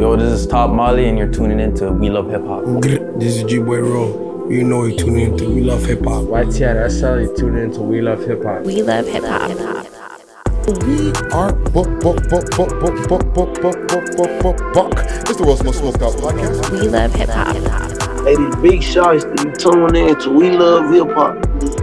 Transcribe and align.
Yo, 0.00 0.16
this 0.16 0.32
is 0.32 0.46
Top 0.46 0.70
Molly, 0.70 1.10
and 1.10 1.18
you're 1.18 1.30
tuning 1.30 1.60
into 1.60 1.92
We 1.92 2.08
Love 2.08 2.30
Hip 2.30 2.46
Hop. 2.46 2.64
This 3.20 3.36
is 3.36 3.42
G 3.42 3.58
Boy 3.58 3.80
Roll. 3.80 4.50
You 4.50 4.64
know 4.64 4.84
you're 4.86 4.98
tuning 4.98 5.32
into 5.32 5.50
We 5.50 5.60
Love 5.60 5.84
Hip 5.84 6.02
Hop. 6.06 6.24
YTSL, 6.24 7.26
you're 7.26 7.36
tuning 7.36 7.64
into 7.64 7.82
We 7.82 8.00
Love 8.00 8.24
Hip 8.24 8.42
Hop. 8.42 8.62
We 8.62 8.82
love 8.82 9.06
hip 9.06 9.24
hop. 9.24 9.50
We 10.86 11.12
are 11.32 11.52
buck, 11.52 12.00
buck, 12.00 12.16
buck, 12.30 12.50
buck, 12.56 12.80
buck, 12.80 13.08
buck, 13.10 13.34
buck, 13.34 13.60
buck, 13.60 13.88
buck, 13.88 14.16
buck, 14.16 14.42
buck, 14.42 14.72
buck. 14.72 14.92
It's 15.28 15.36
the 15.36 15.44
World's 15.44 15.64
Most 15.64 15.80
Smoked 15.80 16.00
Out 16.00 16.14
podcast. 16.14 16.70
We 16.70 16.88
love 16.88 17.12
hip 17.14 17.28
hop. 17.28 17.54
Hey, 18.24 18.36
these 18.36 18.56
big 18.56 18.82
shots 18.82 19.24
that 19.24 19.44
you 19.44 19.52
tune 19.52 19.96
in 19.96 20.18
to 20.20 20.30
We 20.30 20.50
Love 20.56 20.90
Hip 20.94 21.14
Hop. 21.14 21.34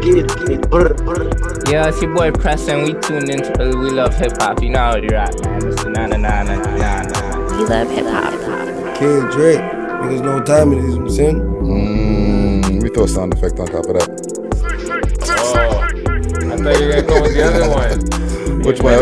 Get 0.01 0.27
get. 0.47 0.67
Brr, 0.71 0.91
brr, 0.95 1.29
brr. 1.29 1.71
Yeah, 1.71 1.89
it's 1.89 2.01
your 2.01 2.15
boy 2.15 2.31
Preston. 2.31 2.81
We 2.81 2.93
tuned 2.93 3.29
into 3.29 3.77
We 3.77 3.91
Love 3.91 4.15
Hip 4.15 4.41
Hop. 4.41 4.63
You 4.63 4.71
know 4.71 4.79
how 4.79 4.95
you're 4.95 5.13
at, 5.13 5.39
man. 5.43 5.61
Mr. 5.61 5.93
Na 5.93 6.07
na 6.07 6.17
na 6.17 6.41
na 6.41 6.55
na 6.55 7.03
na. 7.03 7.16
We 7.57 7.65
love 7.65 7.89
hip 7.89 8.05
hop. 8.05 8.33
Kid 8.97 9.31
Drake. 9.31 9.59
Niggas 9.59 10.21
know 10.21 10.35
what 10.35 10.45
time 10.45 10.73
it 10.73 10.77
is, 10.77 10.93
I'm 10.93 11.09
saying? 11.09 11.39
Mm, 11.39 12.83
we 12.83 12.89
throw 12.89 13.05
a 13.05 13.07
sound 13.07 13.33
effect 13.33 13.59
on 13.59 13.65
top 13.65 13.87
of 13.87 13.95
that. 13.97 14.07
Oh, 15.27 15.79
I 15.81 16.55
thought 16.55 16.79
you 16.79 16.85
were 16.85 16.91
going 16.93 17.01
to 17.01 17.07
go 17.07 17.21
with 17.23 17.33
the 17.33 17.41
other 17.43 17.67
one. 17.67 17.99
Which 18.61 18.79
one? 18.79 18.93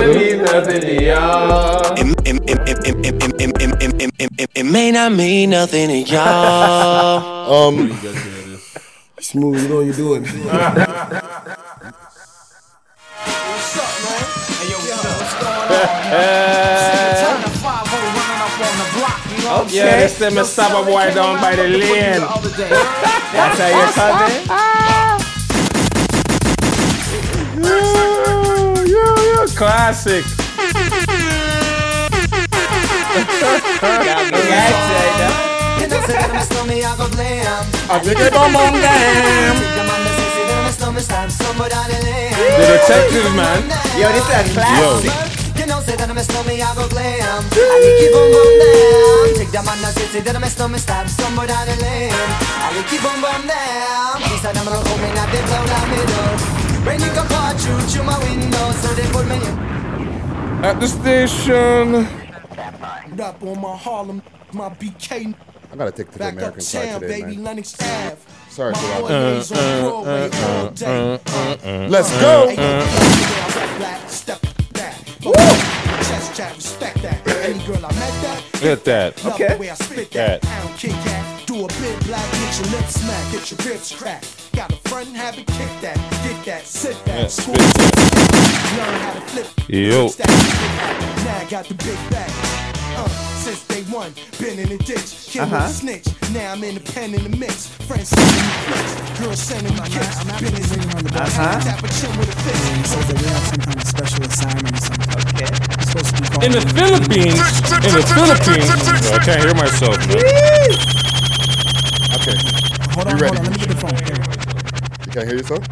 It 4.56 4.66
may 4.66 4.92
not 4.92 5.12
mean 5.12 5.50
nothing 5.50 5.90
to 5.90 6.00
y'all. 6.10 7.68
um, 7.68 7.92
smooth, 9.20 9.64
you 9.64 9.68
know 9.68 9.76
what 9.76 9.86
you're 9.86 9.94
doing. 9.96 10.24
what's 10.24 10.38
up, 10.38 10.48
man? 14.02 14.24
Hey, 14.48 14.70
yo, 14.72 14.78
what's 14.78 15.04
up? 15.04 15.12
What's 15.20 15.34
going 15.44 17.20
on? 17.20 17.25
Okay. 19.66 19.78
Yeah, 19.78 19.98
they 20.00 20.08
say 20.08 20.30
me 20.30 20.44
stab 20.44 20.76
a 20.78 20.86
boy 20.86 21.12
down 21.14 21.42
by 21.42 21.56
the 21.56 21.64
lane. 21.68 22.22
That's 22.22 23.58
how 23.58 23.68
you 23.74 23.86
call 23.98 24.30
it? 24.30 24.46
Yo, 27.66 27.80
yo, 28.86 29.06
yo, 29.34 29.46
classic. 29.58 30.24
I'm 37.88 38.02
thinking 38.02 38.28
about 38.28 38.52
my 38.52 38.70
damn. 38.82 39.58
The 42.58 42.66
detective 42.70 43.30
man. 43.36 43.62
Yo, 43.98 44.06
this 44.14 44.22
is 44.22 44.30
a 44.30 44.54
classic. 44.54 45.10
Yo 45.10 45.35
go 46.76 46.88
keep 47.94 48.16
on 48.16 48.32
stab 50.80 51.08
keep 52.90 53.04
on 53.06 53.22
I 55.18 55.26
blown 55.46 55.70
out 55.78 55.88
Rain 56.86 57.00
you 57.02 57.12
part 57.30 57.58
my 58.04 58.18
window 58.26 58.72
So 58.82 58.88
they 58.94 59.08
put 59.12 59.26
me 59.28 59.36
in 59.38 60.64
At 60.66 60.80
the 60.80 60.88
station 60.88 62.08
on 63.42 63.62
my 63.62 63.76
Harlem, 63.78 64.22
my 64.54 64.70
BK 64.70 65.34
I 65.72 65.76
gotta 65.76 65.92
take 65.92 66.12
to 66.12 66.18
the 66.20 66.30
American 66.30 66.62
side 66.62 67.02
today, 67.02 67.22
baby, 67.22 67.36
man. 67.36 67.44
Lenox 67.44 67.76
Ave. 67.82 68.16
Sorry 68.50 68.74
for 68.76 68.82
that. 68.82 69.04
Uh, 69.04 69.44
uh, 69.52 70.02
uh, 70.02 70.06
uh, 70.06 70.10
uh, 70.86 71.18
uh, 71.28 71.58
uh, 71.66 71.88
Let's 71.90 72.12
uh. 72.14 72.22
go. 72.22 72.50
Uh, 72.50 72.82
uh. 72.82 72.86
Woo! 75.26 75.75
Chest 76.08 76.36
chat, 76.36 76.56
respect 76.56 77.02
that. 77.02 77.28
Any 77.28 77.60
girl 77.66 77.78
I 77.78 77.92
met 77.94 78.14
that. 78.24 78.44
Get 78.62 78.84
that. 78.86 79.24
Love 79.24 79.34
Okay. 79.36 79.54
the 79.54 79.58
way 79.60 79.70
I 79.70 79.74
spit 79.76 80.12
That. 80.12 80.42
that. 80.42 80.50
Pound 80.50 80.78
kick 80.78 80.92
that. 80.92 81.46
Do 81.48 81.66
a 81.66 81.68
bit 81.68 82.00
black, 82.08 82.32
get 82.32 82.60
your 82.60 82.68
lips 82.78 82.94
smack, 83.02 83.32
get 83.32 83.52
your 83.52 83.60
ribs 83.72 83.92
crack. 83.92 84.24
Got 84.56 84.72
a 84.72 84.76
front 84.90 85.16
habit, 85.16 85.46
kick 85.48 85.70
that, 85.82 85.98
get 86.24 86.46
that, 86.46 86.66
sit 86.66 86.98
that. 87.06 87.20
Yeah, 87.22 87.28
School 87.28 87.56
spit 87.56 87.96
Learn 88.78 89.00
how 89.02 89.14
to 89.14 89.22
flip. 89.22 89.48
Yo. 89.68 90.08
Now 91.26 91.38
I 91.38 91.46
got 91.50 91.66
the 91.68 91.76
big 91.76 91.98
bag. 92.10 92.32
Uh, 92.98 93.08
since 93.44 93.62
day 93.68 93.84
one, 93.94 94.12
been 94.40 94.58
in 94.60 94.70
the 94.70 94.78
ditch, 94.84 95.28
kill 95.32 95.44
Uh-huh. 95.44 95.66
a 95.66 95.70
snitch. 95.70 96.06
Now 96.34 96.54
I'm 96.54 96.64
in 96.64 96.76
the 96.76 96.82
pen 96.94 97.14
in 97.14 97.24
the 97.30 97.38
mix. 97.38 97.68
Friends 97.88 98.10
sending 98.10 98.36
me 98.36 98.54
flicks, 98.66 99.20
girls 99.20 99.40
sending 99.40 99.74
me 99.74 99.82
kicks. 99.90 100.24
Been 100.42 100.56
in 100.56 101.04
the 101.06 101.22
Uh-huh. 101.22 101.60
tap 101.62 101.84
a 101.84 101.88
chin 101.88 102.18
with 102.18 102.30
a 102.30 102.36
fist. 102.42 102.66
In 106.46 106.52
the 106.52 106.62
Philippines, 106.62 107.42
in 107.82 107.92
the 107.98 108.06
Philippines, 108.14 108.70
I 109.10 109.18
can't 109.26 109.42
hear 109.42 109.56
myself. 109.56 109.98
Man. 110.06 110.20
Okay. 112.22 112.38
Hold 112.94 113.08
You 113.08 113.14
on, 113.14 113.20
ready? 113.20 113.36
hold 113.36 113.40
on, 113.40 113.44
let 113.46 113.52
me 113.52 113.58
get 113.58 113.70
the 113.70 113.76
phone. 113.82 113.98
You 115.08 115.12
can't 115.12 115.28
hear 115.28 115.38
yourself? 115.38 115.64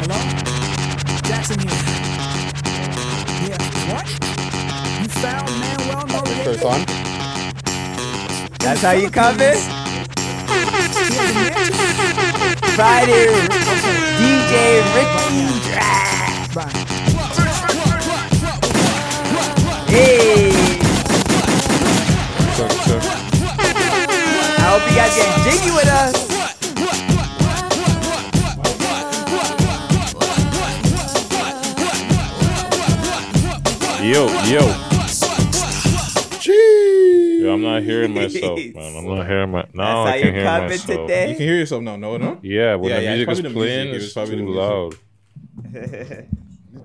Hello? 0.00 0.18
Jackson 1.28 1.60
here. 1.60 1.76
Yeah, 3.44 3.60
what? 3.92 4.08
You 5.02 5.08
found 5.20 5.52
Manuel 5.60 6.04
Okay, 6.16 6.40
so 6.44 6.52
Noriega? 6.56 6.64
on. 6.64 6.80
That's 8.58 8.80
how 8.80 8.92
you 8.92 9.10
coming? 9.10 9.58
Friday, 12.74 13.26
DJ 14.16 14.80
Ricky 14.96 15.60
Drag. 15.68 16.99
Hey, 19.90 20.50
Check, 22.56 22.70
check. 22.86 23.02
I 23.58 24.66
hope 24.70 24.88
you 24.88 24.96
guys 24.96 25.16
get 25.16 25.28
jiggy 25.44 25.70
with 25.74 25.86
us. 25.88 26.30
Yo, 34.02 34.26
yo. 34.48 34.60
Gee. 36.40 37.40
Yo, 37.42 37.52
I'm 37.52 37.62
not 37.62 37.82
hearing 37.82 38.14
myself, 38.14 38.58
man. 38.74 38.96
I'm 38.96 39.04
not 39.06 39.26
hearing 39.26 39.50
my. 39.50 39.66
No, 39.74 39.84
That's 39.84 39.94
I 39.94 40.10
how 40.10 40.16
can 40.16 40.26
you 40.26 40.32
hear 40.32 40.44
coming 40.44 40.68
myself. 40.70 41.00
today. 41.06 41.30
You 41.30 41.36
can 41.36 41.46
hear 41.46 41.56
yourself 41.56 41.82
now, 41.82 41.96
no, 41.96 42.16
no? 42.16 42.38
Yeah, 42.42 42.74
when 42.76 42.90
Yeah, 42.90 42.96
the 42.96 43.02
yeah, 43.04 43.14
music 43.16 43.28
it's 43.28 43.38
is 43.38 43.42
probably 43.42 43.52
the 43.52 43.54
playing, 43.60 43.90
music. 43.90 43.92
It 43.92 43.94
was 43.94 44.04
it's 44.04 44.12
probably 44.14 44.36
too 44.36 44.40
the 44.40 45.72
music. 45.72 46.26
loud. 46.26 46.26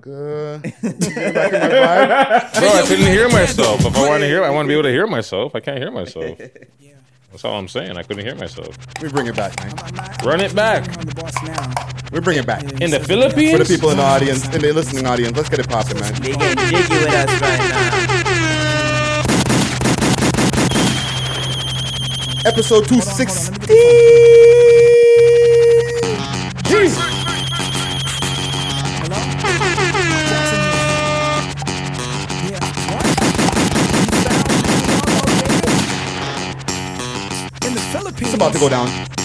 Nigga. 0.06 0.62
You 0.82 0.92
back 1.32 1.52
in 1.52 1.60
my 1.60 1.68
vibe? 1.68 2.60
Bro, 2.60 2.68
I 2.68 2.82
couldn't 2.86 3.06
hear 3.06 3.28
myself. 3.28 3.84
If 3.84 3.96
I 3.96 4.08
want 4.08 4.20
to 4.22 4.26
hear, 4.26 4.44
I 4.44 4.50
want 4.50 4.66
to 4.66 4.68
be 4.68 4.74
able 4.74 4.84
to 4.84 4.90
hear 4.90 5.06
myself. 5.06 5.54
I 5.54 5.60
can't 5.60 5.78
hear 5.78 5.90
myself. 5.90 6.38
That's 6.38 7.44
all 7.44 7.58
I'm 7.58 7.68
saying. 7.68 7.96
I 7.96 8.02
couldn't 8.02 8.24
hear 8.24 8.34
myself. 8.36 8.76
We 9.02 9.08
bring 9.08 9.26
it 9.26 9.36
back, 9.36 9.58
man. 9.60 9.74
Run 10.24 10.40
it 10.40 10.54
back. 10.54 10.86
We 12.12 12.20
bring 12.20 12.38
it 12.38 12.46
back. 12.46 12.62
In 12.80 12.90
the 12.90 13.00
Philippines? 13.00 13.52
For 13.52 13.58
the 13.64 13.64
people 13.64 13.90
in 13.90 13.96
the 13.98 14.02
audience, 14.04 14.44
in 14.46 14.60
the 14.60 14.72
listening 14.72 15.06
audience, 15.06 15.36
let's 15.36 15.48
get 15.50 15.58
it 15.58 15.68
popping, 15.68 15.98
man. 16.00 16.14
They 16.22 16.32
get 16.32 16.56
jiggy 16.58 16.94
with 16.94 17.08
us 17.08 17.40
right 17.42 17.58
now. 17.58 17.90
Episode 22.46 22.86
260. 22.86 23.66
About 38.46 38.54
to 38.54 38.60
go 38.60 38.68
down. 38.68 39.15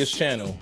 English 0.00 0.16
channel. 0.16 0.56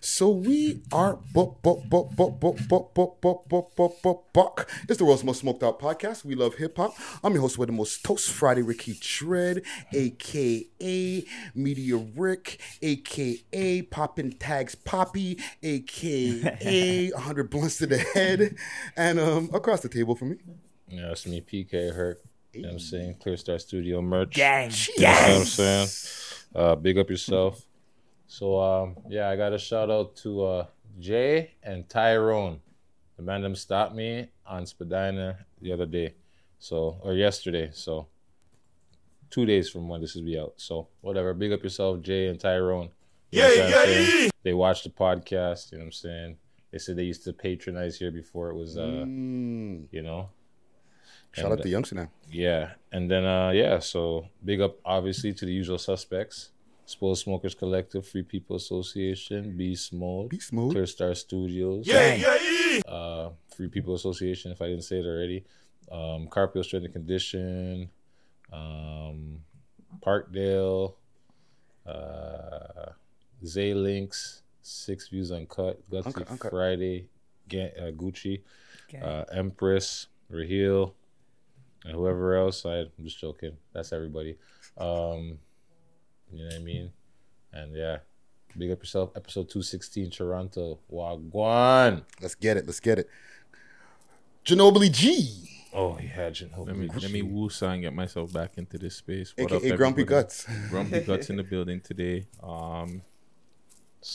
so 0.00 0.30
we 0.30 0.82
are 0.90 1.20
buck, 1.32 1.62
buck, 1.62 1.88
buck, 1.88 2.16
buck, 2.16 2.40
buck, 2.40 2.56
buck, 2.68 2.92
buck, 2.92 3.20
buck, 3.20 3.48
buck, 3.48 3.76
buck, 3.76 4.02
buck, 4.02 4.32
buck. 4.32 4.68
It's 4.88 4.98
the 4.98 5.04
world's 5.04 5.22
most 5.22 5.38
smoked 5.38 5.62
out 5.62 5.78
podcast. 5.78 6.24
We 6.24 6.34
love 6.34 6.56
hip 6.56 6.76
hop. 6.76 6.96
I'm 7.22 7.34
your 7.34 7.42
host 7.42 7.56
with 7.56 7.68
the 7.68 7.72
most 7.72 8.02
toast, 8.02 8.32
Friday 8.32 8.62
Ricky 8.62 8.98
Dread, 9.00 9.62
aka 9.94 11.24
Media 11.54 11.96
Rick, 11.96 12.60
aka 12.82 13.82
Poppin' 13.82 14.32
Tags 14.32 14.74
Poppy, 14.74 15.38
aka 15.62 17.12
100 17.12 17.48
blunts 17.48 17.78
to 17.78 17.86
the 17.86 17.98
head, 17.98 18.56
and 18.96 19.20
um 19.20 19.50
across 19.54 19.82
the 19.82 19.88
table 19.88 20.16
for 20.16 20.24
me. 20.24 20.38
Yeah, 20.88 21.12
it's 21.12 21.28
me, 21.28 21.40
PK 21.40 21.94
Herc. 21.94 22.18
You 22.56 22.62
know 22.62 22.68
what 22.68 22.72
I'm 22.74 22.78
saying? 22.80 23.16
Clear 23.20 23.36
Star 23.36 23.58
Studio 23.58 24.00
merch. 24.02 24.34
Gang. 24.34 24.70
You 24.96 25.02
know 25.04 25.10
what 25.12 25.30
I'm 25.30 25.44
saying? 25.44 25.88
Uh, 26.54 26.74
big 26.74 26.98
up 26.98 27.10
yourself. 27.10 27.62
So, 28.26 28.60
um, 28.60 28.96
yeah, 29.08 29.28
I 29.28 29.36
got 29.36 29.52
a 29.52 29.58
shout 29.58 29.90
out 29.90 30.16
to 30.16 30.44
uh, 30.44 30.66
Jay 30.98 31.52
and 31.62 31.88
Tyrone. 31.88 32.60
The 33.16 33.22
man 33.22 33.42
them 33.42 33.54
stopped 33.54 33.94
me 33.94 34.28
on 34.46 34.66
Spadina 34.66 35.38
the 35.60 35.72
other 35.72 35.86
day. 35.86 36.14
So, 36.58 36.98
or 37.02 37.12
yesterday. 37.14 37.70
So, 37.72 38.08
two 39.30 39.44
days 39.46 39.68
from 39.68 39.88
when 39.88 40.00
this 40.00 40.16
is 40.16 40.22
be 40.22 40.38
out. 40.38 40.54
So, 40.56 40.88
whatever. 41.02 41.34
Big 41.34 41.52
up 41.52 41.62
yourself, 41.62 42.00
Jay 42.02 42.28
and 42.28 42.40
Tyrone. 42.40 42.88
You 43.30 43.42
know 43.42 43.48
what 43.48 43.88
I'm? 43.88 44.30
They 44.42 44.54
watched 44.54 44.84
the 44.84 44.90
podcast. 44.90 45.72
You 45.72 45.78
know 45.78 45.82
what 45.84 45.88
I'm 45.88 45.92
saying? 45.92 46.36
They 46.72 46.78
said 46.78 46.96
they 46.96 47.04
used 47.04 47.24
to 47.24 47.32
patronize 47.32 47.96
here 47.98 48.10
before 48.10 48.50
it 48.50 48.54
was, 48.54 48.76
uh, 48.76 49.04
Mm. 49.06 49.86
you 49.90 50.02
know, 50.02 50.30
Shout 51.36 51.50
And, 51.52 51.60
out 51.60 51.62
to 51.62 51.68
Youngster 51.68 51.94
now. 51.96 52.08
yeah, 52.30 52.72
and 52.92 53.10
then 53.10 53.24
uh 53.24 53.50
yeah, 53.50 53.78
so 53.78 54.26
big 54.44 54.60
up 54.60 54.76
obviously 54.84 55.32
to 55.34 55.44
the 55.44 55.52
usual 55.52 55.78
suspects: 55.78 56.50
Spoiled 56.86 57.18
Smokers 57.18 57.54
Collective, 57.54 58.06
Free 58.08 58.22
People 58.22 58.56
Association, 58.56 59.56
Be 59.56 59.74
Smooth, 59.76 60.30
Be 60.30 60.40
Smooth. 60.40 60.72
Clear 60.72 60.86
Star 60.86 61.14
Studios, 61.14 61.86
Yeah, 61.86 62.14
yeah, 62.14 62.36
yeah. 62.40 62.80
uh, 62.90 63.30
Free 63.54 63.68
People 63.68 63.94
Association. 63.94 64.50
If 64.52 64.62
I 64.62 64.66
didn't 64.68 64.84
say 64.84 64.98
it 65.00 65.04
already, 65.06 65.44
um, 65.92 66.26
Carpio 66.28 66.62
Strength 66.62 66.84
and 66.86 66.94
Condition, 66.94 67.90
um, 68.52 69.40
Parkdale, 70.00 70.94
uh, 71.86 72.92
Zay 73.44 73.74
Links, 73.74 74.42
Six 74.62 75.08
Views 75.08 75.30
Uncut, 75.32 75.78
Gutsy 75.90 76.06
Uncut, 76.06 76.30
Uncut. 76.30 76.50
Friday, 76.50 77.08
Ga- 77.48 77.72
uh, 77.78 77.90
Gucci, 77.92 78.42
Gang. 78.88 79.02
uh, 79.02 79.24
Empress, 79.32 80.06
Raheel, 80.28 80.94
and 81.86 81.94
whoever 81.94 82.36
else. 82.36 82.66
I, 82.66 82.80
I'm 82.80 82.90
just 83.02 83.18
joking. 83.18 83.52
That's 83.72 83.92
everybody. 83.92 84.36
Um, 84.76 85.38
you 86.32 86.40
know 86.40 86.46
what 86.46 86.54
I 86.54 86.58
mean? 86.58 86.90
And 87.52 87.74
yeah, 87.74 87.98
big 88.58 88.70
up 88.70 88.80
yourself. 88.80 89.10
Episode 89.16 89.48
216, 89.48 90.10
Toronto. 90.10 90.78
Wagwan. 90.92 92.02
Let's 92.20 92.34
get 92.34 92.56
it. 92.56 92.66
Let's 92.66 92.80
get 92.80 92.98
it. 92.98 93.08
Ginobili 94.44 94.90
G, 94.92 95.46
Oh, 95.78 95.98
yeah, 96.02 96.30
Jan- 96.30 96.50
Let 96.56 96.74
me 96.76 96.88
let 96.88 97.10
me 97.10 97.20
woo 97.20 97.50
and 97.60 97.82
get 97.82 97.92
myself 97.92 98.32
back 98.32 98.52
into 98.56 98.78
this 98.78 98.96
space. 98.96 99.34
What 99.36 99.52
aka 99.52 99.72
up, 99.72 99.76
Grumpy 99.76 100.02
everybody? 100.02 100.22
Guts. 100.22 100.46
Grumpy 100.70 101.00
Guts 101.06 101.28
in 101.28 101.36
the 101.36 101.42
building 101.42 101.80
today. 101.82 102.26
Um, 102.42 103.02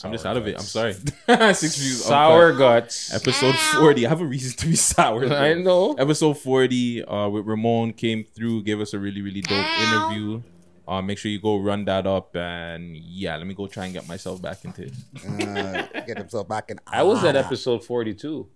I'm 0.04 0.12
just 0.12 0.22
Sour 0.22 0.30
out 0.30 0.36
of 0.38 0.46
it. 0.48 0.54
I'm 0.56 0.62
sorry. 0.62 0.92
Six 1.54 1.76
views. 1.76 2.04
Sour 2.04 2.52
guts. 2.54 3.12
Episode 3.14 3.54
40. 3.54 4.06
I 4.06 4.08
have 4.08 4.20
a 4.20 4.26
reason 4.26 4.56
to 4.58 4.66
be 4.66 4.76
sour. 4.90 5.28
though. 5.28 5.36
I 5.36 5.54
know. 5.54 5.92
Episode 5.94 6.38
40 6.38 7.04
uh, 7.04 7.28
with 7.28 7.46
Ramon 7.46 7.92
came 7.92 8.24
through, 8.24 8.62
gave 8.64 8.80
us 8.80 8.94
a 8.94 8.98
really, 8.98 9.20
really 9.22 9.40
dope 9.42 9.66
interview. 9.80 10.42
Uh, 10.88 11.00
make 11.00 11.16
sure 11.16 11.30
you 11.30 11.40
go 11.40 11.58
run 11.58 11.84
that 11.84 12.06
up. 12.06 12.34
And 12.34 12.96
yeah, 12.96 13.36
let 13.36 13.46
me 13.46 13.54
go 13.54 13.66
try 13.66 13.84
and 13.84 13.94
get 13.94 14.08
myself 14.08 14.42
back 14.42 14.64
into 14.64 14.82
it. 14.86 14.92
Uh, 15.24 16.00
get 16.06 16.18
himself 16.18 16.48
back 16.48 16.70
in. 16.70 16.80
I 16.86 17.02
was 17.04 17.22
at 17.24 17.36
episode 17.36 17.84
42. 17.84 18.48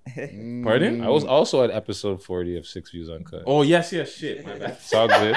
Pardon? 0.64 1.02
I 1.02 1.08
was 1.08 1.24
also 1.24 1.62
at 1.62 1.70
episode 1.70 2.22
40 2.22 2.56
of 2.56 2.66
Six 2.66 2.90
Views 2.90 3.08
Uncut. 3.08 3.44
Oh, 3.46 3.62
yes, 3.62 3.92
yes, 3.92 4.12
shit. 4.12 4.44
My 4.44 4.58
bad. 4.58 4.70
It's 4.70 4.92
all 4.92 5.06
good. 5.06 5.36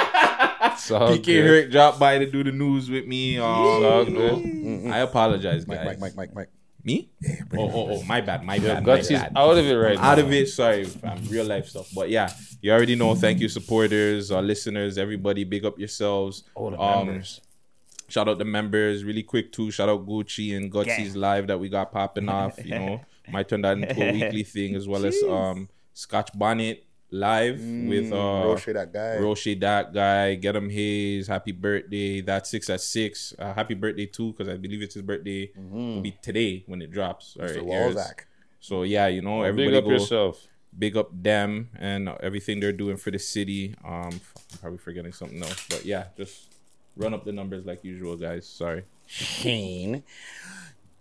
It's 0.62 0.92
all 0.92 1.10
PK 1.10 1.24
good. 1.26 1.46
Herc 1.48 1.72
dropped 1.72 2.00
by 2.00 2.18
to 2.20 2.30
do 2.30 2.44
the 2.44 2.52
news 2.52 2.90
with 2.90 3.06
me. 3.06 3.38
Um, 3.38 3.46
It's 3.50 3.86
all 3.86 4.04
you 4.04 4.10
know, 4.12 4.36
good. 4.86 4.92
I 4.92 4.98
apologize, 5.00 5.66
Mike, 5.68 5.78
guys. 5.80 5.86
Mike, 5.88 6.00
Mike, 6.00 6.16
Mike, 6.16 6.36
Mike. 6.36 6.50
Me? 6.84 7.10
Oh, 7.58 7.70
oh, 7.70 7.88
oh, 7.92 8.04
my 8.04 8.22
bad, 8.22 8.44
my 8.44 8.56
Your 8.56 8.76
bad, 8.76 8.86
my 8.86 9.02
bad. 9.02 9.34
out 9.36 9.58
of 9.58 9.66
it 9.66 9.74
right 9.76 9.98
out 9.98 10.18
now. 10.18 10.24
of 10.24 10.32
it. 10.32 10.48
Sorry, 10.48 10.86
fam. 10.86 11.22
Real 11.30 11.46
life 11.46 11.68
stuff. 11.68 11.90
But 11.94 12.10
yeah, 12.10 12.32
you 12.62 12.72
already 12.72 12.96
know. 12.96 13.16
Thank 13.16 13.42
you, 13.42 13.50
supporters, 13.50 14.32
our 14.32 14.42
listeners, 14.42 14.98
everybody. 14.98 15.44
Big 15.44 15.66
up 15.66 15.78
yourselves. 15.78 16.44
Oh, 16.56 16.70
the 16.72 16.80
Um, 16.80 17.08
members. 17.08 17.42
Shout 18.08 18.28
out 18.30 18.38
the 18.40 18.46
members, 18.46 19.04
really 19.04 19.24
quick 19.24 19.52
too. 19.52 19.72
Shout 19.72 19.90
out 19.90 20.08
Gucci 20.08 20.56
and 20.58 20.72
Gutsy's 20.72 21.16
live 21.18 21.48
that 21.48 21.60
we 21.60 21.68
got 21.70 21.92
popping 21.92 22.28
off. 22.30 22.58
You 22.66 22.72
know, 22.76 23.02
might 23.30 23.48
turn 23.50 23.62
that 23.62 23.78
into 23.78 24.02
a 24.02 24.12
weekly 24.14 24.44
thing 24.44 24.74
as 24.76 24.88
well 24.88 25.06
as 25.06 25.16
um 25.30 25.68
Scotch 25.94 26.30
Bonnet 26.34 26.86
live 27.12 27.60
with 27.62 28.12
uh 28.14 28.16
Roche, 28.46 28.66
that 28.68 28.94
guy. 28.94 29.18
Roche 29.18 29.56
that 29.60 29.94
guy. 29.94 30.36
Get 30.36 30.56
him 30.56 30.70
his 30.70 31.28
happy 31.28 31.52
birthday. 31.52 32.22
That's 32.22 32.50
six 32.50 32.70
at 32.70 32.82
six. 32.82 33.34
Uh, 33.38 33.54
happy 33.54 33.74
birthday 33.74 34.06
too, 34.06 34.32
because 34.34 34.48
I 34.48 34.58
believe 34.58 34.82
it's 34.82 34.94
his 34.94 35.04
birthday. 35.04 35.52
Will 35.56 36.02
be 36.02 36.12
today 36.22 36.64
when 36.68 36.82
it 36.82 36.92
drops. 36.92 37.36
Or 37.40 37.48
Mr. 37.48 37.58
it. 37.58 37.64
Walzak. 37.64 38.20
So 38.60 38.84
yeah, 38.84 39.08
you 39.08 39.22
know, 39.22 39.42
Big 39.42 39.50
everybody 39.50 39.78
up 39.78 39.84
go 39.86 39.92
yourself. 39.92 40.48
big 40.78 40.98
up 40.98 41.10
them 41.12 41.70
and 41.80 42.10
everything 42.22 42.60
they're 42.60 42.72
doing 42.74 42.98
for 42.98 43.10
the 43.12 43.20
city. 43.20 43.74
Um, 43.84 44.10
I'm 44.12 44.22
probably 44.62 44.78
forgetting 44.80 45.14
something 45.14 45.42
else, 45.42 45.66
but 45.70 45.86
yeah, 45.86 46.06
just 46.18 46.54
run 46.96 47.14
up 47.14 47.24
the 47.26 47.32
numbers 47.32 47.66
like 47.66 47.84
usual, 47.84 48.18
guys. 48.18 48.46
Sorry. 48.48 48.84
Shane. 49.08 50.04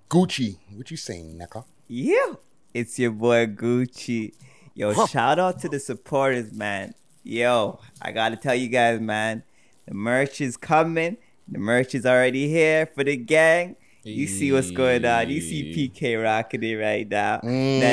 Gucci. 0.08 0.56
What 0.74 0.90
you 0.90 0.96
saying, 0.96 1.38
Neka? 1.38 1.64
Yeah, 1.88 2.34
it's 2.72 2.98
your 2.98 3.10
boy 3.10 3.46
Gucci. 3.46 4.32
Yo, 4.78 4.94
shout 5.06 5.40
out 5.40 5.58
to 5.58 5.68
the 5.68 5.80
supporters, 5.80 6.52
man. 6.52 6.94
Yo, 7.24 7.80
I 8.00 8.12
gotta 8.12 8.36
tell 8.36 8.54
you 8.54 8.68
guys, 8.68 9.00
man, 9.00 9.42
the 9.88 9.94
merch 9.94 10.40
is 10.40 10.56
coming. 10.56 11.16
The 11.48 11.58
merch 11.58 11.96
is 11.96 12.06
already 12.06 12.48
here 12.48 12.86
for 12.86 13.02
the 13.02 13.16
gang. 13.16 13.74
You 14.08 14.26
see 14.26 14.52
what's 14.52 14.70
going 14.70 15.04
on. 15.04 15.28
You 15.28 15.40
see 15.40 15.74
PK 15.74 16.22
rocking 16.22 16.62
it 16.62 16.74
right 16.76 17.08
now. 17.08 17.38
That 17.42 17.42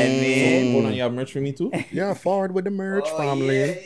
man. 0.10 0.72
Hold 0.72 0.86
on, 0.86 0.94
you 0.94 1.02
have 1.02 1.14
merch 1.14 1.32
for 1.34 1.42
me 1.42 1.52
too. 1.52 1.72
Yeah, 1.92 2.14
forward 2.14 2.54
with 2.54 2.66
the 2.66 2.72
merch, 2.72 3.06
Oh, 3.08 3.18
family. 3.18 3.78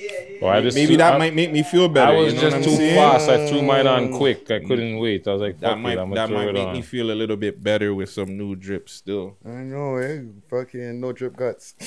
Well, 0.42 0.52
I 0.52 0.62
just 0.62 0.76
Maybe 0.76 0.96
that 0.98 1.16
I- 1.16 1.18
might 1.18 1.34
make 1.36 1.52
me 1.52 1.64
feel 1.64 1.90
better. 1.90 2.12
I 2.14 2.16
was 2.22 2.34
you 2.34 2.42
know 2.42 2.50
just 2.52 2.64
too 2.70 2.76
saying? 2.76 2.96
fast. 2.96 3.30
I 3.30 3.48
threw 3.48 3.62
mine 3.62 3.88
on 3.88 4.14
quick. 4.14 4.50
I 4.52 4.60
couldn't 4.60 4.98
wait. 5.00 5.28
I 5.28 5.34
was 5.34 5.42
like, 5.42 5.60
That 5.60 5.78
might 5.80 5.98
it, 5.98 6.02
I'm 6.02 6.12
that 6.12 6.30
might 6.30 6.54
make 6.54 6.68
on. 6.68 6.74
me 6.74 6.81
feel 6.81 7.12
a 7.12 7.18
little 7.18 7.36
bit 7.38 7.62
better 7.64 7.94
with 7.94 8.10
some 8.10 8.38
new 8.38 8.56
drips 8.56 8.94
still. 8.94 9.38
I 9.46 9.64
know, 9.68 9.98
eh? 9.98 10.22
Fucking 10.50 11.00
no 11.00 11.12
drip 11.12 11.36
guts. 11.36 11.74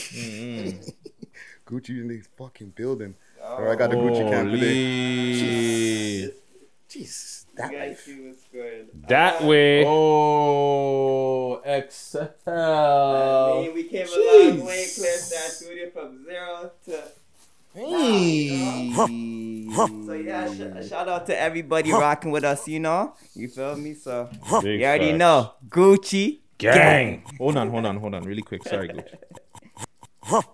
Gucci 1.66 1.90
in 2.00 2.08
the 2.08 2.20
fucking 2.36 2.70
building. 2.76 3.14
Or 3.42 3.72
I 3.72 3.74
got 3.76 3.90
the 3.90 3.96
Gucci 3.96 4.28
camp 4.30 4.50
today. 4.50 6.20
Holy. 6.22 6.32
Jesus, 6.88 7.41
that 7.70 7.88
life. 7.88 8.08
that 9.08 9.42
uh, 9.42 9.46
way. 9.46 9.84
Oh, 9.86 11.60
excel. 11.64 12.30
we 13.74 13.84
came 13.84 14.06
a 14.06 14.48
long 14.48 14.66
way, 14.66 14.86
Clear 14.94 15.18
Star 15.18 15.48
Studio 15.48 15.90
from 15.90 16.24
zero 16.24 16.70
to 16.86 17.02
Hey. 17.74 18.92
So 18.94 20.12
yeah, 20.12 20.52
sh- 20.52 20.88
shout 20.88 21.08
out 21.08 21.26
to 21.26 21.38
everybody 21.38 21.90
rocking 21.90 22.30
with 22.30 22.44
us. 22.44 22.68
You 22.68 22.80
know, 22.80 23.14
you 23.34 23.48
feel 23.48 23.76
me? 23.76 23.94
So 23.94 24.28
Big 24.60 24.80
you 24.80 24.86
already 24.86 25.12
facts. 25.12 25.18
know 25.18 25.54
Gucci 25.68 26.40
Gang. 26.58 27.24
Hold 27.38 27.56
on, 27.56 27.70
hold 27.70 27.86
on, 27.86 27.96
hold 27.96 28.14
on, 28.14 28.24
really 28.24 28.42
quick. 28.42 28.62
Sorry, 28.68 28.88
Gucci. 28.88 30.44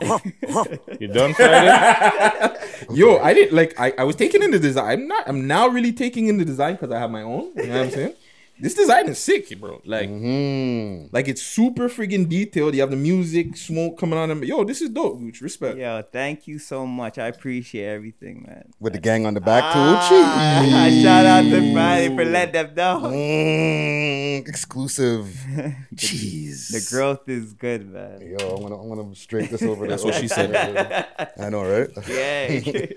You 1.00 1.08
done, 1.08 1.34
Friday? 1.34 2.56
Yo, 2.92 3.18
I 3.18 3.32
didn't 3.34 3.54
like. 3.56 3.78
I, 3.78 3.92
I 3.98 4.04
was 4.04 4.16
taking 4.16 4.42
in 4.42 4.50
the 4.50 4.58
design. 4.58 4.90
I'm 4.90 5.08
not. 5.08 5.28
I'm 5.28 5.46
now 5.46 5.68
really 5.68 5.92
taking 5.92 6.26
in 6.28 6.36
the 6.38 6.44
design 6.44 6.74
because 6.74 6.90
I 6.90 6.98
have 6.98 7.10
my 7.10 7.22
own. 7.22 7.52
You 7.56 7.66
know 7.66 7.78
what 7.78 7.86
I'm 7.86 7.90
saying? 7.90 8.14
This 8.60 8.74
design 8.74 9.08
is 9.08 9.18
sick, 9.18 9.58
bro. 9.60 9.80
Like, 9.84 10.08
Mm. 10.08 11.08
like 11.12 11.26
it's 11.26 11.42
super 11.42 11.88
friggin' 11.88 12.28
detailed. 12.28 12.74
You 12.74 12.82
have 12.82 12.90
the 12.90 12.96
music, 12.96 13.56
smoke 13.56 13.98
coming 13.98 14.16
on 14.18 14.28
them. 14.28 14.44
Yo, 14.44 14.62
this 14.62 14.80
is 14.80 14.90
dope, 14.90 15.20
Gucci. 15.20 15.42
Respect. 15.42 15.76
Yo, 15.76 16.02
thank 16.12 16.46
you 16.46 16.60
so 16.60 16.86
much. 16.86 17.18
I 17.18 17.26
appreciate 17.26 17.84
everything, 17.86 18.44
man. 18.46 18.70
With 18.78 18.92
the 18.92 19.00
gang 19.00 19.26
on 19.26 19.34
the 19.34 19.40
back, 19.40 19.64
Ah, 19.66 20.06
too. 20.08 21.02
shout 21.02 21.26
out 21.26 21.42
to 21.42 21.72
Friday 21.72 22.14
for 22.14 22.24
letting 22.24 22.52
them 22.52 22.74
know. 22.76 23.00
Mm, 23.10 24.48
exclusive. 24.48 25.24
Jeez. 25.94 26.70
The 26.70 26.86
growth 26.94 27.28
is 27.28 27.54
good, 27.54 27.90
man. 27.92 28.20
Yo, 28.20 28.36
I'm 28.56 28.62
gonna, 28.62 28.80
I'm 28.80 28.88
gonna 28.88 29.14
straight 29.16 29.50
this 29.50 29.62
over. 29.62 29.88
That's 29.88 30.04
what 30.04 30.14
she 30.14 30.28
said. 30.28 30.54
I 31.40 31.48
know, 31.50 31.64
right? 31.64 31.88
Yeah. 32.08 32.86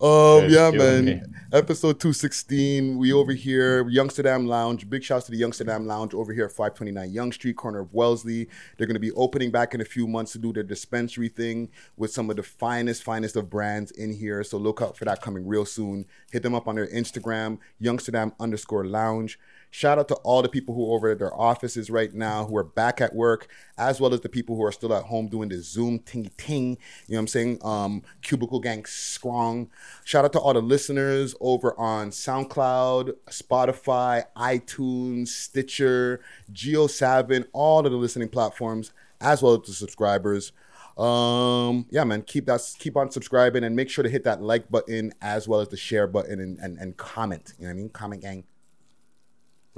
Um, 0.00 0.48
yeah, 0.48 0.70
man. 0.70 1.04
me. 1.04 1.20
Episode 1.52 1.98
216. 1.98 2.98
We 2.98 3.12
over 3.12 3.32
here, 3.32 3.82
Youngsterdam 3.86 4.46
Lounge. 4.46 4.88
Big 4.88 4.97
shouts 5.04 5.24
out 5.24 5.26
to 5.26 5.30
the 5.32 5.40
Youngsterdam 5.40 5.86
Lounge 5.86 6.14
over 6.14 6.32
here 6.32 6.46
at 6.46 6.52
529 6.52 7.10
Yonge 7.12 7.34
Street, 7.34 7.56
corner 7.56 7.80
of 7.80 7.92
Wellesley. 7.92 8.48
They're 8.76 8.86
going 8.86 8.94
to 8.94 9.00
be 9.00 9.12
opening 9.12 9.50
back 9.50 9.74
in 9.74 9.80
a 9.80 9.84
few 9.84 10.06
months 10.06 10.32
to 10.32 10.38
do 10.38 10.52
their 10.52 10.62
dispensary 10.62 11.28
thing 11.28 11.70
with 11.96 12.12
some 12.12 12.30
of 12.30 12.36
the 12.36 12.42
finest, 12.42 13.02
finest 13.02 13.36
of 13.36 13.50
brands 13.50 13.90
in 13.90 14.12
here. 14.14 14.44
So 14.44 14.58
look 14.58 14.80
out 14.80 14.96
for 14.96 15.04
that 15.04 15.22
coming 15.22 15.46
real 15.46 15.64
soon. 15.64 16.06
Hit 16.30 16.42
them 16.42 16.54
up 16.54 16.68
on 16.68 16.76
their 16.76 16.86
Instagram, 16.86 17.58
Youngsterdam 17.82 18.32
underscore 18.40 18.86
lounge. 18.86 19.38
Shout 19.70 19.98
out 19.98 20.08
to 20.08 20.14
all 20.16 20.42
the 20.42 20.48
people 20.48 20.74
who 20.74 20.90
are 20.90 20.96
over 20.96 21.10
at 21.10 21.18
their 21.18 21.34
offices 21.34 21.90
right 21.90 22.12
now, 22.12 22.46
who 22.46 22.56
are 22.56 22.64
back 22.64 23.00
at 23.00 23.14
work, 23.14 23.48
as 23.76 24.00
well 24.00 24.14
as 24.14 24.20
the 24.20 24.28
people 24.28 24.56
who 24.56 24.64
are 24.64 24.72
still 24.72 24.94
at 24.94 25.04
home 25.04 25.28
doing 25.28 25.48
the 25.50 25.60
Zoom 25.62 25.98
ting 25.98 26.30
ting. 26.38 26.70
You 27.06 27.14
know 27.14 27.16
what 27.16 27.18
I'm 27.18 27.26
saying? 27.28 27.58
Um, 27.62 28.02
Cubicle 28.22 28.60
Gang 28.60 28.84
strong. 28.86 29.70
Shout 30.04 30.24
out 30.24 30.32
to 30.32 30.38
all 30.38 30.54
the 30.54 30.62
listeners 30.62 31.34
over 31.40 31.78
on 31.78 32.10
SoundCloud, 32.10 33.14
Spotify, 33.30 34.24
iTunes, 34.36 35.28
Stitcher, 35.28 36.20
Geo7, 36.52 37.46
all 37.52 37.84
of 37.84 37.92
the 37.92 37.98
listening 37.98 38.28
platforms, 38.28 38.92
as 39.20 39.42
well 39.42 39.54
as 39.54 39.66
the 39.66 39.74
subscribers. 39.74 40.52
Um, 40.96 41.86
yeah, 41.90 42.02
man, 42.02 42.22
keep 42.22 42.46
that 42.46 42.60
keep 42.78 42.96
on 42.96 43.12
subscribing 43.12 43.62
and 43.62 43.76
make 43.76 43.88
sure 43.88 44.02
to 44.02 44.10
hit 44.10 44.24
that 44.24 44.42
like 44.42 44.68
button 44.68 45.12
as 45.22 45.46
well 45.46 45.60
as 45.60 45.68
the 45.68 45.76
share 45.76 46.08
button 46.08 46.40
and, 46.40 46.58
and, 46.58 46.76
and 46.78 46.96
comment. 46.96 47.54
You 47.56 47.64
know 47.64 47.68
what 47.68 47.74
I 47.74 47.76
mean? 47.76 47.88
Comment 47.90 48.20
gang. 48.20 48.44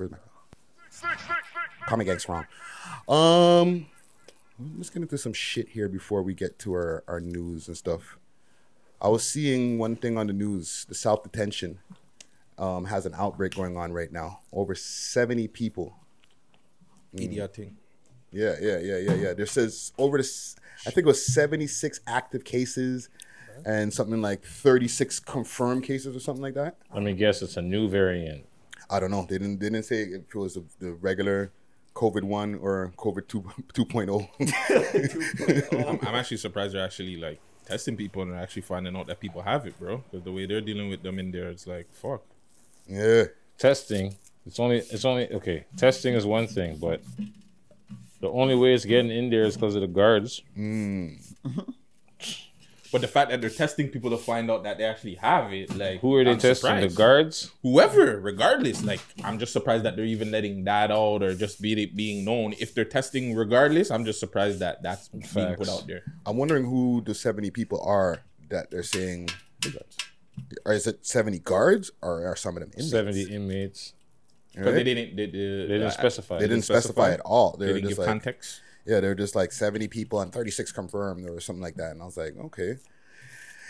Where's 0.08 1.02
my 1.02 1.16
comment 1.86 2.08
gang 2.08 2.18
strong? 2.18 2.46
Um 3.08 3.86
let's 4.76 4.90
get 4.90 5.02
into 5.02 5.18
some 5.18 5.32
shit 5.32 5.68
here 5.70 5.88
before 5.88 6.22
we 6.22 6.34
get 6.34 6.58
to 6.60 6.72
our, 6.74 7.04
our 7.08 7.20
news 7.20 7.68
and 7.68 7.76
stuff. 7.76 8.18
I 9.00 9.08
was 9.08 9.26
seeing 9.26 9.78
one 9.78 9.96
thing 9.96 10.18
on 10.18 10.26
the 10.26 10.32
news, 10.32 10.84
the 10.88 10.94
South 10.94 11.22
Detention 11.22 11.78
um, 12.58 12.84
has 12.84 13.06
an 13.06 13.14
outbreak 13.16 13.54
going 13.54 13.76
on 13.78 13.92
right 13.92 14.12
now. 14.12 14.40
Over 14.52 14.74
70 14.74 15.48
people. 15.48 15.96
Idiot 17.14 17.54
thing. 17.54 17.76
Yeah, 18.30 18.56
yeah, 18.60 18.78
yeah, 18.78 18.98
yeah, 18.98 19.14
yeah. 19.14 19.32
There 19.32 19.46
says 19.46 19.92
over 19.98 20.18
this, 20.18 20.54
I 20.86 20.90
think 20.90 21.06
it 21.06 21.06
was 21.06 21.24
76 21.24 22.00
active 22.06 22.44
cases 22.44 23.08
and 23.64 23.92
something 23.92 24.20
like 24.20 24.44
36 24.44 25.20
confirmed 25.20 25.84
cases 25.84 26.14
or 26.14 26.20
something 26.20 26.42
like 26.42 26.54
that. 26.54 26.76
Let 26.92 27.02
me 27.02 27.14
guess, 27.14 27.42
it's 27.42 27.56
a 27.56 27.62
new 27.62 27.88
variant. 27.88 28.44
I 28.90 29.00
don't 29.00 29.10
know. 29.10 29.26
They 29.28 29.38
didn't 29.38 29.60
they 29.60 29.70
didn't 29.70 29.84
say 29.84 30.02
if 30.02 30.22
it 30.22 30.34
was 30.34 30.54
the, 30.54 30.64
the 30.78 30.92
regular 30.94 31.52
COVID 31.94 32.24
one 32.24 32.56
or 32.56 32.92
COVID 32.96 33.28
two 33.28 33.44
oh. 33.46 33.52
2.0. 33.72 35.88
I'm, 35.88 35.98
I'm 36.08 36.14
actually 36.14 36.38
surprised 36.38 36.74
they're 36.74 36.84
actually 36.84 37.16
like 37.16 37.40
testing 37.64 37.96
people 37.96 38.22
and 38.22 38.34
actually 38.34 38.62
finding 38.62 38.96
out 38.96 39.06
that 39.06 39.20
people 39.20 39.42
have 39.42 39.66
it, 39.66 39.78
bro. 39.78 40.02
Because 40.10 40.24
the 40.24 40.32
way 40.32 40.46
they're 40.46 40.60
dealing 40.60 40.88
with 40.88 41.02
them 41.02 41.18
in 41.18 41.30
there, 41.30 41.50
it's 41.50 41.66
like 41.66 41.92
fuck. 41.92 42.22
Yeah. 42.86 43.24
Testing. 43.58 44.16
It's 44.46 44.58
only. 44.58 44.78
It's 44.78 45.04
only. 45.04 45.32
Okay. 45.32 45.66
Testing 45.76 46.14
is 46.14 46.26
one 46.26 46.46
thing, 46.46 46.78
but 46.78 47.02
the 48.20 48.28
only 48.28 48.54
way 48.54 48.74
it's 48.74 48.84
getting 48.84 49.10
in 49.10 49.30
there 49.30 49.44
is 49.44 49.54
because 49.54 49.74
of 49.74 49.82
the 49.82 49.86
guards. 49.86 50.42
Mm. 50.56 51.18
But 52.92 53.02
the 53.02 53.08
fact 53.08 53.30
that 53.30 53.40
they're 53.40 53.50
testing 53.50 53.88
people 53.88 54.10
to 54.10 54.16
find 54.16 54.50
out 54.50 54.64
that 54.64 54.78
they 54.78 54.84
actually 54.84 55.14
have 55.16 55.52
it, 55.52 55.76
like 55.76 56.00
Who 56.00 56.14
are 56.16 56.24
they 56.24 56.32
I'm 56.32 56.38
testing? 56.38 56.68
surprised. 56.68 56.92
The 56.94 56.96
guards? 56.96 57.50
Whoever, 57.62 58.18
regardless. 58.20 58.82
Like 58.84 59.00
I'm 59.22 59.38
just 59.38 59.52
surprised 59.52 59.84
that 59.84 59.96
they're 59.96 60.04
even 60.04 60.30
letting 60.30 60.64
that 60.64 60.90
out 60.90 61.22
or 61.22 61.34
just 61.34 61.60
be 61.62 61.80
it 61.80 61.94
being 61.94 62.24
known. 62.24 62.54
If 62.58 62.74
they're 62.74 62.84
testing 62.84 63.36
regardless, 63.36 63.90
I'm 63.90 64.04
just 64.04 64.18
surprised 64.18 64.58
that 64.58 64.82
that's 64.82 65.08
being 65.08 65.54
put 65.54 65.68
out 65.68 65.86
there. 65.86 66.02
I'm 66.26 66.36
wondering 66.36 66.64
who 66.64 67.00
the 67.04 67.14
70 67.14 67.50
people 67.52 67.80
are 67.84 68.22
that 68.48 68.70
they're 68.70 68.82
saying. 68.82 69.30
Or 70.64 70.72
is 70.72 70.86
it 70.86 71.06
70 71.06 71.38
guards 71.40 71.90
or 72.02 72.26
are 72.26 72.36
some 72.36 72.56
of 72.56 72.62
them 72.62 72.70
inmates? 72.74 72.90
Seventy 72.90 73.22
inmates. 73.34 73.92
Because 74.52 74.66
Right? 74.66 74.74
they 74.74 74.84
didn't. 74.84 75.16
They, 75.16 75.26
they, 75.26 75.30
They 75.32 75.66
didn't 75.68 75.82
uh, 75.82 75.90
specify. 75.90 76.38
They 76.38 76.48
didn't 76.48 76.64
specify 76.64 77.12
at 77.12 77.20
all. 77.20 77.56
They, 77.56 77.66
They 77.66 77.72
were 77.72 77.78
didn't 77.78 77.88
just 77.90 77.98
give 78.00 78.06
like 78.06 78.08
context. 78.08 78.60
Yeah, 78.90 78.98
they 78.98 79.06
were 79.06 79.14
just 79.14 79.36
like 79.36 79.52
70 79.52 79.86
people 79.86 80.20
and 80.20 80.32
36 80.32 80.72
confirmed 80.72 81.28
or 81.30 81.38
something 81.40 81.62
like 81.62 81.76
that. 81.76 81.92
And 81.92 82.02
I 82.02 82.06
was 82.06 82.16
like, 82.16 82.36
okay. 82.36 82.76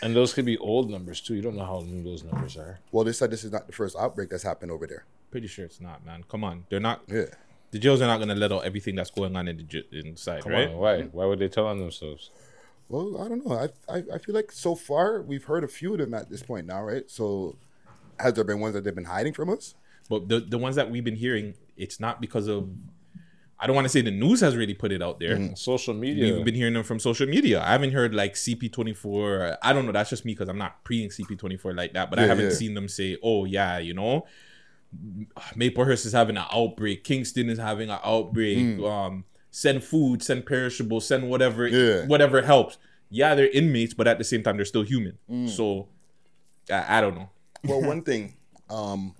And 0.01 0.15
those 0.15 0.33
could 0.33 0.45
be 0.45 0.57
old 0.57 0.89
numbers 0.89 1.21
too. 1.21 1.35
You 1.35 1.43
don't 1.43 1.55
know 1.55 1.63
how 1.65 1.81
new 1.85 2.01
those 2.03 2.23
numbers 2.23 2.57
are. 2.57 2.79
Well, 2.91 3.03
they 3.05 3.11
said 3.11 3.29
this 3.29 3.43
is 3.43 3.51
not 3.51 3.67
the 3.67 3.73
first 3.73 3.95
outbreak 3.95 4.29
that's 4.29 4.41
happened 4.41 4.71
over 4.71 4.87
there. 4.87 5.05
Pretty 5.29 5.45
sure 5.45 5.63
it's 5.63 5.79
not, 5.79 6.03
man. 6.03 6.23
Come 6.27 6.43
on, 6.43 6.65
they're 6.69 6.79
not. 6.79 7.03
Yeah. 7.07 7.25
The 7.69 7.77
jails 7.77 8.01
are 8.01 8.07
not 8.07 8.17
gonna 8.17 8.33
let 8.35 8.51
out 8.51 8.65
everything 8.65 8.95
that's 8.95 9.11
going 9.11 9.35
on 9.35 9.47
in 9.47 9.57
the 9.57 9.63
j- 9.63 9.87
inside, 9.91 10.41
Come 10.41 10.53
right? 10.53 10.69
on, 10.69 10.77
why? 10.77 11.01
Why 11.03 11.25
would 11.25 11.37
they 11.39 11.47
tell 11.47 11.67
on 11.67 11.77
themselves? 11.77 12.31
Well, 12.89 13.21
I 13.21 13.29
don't 13.29 13.45
know. 13.45 13.53
I, 13.55 13.69
I 13.95 14.03
I 14.15 14.17
feel 14.17 14.33
like 14.35 14.51
so 14.51 14.73
far 14.75 15.21
we've 15.21 15.43
heard 15.45 15.63
a 15.63 15.67
few 15.67 15.93
of 15.93 15.99
them 15.99 16.13
at 16.15 16.29
this 16.31 16.41
point 16.41 16.65
now, 16.65 16.83
right? 16.83 17.09
So 17.09 17.55
has 18.19 18.33
there 18.33 18.43
been 18.43 18.59
ones 18.59 18.73
that 18.73 18.83
they've 18.83 18.95
been 18.95 19.05
hiding 19.05 19.33
from 19.33 19.49
us? 19.51 19.75
But 20.09 20.27
the 20.27 20.39
the 20.41 20.57
ones 20.57 20.75
that 20.77 20.89
we've 20.91 21.03
been 21.05 21.15
hearing, 21.15 21.53
it's 21.77 21.99
not 21.99 22.19
because 22.19 22.47
of. 22.47 22.69
I 23.61 23.67
don't 23.67 23.75
want 23.75 23.85
to 23.85 23.89
say 23.89 24.01
the 24.01 24.09
news 24.09 24.41
has 24.41 24.57
really 24.57 24.73
put 24.73 24.91
it 24.91 25.03
out 25.03 25.19
there. 25.19 25.35
Mm-hmm. 25.37 25.53
Social 25.53 25.93
media. 25.93 26.33
We've 26.33 26.43
been 26.43 26.55
hearing 26.55 26.73
them 26.73 26.83
from 26.83 26.99
social 26.99 27.27
media. 27.27 27.61
I 27.61 27.67
haven't 27.73 27.91
heard 27.91 28.15
like 28.15 28.33
CP24. 28.33 29.57
I 29.61 29.71
don't 29.71 29.85
know. 29.85 29.91
That's 29.91 30.09
just 30.09 30.25
me 30.25 30.33
because 30.33 30.49
I'm 30.49 30.57
not 30.57 30.83
preing 30.83 31.09
CP24 31.09 31.75
like 31.75 31.93
that. 31.93 32.09
But 32.09 32.17
I 32.17 32.23
haven't 32.25 32.45
yeah. 32.45 32.51
seen 32.51 32.73
them 32.73 32.87
say, 32.87 33.17
"Oh 33.21 33.45
yeah, 33.45 33.77
you 33.77 33.93
know, 33.93 34.25
Maplehurst 35.55 36.07
is 36.07 36.13
having 36.13 36.37
an 36.37 36.45
outbreak. 36.51 37.03
Kingston 37.03 37.49
is 37.49 37.59
having 37.59 37.89
an 37.91 37.99
outbreak. 38.03 38.79
Um, 38.79 39.25
send 39.51 39.83
food, 39.83 40.23
send 40.23 40.45
perishables, 40.47 41.07
send 41.07 41.29
whatever, 41.29 41.69
Mm. 41.69 42.01
Yeah. 42.01 42.07
whatever 42.07 42.41
helps." 42.41 42.77
Yeah, 43.13 43.35
they're 43.35 43.49
inmates, 43.49 43.93
but 43.93 44.07
at 44.07 44.17
the 44.17 44.23
same 44.23 44.41
time, 44.41 44.55
they're 44.55 44.65
still 44.65 44.83
human. 44.83 45.17
Mm. 45.29 45.49
So, 45.49 45.89
I, 46.71 46.97
I 46.97 47.01
don't 47.01 47.15
know. 47.15 47.29
Well, 47.63 47.81
one 47.81 48.01
thing, 48.01 48.37
um, 48.71 49.13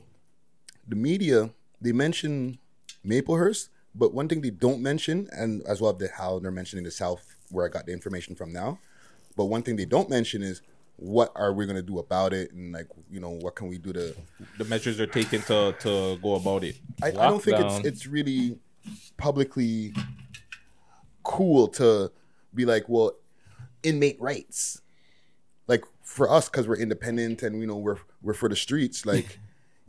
the 0.88 0.96
media 0.96 1.52
they 1.80 1.92
mention 1.92 2.58
Maplehurst, 3.06 3.70
but 3.96 4.14
one 4.14 4.28
thing 4.28 4.42
they 4.42 4.50
don't 4.50 4.82
mention, 4.82 5.28
and 5.32 5.62
as 5.68 5.82
well 5.82 5.94
the 5.94 6.10
how 6.16 6.40
they're 6.40 6.52
mentioning 6.52 6.86
the 6.86 6.92
South, 6.92 7.36
where 7.50 7.66
I 7.66 7.70
got 7.70 7.86
the 7.86 7.94
information 7.94 8.36
from 8.36 8.54
now. 8.54 8.80
But 9.36 9.46
one 9.46 9.64
thing 9.64 9.76
they 9.76 9.86
don't 9.86 10.10
mention 10.10 10.42
is 10.42 10.62
what 10.98 11.32
are 11.36 11.52
we 11.54 11.66
gonna 11.66 11.82
do 11.82 12.00
about 12.00 12.34
it, 12.34 12.52
and 12.52 12.72
like 12.72 12.88
you 13.10 13.20
know 13.20 13.32
what 13.32 13.56
can 13.56 13.68
we 13.68 13.78
do 13.78 13.92
to 13.94 14.16
The 14.58 14.66
measures 14.66 15.00
are 15.00 15.08
taken 15.08 15.42
to 15.44 15.76
to 15.80 16.18
go 16.22 16.36
about 16.36 16.64
it. 16.64 16.76
I, 17.02 17.08
I 17.08 17.12
don't 17.12 17.44
think 17.44 17.60
it's 17.60 17.86
it's 17.86 18.08
really 18.08 18.58
publicly 19.18 19.94
cool 21.24 21.68
to 21.68 22.12
be 22.54 22.66
like, 22.66 22.88
well, 22.88 23.14
inmate 23.84 24.20
rights. 24.20 24.82
Like 25.68 25.84
for 26.04 26.30
us, 26.30 26.50
because 26.50 26.68
we're 26.68 26.78
independent 26.78 27.44
and 27.44 27.60
you 27.60 27.68
know 27.68 27.78
we're 27.78 27.98
we're 28.22 28.34
for 28.34 28.50
the 28.50 28.56
streets. 28.56 29.06
Like, 29.06 29.40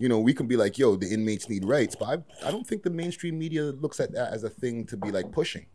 you 0.02 0.08
know, 0.08 0.18
we 0.18 0.34
can 0.34 0.46
be 0.48 0.56
like, 0.56 0.78
yo, 0.78 0.96
the 0.96 1.08
inmates 1.14 1.48
need 1.48 1.64
rights, 1.64 1.94
but 1.94 2.06
I 2.14 2.48
I 2.48 2.50
don't 2.50 2.66
think 2.66 2.82
the 2.82 2.90
mainstream 2.90 3.38
media 3.38 3.62
looks 3.84 4.00
at 4.00 4.10
that 4.16 4.32
as 4.32 4.42
a 4.42 4.50
thing 4.50 4.84
to 4.86 4.96
be 4.96 5.10
like 5.12 5.30
pushing. 5.30 5.66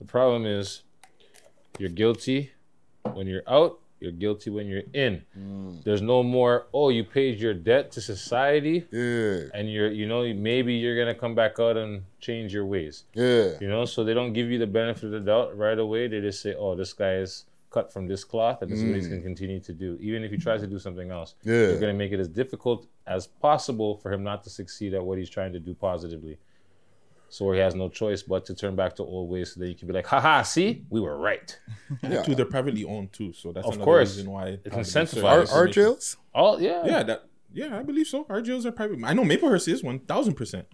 The 0.00 0.04
problem 0.04 0.44
is, 0.44 0.82
you're 1.78 1.88
guilty 2.02 2.50
when 3.14 3.26
you're 3.26 3.48
out. 3.48 3.78
You're 4.00 4.12
guilty 4.12 4.50
when 4.50 4.66
you're 4.66 4.82
in. 4.92 5.22
Mm. 5.38 5.82
There's 5.82 6.02
no 6.02 6.22
more. 6.22 6.66
Oh, 6.74 6.90
you 6.90 7.02
paid 7.02 7.38
your 7.40 7.54
debt 7.54 7.90
to 7.92 8.00
society, 8.02 8.84
Yeah, 8.92 9.48
and 9.56 9.72
you're, 9.72 9.90
you 9.90 10.06
know, 10.06 10.20
maybe 10.34 10.74
you're 10.74 10.98
gonna 11.00 11.14
come 11.14 11.34
back 11.34 11.58
out 11.58 11.78
and 11.78 12.02
change 12.20 12.52
your 12.52 12.66
ways. 12.66 13.04
yeah, 13.14 13.52
You 13.62 13.68
know, 13.72 13.86
so 13.86 14.04
they 14.04 14.12
don't 14.12 14.34
give 14.34 14.50
you 14.50 14.58
the 14.58 14.66
benefit 14.66 15.04
of 15.04 15.12
the 15.12 15.20
doubt 15.20 15.56
right 15.56 15.78
away. 15.78 16.08
They 16.08 16.20
just 16.20 16.42
say, 16.42 16.54
"Oh, 16.54 16.74
this 16.76 16.92
guy 16.92 17.14
is 17.26 17.46
cut 17.76 17.86
from 17.94 18.04
this 18.12 18.22
cloth, 18.32 18.58
and 18.62 18.68
this 18.70 18.78
is 18.80 18.84
what 18.88 18.96
he's 18.98 19.08
going 19.12 19.20
to 19.22 19.26
continue 19.32 19.60
to 19.68 19.72
do." 19.84 19.90
Even 20.08 20.20
if 20.24 20.30
he 20.34 20.38
tries 20.46 20.60
to 20.66 20.70
do 20.74 20.78
something 20.86 21.08
else, 21.18 21.30
Mm. 21.34 21.46
Yeah. 21.50 21.52
you're 21.68 21.82
going 21.84 21.94
to 21.96 22.00
make 22.04 22.12
it 22.16 22.20
as 22.26 22.30
difficult 22.42 22.80
as 23.16 23.22
possible 23.48 23.90
for 24.00 24.08
him 24.14 24.22
not 24.30 24.38
to 24.44 24.50
succeed 24.60 24.90
at 24.98 25.02
what 25.08 25.16
he's 25.20 25.32
trying 25.38 25.52
to 25.58 25.60
do 25.68 25.72
positively. 25.88 26.36
So 27.28 27.40
he 27.56 27.58
has 27.66 27.74
no 27.74 27.88
choice 28.00 28.22
but 28.32 28.42
to 28.48 28.52
turn 28.62 28.74
back 28.82 28.92
to 28.98 29.02
old 29.14 29.26
ways, 29.32 29.48
so 29.52 29.56
that 29.60 29.68
you 29.72 29.74
can 29.80 29.86
be 29.90 29.94
like, 29.98 30.06
"Haha, 30.14 30.34
see, 30.54 30.68
we 30.94 31.00
were 31.06 31.16
right." 31.30 31.48
yeah. 32.12 32.22
Too, 32.22 32.34
they're 32.36 32.54
privately 32.58 32.84
owned 32.94 33.10
too, 33.18 33.30
so 33.40 33.46
that's 33.54 33.66
Of 33.66 33.74
another 33.74 33.84
course. 33.90 34.10
reason 34.16 34.30
why 34.36 34.44
It's 34.66 34.76
incentivized. 34.82 35.50
Our, 35.52 35.58
our 35.58 35.66
jails. 35.76 36.16
All 36.38 36.54
yeah, 36.68 36.80
Yeah, 36.92 37.02
that 37.08 37.20
yeah, 37.60 37.78
I 37.80 37.82
believe 37.90 38.06
so. 38.14 38.18
Our 38.28 38.40
jails 38.48 38.64
are 38.68 38.72
private. 38.80 38.98
I 39.10 39.12
know 39.16 39.24
Maplehurst 39.32 39.66
is 39.74 39.82
one 39.90 39.98
thousand 40.12 40.34
percent. 40.40 40.66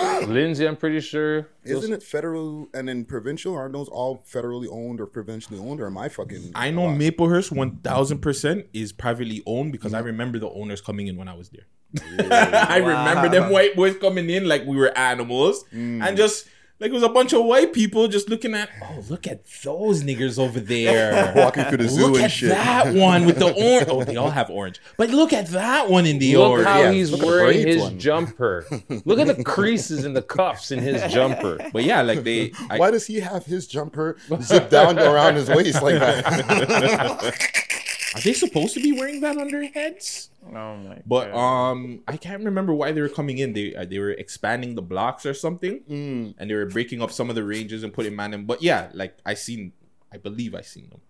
Lindsay, 0.26 0.66
I'm 0.66 0.76
pretty 0.76 1.00
sure. 1.00 1.48
Isn't 1.64 1.92
it 1.92 2.02
federal 2.02 2.68
and 2.74 2.88
then 2.88 3.04
provincial? 3.04 3.54
Aren't 3.54 3.72
those 3.72 3.88
all 3.88 4.24
federally 4.30 4.68
owned 4.70 5.00
or 5.00 5.06
provincially 5.06 5.58
owned? 5.58 5.80
Or 5.80 5.86
am 5.86 5.98
I 5.98 6.08
fucking? 6.08 6.52
I 6.54 6.70
know 6.70 6.86
lost? 6.86 7.00
Maplehurst 7.00 7.52
one 7.52 7.76
thousand 7.78 8.20
percent 8.20 8.66
is 8.72 8.92
privately 8.92 9.42
owned 9.46 9.72
because 9.72 9.94
I 9.94 10.00
remember 10.00 10.38
the 10.38 10.50
owners 10.50 10.80
coming 10.80 11.06
in 11.06 11.16
when 11.16 11.28
I 11.28 11.34
was 11.34 11.50
there. 11.50 11.66
I 12.22 12.76
remember 12.78 13.28
them 13.28 13.50
white 13.50 13.74
boys 13.74 13.96
coming 13.96 14.30
in 14.30 14.46
like 14.46 14.64
we 14.64 14.76
were 14.76 14.96
animals 14.96 15.64
mm. 15.72 16.06
and 16.06 16.16
just 16.16 16.46
like 16.80 16.90
it 16.90 16.94
was 16.94 17.02
a 17.02 17.08
bunch 17.08 17.32
of 17.32 17.44
white 17.44 17.72
people 17.72 18.08
just 18.08 18.28
looking 18.28 18.54
at 18.54 18.68
oh 18.82 19.04
look 19.08 19.26
at 19.26 19.44
those 19.62 20.02
niggers 20.02 20.38
over 20.38 20.58
there 20.58 21.32
walking 21.36 21.64
through 21.64 21.76
the 21.78 21.88
zoo 21.88 22.06
look 22.06 22.14
and 22.16 22.24
at 22.24 22.30
shit. 22.30 22.48
that 22.48 22.94
one 22.94 23.26
with 23.26 23.38
the 23.38 23.52
orange 23.52 23.88
oh 23.90 24.02
they 24.04 24.16
all 24.16 24.30
have 24.30 24.48
orange 24.50 24.80
but 24.96 25.10
look 25.10 25.32
at 25.32 25.46
that 25.48 25.88
one 25.90 26.06
in 26.06 26.18
the 26.18 26.36
Look 26.36 26.48
orange 26.50 26.66
how 26.66 26.78
yeah, 26.80 26.92
he's 26.92 27.12
look 27.12 27.22
wearing 27.22 27.66
his 27.66 27.82
one. 27.82 27.98
jumper. 27.98 28.66
Look 29.04 29.18
at 29.18 29.26
the 29.36 29.44
creases 29.44 30.04
in 30.04 30.14
the 30.14 30.22
cuffs 30.22 30.70
in 30.70 30.78
his 30.78 31.12
jumper. 31.12 31.58
but 31.72 31.84
yeah 31.84 32.02
like 32.02 32.24
they 32.24 32.52
I, 32.70 32.78
Why 32.78 32.90
does 32.90 33.06
he 33.06 33.20
have 33.20 33.44
his 33.44 33.66
jumper 33.66 34.16
zipped 34.40 34.70
down 34.70 34.98
around 34.98 35.34
his 35.36 35.48
waist 35.48 35.82
like 35.82 35.98
that? 36.00 37.66
Are 38.14 38.20
they 38.20 38.32
supposed 38.32 38.74
to 38.74 38.80
be 38.82 38.92
wearing 38.92 39.20
that 39.20 39.38
on 39.38 39.48
their 39.48 39.64
heads? 39.64 40.30
Oh 40.46 40.76
my 40.76 40.98
But 41.06 41.32
um, 41.32 42.00
I 42.08 42.16
can't 42.16 42.42
remember 42.44 42.74
why 42.74 42.90
they 42.92 43.00
were 43.00 43.08
coming 43.08 43.38
in. 43.38 43.52
They 43.52 43.74
uh, 43.74 43.84
they 43.84 43.98
were 43.98 44.10
expanding 44.10 44.74
the 44.74 44.82
blocks 44.82 45.24
or 45.26 45.34
something, 45.34 45.80
Mm. 45.88 46.34
and 46.38 46.50
they 46.50 46.54
were 46.54 46.66
breaking 46.66 47.02
up 47.02 47.12
some 47.12 47.28
of 47.30 47.36
the 47.36 47.44
ranges 47.44 47.84
and 47.84 47.92
putting 47.92 48.16
man 48.16 48.34
in. 48.34 48.46
But 48.46 48.62
yeah, 48.62 48.90
like 48.94 49.16
I 49.24 49.34
seen, 49.34 49.72
I 50.12 50.16
believe 50.16 50.54
I 50.54 50.62
seen 50.62 50.88
them. 50.90 51.00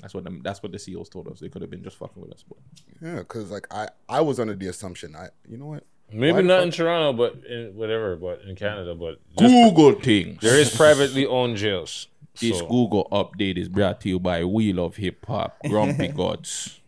That's 0.00 0.14
what 0.14 0.24
them, 0.24 0.40
that's 0.42 0.62
what 0.62 0.72
the 0.72 0.78
CEOs 0.78 1.08
told 1.10 1.28
us. 1.28 1.40
They 1.40 1.48
could 1.48 1.62
have 1.62 1.70
been 1.70 1.82
just 1.84 1.96
fucking 1.96 2.20
with 2.22 2.32
us, 2.32 2.44
but 2.46 2.58
Yeah, 3.02 3.18
because 3.20 3.50
like 3.50 3.66
I 3.72 3.88
I 4.08 4.20
was 4.20 4.38
under 4.40 4.54
the 4.54 4.68
assumption 4.68 5.14
I 5.16 5.28
you 5.48 5.56
know 5.56 5.66
what 5.66 5.84
Maybe 6.12 6.32
Why 6.32 6.40
not 6.40 6.62
in 6.64 6.72
Toronto, 6.72 7.12
but 7.16 7.44
in 7.48 7.76
whatever, 7.76 8.16
but 8.16 8.42
in 8.42 8.56
Canada, 8.56 8.96
but 8.96 9.20
Google 9.36 9.92
things. 9.92 10.40
there 10.42 10.58
is 10.58 10.74
privately 10.74 11.24
owned 11.24 11.56
jails. 11.56 12.08
This 12.38 12.58
So- 12.58 12.66
Google 12.66 13.08
update 13.10 13.56
is 13.58 13.68
brought 13.68 14.00
to 14.02 14.08
you 14.08 14.18
by 14.20 14.44
We 14.44 14.72
Love 14.72 14.96
Hip 14.96 15.24
Hop, 15.26 15.58
Grumpy 15.68 16.08
Gods, 16.16 16.80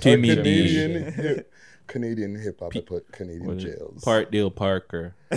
Timmy 0.00 0.34
D, 0.36 1.42
Canadian 1.86 2.34
hip 2.34 2.60
hop. 2.60 2.76
I 2.76 2.80
put 2.80 3.10
Canadian 3.12 3.58
jails. 3.58 4.02
Part 4.04 4.30
deal 4.30 4.50
Parker. 4.50 5.14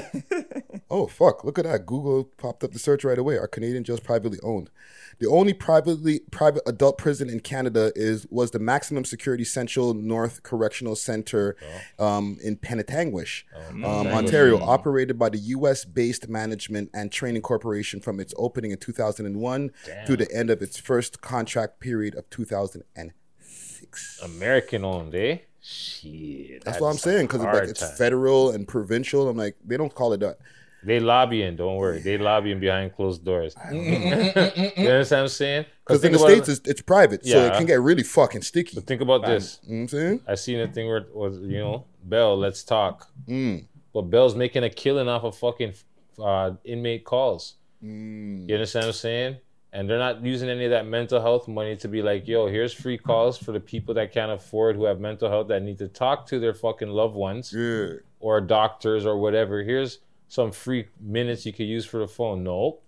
Oh 0.91 1.05
fuck! 1.05 1.43
Look 1.43 1.59
at 1.59 1.65
that. 1.65 1.85
Google 1.85 2.23
popped 2.37 2.63
up 2.63 2.71
the 2.71 2.79
search 2.79 3.03
right 3.03 3.17
away. 3.17 3.37
Are 3.37 3.47
Canadian 3.47 3.83
jails 3.83 3.99
privately 3.99 4.39
owned? 4.41 4.71
The 5.19 5.27
only 5.27 5.53
privately 5.53 6.21
private 6.31 6.63
adult 6.65 6.97
prison 6.97 7.29
in 7.29 7.41
Canada 7.41 7.91
is 7.95 8.25
was 8.31 8.51
the 8.51 8.57
Maximum 8.59 9.05
Security 9.05 9.43
Central 9.43 9.93
North 9.93 10.41
Correctional 10.41 10.95
Center 10.95 11.55
um, 11.99 12.39
in 12.43 12.55
Penetanguish, 12.57 13.43
um, 13.71 13.85
Ontario, 13.85 14.59
operated 14.59 15.19
by 15.19 15.29
the 15.29 15.37
U.S. 15.37 15.85
based 15.85 16.27
Management 16.27 16.89
and 16.93 17.11
Training 17.11 17.43
Corporation 17.43 17.99
from 17.99 18.19
its 18.19 18.33
opening 18.37 18.71
in 18.71 18.77
2001 18.77 19.71
through 20.07 20.17
the 20.17 20.31
end 20.35 20.49
of 20.49 20.63
its 20.63 20.79
first 20.79 21.21
contract 21.21 21.79
period 21.79 22.15
of 22.15 22.27
2006. 22.31 24.21
American 24.23 24.83
owned, 24.83 25.13
eh? 25.13 25.37
Shit. 25.61 26.63
That's 26.63 26.79
what 26.79 26.89
I'm 26.89 26.97
saying 26.97 27.27
because 27.27 27.41
like 27.41 27.63
it's 27.69 27.81
time. 27.81 27.95
federal 27.97 28.51
and 28.51 28.67
provincial. 28.67 29.27
I'm 29.27 29.37
like 29.37 29.55
they 29.65 29.77
don't 29.77 29.93
call 29.93 30.13
it 30.13 30.19
that. 30.21 30.37
They 30.81 31.01
lobbying, 31.01 31.57
don't 31.57 31.75
worry. 31.75 31.99
They 31.99 32.17
lobbying 32.17 32.61
behind 32.61 32.95
closed 32.95 33.25
doors. 33.25 33.53
you 33.71 33.77
understand 33.77 34.75
what 34.77 35.13
I'm 35.13 35.27
saying? 35.27 35.65
Because 35.85 36.03
in 36.05 36.13
the 36.13 36.19
states 36.19 36.47
it- 36.47 36.59
it's, 36.59 36.67
it's 36.69 36.81
private, 36.81 37.25
so 37.25 37.45
it 37.45 37.53
can 37.53 37.65
get 37.65 37.81
really 37.81 38.03
fucking 38.03 38.43
sticky. 38.43 38.75
But 38.75 38.85
think 38.87 39.01
about 39.01 39.25
this. 39.25 39.59
You 39.63 39.69
know 39.69 39.75
what 39.75 39.81
I'm 39.81 39.87
saying? 39.89 40.21
I 40.27 40.35
seen 40.35 40.59
a 40.61 40.67
thing 40.71 40.87
where 40.87 40.97
it 40.97 41.13
was, 41.13 41.37
you 41.39 41.57
know, 41.57 41.85
Bell, 42.03 42.37
let's 42.37 42.63
talk. 42.63 43.09
Mm. 43.27 43.65
But 43.93 44.03
Bell's 44.03 44.35
making 44.35 44.63
a 44.63 44.69
killing 44.69 45.09
off 45.09 45.23
of 45.25 45.37
fucking 45.37 45.73
uh, 46.17 46.51
inmate 46.63 47.03
calls. 47.03 47.55
Mm. 47.83 48.47
You 48.47 48.55
understand 48.55 48.83
what 48.83 48.87
I'm 48.87 48.93
saying? 48.93 49.37
And 49.71 49.87
they're 49.87 49.99
not 49.99 50.23
using 50.25 50.49
any 50.49 50.65
of 50.65 50.71
that 50.71 50.87
mental 50.87 51.21
health 51.21 51.47
money 51.47 51.75
to 51.77 51.87
be 51.87 52.01
like, 52.01 52.27
yo, 52.27 52.47
here's 52.47 52.73
free 52.73 52.97
calls 52.97 53.37
for 53.37 53.51
the 53.51 53.59
people 53.59 53.93
that 53.95 54.11
can't 54.11 54.31
afford 54.31 54.75
who 54.75 54.85
have 54.85 54.99
mental 54.99 55.29
health 55.29 55.47
that 55.49 55.61
need 55.61 55.77
to 55.77 55.87
talk 55.87 56.25
to 56.27 56.39
their 56.39 56.55
fucking 56.55 56.89
loved 56.89 57.15
ones 57.15 57.53
Yeah. 57.55 57.97
or 58.19 58.41
doctors 58.41 59.05
or 59.05 59.19
whatever. 59.19 59.61
Here's 59.61 59.99
some 60.27 60.51
free 60.51 60.87
minutes 60.99 61.45
you 61.45 61.53
could 61.53 61.67
use 61.67 61.85
for 61.85 61.99
the 61.99 62.07
phone. 62.07 62.43
No. 62.43 62.79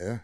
Yeah. 0.00 0.18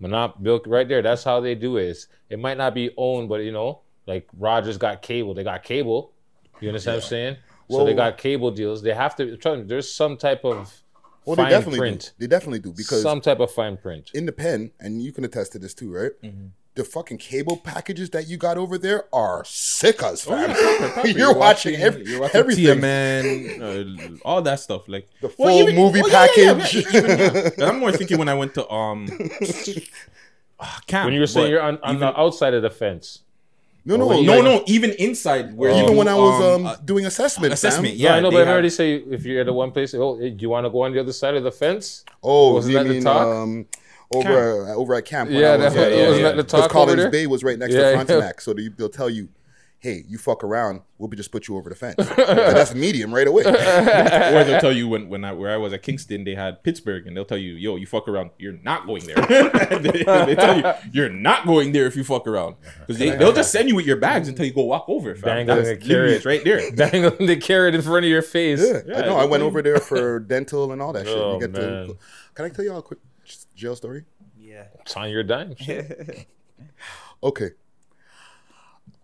Monop 0.00 0.42
built 0.42 0.66
right 0.66 0.88
there. 0.88 1.02
That's 1.02 1.24
how 1.24 1.40
they 1.40 1.54
do 1.54 1.76
it. 1.76 1.84
It's, 1.88 2.06
it 2.28 2.38
might 2.38 2.58
not 2.58 2.74
be 2.74 2.90
owned, 2.96 3.28
but 3.28 3.42
you 3.42 3.52
know, 3.52 3.80
like 4.06 4.28
Rogers 4.38 4.78
got 4.78 5.02
cable. 5.02 5.34
They 5.34 5.44
got 5.44 5.62
cable. 5.62 6.12
You 6.60 6.68
understand 6.68 6.96
what 6.98 7.04
I'm 7.04 7.08
saying? 7.08 7.36
so 7.70 7.84
they 7.84 7.94
got 7.94 8.18
cable 8.18 8.50
deals. 8.50 8.82
They 8.82 8.92
have 8.94 9.16
to. 9.16 9.36
There's 9.64 9.90
some 9.90 10.16
type 10.16 10.44
of 10.44 10.81
Well, 11.24 11.36
they 11.36 11.48
definitely 11.48 11.78
print. 11.78 12.12
do. 12.18 12.26
They 12.26 12.26
definitely 12.28 12.58
do 12.60 12.72
because 12.72 13.02
some 13.02 13.20
type 13.20 13.40
of 13.40 13.50
fine 13.52 13.76
print. 13.76 14.10
in 14.14 14.26
the 14.26 14.32
pen, 14.32 14.72
and 14.80 15.02
you 15.02 15.12
can 15.12 15.24
attest 15.24 15.52
to 15.52 15.58
this 15.58 15.74
too, 15.74 15.92
right? 15.92 16.10
Mm-hmm. 16.22 16.46
The 16.74 16.84
fucking 16.84 17.18
cable 17.18 17.58
packages 17.58 18.08
that 18.10 18.28
you 18.28 18.38
got 18.38 18.56
over 18.56 18.78
there 18.78 19.04
are 19.14 19.44
sick 19.44 20.02
as 20.02 20.26
Oh, 20.26 20.34
yeah, 20.34 20.54
proper, 20.54 20.88
proper. 20.94 21.08
You're, 21.08 21.34
watching, 21.34 21.74
every, 21.76 22.06
you're 22.06 22.22
watching 22.22 22.40
everything. 22.40 22.64
TMN, 22.80 24.14
uh, 24.14 24.16
all 24.24 24.40
that 24.40 24.58
stuff, 24.58 24.88
like 24.88 25.06
The 25.20 25.28
full 25.28 25.70
movie 25.72 26.00
package. 26.10 26.74
yeah. 26.94 27.66
I'm 27.68 27.78
more 27.78 27.92
thinking 27.92 28.16
when 28.16 28.30
I 28.30 28.34
went 28.34 28.54
to 28.54 28.66
um 28.72 29.06
ah, 30.60 30.80
camp. 30.86 31.04
When 31.06 31.14
you 31.14 31.20
were 31.20 31.26
saying 31.26 31.50
you're 31.50 31.60
on, 31.62 31.78
on 31.82 31.96
even- 31.96 32.00
the 32.00 32.18
outside 32.18 32.54
of 32.54 32.62
the 32.62 32.70
fence. 32.70 33.20
No, 33.84 33.96
no, 33.96 34.08
no, 34.08 34.16
like, 34.34 34.44
no, 34.44 34.62
even 34.66 34.90
inside 34.92 35.56
where 35.56 35.72
Even 35.72 35.96
when 35.96 36.06
I 36.06 36.14
was 36.14 36.40
um, 36.56 36.66
uh, 36.66 36.76
doing 36.84 37.04
assessment, 37.04 37.52
assessment, 37.52 37.88
fam. 37.94 37.96
yeah, 37.98 38.14
I 38.14 38.20
know, 38.20 38.30
but 38.30 38.36
I 38.36 38.40
have- 38.40 38.48
already 38.48 38.70
say 38.70 38.94
if 38.94 39.24
you're 39.24 39.40
at 39.40 39.46
the 39.46 39.52
one 39.52 39.72
place, 39.72 39.92
oh, 39.94 40.16
do 40.18 40.36
you 40.38 40.48
want 40.48 40.66
to 40.66 40.70
go 40.70 40.82
on 40.82 40.92
the 40.92 41.00
other 41.00 41.12
side 41.12 41.34
of 41.34 41.42
the 41.42 41.50
fence? 41.50 42.04
Oh, 42.22 42.54
Wasn't 42.54 42.72
you 42.72 42.78
that 42.78 42.84
the 42.84 42.94
mean 42.94 43.02
talk? 43.02 43.26
um, 43.26 43.66
over 44.14 44.68
uh, 44.68 44.74
over 44.74 44.94
at 44.94 45.04
camp? 45.04 45.30
when 45.30 45.40
Yeah, 45.40 45.54
I 45.54 45.56
was, 45.56 45.74
that- 45.74 45.90
yeah, 45.92 45.98
wasn't 46.06 46.16
yeah. 46.16 46.22
that 46.28 46.36
the 46.36 46.42
Because 46.44 46.60
talk 46.68 46.76
over 46.76 46.92
Collins? 46.94 47.10
Bay 47.10 47.26
was 47.26 47.42
right 47.42 47.58
next 47.58 47.74
Yeah, 47.74 47.80
to 47.80 47.86
yeah. 47.88 47.94
Frontenac, 47.96 48.40
so 48.40 48.54
they, 48.54 48.68
they'll 48.68 48.88
tell 48.88 49.10
you, 49.10 49.28
"Hey, 49.82 50.04
you 50.08 50.16
fuck 50.16 50.42
around, 50.44 50.80
we'll 50.96 51.08
be 51.08 51.16
just 51.16 51.32
put 51.32 51.48
you 51.48 51.56
over 51.56 51.68
the 51.68 51.74
fence." 51.76 51.96
And 52.18 52.56
that's 52.56 52.74
medium 52.74 53.12
right 53.12 53.26
away. 53.26 53.42
or 53.42 54.44
they'll 54.44 54.60
tell 54.60 54.72
you 54.72 54.86
when, 54.92 55.08
when 55.08 55.24
I 55.24 55.32
where 55.32 55.50
I 55.52 55.56
was 55.56 55.72
at 55.72 55.82
Kingston, 55.82 56.24
they 56.24 56.34
had 56.34 56.62
Pittsburgh, 56.62 57.06
and 57.06 57.16
they'll 57.16 57.24
tell 57.24 57.38
you, 57.38 57.54
"Yo, 57.54 57.76
you 57.76 57.86
fuck 57.86 58.06
around, 58.08 58.30
you're 58.38 58.58
not 58.62 58.86
going 58.86 59.04
there." 59.06 59.16
they, 59.78 60.02
they 60.04 60.34
tell 60.34 60.56
you 60.58 60.72
you're 60.92 61.08
not 61.10 61.46
going 61.46 61.72
there 61.72 61.86
if 61.86 61.96
you 61.96 62.04
fuck 62.04 62.26
around 62.26 62.56
because 62.80 62.98
they 62.98 63.10
they'll 63.10 63.32
just 63.32 63.50
send 63.52 63.68
you 63.68 63.74
with 63.74 63.86
your 63.86 63.96
bags 63.96 64.28
until 64.28 64.46
you 64.46 64.52
go 64.54 64.62
walk 64.62 64.84
over. 64.88 65.14
Fam. 65.14 65.46
Dangling 65.46 65.64
That's 65.64 65.68
a 65.70 65.76
carrot 65.76 66.24
right 66.24 66.44
there. 66.44 66.70
Dangling 66.70 67.26
the 67.26 67.36
carrot 67.36 67.74
in 67.74 67.82
front 67.82 68.04
of 68.04 68.10
your 68.10 68.22
face. 68.22 68.62
Yeah, 68.64 68.98
I 68.98 69.00
know. 69.02 69.16
I 69.16 69.24
went 69.24 69.42
over 69.42 69.60
there 69.62 69.78
for 69.78 70.20
dental 70.20 70.72
and 70.72 70.80
all 70.80 70.92
that 70.92 71.06
shit. 71.06 71.16
Oh, 71.16 71.34
You 71.34 71.40
get 71.48 71.54
to, 71.54 71.96
can 72.34 72.44
I 72.44 72.48
tell 72.48 72.64
y'all 72.64 72.78
a 72.78 72.82
quick 72.82 73.00
jail 73.54 73.76
story? 73.76 74.04
Yeah. 74.38 74.64
It's 74.80 74.96
on 74.96 75.10
your 75.10 75.22
dime. 75.22 75.54
shit. 75.56 76.26
Okay. 77.22 77.50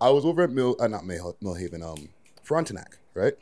I 0.01 0.11
was 0.11 0.25
over 0.25 0.43
at 0.43 0.51
Mill, 0.51 0.77
uh, 0.81 0.87
not 0.89 1.05
Mill, 1.05 1.37
Millhaven, 1.43 1.83
um, 1.83 2.09
Frontenac, 2.43 2.99
right? 3.15 3.35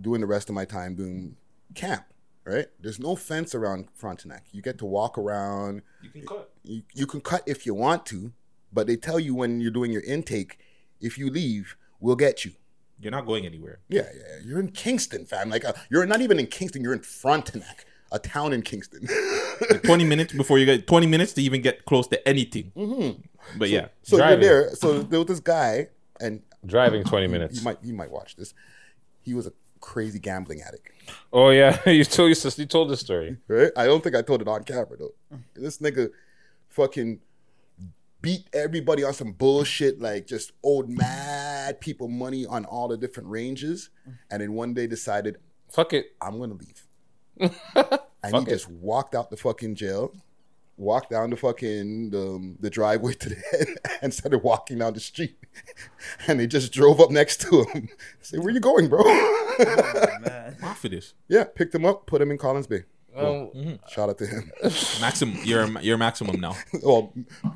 Doing 0.00 0.20
the 0.20 0.26
rest 0.26 0.48
of 0.48 0.54
my 0.54 0.64
time 0.64 0.94
doing 0.94 1.36
camp, 1.74 2.04
right? 2.44 2.66
There's 2.80 2.98
no 2.98 3.14
fence 3.14 3.54
around 3.54 3.88
Frontenac. 3.94 4.46
You 4.52 4.62
get 4.62 4.78
to 4.78 4.86
walk 4.86 5.18
around. 5.18 5.82
You 6.02 6.10
can 6.10 6.26
cut. 6.26 6.50
You, 6.64 6.82
you 6.94 7.06
can 7.06 7.20
cut 7.20 7.42
if 7.46 7.66
you 7.66 7.74
want 7.74 8.06
to, 8.06 8.32
but 8.72 8.86
they 8.86 8.96
tell 8.96 9.20
you 9.20 9.34
when 9.34 9.60
you're 9.60 9.70
doing 9.70 9.92
your 9.92 10.02
intake, 10.02 10.58
if 11.00 11.18
you 11.18 11.30
leave, 11.30 11.76
we'll 12.00 12.16
get 12.16 12.44
you. 12.44 12.52
You're 13.00 13.12
not 13.12 13.26
going 13.26 13.46
anywhere. 13.46 13.78
Yeah, 13.88 14.08
yeah. 14.12 14.38
You're 14.44 14.58
in 14.58 14.72
Kingston, 14.72 15.24
fam. 15.24 15.50
Like, 15.50 15.64
uh, 15.64 15.72
you're 15.88 16.04
not 16.06 16.20
even 16.20 16.40
in 16.40 16.48
Kingston. 16.48 16.82
You're 16.82 16.94
in 16.94 17.02
Frontenac, 17.02 17.84
a 18.10 18.18
town 18.18 18.52
in 18.52 18.62
Kingston. 18.62 19.06
Like, 19.70 19.82
Twenty 19.82 20.04
minutes 20.04 20.32
before 20.32 20.60
you 20.60 20.66
get 20.66 20.86
twenty 20.86 21.08
minutes 21.08 21.32
to 21.32 21.42
even 21.42 21.62
get 21.62 21.84
close 21.84 22.06
to 22.08 22.28
anything. 22.28 22.70
But 23.56 23.70
yeah, 23.70 23.88
so 24.04 24.16
Driving. 24.16 24.44
you're 24.44 24.66
there. 24.66 24.76
So 24.76 25.00
there 25.02 25.18
was 25.18 25.26
this 25.26 25.40
guy, 25.40 25.88
and 26.20 26.42
Driving 26.66 27.04
20 27.04 27.22
you 27.26 27.28
minutes. 27.30 27.62
might 27.62 27.78
you 27.82 27.94
might 27.94 28.10
watch 28.10 28.36
this. 28.36 28.54
He 29.22 29.34
was 29.34 29.46
a 29.46 29.52
crazy 29.80 30.18
gambling 30.18 30.60
addict, 30.62 30.90
Oh, 31.32 31.50
yeah. 31.50 31.78
you 31.88 32.04
told, 32.04 32.30
you 32.58 32.66
told 32.66 32.88
the 32.90 32.96
story. 32.96 33.36
right? 33.48 33.70
I 33.76 33.86
don't 33.86 34.02
think 34.02 34.16
I 34.16 34.22
told 34.22 34.42
it 34.42 34.48
on 34.48 34.64
camera 34.64 34.96
though. 34.98 35.14
This 35.54 35.78
nigga 35.78 36.10
fucking 36.68 37.20
beat 38.20 38.48
everybody 38.52 39.04
on 39.04 39.12
some 39.14 39.32
bullshit, 39.32 40.00
like 40.00 40.26
just 40.26 40.52
old 40.64 40.88
mad 40.90 41.80
people 41.80 42.08
money 42.08 42.44
on 42.46 42.64
all 42.64 42.88
the 42.88 42.96
different 42.96 43.28
ranges, 43.28 43.90
and 44.30 44.42
then 44.42 44.52
one 44.54 44.74
day 44.74 44.86
decided 44.86 45.38
Fuck 45.70 45.92
it. 45.92 46.06
I'm 46.20 46.38
gonna 46.40 46.54
leave. 46.54 46.86
and 47.40 48.34
he 48.34 48.42
it. 48.42 48.48
just 48.48 48.68
walked 48.68 49.14
out 49.14 49.30
the 49.30 49.36
fucking 49.36 49.76
jail, 49.76 50.12
walked 50.78 51.10
down 51.10 51.30
the 51.30 51.36
fucking 51.36 52.10
the, 52.10 52.54
the 52.60 52.70
driveway 52.70 53.12
to 53.14 53.28
the 53.28 53.34
head, 53.50 53.68
and 54.02 54.14
started 54.14 54.38
walking 54.38 54.78
down 54.78 54.94
the 54.94 55.00
street. 55.00 55.36
And 56.28 56.38
they 56.38 56.46
just 56.46 56.72
drove 56.72 57.00
up 57.00 57.10
next 57.10 57.40
to 57.42 57.64
him. 57.64 57.88
Say, 58.20 58.38
where 58.38 58.50
you 58.50 58.60
going, 58.60 58.88
bro? 58.88 59.02
Man. 59.02 60.56
off 60.62 60.84
of 60.84 60.90
this. 60.92 61.14
yeah, 61.28 61.44
picked 61.44 61.74
him 61.74 61.84
up, 61.84 62.06
put 62.06 62.22
him 62.22 62.30
in 62.30 62.38
Collins 62.38 62.68
Bay. 62.68 62.84
Um, 63.16 63.78
Shout 63.88 64.10
out 64.10 64.18
to 64.18 64.26
him. 64.26 64.52
Maximum, 65.00 65.38
you're 65.42 65.66
you're 65.80 65.98
maximum 65.98 66.40
now 66.40 66.54
well, 66.84 67.12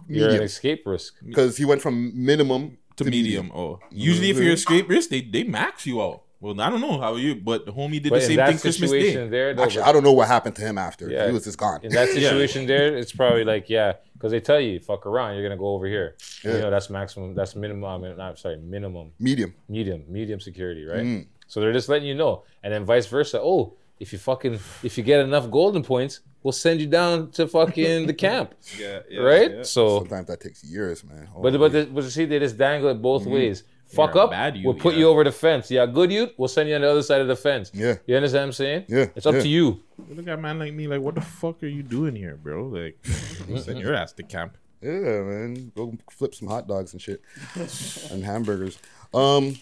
you're 0.08 0.30
an 0.30 0.42
escape 0.42 0.84
risk. 0.86 1.14
because 1.24 1.56
he 1.56 1.64
went 1.64 1.80
from 1.80 2.10
minimum 2.24 2.78
to 2.96 3.04
medium. 3.04 3.52
Oh, 3.54 3.78
usually 3.90 4.30
if 4.30 4.38
you're 4.38 4.50
a 4.50 4.54
escape 4.54 4.88
risk, 4.88 5.10
they 5.10 5.20
they 5.20 5.44
max 5.44 5.86
you 5.86 6.02
out. 6.02 6.22
Well, 6.42 6.60
I 6.60 6.70
don't 6.70 6.80
know 6.80 6.98
how 6.98 7.14
you, 7.14 7.36
but 7.36 7.66
the 7.66 7.72
homie 7.72 8.02
did 8.02 8.10
But 8.10 8.20
the 8.20 8.26
same 8.26 8.36
thing 8.36 8.58
Christmas 8.58 8.90
situation 8.90 9.24
Day. 9.24 9.28
there, 9.28 9.54
though, 9.54 9.62
Actually, 9.62 9.82
I 9.82 9.92
don't 9.92 10.02
know 10.02 10.12
what 10.12 10.26
happened 10.26 10.56
to 10.56 10.62
him 10.62 10.76
after. 10.76 11.08
Yeah. 11.08 11.28
He 11.28 11.32
was 11.32 11.44
just 11.44 11.56
gone. 11.56 11.78
in 11.84 11.92
that 11.92 12.08
situation 12.16 12.66
there, 12.66 12.96
it's 12.96 13.12
probably 13.12 13.44
like, 13.44 13.70
yeah, 13.70 13.92
because 14.14 14.32
they 14.32 14.40
tell 14.40 14.58
you, 14.58 14.80
fuck 14.80 15.06
around, 15.06 15.34
you're 15.34 15.42
going 15.42 15.56
to 15.56 15.60
go 15.60 15.68
over 15.68 15.86
here. 15.86 16.16
Yeah. 16.44 16.54
You 16.54 16.58
know, 16.62 16.70
that's 16.70 16.90
maximum, 16.90 17.36
that's 17.36 17.54
minimum, 17.54 17.84
I 17.84 17.96
mean, 17.96 18.16
not, 18.16 18.40
sorry, 18.40 18.56
minimum, 18.56 19.12
medium. 19.20 19.54
medium, 19.68 20.02
medium 20.08 20.40
security, 20.40 20.84
right? 20.84 21.04
Mm. 21.04 21.26
So 21.46 21.60
they're 21.60 21.72
just 21.72 21.88
letting 21.88 22.08
you 22.08 22.16
know. 22.16 22.42
And 22.64 22.74
then 22.74 22.84
vice 22.84 23.06
versa. 23.06 23.40
Oh, 23.40 23.74
if 24.00 24.12
you 24.12 24.18
fucking, 24.18 24.58
if 24.82 24.98
you 24.98 25.04
get 25.04 25.20
enough 25.20 25.48
golden 25.48 25.84
points, 25.84 26.20
we'll 26.42 26.50
send 26.50 26.80
you 26.80 26.88
down 26.88 27.30
to 27.32 27.46
fucking 27.46 28.08
the 28.08 28.14
camp. 28.26 28.54
Yeah, 28.76 28.98
yeah 29.08 29.20
right? 29.20 29.64
So, 29.64 30.00
Sometimes 30.00 30.26
that 30.26 30.40
takes 30.40 30.64
years, 30.64 31.04
man. 31.04 31.28
Oh, 31.36 31.40
but, 31.40 31.56
but, 31.56 31.70
the, 31.70 31.86
but 31.86 32.02
you 32.02 32.10
see, 32.10 32.24
they 32.24 32.40
just 32.40 32.58
dangle 32.58 32.90
it 32.90 33.00
both 33.00 33.26
ways. 33.26 33.62
Fuck 33.94 34.16
up, 34.16 34.30
bad 34.30 34.56
you, 34.56 34.64
we'll 34.66 34.74
put 34.74 34.94
yeah. 34.94 35.00
you 35.00 35.08
over 35.08 35.22
the 35.24 35.32
fence. 35.32 35.70
Yeah, 35.70 35.86
good 35.86 36.10
you, 36.10 36.30
we'll 36.36 36.48
send 36.48 36.68
you 36.68 36.74
on 36.74 36.80
the 36.80 36.90
other 36.90 37.02
side 37.02 37.20
of 37.20 37.28
the 37.28 37.36
fence. 37.36 37.70
Yeah. 37.74 37.96
You 38.06 38.16
understand 38.16 38.42
what 38.42 38.46
I'm 38.46 38.52
saying? 38.52 38.84
Yeah, 38.88 39.06
It's 39.14 39.26
up 39.26 39.34
yeah. 39.34 39.42
to 39.42 39.48
you. 39.48 39.80
Look 40.08 40.26
at 40.26 40.34
a 40.34 40.36
man 40.36 40.58
like 40.58 40.72
me, 40.72 40.88
like, 40.88 41.00
what 41.00 41.14
the 41.14 41.20
fuck 41.20 41.62
are 41.62 41.66
you 41.66 41.82
doing 41.82 42.16
here, 42.16 42.36
bro? 42.36 42.64
Like, 42.66 42.98
send 43.04 43.78
your 43.78 43.94
ass 43.94 44.12
to 44.14 44.22
camp. 44.22 44.56
Yeah, 44.80 44.90
man. 45.22 45.72
Go 45.76 45.94
flip 46.10 46.34
some 46.34 46.48
hot 46.48 46.66
dogs 46.66 46.92
and 46.92 47.00
shit. 47.00 47.22
and 48.10 48.24
hamburgers. 48.24 48.78
Um 49.14 49.56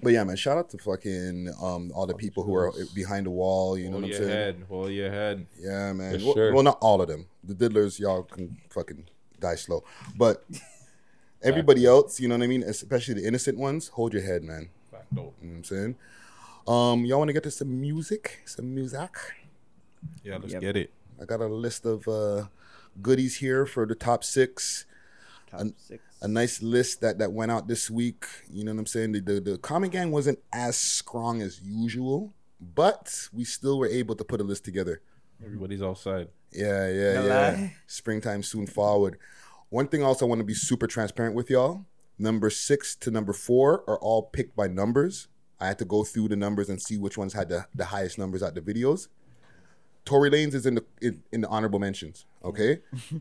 but 0.00 0.12
yeah, 0.12 0.22
man, 0.22 0.36
shout 0.36 0.56
out 0.56 0.70
to 0.70 0.78
fucking 0.78 1.52
um 1.60 1.90
all 1.94 2.06
the 2.06 2.14
people 2.14 2.44
who 2.44 2.54
are 2.54 2.72
behind 2.94 3.26
the 3.26 3.30
wall, 3.30 3.76
you 3.76 3.86
know 3.86 3.92
Hold 3.92 4.04
what 4.04 4.06
I'm 4.06 4.10
your 4.12 4.18
saying? 4.20 4.30
head, 4.30 4.64
hold 4.68 4.90
your 4.92 5.10
head. 5.10 5.46
Yeah, 5.58 5.92
man. 5.92 6.18
For 6.20 6.24
Well, 6.24 6.34
sure. 6.34 6.54
well, 6.54 6.62
not 6.62 6.78
all 6.80 7.02
of 7.02 7.08
them. 7.08 7.26
The 7.44 7.54
diddlers, 7.54 7.98
y'all 7.98 8.22
can 8.22 8.56
fucking 8.70 9.08
die 9.40 9.56
slow. 9.56 9.84
But 10.16 10.44
Everybody 11.42 11.86
else, 11.86 12.18
you 12.20 12.28
know 12.28 12.36
what 12.36 12.44
I 12.44 12.48
mean, 12.48 12.62
especially 12.64 13.14
the 13.14 13.26
innocent 13.26 13.58
ones, 13.58 13.88
hold 13.88 14.12
your 14.12 14.22
head, 14.22 14.42
man. 14.42 14.70
Fact, 14.90 15.06
You 15.12 15.16
know 15.18 15.32
what 15.40 15.56
I'm 15.56 15.64
saying? 15.64 15.96
Um, 16.66 17.04
y'all 17.04 17.18
want 17.18 17.28
to 17.28 17.32
get 17.32 17.44
to 17.44 17.50
some 17.50 17.80
music, 17.80 18.40
some 18.44 18.74
music? 18.74 19.10
Yeah, 20.22 20.38
let's 20.38 20.52
Yep. 20.52 20.60
get 20.60 20.76
it. 20.76 20.90
I 21.20 21.24
got 21.24 21.40
a 21.40 21.46
list 21.46 21.86
of 21.86 22.06
uh, 22.08 22.46
goodies 23.00 23.36
here 23.36 23.66
for 23.66 23.86
the 23.86 23.94
top 23.94 24.24
six. 24.24 24.84
Top 25.50 25.60
An- 25.60 25.74
six. 25.78 26.02
A 26.20 26.26
nice 26.28 26.60
list 26.60 27.00
that 27.02 27.18
that 27.18 27.32
went 27.32 27.52
out 27.52 27.68
this 27.68 27.88
week. 27.88 28.26
You 28.50 28.64
know 28.64 28.72
what 28.72 28.80
I'm 28.80 28.86
saying? 28.86 29.12
The 29.12 29.20
the, 29.20 29.40
the 29.40 29.58
Common 29.58 29.88
Gang 29.90 30.10
wasn't 30.10 30.40
as 30.52 30.76
strong 30.76 31.40
as 31.42 31.60
usual, 31.62 32.34
but 32.60 33.28
we 33.32 33.44
still 33.44 33.78
were 33.78 33.86
able 33.86 34.16
to 34.16 34.24
put 34.24 34.40
a 34.40 34.44
list 34.44 34.64
together. 34.64 35.00
Everybody's 35.44 35.80
outside. 35.82 36.28
Yeah, 36.52 36.88
yeah, 36.88 37.14
No 37.14 37.26
yeah. 37.26 37.34
lie. 37.50 37.76
Springtime 37.86 38.42
soon 38.42 38.66
forward. 38.66 39.18
One 39.70 39.88
thing 39.88 40.02
also 40.02 40.26
I 40.26 40.28
want 40.28 40.40
to 40.40 40.44
be 40.44 40.54
super 40.54 40.86
transparent 40.86 41.34
with 41.34 41.50
y'all. 41.50 41.84
Number 42.18 42.50
six 42.50 42.96
to 42.96 43.10
number 43.10 43.32
four 43.32 43.84
are 43.86 43.98
all 43.98 44.22
picked 44.22 44.56
by 44.56 44.66
numbers. 44.66 45.28
I 45.60 45.66
had 45.66 45.78
to 45.78 45.84
go 45.84 46.04
through 46.04 46.28
the 46.28 46.36
numbers 46.36 46.68
and 46.68 46.80
see 46.80 46.96
which 46.96 47.18
ones 47.18 47.32
had 47.32 47.48
the, 47.48 47.66
the 47.74 47.86
highest 47.86 48.18
numbers 48.18 48.42
at 48.42 48.54
the 48.54 48.60
videos. 48.60 49.08
Tory 50.04 50.30
Lanez 50.30 50.54
is 50.54 50.64
in 50.66 50.76
the 50.76 50.84
in, 51.02 51.22
in 51.32 51.40
the 51.42 51.48
honorable 51.48 51.78
mentions. 51.78 52.24
Okay. 52.42 52.80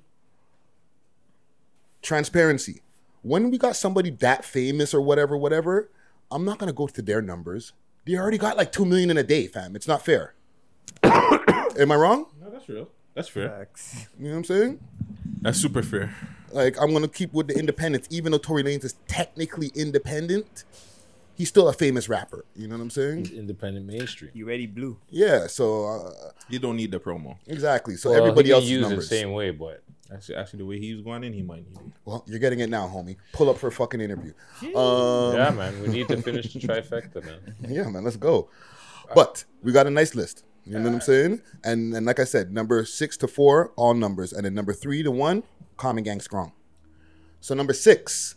Transparency. 2.01 2.81
When 3.23 3.51
we 3.51 3.57
got 3.57 3.75
somebody 3.75 4.09
that 4.11 4.45
famous 4.45 4.93
or 4.93 5.01
whatever, 5.01 5.35
whatever, 5.35 5.89
I'm 6.31 6.45
not 6.45 6.59
gonna 6.59 6.73
go 6.73 6.87
to 6.87 7.01
their 7.01 7.21
numbers. 7.21 7.73
They 8.05 8.15
already 8.15 8.37
got 8.37 8.55
like 8.55 8.71
two 8.71 8.85
million 8.85 9.09
in 9.09 9.17
a 9.17 9.23
day, 9.23 9.47
fam. 9.47 9.75
It's 9.75 9.87
not 9.87 10.05
fair. 10.05 10.33
Am 11.03 11.91
I 11.91 11.95
wrong? 11.95 12.27
No, 12.41 12.49
that's 12.49 12.69
real. 12.69 12.89
That's 13.17 13.29
fair. 13.29 13.49
Facts. 13.49 14.07
You 14.19 14.25
know 14.25 14.31
what 14.33 14.37
I'm 14.37 14.43
saying? 14.43 14.79
That's 15.41 15.59
super 15.59 15.81
fair. 15.81 16.15
Like 16.51 16.79
I'm 16.79 16.93
gonna 16.93 17.07
keep 17.07 17.33
with 17.33 17.47
the 17.47 17.57
independence, 17.57 18.07
even 18.11 18.31
though 18.31 18.37
Tory 18.37 18.61
Lanez 18.61 18.85
is 18.85 18.93
technically 19.07 19.71
independent. 19.73 20.65
He's 21.33 21.49
still 21.49 21.67
a 21.67 21.73
famous 21.73 22.07
rapper. 22.09 22.45
You 22.55 22.67
know 22.67 22.75
what 22.75 22.81
I'm 22.83 22.89
saying? 22.91 23.31
Independent 23.33 23.87
mainstream. 23.87 24.29
You 24.35 24.47
ready, 24.47 24.67
blue? 24.67 24.99
Yeah. 25.09 25.47
So 25.47 25.85
uh, 25.85 26.31
You 26.49 26.59
don't 26.59 26.75
need 26.75 26.91
the 26.91 26.99
promo. 26.99 27.37
exactly. 27.47 27.95
So 27.95 28.11
Well, 28.11 28.19
everybody 28.19 28.51
else 28.51 28.63
can 28.65 28.71
use 28.73 28.81
numbers. 28.81 29.09
the 29.09 29.15
same 29.15 29.31
way, 29.31 29.49
but 29.49 29.83
Actually, 30.13 30.35
actually, 30.35 30.59
the 30.59 30.65
way 30.65 30.79
he's 30.79 31.01
going 31.01 31.23
in, 31.23 31.33
he 31.33 31.41
might 31.41 31.67
need 31.67 31.77
it. 31.77 31.91
Well, 32.05 32.23
you're 32.27 32.39
getting 32.39 32.59
it 32.59 32.69
now, 32.69 32.87
homie. 32.87 33.17
Pull 33.33 33.49
up 33.49 33.57
for 33.57 33.67
a 33.67 33.71
fucking 33.71 33.99
interview. 33.99 34.31
Um, 34.75 35.35
yeah, 35.35 35.49
man, 35.49 35.81
we 35.81 35.89
need 35.89 36.07
to 36.07 36.21
finish 36.21 36.53
the 36.53 36.59
trifecta, 36.59 37.25
man. 37.25 37.55
yeah, 37.67 37.89
man. 37.89 38.03
Let's 38.05 38.15
go. 38.15 38.49
But 39.13 39.43
we 39.63 39.71
got 39.73 39.85
a 39.85 39.89
nice 39.89 40.15
list. 40.15 40.45
You 40.67 40.79
know 40.79 40.89
what 40.89 40.95
I'm 40.95 41.01
saying? 41.01 41.41
And 41.63 41.93
and 41.93 42.05
like 42.05 42.19
I 42.19 42.25
said, 42.25 42.51
number 42.51 42.83
six 42.85 43.15
to 43.17 43.27
four, 43.27 43.71
all 43.77 43.93
numbers, 43.93 44.33
and 44.33 44.45
then 44.45 44.53
number 44.53 44.73
three 44.73 45.01
to 45.03 45.11
one, 45.11 45.43
Common 45.77 46.03
Gang 46.03 46.19
Strong. 46.19 46.51
So 47.39 47.55
number 47.55 47.73
six, 47.73 48.35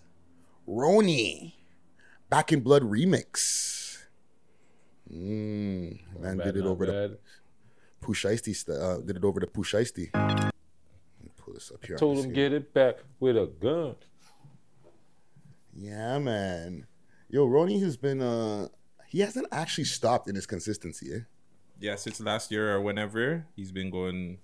Roni, 0.69 1.55
Back 2.29 2.53
in 2.53 2.61
Blood 2.61 2.83
remix. 2.83 3.99
Mm, 5.13 5.99
man 6.21 6.37
Bad, 6.37 6.45
did 6.45 6.57
it 6.59 6.67
over 6.67 6.87
the 6.87 7.19
st- 8.15 8.79
Uh, 8.79 8.99
did 8.99 9.17
it 9.17 9.25
over 9.25 9.41
the 9.41 9.49
Pooh 9.49 9.65
Shiesty. 9.65 10.11
Let 10.15 10.53
me 11.25 11.31
pull 11.37 11.55
this 11.55 11.73
up 11.75 11.85
here. 11.85 11.97
Told 11.97 12.25
him 12.25 12.33
get 12.33 12.53
it 12.53 12.73
back 12.73 12.99
with 13.19 13.37
a 13.37 13.47
gun. 13.61 13.97
Yeah, 15.75 16.19
man. 16.19 16.87
Yo, 17.29 17.47
Roni 17.47 17.81
has 17.83 17.97
been. 17.97 18.21
uh 18.23 18.69
He 19.09 19.21
hasn't 19.21 19.49
actually 19.51 19.85
stopped 19.85 20.29
in 20.29 20.37
his 20.37 20.47
consistency. 20.47 21.13
Eh? 21.13 21.19
Yeah, 21.81 21.97
since 21.97 22.21
last 22.21 22.51
year 22.51 22.75
or 22.75 22.81
whenever, 22.81 23.47
he's 23.57 23.73
been 23.73 23.91
going. 23.91 24.39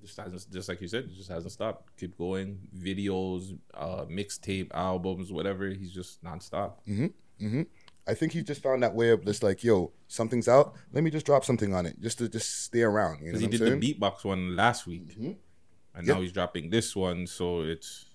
Just 0.00 0.16
hasn't, 0.16 0.50
just 0.50 0.68
like 0.68 0.80
you 0.80 0.88
said, 0.88 1.04
it 1.04 1.14
just 1.14 1.28
hasn't 1.28 1.52
stopped. 1.52 1.94
Keep 1.98 2.16
going, 2.16 2.58
videos, 2.74 3.58
uh, 3.74 4.06
mixtape, 4.06 4.68
albums, 4.72 5.30
whatever. 5.30 5.68
He's 5.68 5.92
just 5.92 6.24
nonstop. 6.24 6.74
Mm-hmm. 6.88 7.62
I 8.06 8.14
think 8.14 8.32
he 8.32 8.42
just 8.42 8.62
found 8.62 8.82
that 8.82 8.94
way 8.94 9.10
of 9.10 9.24
just 9.26 9.42
like, 9.42 9.62
yo, 9.62 9.92
something's 10.08 10.48
out. 10.48 10.74
Let 10.92 11.04
me 11.04 11.10
just 11.10 11.26
drop 11.26 11.44
something 11.44 11.74
on 11.74 11.84
it, 11.84 12.00
just 12.00 12.16
to 12.18 12.28
just 12.30 12.64
stay 12.64 12.80
around. 12.82 13.20
You 13.20 13.26
know 13.32 13.38
Because 13.38 13.42
what 13.42 13.52
he 13.52 13.58
did 13.58 13.68
saying? 13.68 13.80
the 13.80 13.94
beatbox 13.94 14.24
one 14.24 14.56
last 14.56 14.86
week, 14.86 15.18
Mhm. 15.18 15.36
and 15.94 16.06
Yep. 16.06 16.16
now 16.16 16.22
he's 16.22 16.32
dropping 16.32 16.70
this 16.70 16.96
one. 16.96 17.26
So 17.26 17.60
it's 17.60 18.06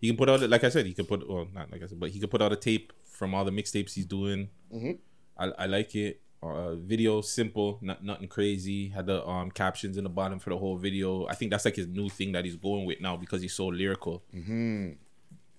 he 0.00 0.06
can 0.08 0.16
put 0.16 0.28
out 0.28 0.48
like 0.48 0.62
I 0.64 0.68
said, 0.68 0.86
he 0.86 0.94
can 0.94 1.06
put 1.06 1.28
well 1.28 1.48
not 1.52 1.70
like 1.72 1.82
I 1.82 1.86
said, 1.86 1.98
but 1.98 2.10
he 2.10 2.20
can 2.20 2.28
put 2.28 2.40
out 2.42 2.52
a 2.52 2.56
tape 2.56 2.92
from 3.04 3.34
all 3.34 3.44
the 3.44 3.50
mixtapes 3.50 3.92
he's 3.94 4.06
doing. 4.06 4.50
Mhm. 4.72 4.98
I, 5.36 5.46
I 5.58 5.66
like 5.66 5.94
it. 5.96 6.20
Uh, 6.42 6.74
video 6.74 7.20
simple, 7.20 7.78
not 7.82 8.02
nothing 8.04 8.26
crazy. 8.26 8.88
Had 8.88 9.06
the 9.06 9.24
um 9.26 9.50
captions 9.52 9.96
in 9.96 10.02
the 10.04 10.10
bottom 10.10 10.38
for 10.40 10.50
the 10.50 10.58
whole 10.58 10.76
video. 10.76 11.26
I 11.28 11.34
think 11.34 11.52
that's 11.52 11.64
like 11.64 11.76
his 11.76 11.86
new 11.86 12.08
thing 12.08 12.32
that 12.32 12.44
he's 12.44 12.56
going 12.56 12.84
with 12.84 13.00
now 13.00 13.16
because 13.16 13.40
he's 13.42 13.54
so 13.54 13.66
lyrical. 13.68 14.22
Mm-hmm. 14.34 14.92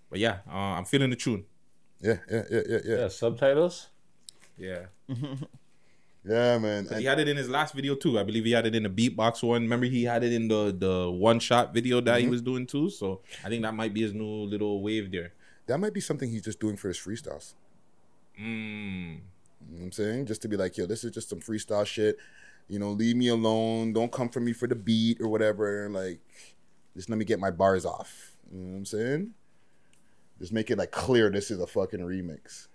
But 0.09 0.19
yeah, 0.19 0.39
uh, 0.47 0.51
I'm 0.77 0.83
feeling 0.85 1.09
the 1.09 1.15
tune. 1.15 1.45
Yeah, 2.01 2.17
yeah, 2.29 2.43
yeah, 2.51 2.61
yeah, 2.69 2.77
yeah. 2.83 2.95
Yeah, 2.97 3.07
subtitles. 3.07 3.87
Yeah. 4.57 4.85
Yeah, 6.25 6.57
man. 6.57 6.85
'Cause 6.87 6.99
he 6.99 7.03
had 7.03 7.19
it 7.19 7.27
in 7.27 7.35
his 7.35 7.49
last 7.49 7.73
video 7.73 7.95
too. 7.95 8.17
I 8.17 8.23
believe 8.23 8.45
he 8.45 8.51
had 8.53 8.65
it 8.65 8.73
in 8.73 8.83
the 8.83 8.89
beatbox 8.89 9.43
one. 9.43 9.63
Remember, 9.63 9.85
he 9.85 10.05
had 10.05 10.23
it 10.23 10.31
in 10.31 10.47
the 10.47 10.73
the 10.77 11.11
one 11.11 11.37
shot 11.41 11.73
video 11.73 11.99
that 11.99 12.21
he 12.21 12.27
Mhm. 12.27 12.29
was 12.29 12.41
doing 12.41 12.65
too. 12.65 12.89
So 12.89 13.19
I 13.43 13.49
think 13.49 13.61
that 13.63 13.73
might 13.73 13.93
be 13.93 14.03
his 14.03 14.13
new 14.13 14.25
little 14.45 14.81
wave 14.81 15.11
there. 15.11 15.33
That 15.67 15.79
might 15.81 15.93
be 15.93 15.99
something 15.99 16.29
he's 16.29 16.43
just 16.43 16.61
doing 16.61 16.77
for 16.77 16.87
his 16.87 16.97
freestyles. 16.97 17.55
Mm. 18.39 19.19
You 19.73 19.79
know 19.79 19.86
what 19.86 19.86
I'm 19.88 19.91
saying? 20.05 20.25
Just 20.27 20.43
to 20.43 20.47
be 20.47 20.55
like, 20.55 20.77
yo, 20.77 20.86
this 20.86 21.03
is 21.03 21.12
just 21.12 21.29
some 21.29 21.39
freestyle 21.39 21.86
shit. 21.86 22.17
You 22.67 22.77
know, 22.77 22.91
leave 22.91 23.15
me 23.15 23.29
alone. 23.29 23.91
Don't 23.91 24.12
come 24.12 24.29
for 24.29 24.39
me 24.39 24.53
for 24.53 24.67
the 24.67 24.75
beat 24.75 25.19
or 25.19 25.27
whatever. 25.27 25.89
Like, 25.89 26.19
just 26.95 27.09
let 27.09 27.17
me 27.17 27.25
get 27.25 27.39
my 27.39 27.49
bars 27.49 27.83
off. 27.83 28.33
You 28.51 28.59
know 28.59 28.71
what 28.71 28.77
I'm 28.77 28.86
saying? 28.86 29.31
Just 30.39 30.53
make 30.53 30.69
it 30.69 30.77
like 30.77 30.91
clear 30.91 31.31
this 31.31 31.49
is 31.49 31.59
a 31.59 31.65
fucking 31.65 32.01
remix. 32.01 32.67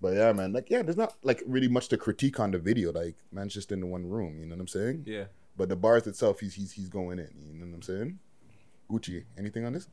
But 0.00 0.14
yeah, 0.14 0.32
man, 0.32 0.54
like 0.54 0.70
yeah, 0.70 0.80
there's 0.82 0.96
not 0.96 1.16
like 1.22 1.42
really 1.46 1.68
much 1.68 1.88
to 1.88 1.98
critique 1.98 2.40
on 2.40 2.50
the 2.50 2.58
video. 2.58 2.92
Like, 2.92 3.16
man's 3.30 3.52
just 3.52 3.70
in 3.70 3.80
the 3.80 3.86
one 3.86 4.06
room, 4.06 4.38
you 4.40 4.46
know 4.46 4.54
what 4.54 4.62
I'm 4.62 4.68
saying? 4.68 5.04
Yeah. 5.06 5.24
But 5.56 5.68
the 5.68 5.76
bars 5.76 6.06
itself, 6.06 6.40
he's 6.40 6.54
he's 6.54 6.72
he's 6.72 6.88
going 6.88 7.18
in. 7.18 7.28
You 7.46 7.52
know 7.58 7.66
what 7.66 7.74
I'm 7.74 7.82
saying? 7.82 8.18
Gucci, 8.90 9.24
anything 9.36 9.66
on 9.66 9.74
this? 9.74 9.88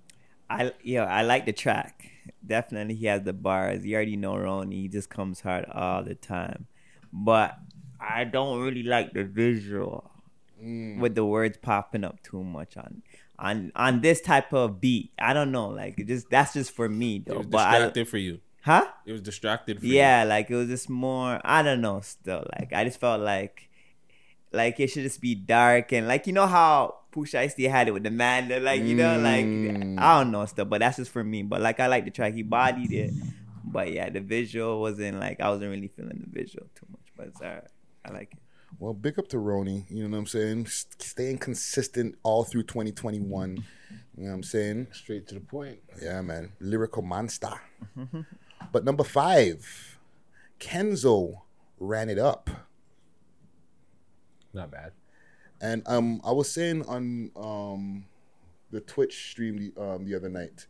I 0.49 0.71
yo, 0.81 1.03
I 1.03 1.21
like 1.23 1.45
the 1.45 1.53
track. 1.53 2.09
Definitely, 2.45 2.95
he 2.95 3.05
has 3.07 3.23
the 3.23 3.33
bars. 3.33 3.85
You 3.85 3.95
already 3.95 4.15
know 4.17 4.37
Ronnie. 4.37 4.81
He 4.83 4.87
just 4.87 5.09
comes 5.09 5.41
hard 5.41 5.65
all 5.71 6.03
the 6.03 6.15
time. 6.15 6.67
But 7.11 7.57
I 7.99 8.23
don't 8.25 8.59
really 8.61 8.83
like 8.83 9.13
the 9.13 9.23
visual 9.23 10.11
Mm. 10.63 10.97
with 10.99 11.13
the 11.13 11.23
words 11.23 11.55
popping 11.61 12.03
up 12.03 12.23
too 12.23 12.43
much 12.43 12.77
on 12.77 13.03
on 13.37 13.71
on 13.75 14.01
this 14.01 14.21
type 14.21 14.51
of 14.53 14.81
beat. 14.81 15.11
I 15.19 15.31
don't 15.33 15.51
know. 15.51 15.67
Like 15.69 15.99
it 15.99 16.07
just 16.07 16.31
that's 16.31 16.53
just 16.53 16.71
for 16.71 16.89
me 16.89 17.17
It 17.17 17.25
though. 17.25 17.37
was 17.37 17.45
But 17.47 17.67
I, 17.67 17.71
distracted 17.77 18.07
for 18.07 18.17
you. 18.17 18.39
huh? 18.63 18.87
It 19.05 19.11
was 19.11 19.21
distracted 19.21 19.79
for 19.79 19.85
you. 19.85 19.93
Yeah, 19.93 20.23
like 20.23 20.49
it 20.49 20.55
was 20.55 20.67
just 20.67 20.89
more. 20.89 21.39
I 21.45 21.61
don't 21.61 21.79
know. 21.81 21.99
Still, 22.01 22.43
like 22.57 22.73
I 22.73 22.85
just 22.85 22.99
felt 22.99 23.21
like, 23.21 23.66
like 24.51 24.79
it 24.79 24.87
should 24.87 25.03
just 25.03 25.21
be 25.21 25.35
dark 25.35 25.91
and 25.93 26.07
like 26.07 26.27
you 26.27 26.33
know 26.33 26.47
how 26.47 26.95
Pooh 27.11 27.25
Shiesty 27.25 27.69
had 27.69 27.87
it 27.87 27.91
with 27.91 28.03
the 28.03 28.11
man. 28.11 28.49
Like 28.63 28.81
you 28.81 28.95
know, 28.95 29.17
like 29.19 29.45
Mm. 29.45 29.99
I 29.99 30.19
don't 30.19 30.31
know 30.31 30.45
stuff. 30.45 30.69
But 30.69 30.79
that's 30.79 30.97
just 30.97 31.11
for 31.11 31.23
me. 31.23 31.43
But 31.43 31.61
like 31.61 31.79
I 31.79 31.87
like 31.87 32.05
the 32.05 32.11
track. 32.11 32.33
He 32.33 32.43
bodied 32.43 32.91
it. 32.93 33.11
But 33.63 33.91
yeah, 33.91 34.09
the 34.09 34.21
visual 34.21 34.79
wasn't 34.79 35.19
like 35.19 35.41
I 35.41 35.49
wasn't 35.49 35.71
really 35.71 35.87
feeling 35.89 36.23
the 36.25 36.39
visual 36.41 36.67
too 36.75 36.85
much. 36.91 37.01
But 37.15 37.27
it's 37.27 37.41
alright. 37.41 37.63
I 38.05 38.11
like 38.11 38.33
it. 38.33 38.39
Well, 38.79 38.93
big 38.93 39.17
up 39.17 39.27
to 39.29 39.37
Roni. 39.37 39.85
You 39.89 40.03
know 40.03 40.09
what 40.11 40.19
I'm 40.19 40.25
saying? 40.27 40.67
Staying 40.67 41.39
consistent 41.39 42.15
all 42.23 42.43
through 42.43 42.63
2021. 42.63 43.55
You 44.17 44.23
know 44.23 44.29
what 44.29 44.35
I'm 44.35 44.43
saying? 44.43 44.87
Straight 44.91 45.27
to 45.29 45.35
the 45.35 45.41
point. 45.41 45.79
Yeah, 46.01 46.21
man. 46.21 46.51
Lyrical 46.59 47.01
monster. 47.01 47.53
but 48.71 48.83
number 48.85 49.03
five, 49.03 49.97
Kenzo 50.59 51.41
ran 51.79 52.09
it 52.09 52.19
up. 52.19 52.49
Not 54.53 54.71
bad. 54.71 54.91
And 55.61 55.83
um, 55.87 56.21
I 56.23 56.31
was 56.31 56.51
saying 56.51 56.85
on 56.85 57.31
um, 57.35 58.05
the 58.71 58.81
Twitch 58.81 59.31
stream 59.31 59.57
the, 59.57 59.81
um, 59.81 60.05
the 60.05 60.15
other 60.15 60.29
night, 60.29 60.67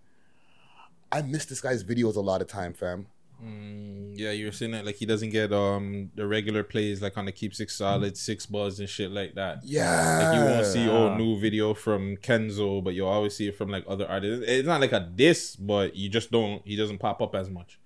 I 1.12 1.22
miss 1.22 1.46
this 1.46 1.62
guy's 1.62 1.84
videos 1.84 2.16
a 2.16 2.22
lot 2.22 2.42
of 2.42 2.48
time, 2.48 2.74
fam. 2.74 3.08
Mm, 3.44 4.14
yeah, 4.16 4.32
you're 4.32 4.52
saying 4.52 4.72
that 4.72 4.84
like 4.84 4.96
he 4.96 5.06
doesn't 5.06 5.30
get 5.30 5.54
um 5.54 6.10
the 6.16 6.26
regular 6.26 6.64
plays 6.64 7.04
like 7.04 7.18
on 7.20 7.26
the 7.26 7.32
Keep 7.32 7.54
Six 7.54 7.76
Solid, 7.76 8.18
Six 8.18 8.48
Buzz 8.48 8.80
and 8.80 8.90
shit 8.90 9.12
like 9.12 9.36
that. 9.36 9.60
Yeah. 9.64 10.32
Like 10.32 10.40
you 10.40 10.46
won't 10.46 10.66
see 10.66 10.90
oh 10.90 11.16
new 11.16 11.40
video 11.40 11.76
from 11.76 12.18
Kenzo, 12.18 12.84
but 12.84 12.96
you'll 12.96 13.08
always 13.08 13.36
see 13.36 13.48
it 13.48 13.56
from 13.56 13.70
like 13.70 13.86
other 13.88 14.08
artists. 14.08 14.44
It's 14.48 14.68
not 14.68 14.82
like 14.82 14.92
a 14.92 15.00
diss, 15.02 15.56
but 15.56 15.96
you 15.96 16.10
just 16.10 16.32
don't 16.32 16.66
he 16.66 16.76
doesn't 16.76 16.98
pop 16.98 17.22
up 17.22 17.36
as 17.36 17.48
much. 17.48 17.80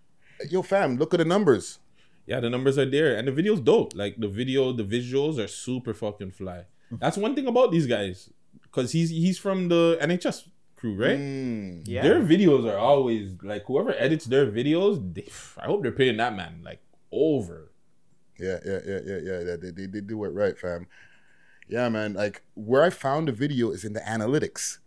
Yo, 0.50 0.62
fam, 0.62 0.96
look 0.96 1.14
at 1.14 1.18
the 1.18 1.26
numbers. 1.26 1.80
Yeah, 2.26 2.40
the 2.40 2.50
numbers 2.50 2.78
are 2.78 2.90
there 2.90 3.16
and 3.18 3.28
the 3.28 3.32
video's 3.32 3.60
dope. 3.60 3.94
Like 3.96 4.16
the 4.18 4.28
video, 4.28 4.72
the 4.72 4.84
visuals 4.84 5.38
are 5.38 5.48
super 5.48 5.94
fucking 5.94 6.32
fly. 6.32 6.66
That's 7.00 7.18
one 7.18 7.36
thing 7.36 7.48
about 7.48 7.72
these 7.72 7.88
guys. 7.88 8.30
Cause 8.72 8.92
he's 8.92 9.10
he's 9.10 9.38
from 9.38 9.68
the 9.70 9.98
NHS 10.02 10.48
crew, 10.76 10.96
right? 10.96 11.18
Mm. 11.18 11.84
Yeah. 11.86 12.04
Their 12.04 12.22
videos 12.22 12.70
are 12.72 12.78
always 12.78 13.36
like 13.44 13.64
whoever 13.66 13.94
edits 13.98 14.26
their 14.26 14.48
videos, 14.48 15.14
they, 15.14 15.28
I 15.58 15.66
hope 15.66 15.84
they're 15.84 15.92
paying 15.92 16.18
that 16.18 16.36
man 16.36 16.62
like 16.64 16.82
over. 17.12 17.72
Yeah, 18.40 18.60
yeah, 18.66 18.80
yeah, 18.86 19.00
yeah, 19.06 19.18
yeah. 19.24 19.40
yeah. 19.40 19.56
They, 19.62 19.72
they, 19.72 19.86
they 19.88 20.02
do 20.02 20.24
it 20.26 20.30
right, 20.30 20.58
fam. 20.58 20.88
Yeah, 21.68 21.90
man. 21.90 22.14
Like 22.14 22.44
where 22.54 22.84
I 22.84 22.90
found 22.90 23.28
the 23.28 23.32
video 23.34 23.72
is 23.72 23.84
in 23.84 23.94
the 23.94 24.00
analytics. 24.02 24.78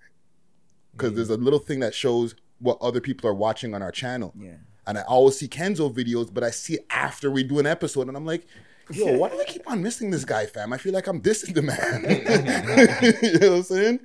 because 0.93 1.15
there's 1.15 1.31
a 1.31 1.37
little 1.37 1.59
thing 1.59 1.81
that 1.81 1.95
shows 1.95 2.35
what 2.59 2.79
other 2.81 3.01
people 3.01 3.29
are 3.29 3.35
watching 3.35 3.75
on 3.75 3.83
our 3.83 3.93
channel. 3.93 4.33
Yeah. 4.39 4.57
And 4.87 4.99
I 4.99 5.03
always 5.03 5.39
see 5.39 5.49
Kenzo 5.49 5.93
videos, 5.93 6.33
but 6.33 6.45
I 6.45 6.51
see 6.51 6.75
it 6.75 6.87
after 6.91 7.31
we 7.31 7.43
do 7.43 7.59
an 7.59 7.67
episode, 7.67 8.09
and 8.09 8.17
I'm 8.17 8.27
like, 8.27 8.47
yo, 8.93 9.17
why 9.17 9.31
do 9.31 9.41
I 9.41 9.45
keep 9.45 9.69
on 9.71 9.83
missing 9.83 10.11
this 10.11 10.25
guy, 10.25 10.47
fam? 10.47 10.73
I 10.73 10.79
feel 10.79 10.93
like 10.93 11.07
I'm 11.07 11.21
dissing 11.21 11.55
the 11.55 11.63
man. 11.63 12.05
you 13.23 13.39
know 13.39 13.51
what 13.51 13.57
I'm 13.59 13.63
saying? 13.63 14.01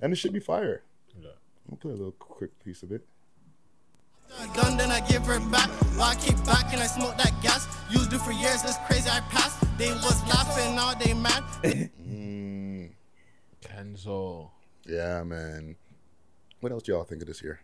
And 0.00 0.12
it 0.12 0.16
should 0.16 0.32
be 0.32 0.40
fire. 0.40 0.82
Yeah. 1.20 1.30
I'll 1.70 1.76
play 1.76 1.92
a 1.92 1.96
little 1.96 2.12
quick 2.12 2.50
piece 2.64 2.82
of 2.82 2.92
it. 2.92 3.04
Gun, 4.54 4.76
then 4.76 4.90
I 4.90 5.00
give 5.00 5.24
her 5.26 5.40
back. 5.50 5.68
While 5.96 6.10
I 6.10 6.14
keep 6.14 6.36
back 6.44 6.72
and 6.72 6.80
I 6.80 6.86
smoke 6.86 7.16
that 7.18 7.32
gas. 7.42 7.66
Used 7.90 8.12
it 8.12 8.20
for 8.20 8.30
years, 8.30 8.62
that's 8.62 8.78
crazy. 8.86 9.10
I 9.10 9.20
passed. 9.28 9.58
They 9.76 9.90
was 9.90 10.22
laughing, 10.28 10.76
now 10.76 10.94
they 10.94 11.14
mad. 11.14 11.42
Mm, 12.10 12.90
Kenzo. 13.62 14.50
yeah, 14.86 15.22
man. 15.22 15.76
What 16.60 16.72
else 16.72 16.82
do 16.82 16.92
y'all 16.92 17.04
think 17.04 17.22
of 17.22 17.28
this 17.28 17.42
year? 17.42 17.60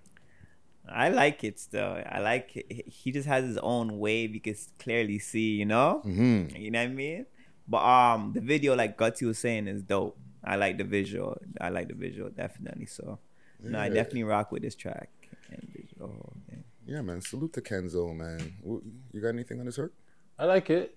I 0.88 1.08
like 1.08 1.42
it 1.44 1.58
still. 1.58 2.02
I 2.08 2.20
like 2.20 2.56
it. 2.56 2.88
He 2.88 3.12
just 3.12 3.26
has 3.26 3.44
his 3.44 3.58
own 3.58 3.98
way 3.98 4.26
because 4.26 4.68
clearly 4.78 5.18
see, 5.18 5.50
you 5.56 5.64
know. 5.64 6.02
Mhm. 6.04 6.58
You 6.58 6.70
know 6.70 6.80
what 6.80 6.90
I 6.90 6.94
mean? 6.94 7.26
But 7.68 7.84
um, 7.84 8.32
the 8.34 8.40
video, 8.40 8.74
like 8.76 8.96
Gutsy 8.96 9.26
was 9.26 9.38
saying, 9.38 9.66
is 9.68 9.82
dope. 9.82 10.16
I 10.44 10.56
like 10.56 10.78
the 10.78 10.84
visual. 10.84 11.36
I 11.60 11.70
like 11.70 11.88
the 11.88 11.94
visual 11.94 12.30
definitely. 12.30 12.86
So, 12.86 13.18
no, 13.60 13.78
I 13.80 13.88
definitely 13.88 14.22
rock 14.24 14.52
with 14.52 14.62
this 14.62 14.76
track 14.76 15.10
and 15.50 15.68
visual. 15.74 16.32
Yeah. 16.48 16.58
Yeah, 16.86 17.02
man. 17.02 17.20
Salute 17.20 17.52
to 17.54 17.60
Kenzo, 17.60 18.14
man. 18.14 18.52
You 19.12 19.20
got 19.20 19.30
anything 19.30 19.58
on 19.58 19.66
this 19.66 19.76
Herc? 19.76 19.92
I 20.38 20.44
like 20.44 20.70
it. 20.70 20.96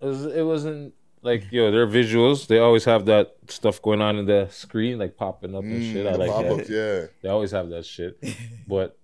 It, 0.00 0.06
was, 0.06 0.26
it 0.26 0.42
wasn't 0.46 0.94
like 1.22 1.44
yo, 1.50 1.70
their 1.70 1.86
visuals. 1.86 2.46
They 2.46 2.58
always 2.58 2.84
have 2.84 3.06
that 3.06 3.36
stuff 3.48 3.80
going 3.80 4.00
on 4.02 4.16
in 4.18 4.26
the 4.26 4.48
screen, 4.50 4.98
like 4.98 5.16
popping 5.16 5.54
up 5.54 5.64
and 5.64 5.80
Mm, 5.82 5.92
shit. 5.92 6.06
I 6.06 6.14
like 6.14 6.28
pop-ups, 6.30 6.68
that. 6.68 6.74
yeah. 6.74 7.06
they 7.22 7.28
always 7.28 7.50
have 7.52 7.68
that 7.70 7.84
shit. 7.86 8.22
But 8.66 8.96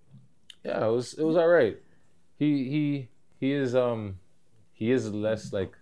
yeah, 0.63 0.85
it 0.85 0.91
was 0.91 1.13
it 1.15 1.23
was 1.23 1.35
all 1.35 1.47
right. 1.47 1.77
He 2.37 2.69
he 2.69 3.09
he 3.39 3.51
is 3.51 3.75
um 3.75 4.19
he 4.73 4.91
is 4.91 5.11
less 5.13 5.51
like 5.53 5.73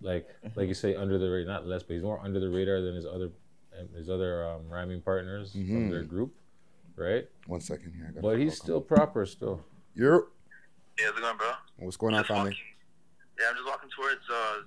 like 0.00 0.26
like 0.54 0.68
you 0.68 0.74
say 0.74 0.94
under 0.94 1.18
the 1.18 1.28
radar, 1.30 1.52
not 1.54 1.66
less, 1.66 1.82
but 1.82 1.94
he's 1.94 2.02
more 2.02 2.20
under 2.20 2.40
the 2.40 2.48
radar 2.50 2.80
than 2.80 2.94
his 2.94 3.06
other 3.06 3.30
his 3.96 4.08
other 4.10 4.48
um, 4.48 4.68
rhyming 4.68 5.00
partners 5.02 5.52
from 5.52 5.62
Mhm. 5.62 5.90
their 5.90 6.02
group, 6.04 6.34
right? 6.96 7.28
One 7.46 7.60
second 7.60 7.92
here. 7.92 8.06
I 8.08 8.10
gotta 8.12 8.22
But 8.22 8.38
he's 8.38 8.56
still 8.56 8.80
proper 8.80 9.26
still. 9.26 9.64
You're. 9.94 10.28
Yeah, 10.98 11.06
how's 11.06 11.18
it 11.18 11.20
going, 11.20 11.36
bro? 11.36 11.52
What's 11.78 11.96
going 11.98 12.14
on, 12.14 12.24
family? 12.24 12.56
Yeah, 13.38 13.46
I'm 13.50 13.54
just 13.56 13.66
walking 13.68 13.90
towards 13.94 14.22
uh, 14.32 14.62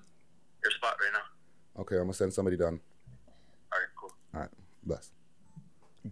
your 0.64 0.72
spot 0.72 0.96
right 1.02 1.12
now. 1.14 1.82
Okay, 1.82 1.96
I'm 1.96 2.04
gonna 2.04 2.14
send 2.14 2.34
somebody 2.34 2.58
down. 2.58 2.80
All 3.72 3.80
right, 3.80 3.88
cool. 4.00 4.12
All 4.34 4.42
right, 4.42 4.50
bless. 4.84 5.12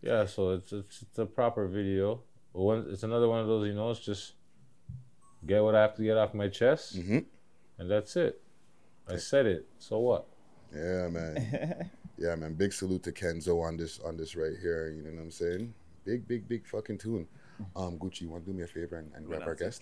Yeah, 0.02 0.26
so 0.26 0.52
it's 0.52 0.72
it's, 0.74 1.02
it's 1.02 1.20
a 1.20 1.26
proper 1.26 1.68
video. 1.68 2.22
One, 2.54 2.88
it's 2.90 3.04
another 3.04 3.28
one 3.28 3.40
of 3.40 3.48
those, 3.48 3.68
you 3.68 3.74
know, 3.74 3.92
it's 3.92 4.00
just 4.00 4.34
get 5.46 5.62
what 5.64 5.76
I 5.76 5.82
have 5.82 5.96
to 5.96 6.04
get 6.04 6.18
off 6.18 6.34
my 6.34 6.48
chest, 6.48 6.98
Mm-hmm. 6.98 7.20
and 7.80 7.92
that's 7.92 8.16
it. 8.16 8.42
I 9.10 9.18
said 9.18 9.46
it. 9.46 9.68
So 9.80 10.00
what? 10.00 10.26
Yeah, 10.74 11.08
man. 11.08 11.90
yeah, 12.18 12.36
man. 12.36 12.54
Big 12.56 12.74
salute 12.74 13.04
to 13.04 13.12
Kenzo 13.12 13.62
on 13.64 13.78
this 13.78 14.00
on 14.00 14.18
this 14.18 14.36
right 14.36 14.54
here. 14.62 14.90
You 14.90 15.04
know 15.04 15.12
what 15.12 15.22
I'm 15.22 15.32
saying? 15.32 15.74
Big, 16.04 16.28
big, 16.28 16.48
big 16.48 16.66
fucking 16.68 16.98
tune. 16.98 17.28
Um, 17.76 17.98
Gucci, 17.98 18.22
you 18.22 18.30
want 18.30 18.46
to 18.46 18.52
do 18.52 18.58
me 18.58 18.64
a 18.64 18.68
favor 18.68 18.98
and, 18.98 19.12
and 19.16 19.26
grab 19.26 19.44
our 19.44 19.56
guest? 19.56 19.82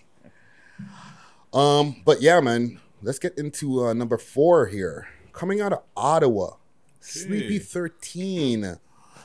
Um, 1.52 1.96
but 2.04 2.20
yeah, 2.20 2.40
man. 2.40 2.80
Let's 3.02 3.18
get 3.18 3.36
into 3.38 3.84
uh, 3.84 3.92
number 3.92 4.18
four 4.18 4.66
here. 4.66 5.08
Coming 5.32 5.60
out 5.60 5.72
of 5.72 5.82
Ottawa, 5.96 6.52
Sleepy 7.00 7.58
Thirteen. 7.58 8.78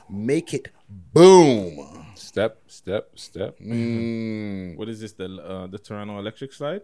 Make 0.09 0.53
it 0.53 0.67
boom. 1.13 2.05
Step, 2.15 2.61
step, 2.67 3.11
step. 3.15 3.59
Mm. 3.59 4.75
What 4.77 4.89
is 4.89 4.99
this? 4.99 5.13
The 5.13 5.25
uh, 5.25 5.67
the 5.67 5.79
Toronto 5.79 6.19
Electric 6.19 6.51
slide? 6.53 6.81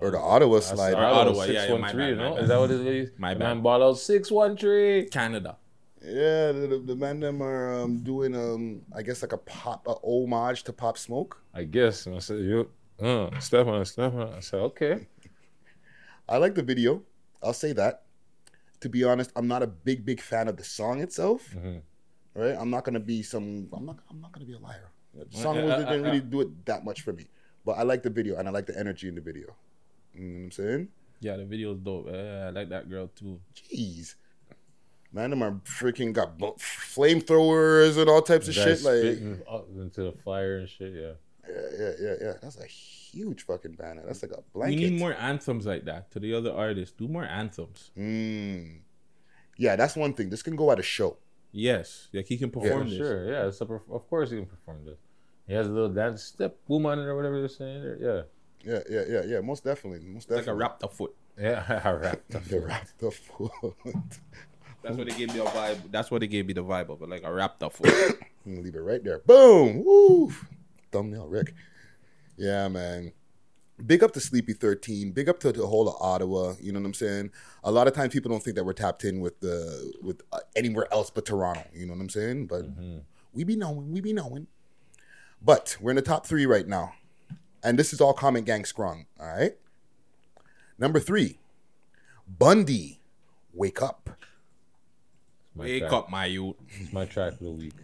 Or 0.00 0.10
the 0.10 0.18
Ottawa 0.18 0.60
slide. 0.60 0.94
Or 0.94 1.04
Ottawa, 1.04 1.44
yeah, 1.44 1.68
yeah, 1.68 1.76
my 1.78 1.88
613, 1.92 2.16
bad, 2.16 2.18
my 2.18 2.34
bad. 2.34 2.42
Is 2.42 2.48
that 2.48 2.58
what 2.58 2.70
it 2.70 2.86
is? 2.86 3.10
My 3.18 3.34
The 3.34 3.40
bad. 3.40 3.48
Man 3.54 3.62
ball 3.62 3.82
out 3.82 3.98
613. 3.98 5.08
Canada. 5.10 5.56
Yeah, 6.02 6.52
the, 6.52 6.66
the, 6.68 6.78
the 6.78 6.96
man 6.96 7.20
them 7.20 7.42
are 7.42 7.80
um, 7.80 7.98
doing 8.02 8.36
um 8.36 8.82
I 8.94 9.02
guess 9.02 9.22
like 9.22 9.32
a 9.32 9.38
pop 9.38 9.86
a 9.86 9.94
homage 10.02 10.64
to 10.64 10.72
Pop 10.72 10.98
Smoke. 10.98 11.40
I 11.54 11.64
guess. 11.64 12.06
And 12.06 12.16
I 12.16 12.18
said, 12.18 12.40
you, 12.40 12.68
uh, 13.00 13.30
step 13.40 13.66
on 13.66 13.80
it, 13.82 13.86
step 13.86 14.12
on 14.12 14.28
it. 14.28 14.34
I 14.36 14.40
said, 14.40 14.60
okay. 14.70 15.06
I 16.28 16.38
like 16.38 16.54
the 16.54 16.62
video. 16.62 17.02
I'll 17.42 17.52
say 17.52 17.72
that. 17.72 18.02
To 18.80 18.88
be 18.88 19.04
honest, 19.04 19.30
I'm 19.36 19.48
not 19.48 19.62
a 19.62 19.66
big 19.66 20.04
big 20.04 20.20
fan 20.20 20.48
of 20.48 20.56
the 20.56 20.64
song 20.64 21.00
itself. 21.00 21.54
Mm-hmm. 21.54 21.78
Right? 22.34 22.56
I'm 22.58 22.70
not 22.70 22.84
gonna 22.84 23.00
be 23.00 23.22
some. 23.22 23.68
I'm 23.72 23.86
not. 23.86 23.98
I'm 24.10 24.20
not 24.20 24.32
gonna 24.32 24.46
be 24.46 24.54
a 24.54 24.58
liar. 24.58 24.90
The 25.14 25.38
song 25.38 25.58
Uh, 25.58 25.62
was, 25.62 25.72
uh, 25.72 25.78
didn't 25.78 26.04
uh, 26.04 26.08
really 26.08 26.18
uh. 26.18 26.28
do 26.28 26.40
it 26.42 26.66
that 26.66 26.84
much 26.84 27.00
for 27.00 27.12
me, 27.12 27.26
but 27.64 27.78
I 27.78 27.82
like 27.82 28.02
the 28.02 28.10
video 28.10 28.36
and 28.36 28.46
I 28.46 28.50
like 28.50 28.66
the 28.66 28.78
energy 28.78 29.08
in 29.08 29.14
the 29.14 29.20
video. 29.22 29.56
You 30.14 30.20
know 30.20 30.34
what 30.34 30.44
I'm 30.44 30.50
saying? 30.50 30.88
Yeah, 31.20 31.36
the 31.36 31.46
video's 31.46 31.78
dope. 31.78 32.08
Yeah, 32.12 32.46
I 32.48 32.50
like 32.50 32.68
that 32.68 32.90
girl 32.90 33.08
too. 33.16 33.40
Jeez, 33.54 34.16
man, 35.12 35.30
them 35.30 35.42
are 35.42 35.52
freaking 35.64 36.12
got 36.12 36.38
flamethrowers 36.38 37.96
and 37.96 38.10
all 38.10 38.20
types 38.20 38.48
of 38.48 38.54
shit. 38.54 38.82
Like, 38.82 38.94
into 38.94 40.02
the 40.02 40.12
fire 40.24 40.58
and 40.58 40.68
shit, 40.68 40.92
yeah. 40.92 41.12
Yeah, 41.48 41.70
yeah, 41.78 41.92
yeah, 42.00 42.14
yeah. 42.20 42.32
That's 42.42 42.58
a 42.60 42.66
huge 42.66 43.44
fucking 43.44 43.72
banner. 43.74 44.02
That's 44.06 44.22
like 44.22 44.32
a 44.32 44.42
blanket. 44.52 44.52
We 44.54 44.76
blanket. 44.76 44.90
need 44.90 44.98
more 45.00 45.14
anthems 45.14 45.66
like 45.66 45.84
that 45.86 46.10
to 46.12 46.20
the 46.20 46.34
other 46.34 46.52
artists. 46.52 46.94
Do 46.96 47.08
more 47.08 47.24
anthems. 47.24 47.90
Mm. 47.96 48.80
Yeah, 49.56 49.76
that's 49.76 49.96
one 49.96 50.12
thing. 50.14 50.28
This 50.30 50.42
can 50.42 50.56
go 50.56 50.70
at 50.70 50.78
a 50.78 50.82
show. 50.82 51.16
Yes, 51.52 52.08
like 52.12 52.26
he 52.26 52.36
can 52.36 52.50
perform 52.50 52.84
For 52.84 52.88
this. 52.90 52.98
sure, 52.98 53.24
yeah. 53.30 53.46
It's 53.46 53.60
a 53.60 53.66
perf- 53.66 53.90
of 53.90 54.06
course 54.10 54.30
he 54.30 54.36
can 54.36 54.46
perform 54.46 54.84
this. 54.84 54.98
He 55.46 55.54
has 55.54 55.66
a 55.66 55.70
little 55.70 55.88
dance 55.88 56.22
step, 56.22 56.56
boom 56.68 56.84
on 56.86 56.98
it 56.98 57.02
or 57.04 57.16
whatever 57.16 57.38
they're 57.38 57.48
saying. 57.48 57.96
Yeah. 58.00 58.22
Yeah, 58.64 58.80
yeah, 58.90 59.02
yeah, 59.08 59.22
yeah. 59.24 59.40
Most 59.40 59.64
definitely, 59.64 60.06
most 60.06 60.28
definitely. 60.28 60.36
Like 60.36 60.44
definitely. 60.46 60.52
a 60.52 60.54
rap 60.68 60.80
the 60.80 60.88
foot. 60.88 61.14
Yeah, 61.38 61.80
I 61.84 61.90
rap 61.92 62.20
the 62.28 62.38
The 62.40 62.60
rap 62.60 62.88
the 62.98 63.10
foot. 63.10 63.50
That's 64.82 64.96
what 64.98 65.08
they 65.08 65.16
gave 65.16 65.32
me 65.34 65.40
a 65.40 65.44
vibe. 65.44 65.90
That's 65.90 66.10
what 66.10 66.20
they 66.20 66.26
gave 66.26 66.46
me 66.46 66.52
the 66.52 66.62
vibe 66.64 66.90
of, 66.90 67.00
like 67.08 67.22
a 67.24 67.32
wrapped 67.32 67.62
up 67.62 67.72
foot. 67.76 67.88
I'm 68.44 68.52
gonna 68.54 68.60
leave 68.64 68.74
it 68.74 68.80
right 68.80 69.02
there. 69.02 69.20
Boom. 69.20 69.84
Woo. 69.84 70.32
Thumbnail, 70.92 71.26
Rick. 71.26 71.54
Yeah, 72.36 72.68
man. 72.68 73.12
Big 73.84 74.02
up 74.02 74.12
to 74.12 74.20
Sleepy 74.20 74.54
13. 74.54 75.12
Big 75.12 75.28
up 75.28 75.38
to 75.40 75.52
the 75.52 75.66
whole 75.66 75.88
of 75.88 75.96
Ottawa. 76.00 76.54
You 76.60 76.72
know 76.72 76.80
what 76.80 76.86
I'm 76.86 76.94
saying? 76.94 77.30
A 77.62 77.70
lot 77.70 77.86
of 77.86 77.94
times 77.94 78.12
people 78.12 78.30
don't 78.30 78.42
think 78.42 78.56
that 78.56 78.64
we're 78.64 78.72
tapped 78.72 79.04
in 79.04 79.20
with 79.20 79.38
the 79.40 79.92
with 80.02 80.22
uh, 80.32 80.38
anywhere 80.54 80.88
else 80.92 81.10
but 81.10 81.26
Toronto. 81.26 81.64
You 81.74 81.86
know 81.86 81.92
what 81.92 82.00
I'm 82.00 82.08
saying? 82.08 82.46
But 82.46 82.66
we 83.34 83.44
be 83.44 83.54
knowing, 83.56 83.92
we 83.92 84.00
be 84.00 84.14
knowing. 84.14 84.46
But 85.42 85.76
we're 85.80 85.90
in 85.90 85.96
the 85.96 86.02
top 86.02 86.26
three 86.26 86.46
right 86.46 86.66
now, 86.66 86.94
and 87.62 87.78
this 87.78 87.92
is 87.92 88.00
all 88.00 88.14
Comment 88.14 88.46
Gang 88.46 88.62
Scrung. 88.62 89.04
All 89.20 89.26
right. 89.26 89.52
Number 90.78 90.98
three, 90.98 91.38
Bundy, 92.26 93.00
wake 93.52 93.82
up. 93.82 94.10
Wake 95.54 95.82
track. 95.82 95.92
up, 95.92 96.10
my 96.10 96.26
youth. 96.26 96.56
It's 96.80 96.92
my 96.92 97.04
track 97.04 97.38
for 97.38 97.44
the 97.44 97.50
week. 97.50 97.74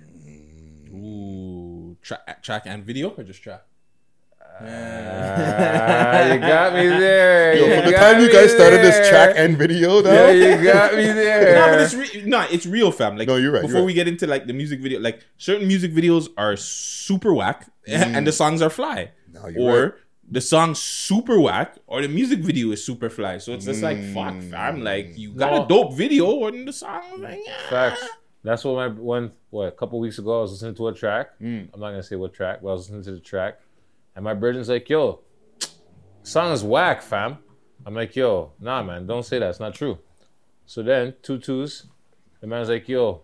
Ooh, 0.92 1.96
track, 2.02 2.42
track 2.42 2.62
and 2.66 2.84
video 2.84 3.10
or 3.10 3.24
just 3.24 3.42
track? 3.42 3.62
Ah, 4.60 6.32
you 6.32 6.38
got 6.40 6.74
me 6.74 6.86
there. 7.04 7.54
Yo, 7.56 7.64
You 7.66 7.74
from 7.82 7.90
the 7.90 7.96
time 7.96 8.20
you 8.20 8.30
guys 8.32 8.52
started 8.52 8.80
this 8.82 9.08
track 9.08 9.34
and 9.36 9.56
video, 9.56 10.02
though. 10.02 10.12
Yeah, 10.30 10.58
you 10.58 10.64
got 10.64 10.94
me 10.94 11.04
there. 11.04 11.54
no, 11.58 11.70
but 11.72 11.80
it's 11.80 11.94
re- 11.94 12.22
no, 12.26 12.46
it's 12.50 12.66
real, 12.66 12.92
fam. 12.92 13.16
Like, 13.16 13.28
No, 13.28 13.36
you're 13.36 13.50
right, 13.52 13.60
you're 13.60 13.68
Before 13.68 13.80
right. 13.80 13.86
we 13.86 13.94
get 13.94 14.08
into 14.08 14.26
like 14.26 14.46
the 14.46 14.52
music 14.52 14.80
video, 14.80 15.00
like 15.00 15.20
certain 15.38 15.66
music 15.66 15.92
videos 15.92 16.28
are 16.36 16.56
super 16.56 17.32
whack, 17.32 17.66
and 17.86 18.26
the 18.26 18.32
songs 18.32 18.60
are 18.62 18.70
fly, 18.70 19.10
Mm. 19.30 19.34
No, 19.34 19.48
you're 19.48 19.62
or 19.70 19.82
right. 19.84 19.92
the 20.30 20.40
song's 20.42 20.78
super 20.78 21.40
whack, 21.40 21.76
or 21.86 22.02
the 22.02 22.08
music 22.08 22.40
video 22.40 22.70
is 22.72 22.84
super 22.84 23.08
fly. 23.08 23.38
So 23.38 23.54
it's 23.54 23.64
just 23.64 23.82
like 23.82 23.96
fuck, 24.12 24.34
Mm. 24.34 24.50
fam. 24.50 24.84
Like 24.84 25.16
you 25.16 25.32
got 25.32 25.52
No. 25.52 25.64
a 25.64 25.68
dope 25.68 25.94
video, 25.94 26.44
and 26.46 26.68
the 26.68 26.72
song, 26.74 27.22
like, 27.22 27.40
yeah. 27.46 27.70
Facts. 27.70 28.04
That's 28.44 28.62
what 28.64 28.74
my 28.74 28.88
one 28.88 29.32
what 29.52 29.68
a 29.68 29.70
couple 29.70 30.00
weeks 30.00 30.18
ago 30.18 30.38
I 30.38 30.40
was 30.40 30.52
listening 30.52 30.74
to 30.76 30.88
a 30.88 30.94
track. 30.94 31.38
Mm. 31.38 31.68
I'm 31.72 31.80
not 31.80 31.90
gonna 31.90 32.02
say 32.02 32.16
what 32.16 32.32
track, 32.32 32.60
but 32.62 32.70
I 32.70 32.72
was 32.72 32.88
listening 32.88 33.04
to 33.04 33.12
the 33.12 33.20
track, 33.20 33.60
and 34.16 34.24
my 34.24 34.32
brother's 34.32 34.70
like, 34.70 34.88
"Yo, 34.88 35.20
song 36.22 36.52
is 36.52 36.64
whack, 36.64 37.02
fam." 37.02 37.36
I'm 37.84 37.94
like, 37.94 38.16
"Yo, 38.16 38.52
nah, 38.58 38.82
man, 38.82 39.06
don't 39.06 39.24
say 39.24 39.38
that. 39.38 39.50
It's 39.50 39.60
not 39.60 39.74
true." 39.74 39.98
So 40.64 40.82
then 40.82 41.14
two 41.22 41.38
twos, 41.38 41.86
the 42.40 42.46
man's 42.46 42.70
like, 42.70 42.88
"Yo, 42.88 43.20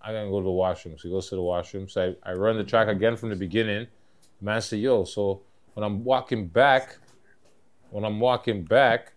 I 0.00 0.12
gotta 0.12 0.30
go 0.30 0.38
to 0.38 0.44
the 0.44 0.50
washroom." 0.52 0.96
So 0.98 1.08
he 1.08 1.14
goes 1.14 1.28
to 1.30 1.34
the 1.34 1.42
washroom. 1.42 1.88
So 1.88 2.14
I, 2.24 2.30
I 2.30 2.34
run 2.34 2.56
the 2.56 2.64
track 2.64 2.86
again 2.86 3.16
from 3.16 3.30
the 3.30 3.36
beginning. 3.36 3.88
The 4.38 4.44
man 4.44 4.60
said, 4.60 4.78
"Yo, 4.78 5.02
so 5.02 5.42
when 5.74 5.82
I'm 5.82 6.04
walking 6.04 6.46
back, 6.46 6.96
when 7.90 8.04
I'm 8.04 8.20
walking 8.20 8.64
back." 8.64 9.14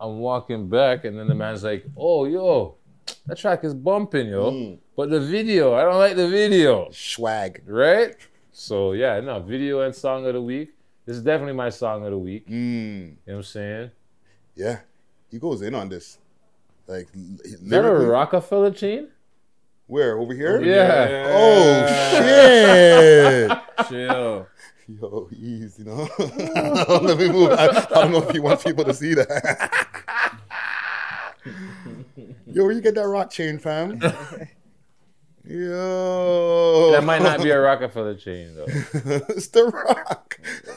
I'm 0.00 0.20
walking 0.20 0.68
back, 0.68 1.04
and 1.04 1.18
then 1.18 1.26
the 1.26 1.34
man's 1.34 1.64
like, 1.64 1.84
"Oh, 1.96 2.24
yo, 2.24 2.77
that 3.28 3.38
track 3.38 3.64
is 3.64 3.74
bumping, 3.74 4.28
yo." 4.28 4.78
But 4.96 5.10
the 5.10 5.20
video, 5.20 5.74
I 5.74 5.82
don't 5.82 5.98
like 5.98 6.16
the 6.16 6.28
video. 6.28 6.88
Swag. 6.90 7.62
Right? 7.66 8.16
So 8.50 8.92
yeah, 8.92 9.20
no, 9.20 9.38
video 9.40 9.82
and 9.82 9.94
song 9.94 10.26
of 10.26 10.34
the 10.34 10.42
week. 10.42 10.70
This 11.06 11.16
is 11.16 11.22
definitely 11.22 11.54
my 11.54 11.70
song 11.70 12.04
of 12.04 12.10
the 12.10 12.18
week. 12.18 12.48
Mm. 12.48 12.52
You 12.52 13.06
know 13.06 13.16
what 13.24 13.34
I'm 13.36 13.42
saying? 13.44 13.90
Yeah, 14.56 14.80
he 15.30 15.38
goes 15.38 15.62
in 15.62 15.74
on 15.74 15.88
this. 15.88 16.18
Like 16.86 17.08
Is 17.14 17.60
that 17.60 17.84
a 17.84 17.92
Rockefeller 17.92 18.72
chain? 18.72 19.08
Where? 19.86 20.18
Over 20.18 20.34
here? 20.34 20.60
Yeah. 20.62 21.26
Oh 21.30 21.86
shit. 22.18 23.58
Chill. 23.88 24.46
Yo, 24.88 25.28
easy, 25.32 25.82
you 25.82 25.88
know. 25.88 26.08
Let 26.18 27.18
me 27.18 27.28
move. 27.28 27.52
I, 27.52 27.66
I 27.66 27.86
don't 27.90 28.12
know 28.12 28.22
if 28.22 28.34
you 28.34 28.42
want 28.42 28.64
people 28.64 28.84
to 28.84 28.94
see 28.94 29.14
that. 29.14 30.38
Yo, 32.58 32.64
where 32.64 32.72
you 32.72 32.80
get 32.80 32.96
that 32.96 33.06
rock 33.06 33.30
chain, 33.30 33.56
fam? 33.56 34.00
Yo, 35.44 36.90
That 36.90 37.04
might 37.04 37.22
not 37.22 37.40
be 37.40 37.50
a 37.50 37.60
Rockefeller 37.60 38.16
chain 38.16 38.56
though. 38.56 38.64
it's 39.28 39.46
the 39.46 39.66
rock. 39.66 40.40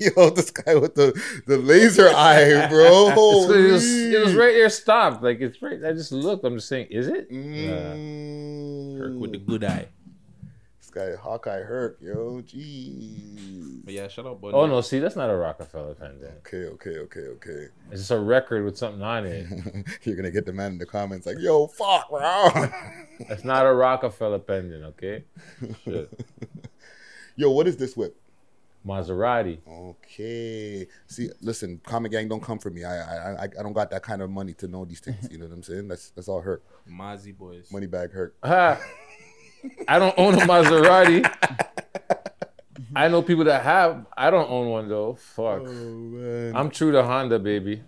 Yo, 0.00 0.30
this 0.30 0.50
guy 0.50 0.74
with 0.74 0.96
the 0.96 1.12
the 1.46 1.58
laser 1.58 2.08
eye, 2.08 2.66
bro. 2.68 3.06
It's- 3.06 3.50
it, 3.56 3.72
was, 3.72 3.88
it 3.88 4.20
was 4.20 4.34
right 4.34 4.52
there, 4.52 4.68
stopped. 4.68 5.22
Like 5.22 5.40
it's 5.40 5.62
right. 5.62 5.78
I 5.84 5.92
just 5.92 6.10
looked. 6.10 6.44
I'm 6.44 6.56
just 6.56 6.66
saying, 6.68 6.88
is 6.90 7.06
it? 7.06 7.30
Mm. 7.30 8.98
Kirk 8.98 9.14
with 9.20 9.30
the 9.30 9.38
good 9.38 9.62
eye. 9.62 9.86
This 10.92 11.16
guy 11.16 11.22
Hawkeye 11.22 11.62
Herc, 11.62 11.98
yo, 12.00 12.42
jeez. 12.42 13.84
But 13.84 13.94
yeah, 13.94 14.08
shut 14.08 14.26
up, 14.26 14.40
buddy. 14.40 14.54
Oh 14.54 14.66
no, 14.66 14.80
see, 14.80 14.98
that's 14.98 15.16
not 15.16 15.30
a 15.30 15.36
Roc-A-Fella 15.36 15.94
pendant. 15.94 16.34
Okay, 16.38 16.64
okay, 16.66 16.98
okay, 16.98 17.20
okay. 17.20 17.66
It's 17.90 18.00
just 18.00 18.10
a 18.10 18.18
record 18.18 18.64
with 18.64 18.76
something 18.76 19.02
on 19.02 19.26
it. 19.26 19.46
You're 20.02 20.16
gonna 20.16 20.30
get 20.30 20.46
the 20.46 20.52
man 20.52 20.72
in 20.72 20.78
the 20.78 20.86
comments 20.86 21.26
like, 21.26 21.38
"Yo, 21.38 21.66
fuck, 21.66 22.10
bro." 22.10 22.48
That's 23.28 23.44
not 23.44 23.66
a 23.66 23.72
Roc-A-Fella 23.72 24.40
pendant, 24.40 24.84
okay? 24.84 25.24
Shit. 25.84 26.26
Yo, 27.36 27.50
what 27.50 27.66
is 27.66 27.76
this 27.76 27.96
whip? 27.96 28.16
Maserati. 28.86 29.58
Okay. 29.68 30.88
See, 31.06 31.30
listen, 31.40 31.80
Comic 31.84 32.12
Gang 32.12 32.28
don't 32.28 32.42
come 32.42 32.58
for 32.58 32.70
me. 32.70 32.84
I, 32.84 32.96
I, 32.96 33.32
I, 33.32 33.44
I 33.44 33.62
don't 33.62 33.72
got 33.72 33.90
that 33.90 34.02
kind 34.02 34.22
of 34.22 34.30
money 34.30 34.54
to 34.54 34.68
know 34.68 34.84
these 34.84 35.00
things. 35.00 35.28
You 35.30 35.38
know 35.38 35.46
what 35.46 35.54
I'm 35.54 35.62
saying? 35.62 35.88
That's 35.88 36.10
that's 36.10 36.28
all 36.28 36.40
hurt. 36.40 36.62
Mozzie 36.90 37.36
boys. 37.36 37.70
Money 37.70 37.86
bag 37.86 38.12
hurt. 38.12 38.34
Ha. 39.62 39.68
I 39.88 39.98
don't 39.98 40.14
own 40.18 40.34
a 40.34 40.38
Maserati. 40.38 41.24
I 42.96 43.08
know 43.08 43.22
people 43.22 43.44
that 43.44 43.62
have. 43.62 44.04
I 44.16 44.30
don't 44.30 44.50
own 44.50 44.68
one 44.68 44.88
though. 44.88 45.14
Fuck. 45.14 45.62
man. 45.64 46.54
I'm 46.54 46.70
true 46.70 46.92
to 46.92 47.02
Honda, 47.02 47.38
baby. 47.38 47.82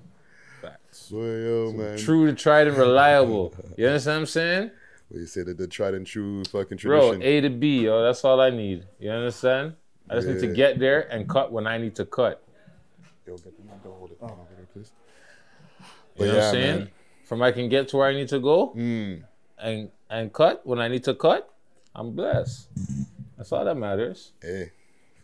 Facts. 0.63 1.09
Boy, 1.11 1.19
yo, 1.45 1.73
man. 1.73 1.99
True 1.99 2.27
to 2.27 2.33
tried 2.35 2.69
and 2.69 2.77
reliable. 2.77 3.55
You 3.77 3.87
understand 3.89 4.17
what 4.17 4.21
I'm 4.21 4.27
saying? 4.27 4.71
What 5.09 5.21
you 5.21 5.27
say 5.27 5.43
that 5.43 5.59
the 5.59 5.67
tried 5.67 5.95
and 5.95 6.07
true 6.07 6.45
fucking 6.45 6.79
tradition. 6.79 7.19
Bro. 7.21 7.27
A 7.27 7.41
to 7.43 7.51
B, 7.51 7.83
yo, 7.85 8.03
that's 8.03 8.25
all 8.25 8.41
I 8.41 8.51
need. 8.51 8.87
You 8.99 9.11
understand? 9.11 9.75
I 10.09 10.15
just 10.15 10.29
need 10.29 10.41
to 10.41 10.47
get 10.49 10.79
there 10.79 11.01
and 11.13 11.29
cut 11.29 11.53
when 11.53 11.67
I 11.67 11.77
need 11.79 11.95
to 11.97 12.05
cut. 12.07 12.43
Yo, 13.27 13.37
get 13.37 13.57
the 13.59 13.65
man 13.65 13.81
to 13.83 13.91
hold 13.91 14.11
it 14.13 14.21
down 14.21 14.31
over 14.31 14.41
there, 14.57 14.67
please. 14.73 14.91
You 15.81 15.85
But 16.19 16.25
know 16.27 16.35
what 16.35 16.43
I'm 16.45 16.53
saying? 16.53 16.79
man. 16.79 16.91
From 17.25 17.43
I 17.43 17.53
can 17.53 17.69
get 17.69 17.89
to 17.89 17.97
where 17.99 18.09
I 18.09 18.13
need 18.15 18.29
to 18.29 18.39
go 18.39 18.75
Mm. 18.77 19.25
and 19.59 19.91
and 20.11 20.33
cut 20.33 20.65
when 20.67 20.79
I 20.79 20.89
need 20.89 21.05
to 21.05 21.15
cut, 21.15 21.51
I'm 21.95 22.13
blessed. 22.15 22.69
That's 23.37 23.53
all 23.53 23.65
that 23.65 23.77
matters. 23.77 24.33
Hey, 24.43 24.73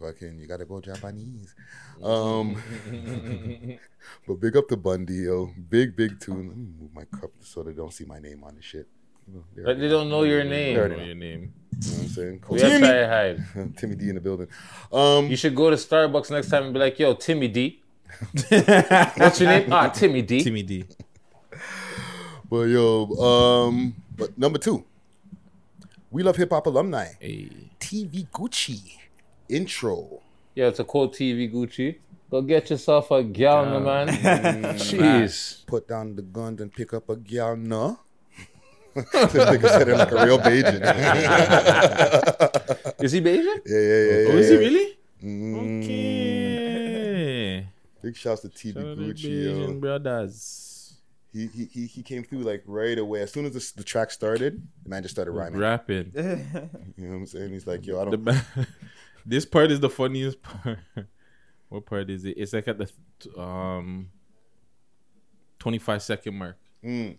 fucking, 0.00 0.38
you 0.38 0.46
gotta 0.46 0.64
go 0.64 0.80
Japanese. 0.80 1.54
Um, 2.02 2.56
but 4.26 4.40
big 4.40 4.56
up 4.56 4.68
to 4.68 4.76
Bundy, 4.76 5.14
yo. 5.14 5.50
Big, 5.68 5.96
big 5.96 6.18
tune. 6.20 6.48
Let 6.48 6.56
me 6.56 6.66
move 6.80 6.94
my 6.94 7.04
cup 7.04 7.30
so 7.40 7.62
they 7.62 7.72
don't 7.72 7.92
see 7.92 8.04
my 8.04 8.18
name 8.18 8.42
on 8.44 8.54
the 8.56 8.62
shit. 8.62 8.86
You 9.28 9.34
know, 9.56 9.64
But 9.64 9.78
they 9.78 9.88
don't 9.88 10.08
know 10.08 10.22
your 10.24 10.44
name. 10.44 10.74
They 10.74 10.80
already 10.80 10.94
Know 10.96 11.00
know. 11.00 11.06
your 11.06 11.14
name. 11.14 11.52
You 11.82 11.90
know 11.90 11.96
what 11.96 12.02
I'm 12.02 12.08
saying? 12.08 12.42
We 12.48 12.60
have 12.60 12.72
to 12.72 12.78
try 12.78 12.92
to 12.92 13.08
hide. 13.54 13.76
Timmy 13.76 13.94
D 13.96 14.08
in 14.08 14.14
the 14.16 14.20
building. 14.20 14.48
Um, 14.92 15.26
You 15.28 15.36
should 15.36 15.54
go 15.54 15.70
to 15.70 15.76
Starbucks 15.76 16.30
next 16.30 16.48
time 16.50 16.64
and 16.64 16.74
be 16.74 16.80
like, 16.80 16.98
yo, 16.98 17.14
Timmy 17.14 17.48
D. 17.48 17.82
What's 18.48 19.40
your 19.40 19.48
name? 19.48 19.72
Ah, 19.72 19.88
Timmy 19.88 20.22
D. 20.22 20.42
Timmy 20.42 20.62
D. 20.62 20.84
but 22.50 22.62
yo, 22.64 23.06
um, 23.16 23.94
but 24.16 24.36
number 24.36 24.58
two, 24.58 24.84
we 26.10 26.22
love 26.22 26.36
hip 26.36 26.50
hop 26.50 26.66
alumni. 26.66 27.08
Hey. 27.20 27.48
TV 27.78 28.28
Gucci 28.28 28.96
intro. 29.48 30.20
Yeah, 30.54 30.66
it's 30.68 30.78
a 30.80 30.84
cool 30.84 31.08
TV 31.08 31.52
Gucci. 31.52 31.96
Go 32.30 32.42
get 32.42 32.70
yourself 32.70 33.10
a 33.10 33.22
gal, 33.24 33.66
my 33.66 33.78
man. 33.80 34.08
Jeez. 34.78 35.66
Put 35.66 35.88
down 35.88 36.14
the 36.14 36.22
guns 36.22 36.60
and 36.60 36.72
pick 36.72 36.94
up 36.94 37.08
a 37.08 37.16
gal, 37.16 37.56
no. 37.56 37.98
this 38.94 39.04
nigga 39.04 39.68
said 39.68 39.88
it 39.88 39.96
like 39.96 40.10
a 40.12 40.24
real 40.24 40.38
Bajan. 40.38 40.80
Is 43.02 43.12
he 43.12 43.20
Bajan? 43.20 43.60
Yeah, 43.66 43.78
yeah, 43.78 44.02
yeah. 44.02 44.26
Oh, 44.28 44.32
yeah, 44.32 44.38
is 44.38 44.48
he 44.48 44.56
really? 44.56 44.98
Mm. 45.22 45.82
Okay. 45.84 47.66
Big 48.02 48.16
shouts 48.16 48.40
to 48.42 48.48
TV 48.48 48.74
Shout 48.74 48.86
out 48.86 48.96
to 48.96 49.02
Gucci, 49.02 49.44
Bajan 49.44 49.74
yo. 49.74 49.80
brothers. 49.80 50.69
He, 51.32 51.46
he 51.46 51.64
he 51.66 51.86
he 51.86 52.02
came 52.02 52.24
through 52.24 52.40
like 52.40 52.62
right 52.66 52.98
away. 52.98 53.22
As 53.22 53.30
soon 53.32 53.46
as 53.46 53.52
the, 53.52 53.72
the 53.78 53.84
track 53.84 54.10
started, 54.10 54.66
the 54.82 54.88
man 54.88 55.02
just 55.02 55.14
started 55.14 55.30
rhyming. 55.30 55.60
Rapping. 55.60 56.12
You 56.96 57.06
know 57.06 57.12
what 57.12 57.16
I'm 57.18 57.26
saying? 57.26 57.50
He's 57.52 57.66
like, 57.66 57.86
yo, 57.86 58.00
I 58.00 58.04
don't. 58.04 58.24
ba- 58.24 58.46
this 59.26 59.44
part 59.46 59.70
is 59.70 59.78
the 59.80 59.88
funniest 59.90 60.42
part. 60.42 60.78
what 61.68 61.86
part 61.86 62.10
is 62.10 62.24
it? 62.24 62.34
It's 62.36 62.52
like 62.52 62.66
at 62.68 62.78
the 62.78 63.40
um 63.40 64.10
25 65.60 66.02
second 66.02 66.34
mark. 66.36 66.56
Mm. 66.84 67.16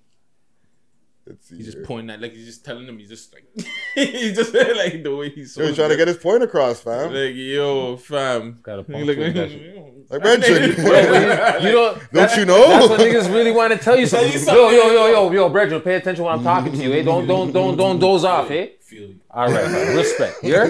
Let's 1.32 1.50
see. 1.50 1.58
He's 1.58 1.66
just 1.74 1.84
pointing 1.84 2.10
at 2.10 2.22
like 2.22 2.34
he's 2.34 2.46
just 2.46 2.66
telling 2.66 2.86
them 2.86 2.98
he's 2.98 3.10
just 3.10 3.34
like 3.34 3.46
he's 3.96 4.36
just 4.36 4.54
like 4.82 5.04
the 5.04 5.16
way 5.16 5.30
he's 5.30 5.56
Yo, 5.58 5.66
he's 5.68 5.76
trying 5.76 5.90
to 5.90 5.98
get 5.98 6.08
his 6.08 6.18
point 6.18 6.44
across, 6.44 6.82
fam. 6.82 7.14
like 7.14 7.36
yo 7.36 7.98
fam. 7.98 8.60
Got 8.64 8.80
a 8.80 8.98
He 8.98 9.04
like, 9.04 9.18
Like 10.12 10.22
Brenton. 10.22 10.76
Bro, 10.76 11.00
you, 11.00 11.68
you 11.68 11.72
don't, 11.72 12.12
Don't 12.12 12.38
you 12.38 12.46
know? 12.46 12.68
That's 12.68 12.90
what 12.90 13.00
niggas 13.00 13.34
really 13.34 13.52
want 13.52 13.72
to 13.72 13.80
tell 13.80 13.98
you 13.98 14.06
something. 14.08 14.30
Yo, 14.44 14.70
yo, 14.70 14.92
yo, 14.92 15.08
yo, 15.08 15.32
yo, 15.32 15.50
Brethren, 15.50 15.82
pay 15.82 15.96
attention 15.96 16.26
when 16.26 16.34
I'm 16.34 16.44
talking 16.44 16.74
to 16.74 16.78
you. 16.78 16.92
Eh? 16.94 17.04
Don't, 17.04 17.26
don't, 17.28 17.54
don't, 17.54 17.78
don't 17.78 17.98
doze 17.98 18.26
off, 18.26 18.52
eh? 18.52 18.68
Feel 18.92 19.08
you. 19.08 19.20
All 19.32 19.50
right, 19.50 19.72
man. 19.72 19.96
respect. 19.96 20.42
Here. 20.42 20.64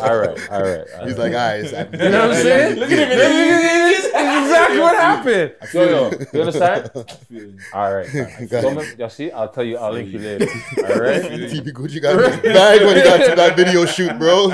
All 0.00 0.16
right, 0.16 0.50
all 0.52 0.62
right. 0.62 0.84
all 1.00 1.06
He's 1.06 1.18
right. 1.18 1.32
like, 1.32 1.34
all 1.34 1.82
right. 1.82 1.92
You 2.00 2.10
know 2.10 2.28
what 2.28 2.36
I'm 2.36 2.42
saying? 2.42 2.76
Look 2.78 2.90
at 2.92 2.98
him. 3.10 3.18
That's 3.18 4.06
exactly 4.06 4.78
what 4.78 4.96
happened. 4.96 5.54
Yo, 5.74 5.82
yo, 5.84 6.10
you 6.32 6.40
understand? 6.40 6.90
Feel 7.28 7.42
you. 7.42 7.58
All 7.74 7.92
right. 7.92 8.06
fine. 8.06 8.46
Got 8.46 8.62
Don't 8.62 9.00
it. 9.00 9.10
see, 9.10 9.32
I'll 9.32 9.48
tell 9.48 9.64
you. 9.64 9.78
I'll 9.78 9.92
link 9.92 10.12
you 10.12 10.20
later. 10.20 10.46
All 10.78 11.00
right. 11.00 11.22
TV 11.22 11.72
Gucci 11.72 12.00
got 12.00 12.16
his 12.32 12.40
bag 12.52 12.82
when 12.82 12.96
he 12.98 13.02
got 13.02 13.28
to 13.28 13.34
that 13.34 13.56
video 13.56 13.84
shoot, 13.84 14.16
bro. 14.16 14.50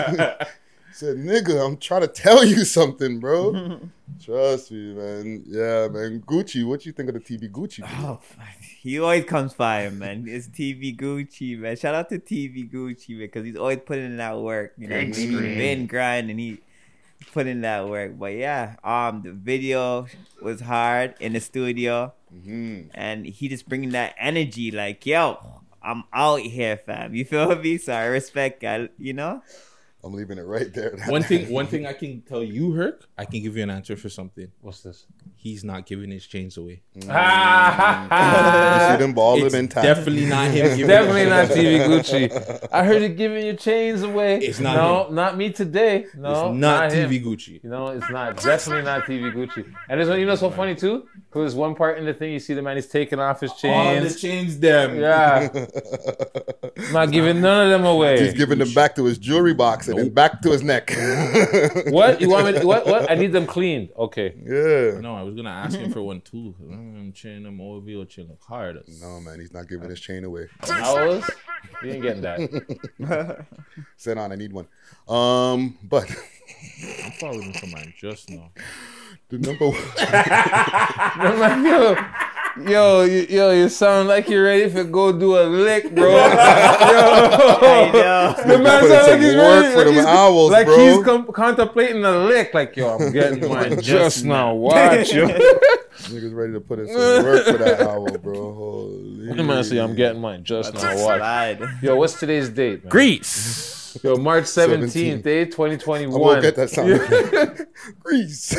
Said, 0.94 1.16
nigga, 1.18 1.66
I'm 1.66 1.76
trying 1.76 2.02
to 2.02 2.08
tell 2.08 2.42
you 2.44 2.64
something, 2.64 3.20
bro. 3.20 3.78
Trust 4.24 4.70
me, 4.72 4.94
man. 4.94 5.42
Yeah, 5.46 5.88
man. 5.88 6.22
Gucci, 6.26 6.64
what 6.64 6.86
you 6.86 6.92
think 6.92 7.10
of 7.10 7.14
the 7.14 7.20
TV 7.20 7.50
Gucci? 7.50 7.86
video? 7.86 8.06
Oh, 8.06 8.20
he 8.82 8.98
always 8.98 9.24
comes 9.24 9.54
by, 9.54 9.88
man. 9.90 10.24
It's 10.26 10.48
TV 10.48 10.96
Gucci, 10.96 11.56
man. 11.58 11.76
Shout 11.76 11.94
out 11.94 12.08
to 12.08 12.18
TV 12.18 12.68
Gucci 12.70 13.10
man, 13.10 13.18
because 13.20 13.44
he's 13.44 13.56
always 13.56 13.78
putting 13.86 14.06
in 14.06 14.16
that 14.16 14.38
work. 14.38 14.72
You 14.76 14.88
know, 14.88 14.96
what 14.96 15.02
I 15.02 15.04
mean? 15.06 15.14
he's 15.14 15.38
been 15.56 15.86
grinding. 15.86 16.38
He 16.38 16.58
put 17.32 17.46
in 17.46 17.60
that 17.60 17.88
work. 17.88 18.18
But 18.18 18.34
yeah, 18.34 18.74
um, 18.82 19.22
the 19.22 19.30
video 19.32 20.06
was 20.42 20.60
hard 20.60 21.14
in 21.20 21.34
the 21.34 21.40
studio, 21.40 22.12
Mhm. 22.34 22.88
and 22.94 23.24
he 23.24 23.48
just 23.48 23.68
bringing 23.68 23.90
that 23.90 24.14
energy. 24.18 24.72
Like, 24.72 25.06
yo, 25.06 25.38
I'm 25.80 26.02
out 26.12 26.40
here, 26.40 26.76
fam. 26.76 27.14
You 27.14 27.24
feel 27.24 27.54
me? 27.54 27.78
So 27.78 27.92
I 27.92 28.06
respect. 28.06 28.64
You 28.98 29.12
know. 29.12 29.42
I'm 30.04 30.12
leaving 30.14 30.36
it 30.36 30.42
right 30.46 30.72
there. 30.74 30.96
One 31.06 31.22
thing 31.22 31.48
one 31.50 31.68
thing 31.68 31.86
I 31.86 31.92
can 31.92 32.22
tell 32.22 32.42
you, 32.42 32.72
Herc, 32.72 33.06
I 33.16 33.24
can 33.24 33.40
give 33.42 33.56
you 33.56 33.62
an 33.62 33.70
answer 33.70 33.96
for 33.96 34.08
something. 34.08 34.48
What's 34.60 34.80
this? 34.82 35.06
He's 35.36 35.62
not 35.62 35.86
giving 35.86 36.10
his 36.10 36.26
chains 36.26 36.56
away. 36.56 36.82
Mm. 36.98 37.02
you 38.90 38.96
see 38.96 38.98
them 39.04 39.12
balling 39.14 39.46
It's 39.46 39.54
in 39.54 39.66
definitely 39.68 40.26
not 40.26 40.50
him 40.50 40.66
It's 40.66 40.76
giving 40.76 40.88
definitely 40.88 41.26
not 41.26 41.48
TV. 41.48 41.86
Gucci. 41.86 42.68
I 42.72 42.84
heard 42.84 43.02
you 43.02 43.08
giving 43.10 43.44
your 43.46 43.54
chains 43.56 44.02
away. 44.02 44.38
It's 44.40 44.58
not 44.60 44.76
No, 44.76 45.06
him. 45.06 45.14
not 45.14 45.36
me 45.36 45.50
today. 45.52 46.06
No, 46.16 46.50
It's 46.50 46.58
not 46.58 46.92
him. 46.92 47.08
TV 47.10 47.24
Gucci. 47.24 47.62
You 47.62 47.70
know, 47.70 47.88
it's 47.88 48.10
not 48.10 48.42
definitely 48.42 48.82
not 48.84 49.02
TV 49.04 49.32
Gucci. 49.32 49.64
And 49.88 49.98
there's 50.00 50.08
one, 50.08 50.18
you 50.18 50.26
know, 50.26 50.34
so 50.34 50.50
funny 50.50 50.74
too. 50.74 51.06
Because 51.32 51.54
one 51.54 51.74
part 51.74 51.96
in 51.96 52.04
the 52.04 52.12
thing 52.12 52.30
you 52.32 52.38
see 52.38 52.52
the 52.52 52.60
man 52.60 52.76
he's 52.76 52.88
taking 52.88 53.18
off 53.18 53.40
his 53.40 53.54
chains. 53.54 53.74
All 53.74 53.94
the 53.94 54.00
chains. 54.10 54.20
chains 54.20 54.58
them. 54.58 54.98
Yeah, 54.98 55.48
not 56.92 57.10
giving 57.10 57.40
none 57.40 57.66
of 57.66 57.70
them 57.70 57.86
away. 57.86 58.22
He's 58.22 58.34
giving 58.34 58.58
them 58.58 58.70
back 58.74 58.96
to 58.96 59.04
his 59.04 59.16
jewelry 59.16 59.54
box 59.54 59.88
and 59.88 59.98
then 59.98 60.10
back 60.10 60.42
to 60.42 60.50
his 60.50 60.62
neck. 60.62 60.90
what 61.86 62.20
you 62.20 62.28
want 62.28 62.46
me? 62.46 62.60
To, 62.60 62.66
what? 62.66 62.86
What? 62.86 63.10
I 63.10 63.14
need 63.14 63.32
them 63.32 63.46
cleaned. 63.46 63.88
Okay. 63.96 64.34
Yeah. 64.44 65.00
No, 65.00 65.16
I 65.16 65.22
was 65.22 65.34
gonna 65.34 65.48
ask 65.48 65.78
him 65.78 65.90
for 65.90 66.02
one 66.02 66.20
too. 66.20 66.54
I'm 66.60 67.14
chaining 67.14 67.44
them 67.44 67.60
OV 67.62 67.88
or 67.96 68.04
chilling 68.04 68.36
hard. 68.46 68.82
No, 69.00 69.18
man, 69.20 69.40
he's 69.40 69.54
not 69.54 69.70
giving 69.70 69.88
his 69.88 70.00
chain 70.00 70.24
away. 70.24 70.48
Hours? 70.68 71.24
You 71.82 71.92
ain't 71.92 72.02
getting 72.02 72.22
that. 72.22 73.46
Sit 73.96 74.18
on, 74.18 74.32
I 74.32 74.36
need 74.36 74.52
one. 74.52 74.66
Um, 75.08 75.78
but 75.82 76.10
I'm 77.04 77.12
following 77.12 77.54
for 77.54 77.68
mine 77.68 77.94
just 77.96 78.28
now. 78.28 78.50
The 79.32 79.38
number 79.38 79.68
one. 79.68 79.80
I'm 81.24 81.38
like, 81.40 81.64
yo, 81.64 82.70
yo, 82.70 83.02
you- 83.04 83.26
yo, 83.30 83.50
you 83.52 83.68
sound 83.68 84.08
like 84.08 84.28
you're 84.28 84.44
ready 84.44 84.68
for 84.68 84.84
go 84.84 85.10
do 85.12 85.36
a 85.38 85.44
lick, 85.44 85.94
bro. 85.94 86.10
yo, 86.10 86.28
know. 87.92 88.34
the 88.46 88.58
man 88.58 88.80
Put 88.80 88.90
sounds 88.90 89.04
some 89.06 89.10
like 89.12 89.20
he's 89.20 89.34
ready, 89.34 89.68
for 89.72 89.76
like 89.78 89.86
them 89.86 89.94
he's, 89.94 90.04
owls, 90.04 90.50
like 90.52 90.66
bro. 90.66 90.76
he's 90.96 91.04
com- 91.04 91.26
contemplating 91.32 92.04
a 92.04 92.18
lick. 92.18 92.52
Like, 92.52 92.76
yo, 92.76 92.96
I'm 92.98 93.10
getting 93.12 93.48
mine 93.52 93.80
just 93.80 94.24
now. 94.24 94.54
Watch, 94.54 95.12
yo. 95.12 95.26
Niggas 96.02 96.34
ready 96.34 96.52
to 96.54 96.60
put 96.60 96.78
in 96.80 96.88
some 96.88 96.96
work 97.24 97.44
for 97.46 97.58
that 97.58 97.80
album, 97.80 98.20
bro. 98.20 98.34
Holy. 98.54 99.30
I'm 99.30 99.36
gonna 99.36 99.62
say 99.64 99.78
I'm 99.78 99.94
getting 99.94 100.20
mine 100.20 100.42
just 100.44 100.74
That's 100.74 101.00
now. 101.00 101.56
Watch. 101.58 101.82
Yo, 101.82 101.96
what's 101.96 102.18
today's 102.18 102.48
date? 102.50 102.82
Man? 102.84 102.90
Greece. 102.90 103.98
Yo, 104.02 104.16
March 104.16 104.44
17th, 104.44 105.22
17th. 105.22 105.26
eh? 105.26 105.40
I'm 105.42 105.50
2021. 105.50 106.20
gonna 106.20 106.40
get 106.40 106.56
that 106.56 106.70
sound. 106.70 107.66
Grease. 108.02 108.54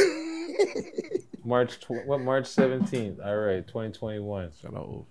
March 1.45 1.79
tw- 1.81 2.05
what? 2.05 2.21
March 2.21 2.45
17th. 2.45 3.25
All 3.25 3.37
right, 3.37 3.65
2021. 3.67 4.51
Shout 4.61 4.73
out 4.75 4.87
Ophio. 4.89 5.05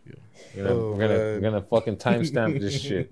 We're 0.56 0.62
gonna, 0.64 0.74
Oh, 0.74 0.92
we're, 0.92 0.98
gonna 0.98 1.14
we're 1.14 1.40
gonna 1.40 1.62
fucking 1.62 1.96
timestamp 1.96 2.58
this 2.58 2.80
shit. 2.80 3.10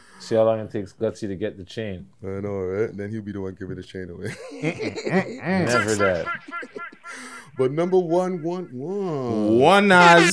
See 0.20 0.34
how 0.36 0.44
long 0.44 0.60
it 0.60 0.70
takes 0.70 0.92
Gutsy 0.92 1.26
to 1.28 1.34
get 1.36 1.56
the 1.58 1.64
chain. 1.64 2.06
I 2.22 2.26
know, 2.40 2.60
right? 2.60 2.96
Then 2.96 3.10
he'll 3.10 3.22
be 3.22 3.32
the 3.32 3.40
one 3.40 3.54
giving 3.58 3.76
the 3.76 3.82
chain 3.82 4.10
away. 4.10 4.32
Never 4.62 5.94
that. 5.96 6.26
But 7.58 7.72
number 7.72 7.98
one, 7.98 8.42
one, 8.42 8.68
one. 8.72 9.58
One 9.58 9.92
as 9.92 10.32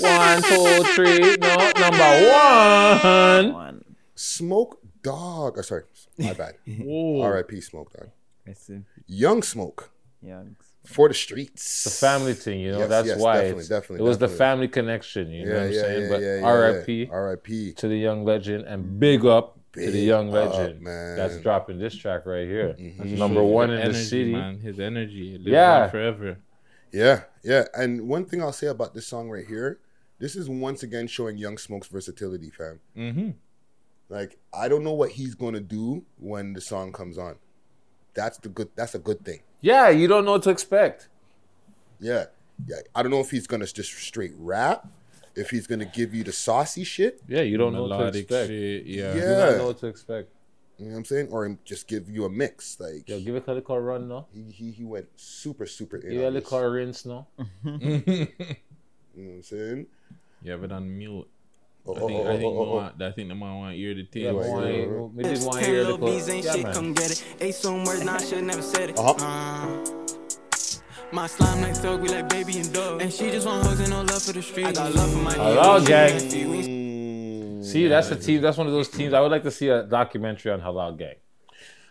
One, 0.00 0.42
two, 0.42 0.84
three. 0.94 1.36
No, 1.40 1.72
number 1.78 2.30
one. 2.30 3.52
One. 3.54 3.84
Smoke 4.14 4.80
Dawg. 5.02 5.54
Oh, 5.58 5.62
sorry, 5.62 5.84
my 6.18 6.32
bad. 6.34 6.54
Whoa. 6.66 7.22
R.I.P. 7.22 7.60
Smoke 7.62 7.92
Dawg. 7.92 8.10
Listen, 8.46 8.84
Young 9.06 9.42
Smoke 9.42 9.90
young. 10.24 10.56
for 10.84 11.08
the 11.08 11.14
streets. 11.14 11.84
The 11.84 11.90
family 11.90 12.34
thing, 12.34 12.60
you 12.60 12.72
know. 12.72 12.78
Yes, 12.80 12.88
that's 12.88 13.08
yes, 13.08 13.18
why 13.18 13.34
definitely, 13.42 13.64
definitely, 13.68 14.04
it 14.04 14.08
was 14.08 14.18
the 14.18 14.28
family 14.28 14.68
connection. 14.68 15.30
You 15.30 15.46
know 15.46 15.52
Yeah, 15.52 15.56
what 15.60 15.66
I'm 15.66 15.72
yeah, 15.72 15.80
saying? 15.80 16.02
yeah, 16.02 16.08
but 16.10 16.20
yeah, 16.22 16.36
yeah, 16.36 16.44
R.I.P. 16.44 17.02
yeah. 17.04 17.08
R.I.P. 17.10 17.72
to 17.74 17.88
the 17.88 17.96
young 17.98 18.24
legend 18.24 18.64
and 18.66 19.00
big 19.00 19.24
up 19.24 19.58
to 19.72 19.80
the 19.80 19.86
Big 19.92 20.06
young 20.06 20.28
up, 20.28 20.34
legend 20.54 20.80
man. 20.82 21.16
that's 21.16 21.38
dropping 21.40 21.78
this 21.78 21.94
track 21.96 22.26
right 22.26 22.46
here. 22.46 22.74
Mhm. 22.78 23.16
Number 23.18 23.40
Shows 23.40 23.52
one 23.52 23.70
in 23.70 23.80
energy, 23.80 23.98
the 23.98 24.04
city. 24.04 24.32
man. 24.32 24.58
His 24.60 24.78
energy. 24.78 25.32
Lives 25.38 25.46
Yeah. 25.48 25.82
on 25.84 25.90
forever. 25.90 26.36
Yeah, 26.92 27.22
yeah. 27.42 27.64
And 27.74 28.06
one 28.06 28.24
thing 28.26 28.40
I'll 28.42 28.52
say 28.52 28.68
about 28.68 28.94
this 28.94 29.06
song 29.06 29.28
right 29.30 29.46
here, 29.46 29.80
this 30.20 30.36
is 30.36 30.48
once 30.48 30.82
again 30.84 31.06
showing 31.08 31.36
Young 31.38 31.58
Smoke's 31.58 31.88
versatility, 31.88 32.50
fam. 32.50 32.78
Mm-hmm. 32.96 33.30
Like 34.08 34.38
I 34.52 34.68
don't 34.68 34.84
know 34.84 34.92
what 34.92 35.10
he's 35.12 35.34
gonna 35.34 35.60
do 35.60 36.04
when 36.18 36.52
the 36.52 36.60
song 36.60 36.92
comes 36.92 37.18
on. 37.18 37.36
That's 38.14 38.38
the 38.38 38.48
good. 38.48 38.68
That's 38.74 38.94
a 38.94 38.98
good 38.98 39.24
thing. 39.24 39.40
Yeah, 39.60 39.88
you 39.88 40.06
don't 40.08 40.24
know 40.24 40.32
what 40.32 40.42
to 40.44 40.50
expect. 40.50 41.08
Yeah, 42.00 42.26
yeah. 42.66 42.76
I 42.94 43.02
don't 43.02 43.10
know 43.10 43.20
if 43.20 43.30
he's 43.30 43.46
gonna 43.46 43.66
just 43.66 43.92
straight 43.92 44.32
rap, 44.36 44.86
if 45.34 45.50
he's 45.50 45.66
gonna 45.66 45.84
give 45.86 46.14
you 46.14 46.24
the 46.24 46.32
saucy 46.32 46.84
shit. 46.84 47.20
Yeah, 47.28 47.42
you 47.42 47.56
don't 47.56 47.72
know 47.72 47.84
what 47.84 48.12
to 48.12 48.18
expect. 48.18 48.48
shit. 48.48 48.86
Yeah. 48.86 49.14
You 49.14 49.20
don't 49.20 49.58
know 49.58 49.66
what 49.66 49.78
to 49.78 49.86
expect. 49.86 50.30
You 50.78 50.86
know 50.86 50.92
what 50.92 50.98
I'm 50.98 51.04
saying? 51.04 51.28
Or 51.30 51.56
just 51.64 51.86
give 51.86 52.10
you 52.10 52.24
a 52.24 52.30
mix. 52.30 52.78
Like 52.80 53.08
Yo, 53.08 53.20
give 53.20 53.36
it 53.36 53.48
a 53.48 53.60
car 53.62 53.80
run 53.80 54.08
no? 54.08 54.26
he, 54.32 54.42
he 54.50 54.70
he 54.72 54.84
went 54.84 55.06
super 55.16 55.66
super 55.66 55.98
in. 55.98 56.10
Give 56.10 56.20
it 56.20 56.24
a 56.24 56.26
on 56.26 56.34
this. 56.34 56.72
rinse 56.72 57.06
now. 57.06 57.26
You 59.16 59.22
know 59.22 59.30
what 59.30 59.36
I'm 59.36 59.42
saying? 59.44 59.86
Yeah, 60.42 60.56
but 60.56 60.72
on 60.72 60.98
mute. 60.98 61.28
Oh, 61.86 61.94
I 61.94 62.00
oh, 62.00 62.06
think, 62.08 62.20
oh, 62.26 62.30
I 62.32 62.36
think, 62.38 62.44
oh, 62.44 62.58
oh, 62.58 62.64
they 62.64 62.70
oh. 62.70 62.74
want, 62.76 63.02
I 63.02 63.12
think 63.12 63.28
they 63.28 63.34
might 63.34 63.54
want 63.56 63.72
to 63.72 63.76
hear 63.76 63.94
the 63.94 64.08
Yeah, 64.12 64.30
tape. 64.30 64.32
but 64.32 64.40
Right, 64.48 64.88
right, 64.88 65.10
we 65.14 65.22
did 65.22 65.42
want 65.42 65.58
to 65.58 65.60
Ten 65.60 65.64
hear 65.70 65.84
the 65.84 65.90
little 65.92 66.06
bees 66.06 66.28
ain't 66.28 66.44
yeah, 66.44 66.52
shit, 66.52 66.62
man. 66.64 66.74
come 66.74 66.92
get 66.94 67.10
it. 67.10 67.24
Ain't 67.40 67.54
some 67.54 67.84
words, 67.84 68.04
nah, 68.04 68.18
should 68.18 68.44
never 68.44 68.62
said 68.62 68.90
it. 68.90 68.98
Uh-huh. 68.98 69.14
Uh, 69.18 69.84
my 71.12 71.26
slime 71.26 71.60
like 71.60 71.76
thug, 71.76 72.00
we 72.00 72.08
like 72.08 72.28
baby 72.28 72.58
and 72.58 72.72
dog. 72.72 73.02
And 73.02 73.12
she 73.12 73.30
just 73.30 73.46
want 73.46 73.66
hugs 73.66 73.80
and 73.80 73.90
no 73.90 74.02
love 74.02 74.22
for 74.22 74.32
the 74.32 74.42
street. 74.42 74.66
I 74.66 74.72
got 74.72 74.94
love 74.94 75.10
for 75.12 75.18
my 75.18 75.34
Halal 75.34 75.80
niggas. 75.80 75.86
gang. 75.86 76.20
Mm, 76.20 77.64
See, 77.64 77.86
that's 77.88 78.10
a 78.10 78.16
team. 78.16 78.40
That's 78.40 78.56
one 78.56 78.66
of 78.66 78.72
those 78.72 78.88
teams. 78.88 79.12
I 79.12 79.20
would 79.20 79.30
like 79.30 79.42
to 79.44 79.50
see 79.50 79.68
a 79.68 79.82
documentary 79.84 80.52
on 80.52 80.60
Halal 80.60 80.98
Gang. 80.98 81.14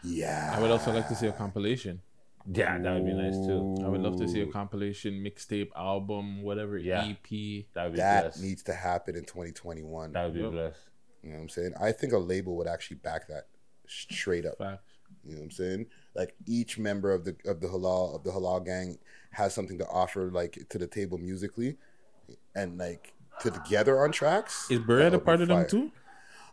Yeah. 0.03 0.53
I 0.55 0.61
would 0.61 0.71
also 0.71 0.91
like 0.91 1.07
to 1.07 1.15
see 1.15 1.27
a 1.27 1.31
compilation. 1.31 2.01
Yeah, 2.51 2.77
that 2.77 2.93
would 2.93 3.05
be 3.05 3.13
nice 3.13 3.35
too. 3.35 3.77
I 3.85 3.87
would 3.87 4.01
love 4.01 4.17
to 4.19 4.27
see 4.27 4.41
a 4.41 4.47
compilation, 4.47 5.23
mixtape, 5.23 5.69
album, 5.75 6.41
whatever, 6.41 6.77
Yeah. 6.77 7.03
EP. 7.05 7.65
That 7.73 7.83
would 7.85 7.93
be 7.93 7.97
that 7.99 8.23
blessed. 8.23 8.43
needs 8.43 8.63
to 8.63 8.73
happen 8.73 9.15
in 9.15 9.23
2021. 9.23 10.11
That 10.11 10.25
would 10.25 10.33
be 10.33 10.41
Yep. 10.41 10.51
blessed. 10.51 10.79
You 11.23 11.29
know 11.29 11.35
what 11.37 11.41
I'm 11.43 11.49
saying? 11.49 11.73
I 11.79 11.91
think 11.93 12.11
a 12.11 12.17
label 12.17 12.57
would 12.57 12.67
actually 12.67 12.97
back 12.97 13.27
that 13.29 13.47
straight 13.87 14.45
up. 14.45 14.57
Facts. 14.57 14.83
You 15.23 15.33
know 15.35 15.37
what 15.39 15.43
I'm 15.45 15.51
saying? 15.51 15.85
Like 16.15 16.35
each 16.45 16.77
member 16.77 17.13
of 17.13 17.23
the 17.23 17.35
of 17.45 17.61
the 17.61 17.67
halal 17.67 18.13
of 18.15 18.23
the 18.23 18.31
halal 18.31 18.65
gang 18.65 18.97
has 19.31 19.53
something 19.53 19.77
to 19.77 19.87
offer 19.87 20.29
like 20.29 20.67
to 20.69 20.77
the 20.77 20.87
table 20.87 21.17
musically 21.17 21.77
and 22.55 22.77
like 22.77 23.13
to 23.41 23.51
together 23.51 24.03
on 24.03 24.11
tracks. 24.11 24.69
Is 24.69 24.79
that 24.79 24.87
Beretta 24.87 25.11
would 25.13 25.25
part 25.25 25.41
of 25.41 25.47
them 25.47 25.65
too? 25.67 25.91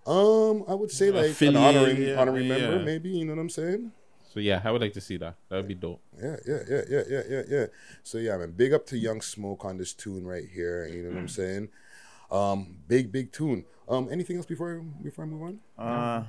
Um, 0.07 0.64
I 0.68 0.74
would 0.74 0.91
say 0.91 1.11
like 1.11 1.24
an 1.26 1.30
Affiliate, 1.32 1.57
honorary 1.57 2.09
yeah, 2.11 2.20
honorary 2.20 2.47
member, 2.49 2.76
yeah. 2.78 2.84
maybe. 2.84 3.11
You 3.11 3.24
know 3.26 3.34
what 3.34 3.41
I'm 3.41 3.51
saying? 3.51 3.93
So 4.33 4.39
yeah, 4.39 4.61
I 4.64 4.70
would 4.70 4.81
like 4.81 4.93
to 4.93 5.01
see 5.01 5.16
that. 5.16 5.35
That 5.49 5.57
would 5.57 5.66
be 5.68 5.74
dope. 5.74 6.01
Yeah, 6.22 6.37
yeah, 6.47 6.59
yeah, 6.68 6.81
yeah, 6.89 7.03
yeah, 7.11 7.22
yeah, 7.28 7.43
yeah. 7.49 7.66
So 8.05 8.18
yeah, 8.18 8.37
man, 8.37 8.53
big 8.53 8.72
up 8.72 8.87
to 8.87 8.97
Young 8.97 9.20
Smoke 9.20 9.64
on 9.64 9.76
this 9.76 9.93
tune 9.93 10.24
right 10.24 10.45
here. 10.49 10.87
You 10.87 11.03
know 11.03 11.11
what 11.11 11.18
I'm 11.18 11.28
saying? 11.28 11.68
Um, 12.31 12.76
big, 12.87 13.11
big 13.11 13.33
tune. 13.33 13.64
Um, 13.89 14.09
anything 14.12 14.37
else 14.37 14.47
before 14.47 14.78
before 15.03 15.24
I 15.24 15.28
move 15.28 15.43
on? 15.43 15.59
Uh, 15.76 16.24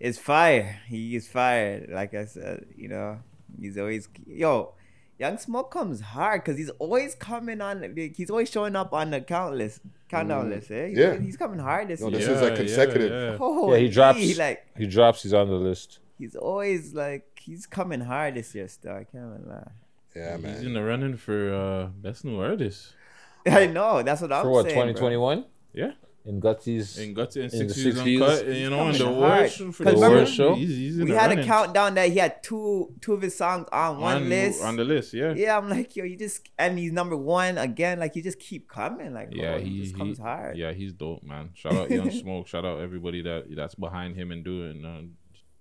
it's 0.00 0.16
fire. 0.18 0.80
He 0.88 1.16
is 1.16 1.28
fired. 1.28 1.90
Like 1.90 2.14
I 2.14 2.24
said, 2.24 2.64
you 2.74 2.88
know, 2.88 3.18
he's 3.60 3.76
always 3.76 4.08
yo. 4.26 4.72
Young 5.18 5.36
Smoke 5.36 5.70
comes 5.72 6.00
hard 6.00 6.42
because 6.44 6.56
he's 6.56 6.70
always 6.78 7.14
coming 7.16 7.60
on. 7.60 7.80
like, 7.82 8.14
He's 8.16 8.30
always 8.30 8.48
showing 8.48 8.76
up 8.76 8.92
on 8.92 9.10
the 9.10 9.20
count 9.20 9.56
list, 9.56 9.80
countdown 10.08 10.46
Mm. 10.46 10.50
list. 10.50 10.70
Eh? 10.70 10.86
He's, 10.90 10.98
Yeah. 10.98 11.18
he's 11.18 11.36
coming 11.36 11.58
hard 11.58 11.88
this 11.88 12.00
No, 12.00 12.08
year. 12.08 12.18
this 12.20 12.28
is 12.28 12.40
like 12.40 12.54
consecutive. 12.54 13.10
yeah, 13.10 13.30
yeah. 13.32 13.36
Oh, 13.40 13.72
Yeah, 13.74 13.78
he 13.80 13.88
drops. 13.88 14.18
He, 14.20 14.34
like 14.34 14.64
he 14.78 14.86
drops. 14.86 15.24
He's 15.24 15.34
on 15.34 15.48
the 15.48 15.56
list. 15.56 15.98
He's 16.18 16.36
always 16.36 16.94
like 16.94 17.24
he's 17.40 17.66
coming 17.66 18.00
hard 18.00 18.34
this 18.34 18.54
year. 18.54 18.68
Still, 18.68 18.92
I 18.92 19.04
can't 19.04 19.32
even 19.34 19.48
lie. 19.48 19.70
Yeah, 20.16 20.36
man. 20.38 20.54
He's 20.56 20.64
in 20.66 20.74
the 20.74 20.82
running 20.82 21.16
for 21.16 21.54
uh, 21.54 21.86
best 21.86 22.24
new 22.24 22.40
artist. 22.40 22.92
I 23.46 23.66
know 23.66 24.02
that's 24.02 24.20
what 24.20 24.32
I'm 24.32 24.42
For 24.42 24.50
what? 24.50 24.64
saying. 24.66 24.74
Twenty 24.76 24.92
bro. 24.92 25.00
twenty 25.00 25.16
one. 25.16 25.44
Yeah. 25.72 25.92
In 26.24 26.40
Gutsy's. 26.40 26.98
And 26.98 27.16
got 27.16 27.30
to 27.30 27.40
in 27.44 27.50
In 27.54 27.68
the 27.68 27.72
60s. 27.72 28.20
uncut. 28.20 28.44
and, 28.44 28.54
You 28.56 28.68
know, 28.68 28.86
in 28.88 28.92
the 28.92 28.98
coming 28.98 29.20
worst 29.20 29.58
hard. 29.60 29.74
for 29.74 29.84
'Cause 29.84 29.94
the 29.94 30.00
remember, 30.00 30.16
worst 30.18 30.34
show. 30.34 30.54
He's, 30.56 30.68
he's 30.68 30.98
in 30.98 31.04
we 31.06 31.12
the 31.12 31.18
had 31.18 31.38
a 31.38 31.44
countdown 31.44 31.94
that 31.94 32.10
he 32.10 32.18
had 32.18 32.42
two 32.42 32.92
two 33.00 33.14
of 33.14 33.22
his 33.22 33.34
songs 33.34 33.66
on 33.72 33.98
one 34.00 34.16
On- 34.24 34.28
list. 34.28 34.62
on 34.62 34.76
the 34.76 34.84
list. 34.84 35.14
Yeah. 35.14 35.32
Yeah, 35.34 35.56
I'm 35.56 35.70
like, 35.70 35.96
yo, 35.96 36.04
you 36.04 36.16
just 36.18 36.46
and 36.58 36.78
he's 36.78 36.92
number 36.92 37.16
one 37.16 37.56
again. 37.56 37.98
Like 38.00 38.14
you 38.14 38.22
just 38.22 38.38
keep 38.40 38.68
coming. 38.68 39.14
Like, 39.14 39.30
bro, 39.30 39.40
Yeah, 39.40 39.58
he, 39.58 39.70
he, 39.70 39.80
just 39.80 39.92
he 39.94 39.98
comes 39.98 40.18
hard. 40.18 40.58
yeah 40.58 40.72
he's 40.72 40.92
dope, 40.92 41.22
man. 41.22 41.50
Shout 41.54 41.72
out 41.74 41.90
Young 41.90 42.10
Smoke. 42.22 42.46
Shout 42.46 42.64
out 42.66 42.80
everybody 42.80 43.22
that 43.22 43.44
that's 43.56 43.76
behind 43.76 44.16
him 44.16 44.30
and 44.30 44.44
doing 44.44 44.84
uh, 44.84 45.02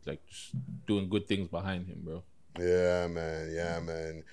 like 0.08 0.26
just 0.28 0.56
doing 0.86 1.10
good 1.10 1.28
things 1.28 1.48
behind 1.48 1.88
him, 1.88 2.02
bro. 2.04 2.24
Yeah, 2.60 3.08
man. 3.08 3.52
Yeah, 3.54 3.80
man. 3.82 4.24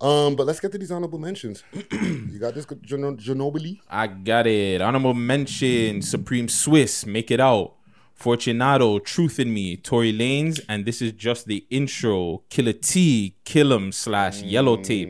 Um, 0.00 0.36
but 0.36 0.46
let's 0.46 0.60
get 0.60 0.72
to 0.72 0.78
these 0.78 0.90
honorable 0.90 1.18
mentions. 1.18 1.62
you 1.92 2.38
got 2.38 2.54
this, 2.54 2.66
Gino- 2.82 3.16
Ginobili? 3.16 3.80
I 3.88 4.06
got 4.08 4.46
it. 4.46 4.82
Honorable 4.82 5.14
mention: 5.14 6.02
Supreme 6.02 6.48
Swiss, 6.48 7.06
Make 7.06 7.30
It 7.30 7.40
Out, 7.40 7.74
Fortunato, 8.14 8.98
Truth 8.98 9.38
in 9.38 9.54
Me, 9.54 9.76
Tory 9.76 10.12
Lanez, 10.12 10.60
and 10.68 10.84
this 10.84 11.00
is 11.00 11.12
just 11.12 11.46
the 11.46 11.66
intro. 11.70 12.42
Killer 12.50 12.74
T, 12.74 13.36
Kill'em 13.44 13.92
slash 13.94 14.42
Yellow 14.42 14.76
Tape, 14.76 15.08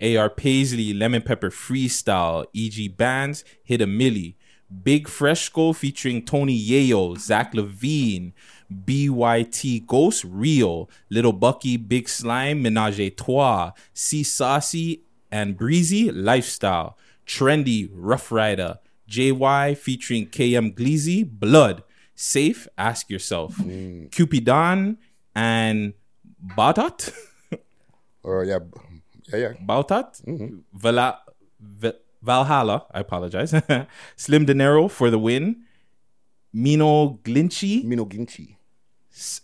AR 0.00 0.30
Paisley, 0.30 0.92
Lemon 0.94 1.22
Pepper 1.22 1.50
Freestyle, 1.50 2.46
EG 2.54 2.96
Bands, 2.96 3.44
Hit 3.64 3.80
a 3.80 3.86
Millie, 3.88 4.36
Big 4.84 5.08
Fresco 5.08 5.72
featuring 5.72 6.24
Tony 6.24 6.56
Yayo, 6.56 7.18
Zach 7.18 7.54
Levine, 7.54 8.34
BYT 8.72 9.86
Ghost 9.86 10.24
Real, 10.24 10.90
Little 11.10 11.32
Bucky, 11.32 11.76
Big 11.76 12.08
Slime, 12.08 12.62
Menage 12.62 13.00
a 13.00 13.10
Trois, 13.10 13.72
C 13.92 14.22
Saucy, 14.22 15.02
and 15.30 15.56
Breezy 15.56 16.10
Lifestyle, 16.10 16.96
Trendy 17.26 17.90
Rough 17.92 18.30
Rider, 18.30 18.78
JY 19.08 19.76
featuring 19.76 20.26
KM 20.26 20.74
Gleazy, 20.74 21.24
Blood, 21.24 21.82
Safe, 22.14 22.68
Ask 22.76 23.10
Yourself, 23.10 23.56
mm. 23.56 24.10
Cupidon, 24.10 24.98
and 25.34 25.94
Bautat, 26.56 27.12
Or 28.22 28.42
uh, 28.42 28.44
yeah, 28.44 28.58
yeah, 29.32 29.38
yeah. 29.38 29.52
Bautat, 29.64 30.22
mm-hmm. 30.24 30.58
Vala, 30.72 31.20
V- 31.60 31.92
Valhalla, 32.22 32.86
I 32.92 33.00
apologize, 33.00 33.54
Slim 34.16 34.44
Dinero 34.44 34.88
for 34.88 35.10
the 35.10 35.18
win, 35.18 35.64
Mino 36.52 37.20
Glinchy, 37.24 37.84
Mino 37.84 38.04
Ginchi. 38.04 38.57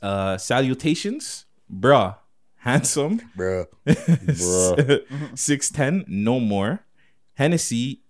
Uh, 0.02 0.36
Salutations, 0.38 1.44
Bruh, 1.72 2.16
Handsome, 2.56 3.20
Bruh. 3.36 3.66
Bruh. 3.86 5.36
610, 5.38 6.04
No 6.08 6.40
More, 6.40 6.80
Hennessy, 7.34 8.00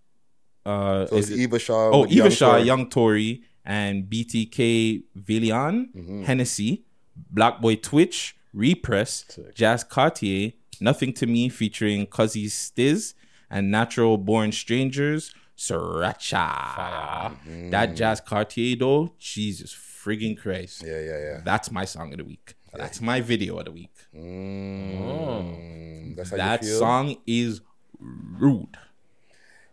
uh, 0.67 1.07
So 1.07 1.17
is 1.17 1.31
it- 1.31 1.39
Eva 1.39 1.59
Shaw. 1.59 1.91
Oh, 1.93 2.05
Eva 2.07 2.15
Young 2.15 2.31
Shaw, 2.31 2.51
Tory. 2.53 2.63
Young 2.63 2.89
Tory, 2.91 3.43
and 3.65 4.05
BTK 4.11 5.03
Villian, 5.17 5.89
Mm-hmm. 5.95 6.23
Hennessy, 6.25 6.85
Black 7.31 7.61
Boy 7.61 7.77
Twitch, 7.77 8.37
Repress, 8.53 9.39
Jazz 9.55 9.85
Cartier, 9.85 10.53
Nothing 10.81 11.13
to 11.15 11.27
Me 11.27 11.49
featuring 11.49 12.07
Cuzzy 12.07 12.47
Stiz, 12.47 13.15
and 13.51 13.71
Natural 13.71 14.19
Born 14.19 14.53
Strangers, 14.53 15.33
Sriracha. 15.57 17.33
That 17.71 17.95
Jazz 17.95 18.21
Cartier, 18.21 18.77
though, 18.77 19.13
Jesus 19.19 19.73
friggin' 20.05 20.39
Christ. 20.39 20.83
Yeah, 20.87 21.01
yeah, 21.01 21.19
yeah. 21.19 21.41
That's 21.45 21.71
my 21.71 21.85
song 21.85 22.13
of 22.13 22.19
the 22.19 22.25
week. 22.25 22.55
That's 22.73 23.01
my 23.01 23.21
video 23.21 23.59
of 23.59 23.67
the 23.67 23.73
week. 23.73 23.93
Mm, 24.15 26.17
That's 26.17 26.31
how 26.31 26.37
that 26.37 26.65
song 26.65 27.17
is 27.27 27.61
rude. 28.01 28.77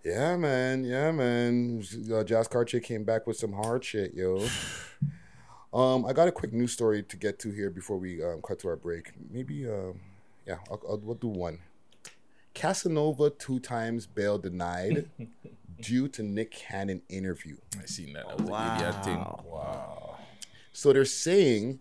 Yeah, 0.03 0.37
man. 0.37 0.83
Yeah, 0.83 1.11
man. 1.11 1.83
Uh, 2.11 2.23
Jazz 2.23 2.47
Cartier 2.47 2.79
came 2.79 3.03
back 3.03 3.27
with 3.27 3.37
some 3.37 3.53
hard 3.53 3.83
shit, 3.83 4.13
yo. 4.13 4.45
Um, 5.73 6.05
I 6.05 6.11
got 6.11 6.27
a 6.27 6.33
quick 6.33 6.51
news 6.51 6.73
story 6.73 7.01
to 7.01 7.15
get 7.15 7.39
to 7.39 7.49
here 7.49 7.69
before 7.69 7.97
we 7.97 8.21
um, 8.21 8.41
cut 8.45 8.59
to 8.59 8.67
our 8.67 8.75
break. 8.75 9.13
Maybe, 9.29 9.65
um, 9.65 10.01
yeah, 10.45 10.57
I'll, 10.69 10.81
I'll, 10.85 10.97
we'll 10.97 11.15
do 11.15 11.29
one. 11.29 11.59
Casanova 12.53 13.29
two 13.29 13.57
times 13.61 14.05
bail 14.05 14.37
denied 14.37 15.09
due 15.81 16.09
to 16.09 16.23
Nick 16.23 16.51
Cannon 16.51 17.01
interview. 17.07 17.55
I 17.81 17.85
seen 17.85 18.11
that. 18.11 18.27
That 18.27 18.41
was 18.41 18.49
an 18.49 18.75
idiot 18.75 19.05
thing. 19.05 19.25
Wow. 19.45 20.17
So 20.71 20.93
they're 20.93 21.05
saying 21.05 21.79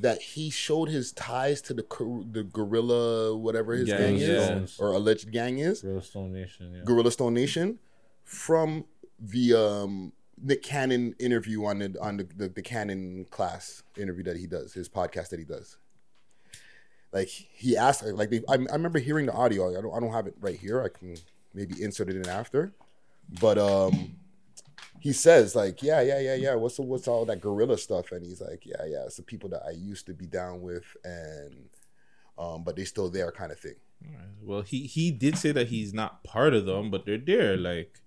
that 0.00 0.20
he 0.20 0.50
showed 0.50 0.88
his 0.88 1.12
ties 1.12 1.60
to 1.62 1.74
the 1.74 1.84
the 2.30 2.42
gorilla, 2.44 3.36
whatever 3.36 3.74
his 3.74 3.88
gang 3.88 3.98
Gang, 3.98 4.16
is, 4.16 4.76
yeah. 4.78 4.84
or 4.84 4.92
alleged 4.92 5.30
gang 5.30 5.58
is. 5.58 5.82
Gorilla 5.82 6.02
Stone 6.02 6.32
Nation, 6.32 6.72
yeah. 6.74 6.84
Gorilla 6.84 7.12
Stone 7.12 7.34
Nation 7.34 7.78
from 8.24 8.84
the 9.20 9.54
um, 9.54 10.12
Nick 10.42 10.62
Cannon 10.62 11.14
interview 11.18 11.64
on 11.64 11.78
the 11.78 11.96
on 12.00 12.16
the, 12.16 12.24
the, 12.36 12.48
the 12.48 12.62
Cannon 12.62 13.26
class 13.30 13.82
interview 13.96 14.24
that 14.24 14.36
he 14.36 14.46
does, 14.46 14.72
his 14.72 14.88
podcast 14.88 15.28
that 15.28 15.38
he 15.38 15.44
does. 15.44 15.78
Like 17.12 17.28
he 17.28 17.76
asked, 17.76 18.04
like 18.04 18.30
they, 18.30 18.40
I, 18.48 18.54
I 18.54 18.74
remember 18.74 18.98
hearing 18.98 19.26
the 19.26 19.32
audio. 19.32 19.70
I 19.78 19.80
don't 19.80 19.94
I 19.94 20.00
don't 20.00 20.12
have 20.12 20.26
it 20.26 20.34
right 20.40 20.58
here. 20.58 20.82
I 20.82 20.88
can 20.88 21.16
maybe 21.54 21.80
insert 21.80 22.08
it 22.08 22.16
in 22.16 22.28
after, 22.28 22.72
but 23.40 23.58
um, 23.58 24.16
he 25.04 25.12
says 25.12 25.54
like, 25.54 25.82
yeah, 25.82 26.00
yeah, 26.00 26.18
yeah, 26.18 26.34
yeah. 26.34 26.54
What's 26.54 26.78
what's 26.78 27.06
all 27.06 27.26
that 27.26 27.42
gorilla 27.42 27.76
stuff? 27.76 28.10
And 28.10 28.24
he's 28.24 28.40
like, 28.40 28.62
yeah, 28.64 28.84
yeah. 28.86 29.04
It's 29.04 29.16
the 29.16 29.22
people 29.22 29.50
that 29.50 29.62
I 29.66 29.72
used 29.72 30.06
to 30.06 30.14
be 30.14 30.24
down 30.24 30.62
with, 30.62 30.86
and 31.04 31.68
um, 32.38 32.64
but 32.64 32.74
they 32.74 32.84
still 32.84 33.10
there, 33.10 33.30
kind 33.30 33.52
of 33.52 33.58
thing. 33.60 33.76
Well, 34.42 34.62
he 34.62 34.86
he 34.86 35.10
did 35.10 35.36
say 35.36 35.52
that 35.52 35.68
he's 35.68 35.92
not 35.92 36.24
part 36.24 36.54
of 36.54 36.64
them, 36.64 36.90
but 36.90 37.04
they're 37.04 37.18
there. 37.18 37.56
Like, 37.58 38.00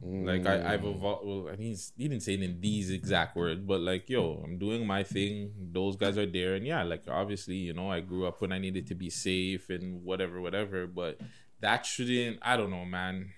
like 0.00 0.46
I, 0.46 0.74
I've 0.74 0.84
evolved. 0.84 1.26
Well, 1.26 1.48
I 1.48 1.56
mean, 1.56 1.68
he's- 1.74 1.92
he 1.96 2.06
didn't 2.08 2.22
say 2.22 2.34
it 2.34 2.42
in 2.42 2.60
these 2.60 2.90
exact 2.90 3.34
words, 3.36 3.60
but 3.62 3.80
like, 3.80 4.08
yo, 4.08 4.42
I'm 4.44 4.58
doing 4.58 4.86
my 4.86 5.02
thing. 5.02 5.50
Those 5.72 5.96
guys 5.96 6.16
are 6.18 6.26
there, 6.38 6.54
and 6.54 6.64
yeah, 6.64 6.84
like 6.84 7.02
obviously, 7.08 7.56
you 7.56 7.74
know, 7.74 7.90
I 7.90 7.98
grew 8.00 8.26
up 8.26 8.40
when 8.40 8.52
I 8.52 8.58
needed 8.58 8.86
to 8.88 8.94
be 8.94 9.10
safe 9.10 9.70
and 9.70 10.04
whatever, 10.04 10.40
whatever. 10.40 10.86
But 10.86 11.18
that 11.60 11.84
shouldn't. 11.84 12.38
I 12.42 12.56
don't 12.56 12.70
know, 12.70 12.84
man. 12.84 13.30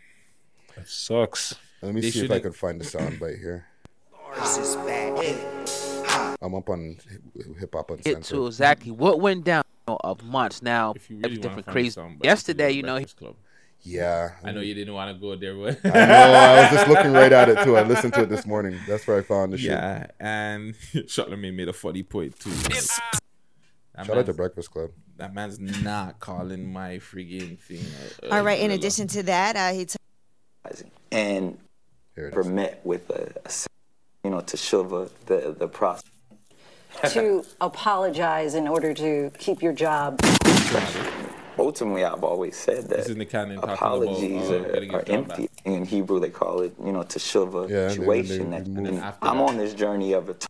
It 0.76 0.86
sucks. 0.88 1.54
Let 1.82 1.94
me 1.94 2.00
They 2.00 2.10
see 2.10 2.24
if 2.24 2.30
I 2.30 2.40
can 2.40 2.52
find 2.52 2.80
the 2.80 2.84
soundbite 2.84 3.38
here. 3.40 3.66
I'm 6.40 6.54
up 6.54 6.68
on 6.68 6.98
hip 7.58 7.74
hop 7.74 7.88
Get 7.88 7.98
uncensored. 7.98 8.36
to 8.36 8.46
exactly 8.46 8.90
what 8.92 9.20
went 9.20 9.44
down 9.44 9.64
of 9.86 10.22
months 10.22 10.62
now. 10.62 10.94
really 11.08 11.24
Every 11.24 11.38
wanna 11.38 11.40
different 11.42 11.66
find 11.66 11.72
crazy. 11.74 12.00
Yesterday, 12.22 12.70
you 12.72 12.82
know, 12.82 12.96
he, 12.96 13.00
Breakfast 13.04 13.16
Club. 13.18 13.36
Yeah, 13.82 14.30
I 14.44 14.50
know 14.52 14.60
you 14.60 14.74
didn't 14.74 14.92
want 14.94 15.14
to 15.16 15.20
go 15.20 15.36
there, 15.36 15.54
but 15.54 15.78
I 15.84 16.06
know. 16.06 16.14
I 16.14 16.60
was 16.62 16.70
just 16.72 16.88
looking 16.92 17.12
right 17.12 17.32
at 17.32 17.48
it 17.48 17.62
too. 17.64 17.76
I 17.76 17.82
listened 17.84 18.12
to 18.14 18.22
it 18.22 18.28
this 18.28 18.44
morning. 18.44 18.78
That's 18.88 19.06
where 19.06 19.18
I 19.18 19.22
found 19.22 19.52
the 19.52 19.58
shit. 19.58 19.70
Yeah, 19.70 20.06
and 20.20 20.74
Charlamagne 21.06 21.54
made 21.54 21.68
a 21.68 21.72
funny 21.72 22.02
point 22.02 22.38
too. 22.38 22.50
That 22.50 24.04
Shout 24.04 24.18
out 24.18 24.26
to 24.26 24.32
Breakfast 24.32 24.70
Club. 24.72 24.90
That 25.16 25.32
man's 25.34 25.58
not 25.58 26.20
calling 26.20 26.72
my 26.72 26.98
friggin' 26.98 27.58
thing. 27.58 27.84
a- 28.22 28.26
a 28.26 28.36
All 28.38 28.42
right. 28.44 28.60
In 28.60 28.70
addition 28.72 29.06
to 29.08 29.22
that, 29.24 29.56
uh, 29.56 29.72
he. 29.72 29.86
T- 29.86 29.96
and 31.12 31.58
never 32.16 32.44
met 32.44 32.80
with 32.84 33.08
a, 33.10 33.32
you 34.24 34.30
know 34.30 34.40
teshuvah 34.40 35.10
the 35.26 35.54
the 35.58 35.68
process. 35.68 36.04
to 37.12 37.44
apologize 37.60 38.54
in 38.54 38.66
order 38.66 38.92
to 38.94 39.30
keep 39.38 39.62
your 39.62 39.72
job. 39.72 40.20
Ultimately, 41.58 42.04
I've 42.04 42.22
always 42.24 42.56
said 42.56 42.84
that 42.88 42.98
This 42.98 43.08
is 43.08 43.16
Nick 43.16 43.30
Cannon 43.30 43.56
talking 43.56 43.64
about, 43.70 43.78
apologies 43.78 44.48
uh, 44.50 44.54
are, 44.54 44.72
are 44.72 45.02
job 45.02 45.06
back. 45.06 45.10
empty. 45.10 45.48
In 45.64 45.84
Hebrew, 45.84 46.20
they 46.20 46.30
call 46.30 46.60
it 46.62 46.74
you 46.84 46.92
know 46.92 47.02
teshuvah 47.02 47.68
Yeah, 47.68 47.76
and 47.76 47.90
then 47.90 47.90
situation. 47.90 48.50
they 48.50 48.58
that 48.58 48.66
remove- 48.68 48.86
and 48.86 48.98
after 48.98 49.26
I'm 49.28 49.36
that- 49.38 49.42
on 49.48 49.56
this 49.58 49.74
journey 49.74 50.12
of 50.12 50.28
it. 50.28 50.46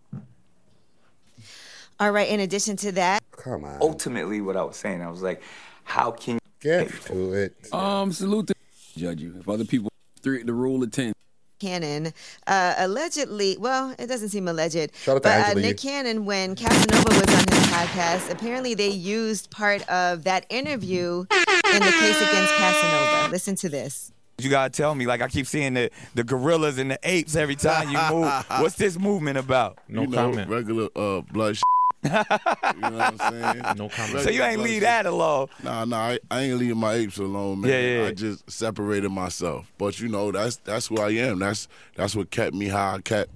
all 2.00 2.10
right. 2.12 2.28
In 2.28 2.40
addition 2.40 2.76
to 2.78 2.92
that, 2.92 3.22
Come 3.32 3.64
on. 3.64 3.78
Ultimately, 3.80 4.40
what 4.40 4.56
I 4.56 4.62
was 4.64 4.76
saying, 4.76 5.00
I 5.02 5.08
was 5.10 5.22
like, 5.22 5.42
how 5.84 6.10
can 6.10 6.34
you 6.34 6.40
get 6.60 6.90
to 7.04 7.32
it? 7.34 7.72
Um, 7.72 8.12
salute 8.12 8.48
to 8.48 8.54
judge 8.96 9.20
you. 9.22 9.34
If 9.40 9.48
other 9.48 9.64
people 9.64 9.90
three 10.18 10.42
the 10.42 10.52
rule 10.52 10.82
of 10.82 10.90
ten. 10.90 11.12
Cannon 11.58 12.12
uh, 12.46 12.74
allegedly, 12.78 13.56
well, 13.58 13.94
it 13.98 14.06
doesn't 14.06 14.28
seem 14.28 14.46
alleged, 14.46 14.94
Shout 15.02 15.16
out 15.16 15.22
to 15.24 15.28
but 15.28 15.56
uh, 15.56 15.60
Nick 15.60 15.78
Cannon, 15.78 16.24
when 16.24 16.54
Casanova 16.54 17.08
was 17.08 17.34
on 17.34 17.44
his 17.52 17.66
podcast, 17.66 18.30
apparently 18.30 18.74
they 18.74 18.88
used 18.88 19.50
part 19.50 19.88
of 19.88 20.24
that 20.24 20.46
interview 20.50 21.24
in 21.30 21.82
the 21.82 21.92
case 21.98 22.16
against 22.16 22.54
Casanova. 22.54 23.32
Listen 23.32 23.56
to 23.56 23.68
this. 23.68 24.12
You 24.38 24.50
gotta 24.50 24.70
tell 24.70 24.94
me, 24.94 25.06
like 25.06 25.20
I 25.20 25.26
keep 25.26 25.48
seeing 25.48 25.74
the, 25.74 25.90
the 26.14 26.22
gorillas 26.22 26.78
and 26.78 26.92
the 26.92 26.98
apes 27.02 27.34
every 27.34 27.56
time 27.56 27.88
you 27.88 27.98
move. 28.08 28.30
What's 28.60 28.76
this 28.76 28.96
movement 28.96 29.36
about? 29.36 29.78
No 29.88 30.02
you 30.02 30.06
know, 30.06 30.16
comment. 30.16 30.48
regular 30.48 30.88
uh, 30.94 31.22
blood. 31.22 31.56
sh- 31.56 31.62
you 32.04 32.10
know 32.10 32.16
what 32.90 33.20
I'm 33.20 33.32
saying? 33.32 33.62
No 33.76 33.88
comment. 33.88 34.20
So 34.20 34.30
you 34.30 34.42
ain't 34.42 34.60
leave 34.60 34.82
that 34.82 35.06
alone. 35.06 35.48
Nah, 35.62 35.84
nah, 35.84 35.96
I, 35.98 36.18
I 36.30 36.42
ain't 36.42 36.58
leaving 36.58 36.78
my 36.78 36.94
apes 36.94 37.18
alone, 37.18 37.60
man. 37.62 37.70
Yeah, 37.70 37.80
yeah, 37.80 38.02
yeah. 38.02 38.08
I 38.08 38.12
just 38.12 38.50
separated 38.50 39.08
myself. 39.10 39.72
But 39.78 39.98
you 40.00 40.08
know, 40.08 40.30
that's 40.30 40.56
that's 40.56 40.86
who 40.86 40.98
I 40.98 41.10
am. 41.10 41.38
That's 41.40 41.68
that's 41.96 42.14
what 42.14 42.30
kept 42.30 42.54
me 42.54 42.66
how 42.66 42.94
I 42.94 43.00
kept, 43.00 43.30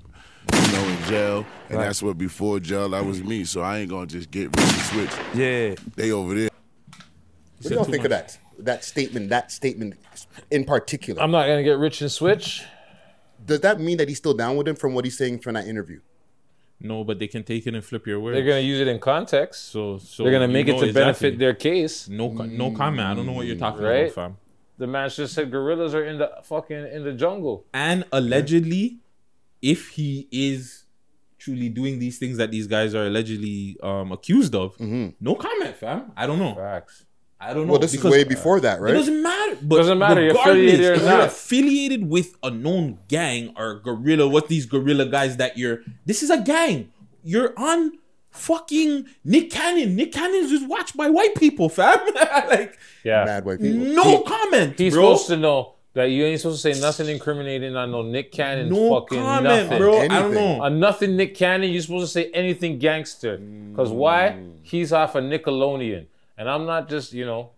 you 0.53 0.73
know, 0.73 0.85
in 0.89 1.03
jail. 1.05 1.47
And 1.69 1.79
Right. 1.79 1.87
that's 1.87 2.03
what 2.03 2.19
before 2.19 2.61
jail, 2.61 2.89
that 2.91 3.05
was 3.05 3.23
me. 3.23 3.45
So 3.45 3.63
I 3.63 3.79
ain't 3.79 3.91
gonna 3.91 4.07
just 4.07 4.31
get 4.31 4.55
rich 4.57 4.67
and 4.67 4.83
switch. 4.83 5.11
Yeah. 5.35 5.75
They 5.97 6.11
over 6.13 6.35
there. 6.35 6.51
What 7.63 7.69
do 7.69 7.75
y'all 7.75 7.85
think 7.85 8.05
of 8.05 8.11
that? 8.11 8.39
That 8.59 8.85
statement, 8.85 9.31
that 9.31 9.51
statement 9.51 9.95
in 10.51 10.65
particular. 10.65 11.21
I'm 11.23 11.31
not 11.31 11.47
gonna 11.47 11.63
get 11.65 11.79
rich 11.79 12.01
and 12.01 12.11
switch. 12.13 12.63
Does 13.45 13.61
that 13.61 13.81
mean 13.81 13.97
that 13.97 14.09
he's 14.09 14.19
still 14.19 14.35
down 14.35 14.57
with 14.57 14.69
him 14.69 14.77
from 14.77 14.95
what 14.95 15.05
he's 15.05 15.19
saying 15.19 15.41
from 15.41 15.55
that 15.55 15.67
interview? 15.67 16.01
No, 16.85 17.05
but 17.05 17.19
they 17.21 17.29
can 17.29 17.45
take 17.45 17.67
it 17.67 17.75
and 17.75 17.85
flip 17.85 18.07
your 18.07 18.19
words. 18.21 18.35
They're 18.35 18.45
gonna 18.45 18.61
use 18.61 18.81
it 18.81 18.89
in 18.89 18.99
context. 18.99 19.71
So, 19.71 19.99
so 19.99 20.23
They're 20.25 20.33
gonna 20.33 20.49
make 20.49 20.67
it 20.69 20.73
to 20.73 20.87
exactly. 20.87 21.01
benefit 21.01 21.39
their 21.39 21.55
case. 21.55 22.09
No, 22.09 22.29
no 22.33 22.73
comment. 22.73 23.07
I 23.09 23.15
don't 23.15 23.25
know 23.27 23.33
what 23.33 23.47
you're 23.47 23.57
talking 23.57 23.83
Right? 23.83 24.05
about, 24.13 24.15
fam. 24.15 24.37
The 24.79 24.87
man 24.89 25.09
just 25.11 25.35
said 25.35 25.51
gorillas 25.51 25.95
are 25.95 26.05
in 26.05 26.19
the 26.19 26.31
fucking 26.43 26.87
in 26.93 27.05
the 27.05 27.13
jungle. 27.13 27.67
And 27.73 28.05
allegedly, 28.11 28.99
if 29.61 29.91
he 29.91 30.27
is 30.33 30.85
truly 31.39 31.69
doing 31.69 31.99
these 32.01 32.19
things 32.19 32.37
that 32.39 32.51
these 32.51 32.67
guys 32.67 32.95
are 32.95 33.07
allegedly 33.07 33.77
um, 33.83 34.11
accused 34.13 34.55
of, 34.55 34.79
no 34.81 35.35
comment, 35.37 35.77
fam. 35.77 36.11
I 36.17 36.27
don't 36.27 36.39
know. 36.39 36.55
Facts. 36.55 37.05
I 37.45 37.53
don't 37.55 37.67
know. 37.67 37.73
Well, 37.73 37.81
this 37.81 37.93
is 37.95 38.05
way 38.05 38.25
before 38.25 38.61
that, 38.61 38.81
right? 38.81 38.95
It 38.95 38.97
doesn't 38.99 39.21
matter. 39.23 39.57
But 39.63 39.77
Doesn't 39.79 39.99
matter, 39.99 40.21
you're 40.23 40.31
regardless, 40.35 40.75
affiliated 40.75 40.87
or 40.87 40.93
if 40.95 41.01
you're 41.01 41.09
not. 41.11 41.25
affiliated 41.27 42.09
with 42.09 42.37
a 42.43 42.51
known 42.51 42.99
gang 43.09 43.53
or 43.57 43.81
gorilla. 43.81 44.29
What 44.29 44.49
these 44.49 44.65
gorilla 44.67 45.07
guys 45.07 45.37
that 45.39 45.59
you're? 45.59 45.81
This 46.07 46.23
is 46.23 46.31
a 46.31 46.41
gang. 46.41 46.93
You're 47.25 47.53
on 47.59 47.99
fucking 48.31 49.07
Nick 49.25 49.51
Cannon. 49.51 49.95
Nick 49.97 50.13
Cannon's 50.13 50.51
just 50.51 50.67
watched 50.69 50.97
by 50.97 51.11
white 51.11 51.35
people, 51.35 51.69
fam. 51.69 51.99
like 52.49 52.79
Yeah. 53.05 53.25
Mad 53.25 53.45
white 53.45 53.61
people. 53.61 53.79
no 53.95 54.21
comment, 54.23 54.79
He's 54.79 54.95
bro. 54.95 55.03
supposed 55.15 55.27
to 55.29 55.37
know 55.37 55.75
that 55.95 56.05
you 56.07 56.25
ain't 56.25 56.41
supposed 56.41 56.63
to 56.63 56.73
say 56.75 56.81
nothing 56.81 57.09
incriminating 57.09 57.77
on 57.77 57.91
no 57.91 58.03
Nick 58.03 58.33
Cannon 58.33 58.71
No 58.71 59.01
fucking 59.01 59.19
comment, 59.19 59.65
nothing. 59.67 59.79
bro. 59.79 59.99
I 60.01 60.09
don't 60.09 60.33
know. 60.35 60.63
On 60.63 60.81
nothing 60.81 61.17
Nick 61.17 61.35
Cannon, 61.35 61.71
you're 61.71 61.83
supposed 61.83 62.07
to 62.13 62.21
say 62.21 62.31
anything 62.33 62.79
gangster. 62.79 63.37
Because 63.37 63.91
why? 63.91 64.37
Mm. 64.39 64.53
He's 64.63 64.93
off 64.93 65.15
of 65.17 65.25
Nickelodeon. 65.25 66.07
And 66.39 66.49
I'm 66.49 66.65
not 66.67 66.89
just, 66.89 67.13
you 67.13 67.25
know, 67.27 67.51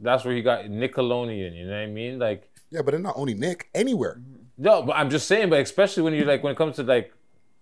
that's 0.00 0.24
where 0.24 0.34
he 0.34 0.42
got 0.42 0.64
Nickelodeon, 0.64 1.56
you 1.56 1.64
know 1.66 1.72
what 1.72 1.78
I 1.82 1.86
mean? 1.86 2.18
Like 2.18 2.50
Yeah, 2.70 2.82
but 2.82 2.94
it's 2.94 3.02
not 3.02 3.14
only 3.16 3.34
Nick, 3.34 3.68
anywhere. 3.74 4.20
No, 4.58 4.82
but 4.82 4.96
I'm 4.96 5.10
just 5.10 5.26
saying, 5.26 5.50
but 5.50 5.60
especially 5.60 6.02
when 6.04 6.14
you're 6.14 6.26
like 6.26 6.42
when 6.42 6.52
it 6.52 6.56
comes 6.58 6.76
to 6.76 6.82
like 6.82 7.12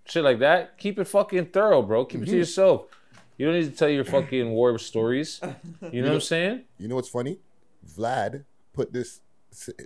shit 0.05 0.25
like 0.25 0.39
that, 0.41 0.77
keep 0.79 0.99
it 0.99 1.05
fucking 1.05 1.47
thorough, 1.47 1.83
bro. 1.83 2.05
Keep 2.05 2.23
it 2.23 2.27
to 2.27 2.33
Mhm. 2.33 2.39
yourself. 2.39 2.87
You 3.39 3.47
don't 3.47 3.55
need 3.59 3.71
to 3.71 3.77
tell 3.77 3.89
your 3.89 4.05
fucking 4.05 4.51
war 4.51 4.77
stories. 4.79 5.41
You 5.93 6.03
know 6.03 6.09
what 6.09 6.15
I'm 6.17 6.21
saying? 6.21 6.63
You 6.79 6.89
know 6.89 6.97
what's 6.97 7.09
funny? 7.09 7.39
Vlad 7.97 8.45
put 8.73 8.93
this 8.93 9.21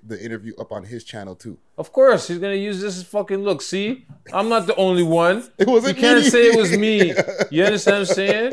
the 0.03 0.23
interview 0.23 0.53
up 0.59 0.73
on 0.73 0.85
his 0.85 1.05
channel 1.05 1.35
too. 1.35 1.57
Of 1.79 1.91
course, 1.93 2.29
he's 2.29 2.39
gonna 2.39 2.55
use 2.55 2.81
this 2.83 3.03
fucking 3.03 3.43
look. 3.43 3.63
See, 3.63 4.07
I'm 4.33 4.49
not 4.51 4.67
the 4.67 4.75
only 4.77 5.03
one. 5.05 5.45
It 5.59 5.67
wasn't 5.69 5.97
You 5.97 6.03
can't 6.03 6.23
me. 6.25 6.31
say 6.31 6.49
it 6.49 6.57
was 6.57 6.77
me. 6.77 7.15
You 7.51 7.65
understand 7.65 8.01
what 8.01 8.09
I'm 8.11 8.15
saying? 8.15 8.53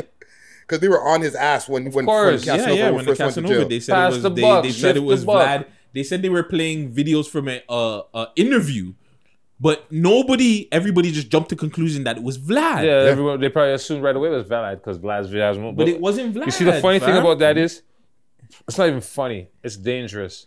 Because 0.71 0.79
they 0.79 0.87
were 0.87 1.03
on 1.05 1.19
his 1.19 1.35
ass 1.35 1.67
when 1.67 1.83
when, 1.91 1.91
when 1.91 2.05
course. 2.05 2.45
yeah, 2.45 2.55
Casanova 2.55 2.77
yeah. 2.79 2.89
When 2.91 3.03
the 3.03 3.11
first 3.13 3.19
went 3.19 3.33
to 3.35 3.41
Casanova, 3.41 3.59
jail. 3.59 3.67
they 3.67 3.79
said 3.81 3.93
Pass 3.93 4.11
it 4.11 4.15
was 4.15 4.23
the 4.23 4.29
they, 4.29 4.41
buck, 4.41 4.63
they 4.63 4.71
said 4.71 4.95
it 4.95 5.03
was 5.03 5.25
the. 5.25 5.31
Vlad. 5.33 5.65
They 5.91 6.03
said 6.03 6.21
they 6.21 6.29
were 6.29 6.43
playing 6.43 6.93
videos 6.93 7.27
from 7.27 7.49
a 7.49 7.61
uh, 7.67 8.03
uh, 8.13 8.25
interview, 8.37 8.93
but 9.59 9.91
nobody, 9.91 10.69
everybody 10.71 11.11
just 11.11 11.27
jumped 11.29 11.49
to 11.49 11.57
conclusion 11.57 12.05
that 12.05 12.15
it 12.15 12.23
was 12.23 12.37
Vlad. 12.37 12.85
Yeah, 12.85 13.09
everyone 13.11 13.41
they 13.41 13.49
probably 13.49 13.73
assumed 13.73 14.01
right 14.01 14.15
away 14.15 14.29
it 14.29 14.31
was 14.31 14.45
Vlad 14.45 14.77
because 14.77 14.97
Vlad's 14.99 15.27
videos. 15.29 15.59
more- 15.59 15.73
But 15.73 15.89
it 15.89 15.99
wasn't 15.99 16.33
Vlad. 16.33 16.45
You 16.45 16.51
see, 16.51 16.63
the 16.63 16.71
Vlad, 16.71 16.81
funny 16.81 16.99
thing 16.99 17.17
about 17.17 17.39
that 17.39 17.57
is, 17.57 17.81
it's 18.65 18.77
not 18.77 18.87
even 18.87 19.01
funny. 19.01 19.49
It's 19.61 19.75
dangerous. 19.75 20.45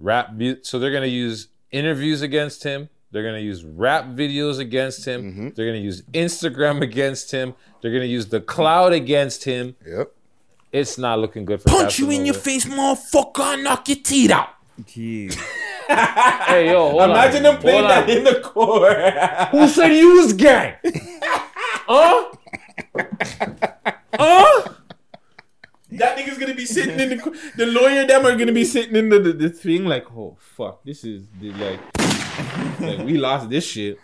Rap. 0.00 0.32
vi- 0.32 0.56
So 0.62 0.78
they're 0.78 0.92
gonna 0.92 1.04
use 1.06 1.48
interviews 1.70 2.22
against 2.22 2.64
him. 2.64 2.88
They're 3.14 3.22
gonna 3.22 3.38
use 3.38 3.64
rap 3.64 4.06
videos 4.06 4.58
against 4.58 5.04
him. 5.04 5.22
Mm-hmm. 5.22 5.48
They're 5.54 5.66
gonna 5.66 5.78
use 5.78 6.02
Instagram 6.12 6.82
against 6.82 7.30
him. 7.30 7.54
They're 7.80 7.92
gonna 7.92 8.06
use 8.06 8.26
the 8.26 8.40
cloud 8.40 8.92
against 8.92 9.44
him. 9.44 9.76
Yep. 9.86 10.10
It's 10.72 10.98
not 10.98 11.20
looking 11.20 11.44
good 11.44 11.62
for 11.62 11.68
Punch 11.68 12.00
you 12.00 12.10
in 12.10 12.26
your 12.26 12.34
face, 12.34 12.64
motherfucker, 12.64 13.54
and 13.54 13.62
knock 13.62 13.88
your 13.88 13.98
teeth 14.02 14.32
out. 14.32 14.48
Jeez. 14.82 15.40
Hey, 15.86 16.70
yo, 16.70 16.90
hold 16.90 17.10
Imagine 17.10 17.44
on. 17.44 17.52
them 17.52 17.58
playing 17.60 17.80
Hold 17.84 17.90
that 17.90 18.04
on. 18.04 18.10
in 18.16 18.24
the 18.24 18.40
court. 18.40 18.96
Who 19.50 19.68
said 19.68 19.88
you 19.88 20.16
was 20.16 20.32
gang? 20.32 20.74
huh? 21.86 22.32
Huh? 24.14 24.72
That 25.92 26.16
nigga's 26.18 26.38
gonna 26.38 26.54
be 26.54 26.64
sitting 26.64 26.98
in 26.98 27.10
the 27.10 27.18
co- 27.18 27.34
the 27.56 27.66
lawyer. 27.66 28.06
Them 28.06 28.24
are 28.26 28.34
gonna 28.36 28.52
be 28.52 28.64
sitting 28.64 28.96
in 28.96 29.10
the, 29.10 29.18
the, 29.20 29.32
the 29.34 29.48
thing 29.50 29.84
like, 29.84 30.06
oh 30.16 30.36
fuck, 30.40 30.82
this 30.84 31.04
is 31.04 31.26
the, 31.38 31.52
like, 31.52 31.80
like 32.80 33.06
we 33.06 33.18
lost 33.18 33.48
this 33.50 33.66
shit. 33.66 33.98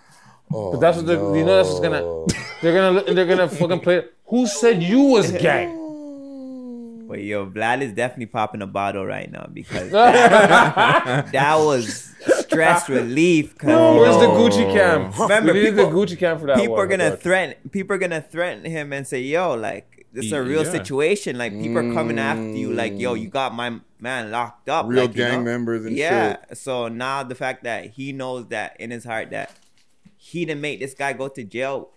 Oh, 0.53 0.73
But 0.73 0.81
that's 0.81 0.97
what 0.97 1.07
they're, 1.07 1.17
you 1.37 1.45
know. 1.45 1.57
That's 1.57 1.69
what's 1.69 1.81
gonna. 1.81 2.03
They're 2.63 2.75
gonna. 2.75 3.15
They're 3.15 3.27
gonna 3.27 3.49
fucking 3.49 3.81
play. 3.81 4.05
Who 4.27 4.47
said 4.47 4.83
you 4.83 5.01
was 5.03 5.31
gang? 5.33 5.77
But 7.09 7.23
yo, 7.23 7.47
Vlad 7.47 7.83
is 7.83 7.93
definitely 7.93 8.27
popping 8.27 8.63
a 8.63 8.67
bottle 8.67 9.05
right 9.07 9.31
now 9.31 9.49
because 9.53 9.91
that, 9.93 11.33
that 11.33 11.57
was 11.57 12.15
stress 12.47 12.89
relief. 12.89 13.57
'cause, 13.59 13.69
No, 13.69 13.95
you 13.95 14.01
where's 14.01 14.17
the 14.17 14.27
Gucci 14.27 14.73
cam? 14.73 15.11
Remember, 15.21 15.53
We 15.53 15.63
need 15.65 15.71
the 15.71 15.85
people, 15.87 15.91
Gucci 16.07 16.19
cam 16.19 16.39
for 16.39 16.47
that 16.47 16.57
People 16.59 16.75
one, 16.77 16.85
are 16.85 16.87
gonna 16.87 17.09
Lord. 17.09 17.21
threaten. 17.21 17.71
People 17.71 17.97
are 17.97 17.99
gonna 17.99 18.21
threaten 18.21 18.65
him 18.65 18.93
and 18.93 19.07
say, 19.07 19.21
"Yo, 19.23 19.55
like 19.55 20.07
this 20.13 20.27
is 20.27 20.33
a 20.33 20.43
real 20.43 20.65
Yeah. 20.65 20.71
situation. 20.73 21.39
Like 21.39 21.53
people 21.53 21.79
are 21.79 21.93
coming 21.95 22.19
after 22.19 22.43
you. 22.45 22.73
Like 22.73 22.99
yo, 22.99 23.15
you 23.15 23.29
got 23.29 23.55
my 23.55 23.81
man 24.03 24.31
locked 24.31 24.69
up. 24.69 24.87
Real 24.89 25.03
like, 25.07 25.11
you 25.17 25.25
gang 25.25 25.39
know? 25.39 25.45
members 25.45 25.85
and 25.85 25.91
shit. 25.97 25.99
yeah. 25.99 26.37
So 26.55 26.89
now 26.89 27.23
the 27.23 27.35
fact 27.35 27.65
that 27.65 27.91
he 27.91 28.13
knows 28.13 28.47
that 28.49 28.77
in 28.81 28.91
his 28.91 29.05
heart 29.05 29.31
that 29.31 29.53
he 30.17 30.45
didn't 30.45 30.61
make 30.61 30.81
this 30.81 30.95
guy 30.95 31.13
go 31.13 31.29
to 31.29 31.45
jail. 31.45 31.91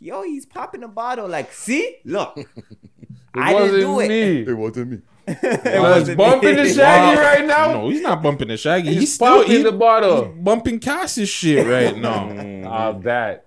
Yo, 0.00 0.22
he's 0.22 0.44
popping 0.44 0.82
a 0.82 0.88
bottle. 0.88 1.26
Like, 1.28 1.52
see, 1.52 1.96
look, 2.04 2.36
I 3.34 3.52
didn't 3.52 3.62
wasn't 3.62 3.80
do 3.80 4.00
it. 4.00 4.08
me. 4.08 4.40
It 4.52 4.54
wasn't 4.54 4.90
me. 4.90 4.98
It 5.26 5.80
was 5.80 6.14
bumping 6.14 6.56
the 6.56 6.68
shaggy 6.68 7.18
right 7.20 7.46
now. 7.46 7.72
No, 7.72 7.88
he's 7.88 8.02
not 8.02 8.22
bumping 8.22 8.48
the 8.48 8.58
shaggy. 8.58 8.88
He's, 8.90 9.00
He's, 9.00 9.14
still 9.14 9.42
popping 9.42 9.62
the 9.62 9.72
bottle. 9.72 10.26
he's 10.26 10.42
bumping 10.44 10.78
Cass's 10.80 11.30
shit 11.30 11.66
right 11.66 11.96
now. 11.96 12.28
Ah, 12.68 12.92
that. 12.92 13.46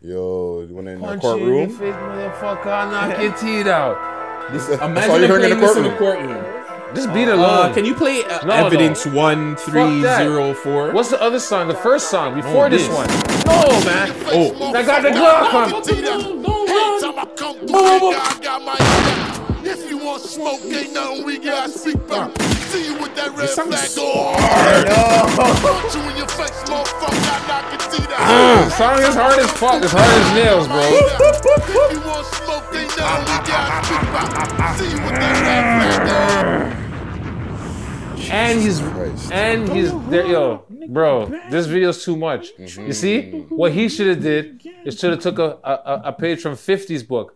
Yo, 0.00 0.66
when 0.70 0.86
in 0.86 1.00
the 1.00 1.04
Punch 1.06 1.24
you 1.24 1.30
in 1.32 1.38
your 1.38 1.66
courtroom. 1.66 1.78
face, 1.78 1.94
motherfucker. 1.96 2.66
I'll 2.66 2.90
knock 2.92 3.20
your 3.20 3.32
teeth 3.32 3.66
out. 3.66 4.52
This, 4.52 4.66
That's 4.68 4.80
all 4.80 4.90
imagine 4.90 5.14
you 5.14 5.20
them 5.22 5.30
heard 5.30 5.50
in 5.50 5.58
playing 5.58 5.60
the 5.60 5.66
this 5.66 5.76
in 5.76 5.82
the 5.82 5.96
courtroom. 5.96 6.44
Courtroom. 6.86 6.94
Just 6.94 7.14
beat 7.14 7.28
it 7.28 7.28
Uh, 7.30 7.36
alone. 7.36 7.74
can 7.74 7.84
you 7.84 7.94
play 7.94 8.24
uh, 8.24 8.44
No, 8.44 8.54
evidence 8.54 9.06
no. 9.06 9.12
one 9.14 9.56
Fuck 9.56 9.64
three 9.66 10.00
that. 10.02 10.18
zero 10.22 10.54
four? 10.54 10.92
What's 10.92 11.10
the 11.10 11.20
other 11.20 11.38
song? 11.40 11.68
The 11.68 11.74
first 11.74 12.10
song 12.10 12.34
before 12.34 12.68
this, 12.70 12.86
this. 12.86 12.96
one. 12.96 13.08
No, 13.46 13.84
man. 13.84 14.12
Oh, 14.26 14.72
I 14.74 14.82
got 14.82 15.02
the 15.02 15.10
Glock 15.10 15.54
on. 15.54 15.72
Anytime 16.68 17.18
I 17.18 17.24
come 17.36 17.56
through, 17.58 17.68
nigga, 17.68 18.14
I 18.14 18.38
got 18.42 18.62
my 18.64 18.76
back. 18.76 19.64
If 19.64 19.88
you 19.90 19.98
want 19.98 20.22
smoke, 20.22 20.60
ain't 20.64 20.92
nothing 20.92 21.24
we 21.24 21.38
got 21.38 21.64
to 21.70 21.78
speak 21.78 21.96
about. 21.96 22.30
See 22.76 22.84
you 22.92 23.00
with 23.00 23.14
that 23.16 23.32
red 23.34 23.48
song 23.48 23.68
flag. 23.68 23.84
is 23.84 23.94
so 23.94 24.04
hard. 24.04 24.86
Punch 25.64 25.94
you 25.94 26.02
in 26.10 26.16
your 26.18 26.28
face, 26.28 26.50
motherfucker, 26.68 27.24
I 27.24 27.40
knock 27.48 27.64
your 27.72 27.80
teeth 27.88 28.04
The 28.04 28.20
out. 28.20 28.28
Mm, 28.28 28.68
song 28.76 29.00
is 29.00 29.14
hard 29.14 29.38
as 29.38 29.50
fuck. 29.52 29.82
It's 29.82 29.92
hard 29.96 30.04
as 30.04 30.34
nails, 30.36 30.68
bro. 30.68 30.82
If 30.84 30.92
you 31.94 32.00
want 32.04 32.26
smoke, 32.36 32.68
ain't 32.76 32.92
nothing 32.98 33.24
we 33.24 33.32
got 33.48 33.80
to. 33.80 33.96
See 34.76 34.92
you 34.92 35.00
with 35.00 35.16
that 35.16 35.40
red 35.40 35.64
flag. 36.06 36.76
And 38.30 38.60
he's 38.60 38.78
Christ. 38.80 39.32
and 39.32 39.68
he's 39.72 39.90
there, 40.10 40.26
yo, 40.26 40.64
bro. 40.88 41.26
This 41.48 41.64
video's 41.64 42.04
too 42.04 42.14
much. 42.16 42.48
You 42.58 42.92
see, 42.92 43.22
mm-hmm. 43.22 43.54
what 43.54 43.72
he 43.72 43.88
should 43.88 44.08
have 44.08 44.20
did 44.20 44.60
is 44.84 44.98
should 44.98 45.12
have 45.12 45.20
took 45.20 45.38
a, 45.38 45.56
a 45.64 46.02
a 46.06 46.12
page 46.12 46.42
from 46.42 46.56
50's 46.56 47.04
book. 47.04 47.32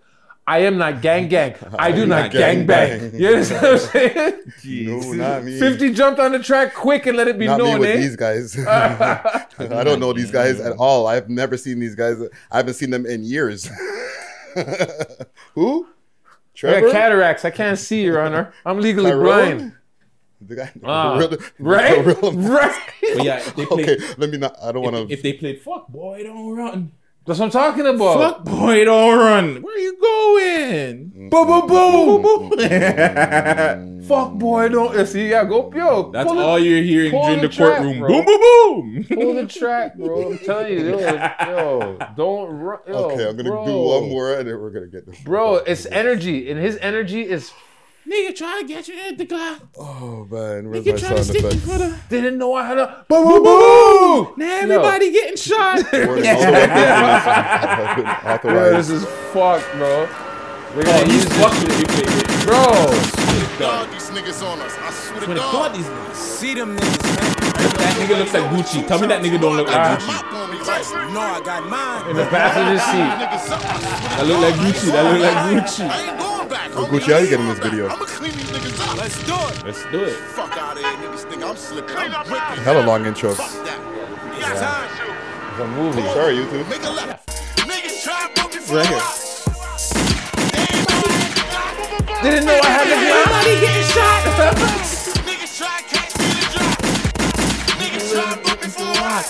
I 0.46 0.60
am 0.60 0.78
not 0.78 1.00
gang 1.00 1.28
gang. 1.28 1.54
I 1.78 1.92
do 1.92 2.06
not 2.14 2.32
gang 2.32 2.66
bang. 2.66 3.14
You 3.14 3.28
understand 3.28 3.62
what 3.62 3.72
I'm 3.72 3.78
saying? 3.78 4.86
No, 4.86 5.12
not 5.12 5.44
me. 5.44 5.58
50 5.58 5.92
jumped 5.94 6.18
on 6.18 6.32
the 6.32 6.40
track 6.40 6.74
quick 6.74 7.06
and 7.06 7.16
let 7.16 7.28
it 7.28 7.38
be 7.38 7.46
Not 7.46 7.58
me 7.58 7.64
known, 7.64 7.78
with 7.80 7.90
eh? 7.90 7.96
these 7.98 8.16
guys. 8.16 8.58
I 8.66 9.44
don't 9.58 10.00
know 10.00 10.12
these 10.12 10.30
guys 10.32 10.58
at 10.58 10.72
all. 10.76 11.06
I've 11.06 11.28
never 11.28 11.56
seen 11.56 11.78
these 11.78 11.94
guys. 11.94 12.16
I 12.50 12.56
haven't 12.56 12.74
seen 12.74 12.90
them 12.90 13.06
in 13.06 13.22
years. 13.22 13.68
Who? 15.54 15.86
I 16.64 16.80
got 16.80 16.92
cataracts. 16.92 17.44
I 17.44 17.50
can't 17.50 17.78
see, 17.78 18.02
Your 18.02 18.20
Honor. 18.20 18.52
I'm 18.66 18.80
legally 18.80 19.10
Tyrone? 19.10 19.22
blind. 19.24 19.72
The 20.42 20.56
guy, 20.56 20.72
Ah, 20.84 21.16
gorilla- 21.18 21.38
right? 21.58 22.04
gorilla- 22.04 22.32
Right. 22.32 22.80
But 23.14 23.24
yeah, 23.24 23.36
if 23.38 23.54
they 23.56 23.66
play, 23.66 23.82
Okay, 23.84 23.98
let 24.18 24.30
me 24.30 24.38
not. 24.38 24.56
I 24.62 24.72
don't 24.72 24.82
want 24.82 24.96
if, 24.96 25.08
to. 25.08 25.12
if 25.14 25.22
they 25.22 25.34
played 25.34 25.60
fuck 25.60 25.88
boy, 25.88 26.22
don't 26.24 26.56
run. 26.56 26.92
That's 27.30 27.38
what 27.38 27.46
I'm 27.46 27.50
talking 27.52 27.86
about. 27.86 28.18
Fuck 28.18 28.44
boy, 28.44 28.84
don't 28.84 29.16
run. 29.16 29.62
Where 29.62 29.72
are 29.72 29.78
you 29.78 29.96
going? 30.00 31.28
Boom, 31.30 31.46
boom, 31.46 31.66
boom. 31.68 32.22
boom. 32.50 34.02
Fuck 34.02 34.32
boy, 34.32 34.68
don't 34.68 35.06
see? 35.06 35.28
Yeah, 35.30 35.44
go 35.44 35.70
yo. 35.72 36.10
That's 36.10 36.26
pull 36.26 36.34
the- 36.38 36.42
all 36.42 36.58
you're 36.58 36.82
hearing 36.82 37.12
pull 37.12 37.22
during 37.26 37.42
the, 37.42 37.48
track, 37.48 37.76
courtroom. 37.82 38.00
bro. 38.00 38.08
Boom, 38.08 38.24
boom, 38.24 38.40
boom. 38.40 39.04
Pull 39.16 39.34
the 39.34 39.46
track, 39.46 39.94
bro. 39.96 40.32
I'm 40.32 40.38
telling 40.38 40.72
you, 40.72 40.88
yo, 40.98 40.98
yo 41.46 41.98
don't 42.16 42.50
run. 42.50 42.78
Yo, 42.88 42.94
Okay, 42.94 43.28
I'm 43.28 43.36
gonna 43.36 43.48
bro. 43.50 43.64
do 43.64 43.76
one 43.78 44.08
more, 44.08 44.34
and 44.34 44.48
then 44.48 44.60
we're 44.60 44.70
gonna 44.72 44.88
get. 44.88 45.06
The 45.06 45.16
Bro, 45.22 45.58
it's 45.68 45.86
energy, 45.86 46.50
and 46.50 46.58
his 46.58 46.78
energy 46.78 47.22
is. 47.22 47.52
Nigga, 48.08 48.34
try 48.34 48.60
to 48.62 48.66
get 48.66 48.88
you 48.88 48.98
at 48.98 49.18
the 49.18 49.24
glass. 49.26 49.60
Oh 49.78 50.26
man, 50.30 50.70
where's 50.70 50.84
Nigga 50.84 50.92
my 50.94 50.98
try 50.98 51.08
to 51.10 51.24
sound 51.24 51.26
stick 51.26 51.42
you 51.42 51.60
for 51.60 51.78
the. 51.78 51.98
Didn't 52.08 52.38
know 52.38 52.54
I 52.54 52.66
had 52.66 52.78
a. 52.78 53.04
Boom, 53.08 53.24
boom, 53.24 53.42
boom. 53.44 54.34
Now 54.38 54.58
everybody 54.60 55.12
getting 55.12 55.36
shot. 55.36 55.82
Where's 55.92 56.08
all 56.26 56.40
the 56.40 56.50
weapons 56.50 57.94
been 57.96 58.04
Bro, 58.04 58.32
authorized? 58.34 58.88
this 58.88 59.02
is 59.02 59.04
fucked, 59.32 59.70
bro. 59.76 60.08
We're 60.74 60.82
Oh, 60.82 60.84
gonna 60.84 61.04
he's 61.04 61.14
use 61.14 61.24
this 61.26 61.38
fucking 61.44 61.60
shit. 61.60 61.90
if 61.90 61.96
they 61.96 62.12
hit. 62.12 62.46
Bro, 62.46 62.64
God, 63.58 63.92
these 63.92 64.08
niggas 64.10 64.42
on 64.48 64.60
us. 64.60 64.74
I 64.78 64.90
swear 64.90 65.20
to 65.20 65.24
Swear 65.26 65.36
to 65.36 65.42
God. 65.42 65.52
God, 65.52 65.74
these 65.74 65.86
niggas. 65.86 66.14
See 66.14 66.54
them 66.54 66.76
niggas, 66.76 67.04
man. 67.04 67.70
That 67.76 67.96
nigga 68.00 68.18
looks 68.18 68.32
like 68.32 68.44
Gucci. 68.50 68.86
Tell 68.88 68.98
me 69.00 69.06
that 69.08 69.22
nigga 69.22 69.40
don't 69.40 69.56
look 69.56 69.68
like. 69.68 69.98
Gucci. 69.98 71.12
No, 71.12 71.20
I 71.20 71.40
got 71.44 71.68
mine. 71.68 72.10
in 72.10 72.16
the 72.16 72.24
passenger 72.26 72.78
seat. 72.80 73.60
That 74.16 74.24
look 74.26 74.40
like 74.40 74.54
Gucci. 74.54 74.90
That 74.90 75.04
look 75.12 75.20
like 75.20 75.64
Gucci. 75.64 76.29
I 76.70 76.82
ain't 76.82 76.90
going 76.90 76.90
back. 76.90 76.90
Homie. 76.90 77.00
Gucci, 77.00 77.12
how 77.12 77.18
you 77.18 77.28
getting 77.28 77.48
this 77.48 77.58
video? 77.58 77.88
I'ma 77.88 78.04
clean 78.04 78.32
these 78.32 78.50
niggas 78.50 78.80
up. 78.80 78.96
Let's 78.96 79.18
do 79.24 79.34
it. 79.34 79.64
Let's 79.64 79.84
do 79.90 80.04
it. 80.04 80.14
Fuck 80.14 80.56
out 80.56 80.76
of 80.76 80.82
here, 80.82 80.96
niggas 80.98 81.24
think 81.28 81.42
I'm 81.42 81.56
slipping. 81.56 81.96
I'm 81.96 82.12
ripping. 82.12 82.64
Hella 82.64 82.86
long 82.86 83.06
intro. 83.06 83.34
Fuck 83.34 83.50
that. 83.64 83.78
It's 84.38 84.60
time. 84.60 84.88
It's 85.50 85.60
a 85.60 85.66
movie. 85.66 86.02
Sorry, 86.14 86.36
YouTube. 86.36 86.68
Make 86.68 86.84
a 86.84 86.90
left. 86.90 87.28
Niggas 87.58 88.02
try 88.04 88.28
to 88.28 88.42
put 88.42 88.54
me 88.54 88.60
for 88.60 88.76
Right 88.76 88.86
here. 88.86 89.02
Didn't 92.22 92.44
know 92.44 92.60
I 92.62 92.66
had 92.68 92.86
the 92.86 92.94
Everybody 93.00 93.60
getting 93.60 93.86
shot. 93.90 94.20
Niggas 95.26 95.52
try 95.58 95.80
to 95.80 95.84
catch 95.90 96.12
me 96.18 96.26
to 96.38 96.44
drop. 96.54 96.78
Niggas 97.80 98.06
try 98.12 98.28
to 98.34 98.40
put 98.46 98.58
me 98.62 98.68
for 98.68 98.84
a 98.84 98.94
rock. 99.00 99.26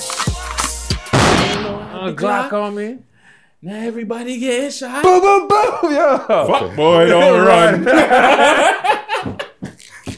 A 2.02 2.12
Glock 2.12 2.52
on 2.52 2.74
me. 2.74 2.98
Now 3.62 3.74
everybody 3.76 4.38
getting 4.38 4.70
shot. 4.70 5.02
Boom, 5.02 5.20
boom, 5.20 5.48
boom. 5.48 5.92
Yo. 5.92 6.18
Fuck 6.46 6.76
boy, 6.76 7.06
don't 7.06 7.46
run. 7.86 9.40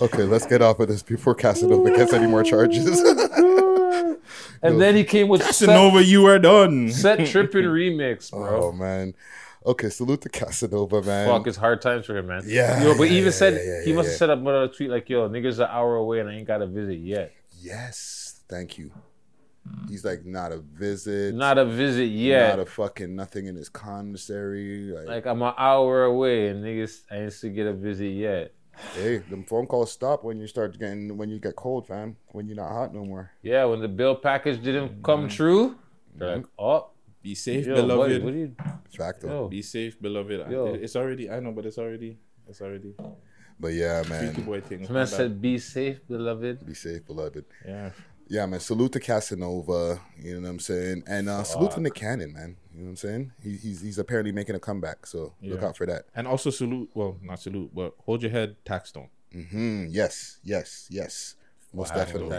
Okay, 0.01 0.23
let's 0.25 0.47
get 0.47 0.61
off 0.63 0.81
of 0.81 0.89
this 0.89 1.01
before 1.03 1.33
Casanova 1.33 1.91
gets 1.95 2.13
any 2.13 2.27
more 2.27 2.43
charges. 2.43 2.87
And 4.65 4.81
then 4.81 4.95
he 4.97 5.05
came 5.05 5.29
with 5.29 5.43
Casanova, 5.43 6.05
you 6.05 6.27
are 6.27 6.39
done. 6.39 6.91
set, 6.91 7.19
set 7.19 7.29
tripping 7.29 7.65
remix, 7.65 8.31
bro. 8.31 8.65
oh 8.65 8.73
man. 8.73 9.15
Okay, 9.65 9.89
salute 9.91 10.21
to 10.23 10.29
Casanova, 10.29 11.03
man. 11.03 11.29
Fuck, 11.29 11.47
it's 11.49 11.57
hard 11.57 11.81
times 11.83 12.07
for 12.07 12.17
him, 12.17 12.27
man. 12.29 12.43
Yeah, 12.47 12.83
Yo, 12.83 12.97
but 12.97 13.05
yeah, 13.05 13.13
even 13.13 13.25
yeah, 13.27 13.31
said 13.31 13.53
yeah, 13.55 13.79
yeah, 13.79 13.85
he 13.85 13.93
must 13.93 14.07
yeah. 14.07 14.11
have 14.13 14.19
set 14.19 14.31
up 14.31 14.39
another 14.41 14.69
tweet 14.69 14.91
like, 14.91 15.09
"Yo, 15.09 15.29
niggas 15.29 15.59
an 15.59 15.69
hour 15.71 15.97
away 15.97 16.21
and 16.21 16.29
I 16.29 16.35
ain't 16.35 16.47
got 16.47 16.63
a 16.63 16.67
visit 16.67 16.99
yet. 16.99 17.33
Yes, 17.61 18.41
thank 18.49 18.79
you. 18.79 18.93
He's 19.89 20.05
like 20.05 20.25
not 20.25 20.53
a 20.53 20.59
visit, 20.59 21.35
Not 21.35 21.59
a 21.59 21.65
visit 21.65 22.07
yet. 22.07 22.57
not 22.57 22.67
a 22.67 22.67
fucking 22.67 23.15
nothing 23.15 23.47
in 23.47 23.55
his 23.55 23.69
commissary. 23.69 24.91
Like, 24.93 25.07
like 25.07 25.27
I'm 25.27 25.43
an 25.43 25.55
hour 25.57 26.05
away 26.05 26.49
and 26.49 26.65
niggas 26.65 27.03
I 27.11 27.17
ain't 27.19 27.33
to 27.41 27.49
get 27.49 27.67
a 27.67 27.73
visit 27.73 28.09
yet. 28.09 28.55
hey, 28.95 29.19
them 29.19 29.45
phone 29.45 29.67
calls 29.67 29.93
stop 29.93 30.25
when 30.25 30.41
you 30.41 30.47
start 30.47 30.79
getting 30.79 31.17
when 31.17 31.29
you 31.31 31.39
get 31.39 31.55
cold, 31.57 31.87
fam. 31.87 32.17
When 32.29 32.47
you're 32.47 32.57
not 32.57 32.71
hot 32.71 32.95
no 32.95 33.05
more. 33.05 33.31
Yeah, 33.43 33.65
when 33.67 33.81
the 33.81 33.89
bill 33.89 34.17
package 34.17 34.63
didn't 34.63 35.03
come 35.03 35.29
mm-hmm. 35.29 35.37
true, 35.37 35.77
they're 36.17 36.37
like, 36.37 36.47
oh, 36.59 36.91
Be 37.23 37.35
safe, 37.35 37.67
yo, 37.67 37.77
beloved. 37.77 38.01
buddy, 38.01 38.25
what 38.25 38.35
are 38.35 38.37
you? 38.37 38.57
Facto. 38.97 39.29
Yo, 39.29 39.49
Be 39.49 39.63
safe, 39.63 40.01
beloved. 40.01 40.51
Yo. 40.51 40.75
It's 40.75 40.97
already. 40.97 41.31
I 41.31 41.39
know, 41.41 41.53
but 41.53 41.67
it's 41.67 41.79
already. 41.79 42.19
It's 42.49 42.61
already. 42.61 42.95
But 43.61 43.75
yeah, 43.75 44.03
man. 44.09 44.33
boy 44.43 44.61
thing. 44.61 44.81
this 44.81 44.91
man 44.91 45.07
said, 45.07 45.41
"Be 45.41 45.57
safe, 45.59 46.01
beloved." 46.09 46.67
Be 46.67 46.75
safe, 46.75 47.07
beloved. 47.07 47.45
Yeah. 47.65 47.91
Yeah, 48.33 48.47
man. 48.47 48.61
Salute 48.61 48.93
to 48.93 49.01
Casanova. 49.01 50.01
You 50.19 50.37
know 50.37 50.41
what 50.41 50.49
I'm 50.49 50.59
saying? 50.59 51.03
And 51.07 51.29
uh, 51.29 51.43
salute 51.43 51.73
to 51.73 51.81
Nick 51.81 51.93
Cannon, 51.95 52.33
man. 52.33 52.57
You 52.73 52.79
know 52.79 52.85
what 52.85 52.91
I'm 52.93 52.97
saying? 52.97 53.33
He, 53.43 53.57
he's 53.59 53.83
he's 53.83 53.99
apparently 53.99 54.33
making 54.33 54.55
a 54.55 54.59
comeback, 54.59 55.05
so 55.05 55.35
look 55.43 55.63
out 55.63 55.77
for 55.77 55.85
that. 55.85 56.05
And 56.15 56.27
also 56.27 56.49
salute. 56.49 56.89
Well, 56.95 57.19
not 57.21 57.41
salute, 57.43 57.73
but 57.75 57.93
hold 58.07 58.23
your 58.23 58.31
head. 58.31 58.57
Tax 58.65 58.91
don't. 58.91 59.11
hmm 59.33 59.85
Yes, 59.91 60.39
yes, 60.43 60.87
yes. 60.91 61.35
Most 61.75 61.91
Wow, 61.95 62.05
definitely. 62.05 62.39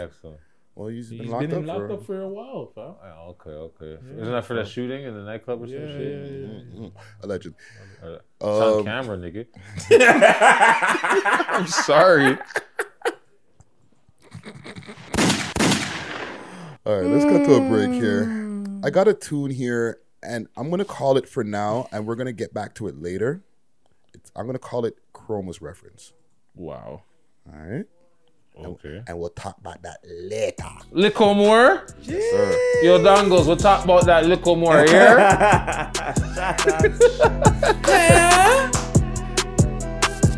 Well, 0.74 0.88
he's 0.88 1.10
He's 1.10 1.20
been 1.20 1.30
locked 1.30 1.48
been 1.48 1.58
up 1.60 1.66
locked 1.66 1.86
for. 1.86 1.92
up 1.92 2.04
for 2.06 2.20
a 2.22 2.28
while, 2.28 2.72
fam. 2.74 2.94
Oh, 3.00 3.36
okay, 3.40 3.50
okay. 3.50 4.02
Yeah. 4.04 4.22
Isn't 4.22 4.32
that 4.32 4.44
for 4.46 4.54
that 4.54 4.66
shooting 4.66 5.04
in 5.04 5.14
the 5.14 5.22
nightclub 5.22 5.62
or 5.62 5.68
some 5.68 5.76
Yeah, 5.76 5.86
shit? 5.86 6.10
yeah, 6.10 6.26
yeah. 6.26 6.80
Mm, 6.88 6.92
Alleged. 7.22 7.54
Uh, 8.02 8.14
it's 8.14 8.22
on 8.42 8.78
Um, 8.80 8.84
camera, 8.84 9.16
nigga. 9.16 9.46
I'm 11.54 11.68
sorry. 11.68 12.36
All 16.86 17.00
right, 17.00 17.06
let's 17.06 17.24
cut 17.24 17.46
to 17.46 17.54
a 17.54 17.60
break 17.60 17.92
here. 17.92 18.24
I 18.24 18.90
mm. 18.90 18.92
got 18.92 19.08
a 19.08 19.14
tune 19.14 19.50
here, 19.50 20.00
and 20.22 20.48
I'm 20.54 20.68
gonna 20.68 20.84
call 20.84 21.16
it 21.16 21.26
for 21.26 21.42
now, 21.42 21.88
and 21.90 22.06
we're 22.06 22.14
gonna 22.14 22.34
get 22.34 22.52
back 22.52 22.74
to 22.74 22.88
it 22.88 23.00
later. 23.00 23.42
It's, 24.12 24.30
I'm 24.36 24.44
gonna 24.44 24.58
call 24.58 24.84
it 24.84 24.98
Chroma's 25.14 25.62
reference. 25.62 26.12
Wow. 26.54 27.04
All 27.50 27.58
right. 27.58 27.86
Okay. 28.54 29.02
And 29.08 29.18
we'll 29.18 29.30
talk 29.30 29.56
about 29.56 29.80
that 29.82 30.00
later. 30.04 30.68
Little 30.90 31.32
more? 31.32 31.86
Yes, 32.02 32.22
sir. 32.30 32.80
Yo, 32.82 32.98
Dongles, 32.98 33.46
we'll 33.46 33.56
talk 33.56 33.82
about 33.84 34.04
that 34.04 34.26
little 34.26 34.54
more 34.54 34.84
here. 34.84 35.16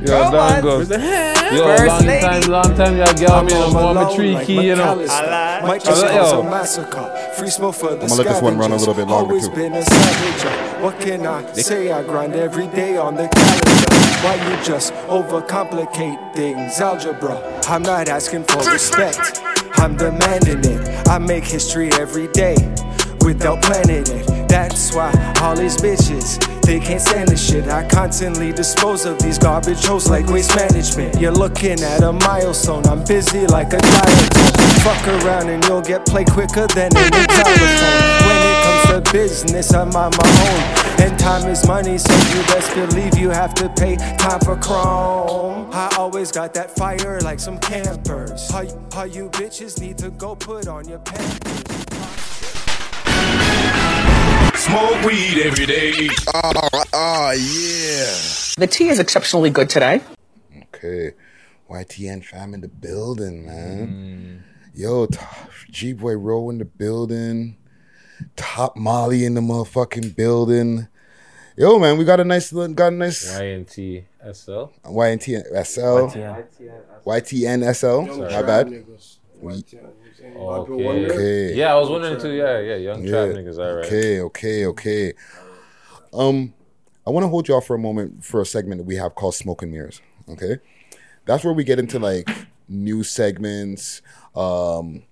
Yo, 0.07 0.13
Come 0.23 0.35
on. 0.35 0.63
Dongles. 0.63 0.79
With. 0.79 0.91
Yo, 1.53 1.65
First 1.77 1.87
long 1.87 2.07
lady. 2.07 2.21
time, 2.23 2.43
long 2.51 2.75
time, 2.77 2.97
y'all 2.97 3.15
girl 3.15 3.43
me 3.45 3.53
a 3.55 3.71
more 3.71 4.15
tree 4.17 4.37
key, 4.45 4.67
you 4.67 4.77
know. 4.77 4.97
Might 4.97 5.03
I 5.07 5.79
just 5.79 6.03
like- 6.03 6.11
cause 6.13 6.33
yo. 6.33 6.41
a 6.41 6.45
massacre. 6.51 7.33
Free 7.37 7.51
smoke 7.51 7.75
for 7.75 7.87
the 7.91 7.93
I'm 8.03 8.09
gonna 8.09 8.15
let 8.15 8.27
this 8.29 8.43
one 8.43 8.59
run 8.59 8.73
a 8.73 8.77
little 8.77 8.95
bit 8.95 9.07
longer, 9.09 9.41
too. 9.41 9.51
been 9.51 9.75
a 9.75 9.83
scavenger. 9.83 10.51
What 10.83 11.01
can 11.01 11.27
I 11.27 11.53
say? 11.53 11.91
I 11.93 12.03
grind 12.03 12.35
every 12.35 12.67
day 12.69 12.97
on 12.97 13.15
the 13.17 13.29
calendar. 13.29 13.93
Why 14.25 14.35
you 14.49 14.65
just 14.65 14.93
overcomplicate 15.09 16.35
things? 16.35 16.81
Algebra. 16.81 17.39
I'm 17.69 17.83
not 17.83 18.09
asking 18.09 18.45
for 18.45 18.59
respect. 18.71 19.41
I'm 19.77 19.97
demanding 19.97 20.65
it. 20.65 21.09
I 21.09 21.19
make 21.19 21.45
history 21.45 21.91
every 22.01 22.29
day 22.29 22.57
without 23.21 23.61
planning 23.63 24.05
it. 24.07 24.36
That's 24.49 24.95
why 24.95 25.13
all 25.43 25.57
these 25.57 25.77
bitches. 25.77 26.39
They 26.63 26.81
can't 26.81 27.01
stand 27.01 27.29
this 27.29 27.49
shit. 27.49 27.69
I 27.69 27.87
constantly 27.89 28.53
dispose 28.53 29.05
of 29.05 29.21
these 29.21 29.39
garbage 29.39 29.85
hoes 29.85 30.11
like 30.11 30.27
waste 30.27 30.57
management. 30.57 31.21
You're 31.21 31.31
looking 31.31 31.81
at 31.81 32.03
a 32.03 32.13
milestone. 32.13 32.85
I'm 32.87 33.05
busy 33.05 33.47
like 33.47 33.73
a 33.73 33.79
diet. 33.79 34.35
Fuck 34.83 35.07
around 35.07 35.49
and 35.49 35.65
you'll 35.65 35.81
get 35.81 36.05
played 36.05 36.29
quicker 36.31 36.67
than 36.67 36.91
a 36.97 37.11
new 37.11 37.27
telephone. 37.27 38.27
When 38.27 38.41
it 38.43 38.65
comes 38.65 39.07
to 39.07 39.13
business, 39.13 39.73
I'm 39.73 39.95
on 39.95 40.11
my 40.11 40.29
own. 40.51 40.87
And 41.07 41.19
time 41.19 41.49
is 41.49 41.67
money, 41.69 41.99
so 41.99 42.13
you 42.13 42.43
best 42.47 42.75
believe 42.75 43.17
you 43.17 43.31
have 43.31 43.55
to 43.55 43.69
pay 43.69 43.97
time 44.17 44.41
for 44.41 44.57
chrome. 44.57 45.71
I 45.73 45.95
always 45.99 46.33
got 46.33 46.53
that 46.55 46.75
fire 46.75 47.21
like 47.21 47.39
some 47.39 47.59
campers. 47.59 48.51
How, 48.51 48.65
how 48.93 49.05
you 49.05 49.29
bitches 49.31 49.81
need 49.81 49.99
to 49.99 50.11
go 50.11 50.35
put 50.35 50.67
on 50.67 50.89
your 50.89 50.99
pants. 50.99 51.86
Smoke 54.67 55.05
weed 55.05 55.43
every 55.45 55.67
day. 55.67 56.09
Oh, 56.35 56.53
oh 56.93 57.31
yeah. 57.31 58.57
The 58.59 58.67
tea 58.69 58.89
is 58.89 58.99
exceptionally 58.99 59.51
good 59.51 59.71
today. 59.71 60.01
Okay. 60.75 61.13
YTN 61.71 62.25
fam 62.25 62.53
in 62.55 62.61
the 62.63 62.69
building, 62.69 63.47
man. 63.47 63.89
Mm. 63.89 64.41
Yo, 64.75 65.09
G 65.71 65.93
Boy 65.93 66.15
Row 66.15 66.51
in 66.51 66.59
the 66.59 66.65
building. 66.65 67.57
Top 68.35 68.77
Molly 68.77 69.25
in 69.25 69.35
the 69.35 69.41
motherfucking 69.41 70.17
building. 70.17 70.89
Yo, 71.57 71.79
man, 71.79 71.97
we 71.97 72.05
got 72.05 72.19
a 72.21 72.25
nice, 72.25 72.51
got 72.53 72.93
a 72.93 72.97
nice 72.97 73.39
YNT 73.39 74.05
SL. 74.33 74.71
YNT 74.85 75.65
SL. 75.65 76.19
YTN 77.07 77.75
SL. 77.75 78.01
My 78.31 78.43
bad. 78.43 78.67
niggas. 78.67 79.17
We- 79.41 79.65
Okay. 80.35 81.11
Okay. 81.11 81.55
Yeah, 81.55 81.75
I 81.75 81.79
was 81.79 81.89
wondering 81.89 82.21
too. 82.21 82.33
Yeah, 82.33 82.61
yeah, 82.61 82.77
young 82.77 83.07
trap 83.07 83.29
niggas. 83.31 83.59
All 83.59 83.77
right. 83.77 83.85
Okay, 83.87 84.21
okay, 84.21 84.67
okay. 84.67 85.13
Um, 86.13 86.55
I 87.07 87.11
want 87.11 87.25
to 87.25 87.29
hold 87.29 87.49
y'all 87.49 87.61
for 87.61 87.77
a 87.77 87.79
moment 87.79 88.25
for 88.25 88.41
a 88.41 88.47
segment 88.47 88.81
that 88.81 88.87
we 88.87 88.97
have 88.97 89.15
called 89.15 89.35
Smoke 89.35 89.63
and 89.63 89.71
Mirrors. 89.71 90.01
Okay, 90.29 90.59
that's 91.25 91.45
where 91.45 91.53
we 91.53 91.65
get 91.65 91.79
into 91.79 91.99
like 91.99 92.29
news 92.69 93.11
segments. 93.11 94.03
Um, 94.35 95.05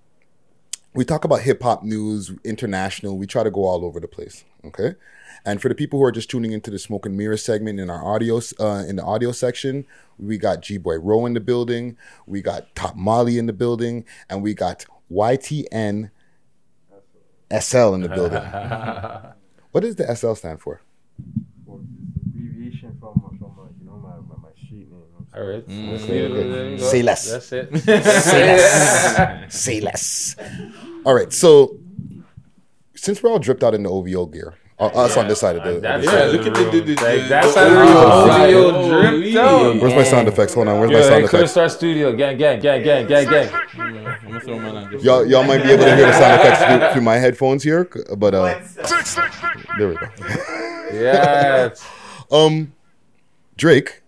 we 0.93 1.05
talk 1.05 1.25
about 1.25 1.41
hip 1.41 1.61
hop 1.61 1.83
news, 1.83 2.31
international. 2.43 3.17
We 3.17 3.27
try 3.27 3.43
to 3.43 3.51
go 3.51 3.65
all 3.65 3.85
over 3.85 3.99
the 3.99 4.07
place. 4.07 4.45
Okay. 4.63 4.95
And 5.45 5.61
for 5.61 5.69
the 5.69 5.75
people 5.75 5.99
who 5.99 6.05
are 6.05 6.11
just 6.11 6.29
tuning 6.29 6.53
into 6.53 6.71
the 6.71 6.79
Smoke 6.79 7.05
and 7.05 7.15
Mirrors 7.15 7.43
segment 7.43 7.79
in 7.79 7.89
our 7.89 8.03
audio, 8.03 8.41
uh, 8.59 8.83
in 8.87 8.95
the 8.95 9.03
audio 9.03 9.31
section, 9.31 9.85
we 10.17 10.37
got 10.37 10.61
G 10.61 10.77
Boy 10.77 10.97
Row 10.97 11.25
in 11.25 11.33
the 11.33 11.39
building, 11.39 11.97
we 12.25 12.41
got 12.41 12.73
Top 12.75 12.95
Molly 12.95 13.37
in 13.37 13.45
the 13.45 13.53
building, 13.53 14.05
and 14.29 14.41
we 14.41 14.55
got 14.55 14.85
YTN 15.11 16.11
SL 17.59 17.93
in 17.93 18.01
the 18.01 18.09
building. 18.09 18.41
what 19.71 19.81
does 19.81 19.95
the 19.95 20.15
SL 20.15 20.33
stand 20.33 20.61
for? 20.61 20.81
abbreviation 22.65 22.97
from 22.99 23.37
from 23.39 23.59
uh, 23.59 23.67
you 23.79 23.85
know 23.85 23.97
my, 23.97 24.15
my, 24.15 24.41
my 24.41 24.49
street 24.55 24.91
name. 24.91 25.03
All 25.35 25.43
right. 25.43 25.67
Mm, 25.67 26.03
okay, 26.03 26.25
okay. 26.25 26.49
there 26.49 26.69
you 26.69 26.77
go. 26.77 26.83
Say 26.83 27.01
less. 27.01 27.31
That's 27.31 27.51
it. 27.51 27.77
Say 27.83 28.45
less. 28.45 29.53
Say 29.63 29.79
less. 29.81 30.35
All 31.05 31.13
right. 31.13 31.31
So 31.31 31.77
since 32.95 33.21
we're 33.21 33.29
all 33.29 33.39
dripped 33.39 33.63
out 33.63 33.73
in 33.73 33.83
the 33.83 33.89
OVO 33.89 34.25
gear, 34.27 34.55
uh, 34.77 34.87
us 34.87 35.15
on 35.15 35.27
this 35.27 35.39
side 35.39 35.55
of 35.55 35.63
the. 35.63 35.79
That's 35.79 36.05
the- 36.05 36.11
how 36.11 36.25
look 36.25 36.45
at 36.45 36.53
the, 36.53 36.79
the, 36.79 36.95
the, 36.95 37.01
Like, 37.01 37.29
that's 37.29 37.53
the 37.53 37.59
how 37.61 38.37
the 38.47 38.53
OVO 38.53 38.77
OVO 38.77 39.11
dripped 39.11 39.37
out. 39.37 39.81
Where's 39.81 39.93
my 39.95 40.03
sound 40.03 40.27
effects? 40.27 40.53
Hold 40.53 40.67
on. 40.67 40.79
Where's 40.79 40.91
Yo, 40.91 40.97
my 40.97 41.03
sound 41.03 41.21
hey, 41.21 41.27
Clear 41.27 41.41
effects? 41.41 41.51
Star 41.51 41.69
Studio, 41.69 42.15
gang, 42.15 42.37
gang, 42.37 42.59
gang, 42.59 42.83
gang, 42.83 43.07
gang, 43.07 43.29
gang. 43.29 43.49
I'm 43.77 43.93
gonna 44.27 44.39
throw 44.41 44.59
mine 44.59 44.75
on. 44.75 44.99
Y'all, 44.99 45.25
y'all 45.25 45.43
might 45.43 45.63
be 45.63 45.71
able 45.71 45.85
to 45.85 45.95
hear 45.95 46.07
the 46.07 46.13
sound 46.19 46.41
effects 46.41 46.63
through, 46.63 46.93
through 46.93 47.01
my 47.03 47.15
headphones 47.15 47.63
here, 47.63 47.89
but 48.17 48.33
uh, 48.33 48.59
there 49.77 49.89
we 49.89 49.95
go. 49.95 50.07
Yes. 50.93 51.87
um, 52.31 52.73
Drake 53.57 54.01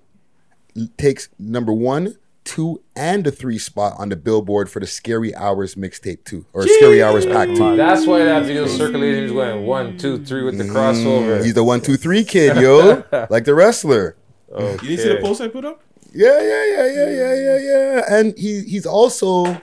takes 0.97 1.30
number 1.39 1.72
one, 1.72 2.18
two, 2.47 2.81
and 2.95 3.23
the 3.23 3.31
three 3.31 3.59
spot 3.59 3.93
on 3.99 4.09
the 4.09 4.15
Billboard 4.15 4.69
for 4.71 4.79
the 4.79 4.87
Scary 4.87 5.35
Hours 5.35 5.75
mixtape 5.75 6.23
two 6.23 6.45
or 6.53 6.65
Scary 6.65 7.03
Hours 7.03 7.25
Pack 7.25 7.49
two. 7.49 7.75
That's 7.75 8.07
why 8.07 8.23
that 8.23 8.45
video 8.45 8.65
circulating 8.65 9.25
is 9.25 9.31
going 9.31 9.65
one, 9.65 9.97
two, 9.97 10.23
three 10.23 10.43
with 10.43 10.57
the 10.57 10.63
crossover. 10.63 11.39
Mm, 11.39 11.43
he's 11.45 11.53
the 11.53 11.63
one, 11.63 11.81
two, 11.81 11.97
three 11.97 12.23
kid, 12.23 12.57
yo, 12.57 13.03
like 13.29 13.43
the 13.43 13.53
wrestler. 13.53 14.15
You 14.49 14.77
didn't 14.77 14.97
see 14.97 15.09
the 15.09 15.19
post 15.21 15.41
I 15.41 15.49
put 15.49 15.65
up? 15.65 15.81
Yeah, 16.13 16.41
yeah, 16.41 16.65
yeah, 16.65 16.87
yeah, 16.87 17.09
yeah, 17.09 17.35
yeah, 17.35 17.57
yeah. 17.59 18.01
And 18.09 18.37
he 18.37 18.61
he's 18.61 18.85
also 18.85 19.61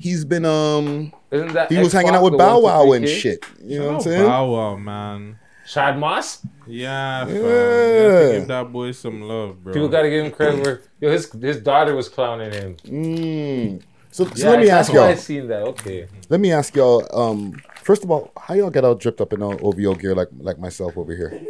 he's 0.00 0.24
been 0.24 0.44
um 0.44 1.12
Isn't 1.30 1.52
that 1.52 1.70
he 1.70 1.78
was 1.78 1.92
hanging 1.92 2.14
out 2.14 2.24
with 2.24 2.38
Bow 2.38 2.60
Wow 2.60 2.92
and 2.92 3.04
kid? 3.04 3.14
shit. 3.14 3.44
You 3.62 3.78
know 3.80 3.86
what 3.86 3.94
I'm 3.96 4.00
saying? 4.00 4.26
Bow 4.26 4.50
Wow, 4.50 4.76
man. 4.76 5.38
Shad 5.72 5.98
Moss? 5.98 6.44
Yeah, 6.66 7.24
fam. 7.24 7.34
Yeah. 7.34 7.40
You 7.42 7.46
have 7.48 8.20
to 8.32 8.38
give 8.40 8.48
that 8.48 8.72
boy 8.72 8.92
some 8.92 9.22
love, 9.22 9.64
bro. 9.64 9.72
People 9.72 9.88
got 9.88 10.02
to 10.02 10.10
give 10.10 10.24
him 10.24 10.30
credit 10.30 10.62
where 10.64 10.82
yo, 11.00 11.10
his 11.10 11.30
his 11.32 11.60
daughter 11.60 11.94
was 11.96 12.08
clowning 12.10 12.52
him. 12.52 12.76
Mm. 12.84 13.82
So, 14.10 14.26
so 14.26 14.32
Yeah, 14.36 14.50
let 14.50 14.60
me 14.60 14.66
that's 14.66 14.90
ask 14.90 14.92
why 14.92 15.04
I 15.04 15.08
y'all. 15.08 15.16
seen 15.16 15.48
that. 15.48 15.62
Okay. 15.62 16.08
Let 16.28 16.40
me 16.40 16.52
ask 16.52 16.76
y'all. 16.76 17.08
Um, 17.18 17.60
first 17.76 18.04
of 18.04 18.10
all, 18.10 18.30
how 18.36 18.52
y'all 18.52 18.68
get 18.68 18.84
all 18.84 18.94
dripped 18.94 19.22
up 19.22 19.32
in 19.32 19.42
all 19.42 19.56
OVO 19.66 19.94
gear 19.94 20.14
like 20.14 20.28
like 20.38 20.58
myself 20.58 20.98
over 20.98 21.16
here? 21.16 21.40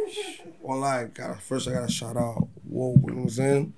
Well, 0.61 0.81
I 0.83 1.05
got 1.05 1.41
first 1.41 1.67
I 1.67 1.73
gotta 1.73 1.91
shout 1.91 2.15
out 2.15 2.47
Whoa, 2.63 2.93
you 2.93 3.07
know 3.07 3.13
what 3.15 3.21
I'm 3.23 3.29
saying? 3.29 3.73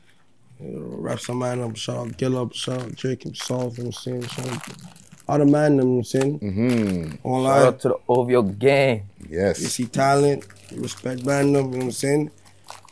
You 0.60 0.68
know, 0.70 0.86
rap 1.00 1.20
some 1.20 1.40
man 1.40 1.60
up, 1.62 1.76
shout 1.76 1.98
out 1.98 2.18
Gillop, 2.18 2.54
shout 2.54 2.82
out 2.82 2.96
Drake 2.96 3.24
himself, 3.24 3.78
you 3.80 3.86
know 3.86 3.90
what 3.90 4.08
I'm 4.08 4.22
saying? 4.22 4.28
Shout 4.28 4.48
out 4.50 4.62
all 5.28 5.40
the 5.40 5.46
man, 5.46 5.76
you 5.76 5.82
I'm 5.82 6.04
saying? 6.04 6.40
Mm-hmm. 6.40 7.28
Online. 7.28 7.54
Shout 7.60 7.68
out 7.68 7.80
to 7.82 7.88
the 7.90 7.98
OVO 8.10 8.42
gang. 8.44 9.10
Yes. 9.30 9.60
You 9.62 9.68
see 9.68 9.86
talent, 9.86 10.46
you 10.72 10.82
respect 10.82 11.26
man 11.26 11.54
them, 11.54 11.66
you 11.66 11.72
know 11.72 11.78
what 11.78 11.84
I'm 11.86 11.92
saying? 11.92 12.32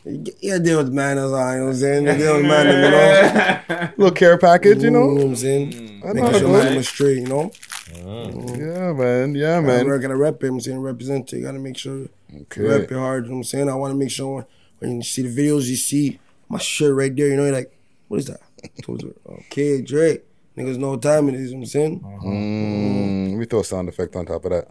You 0.04 0.18
get- 0.18 0.42
You 0.42 0.58
deal 0.58 0.78
with 0.78 0.92
man 0.92 1.16
as 1.18 1.32
I, 1.32 1.54
you 1.54 1.58
know 1.60 1.64
what 1.66 1.70
I'm 1.72 1.76
saying? 1.78 2.06
You 2.06 2.12
deal 2.14 2.36
with 2.36 2.46
man 2.46 2.66
them, 2.66 2.84
you 2.84 3.76
know? 3.76 3.88
Little 3.96 4.14
care 4.14 4.36
package, 4.38 4.82
you 4.82 4.90
know. 4.90 5.08
You 5.10 5.14
know 5.14 5.14
what 5.14 5.24
I'm 5.30 5.36
saying? 5.36 6.02
I 6.04 6.08
know 6.08 6.14
Making 6.14 6.24
how 6.24 6.38
sure 6.38 6.48
it 6.48 6.52
man 6.52 6.52
goes. 6.60 6.68
them 6.68 6.76
is 6.78 6.88
straight, 6.88 7.18
you 7.18 7.26
know? 7.26 7.50
Yeah, 7.96 8.92
man. 8.92 9.34
Yeah, 9.34 9.60
man. 9.60 9.86
We're 9.86 9.98
gonna 9.98 10.16
rep 10.16 10.42
him, 10.42 10.60
saying 10.60 10.78
represent 10.80 11.32
it. 11.32 11.36
You 11.38 11.42
gotta 11.44 11.58
make 11.58 11.76
sure 11.78 12.08
Okay. 12.42 12.62
you 12.62 12.68
rep 12.68 12.90
it 12.90 12.94
hard. 12.96 13.24
You 13.24 13.30
know 13.30 13.36
what 13.36 13.40
I'm 13.40 13.44
saying? 13.44 13.68
I 13.68 13.74
wanna 13.74 13.94
make 13.94 14.10
sure 14.10 14.34
when, 14.34 14.46
when 14.90 14.96
you 14.96 15.02
see 15.02 15.22
the 15.22 15.28
videos, 15.42 15.66
you 15.66 15.76
see 15.76 16.18
my 16.48 16.58
shirt 16.58 16.94
right 16.94 17.14
there, 17.14 17.28
you 17.28 17.36
know, 17.36 17.44
you're 17.44 17.54
like, 17.54 17.74
what 18.08 18.18
is 18.18 18.26
that? 18.26 18.40
Okay, 19.28 19.80
Drake. 19.82 20.24
Niggas 20.56 20.78
know 20.78 20.90
what 20.90 21.02
time 21.02 21.28
it 21.28 21.34
is, 21.34 21.50
you 21.50 21.56
know 21.56 21.60
what 21.60 21.64
I'm 21.64 21.66
saying? 21.66 22.00
Mm-hmm. 22.00 22.28
Mm-hmm. 22.28 23.38
We 23.38 23.44
throw 23.46 23.62
sound 23.62 23.88
effect 23.88 24.14
on 24.14 24.26
top 24.26 24.44
of 24.44 24.52
that. 24.52 24.68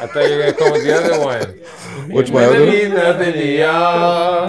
I 0.00 0.06
thought 0.06 0.28
you 0.28 0.36
were 0.36 0.42
gonna 0.42 0.52
come 0.54 0.72
with 0.72 0.84
the 0.84 0.92
other 0.94 1.18
one. 1.24 1.48
Which 2.14 2.30
one? 2.30 2.44
It 2.44 2.92
nothing 2.92 3.32
to 3.32 3.46
y'all. 3.58 4.46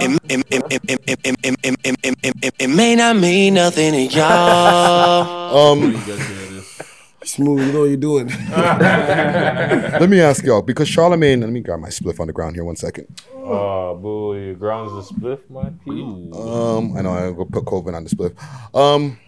It 2.58 2.68
may 2.70 2.94
not 2.94 3.16
mean 3.16 3.54
nothing 3.54 3.92
to 3.92 4.02
y'all. 4.02 5.76
Smooth, 7.26 7.66
you 7.66 7.72
know 7.72 7.80
what 7.80 7.86
you're 7.86 7.96
doing. 7.96 8.28
let 8.50 10.08
me 10.08 10.20
ask 10.20 10.44
y'all 10.44 10.62
because 10.62 10.88
Charlamagne. 10.88 11.40
Let 11.40 11.50
me 11.50 11.60
grab 11.60 11.80
my 11.80 11.88
spliff 11.88 12.20
on 12.20 12.28
the 12.28 12.32
ground 12.32 12.54
here 12.54 12.64
one 12.64 12.76
second. 12.76 13.08
Oh, 13.34 13.96
boo! 13.96 14.38
Your 14.38 14.54
grounds 14.54 15.08
the 15.08 15.14
spliff, 15.14 15.40
my 15.50 15.70
P. 15.84 16.02
Um, 16.32 16.96
I 16.96 17.02
know 17.02 17.10
I'm 17.10 17.34
going 17.34 17.48
to 17.48 17.52
put 17.52 17.66
Coven 17.66 17.96
on 17.96 18.04
the 18.04 18.10
spliff. 18.10 18.36
Um, 18.74 19.18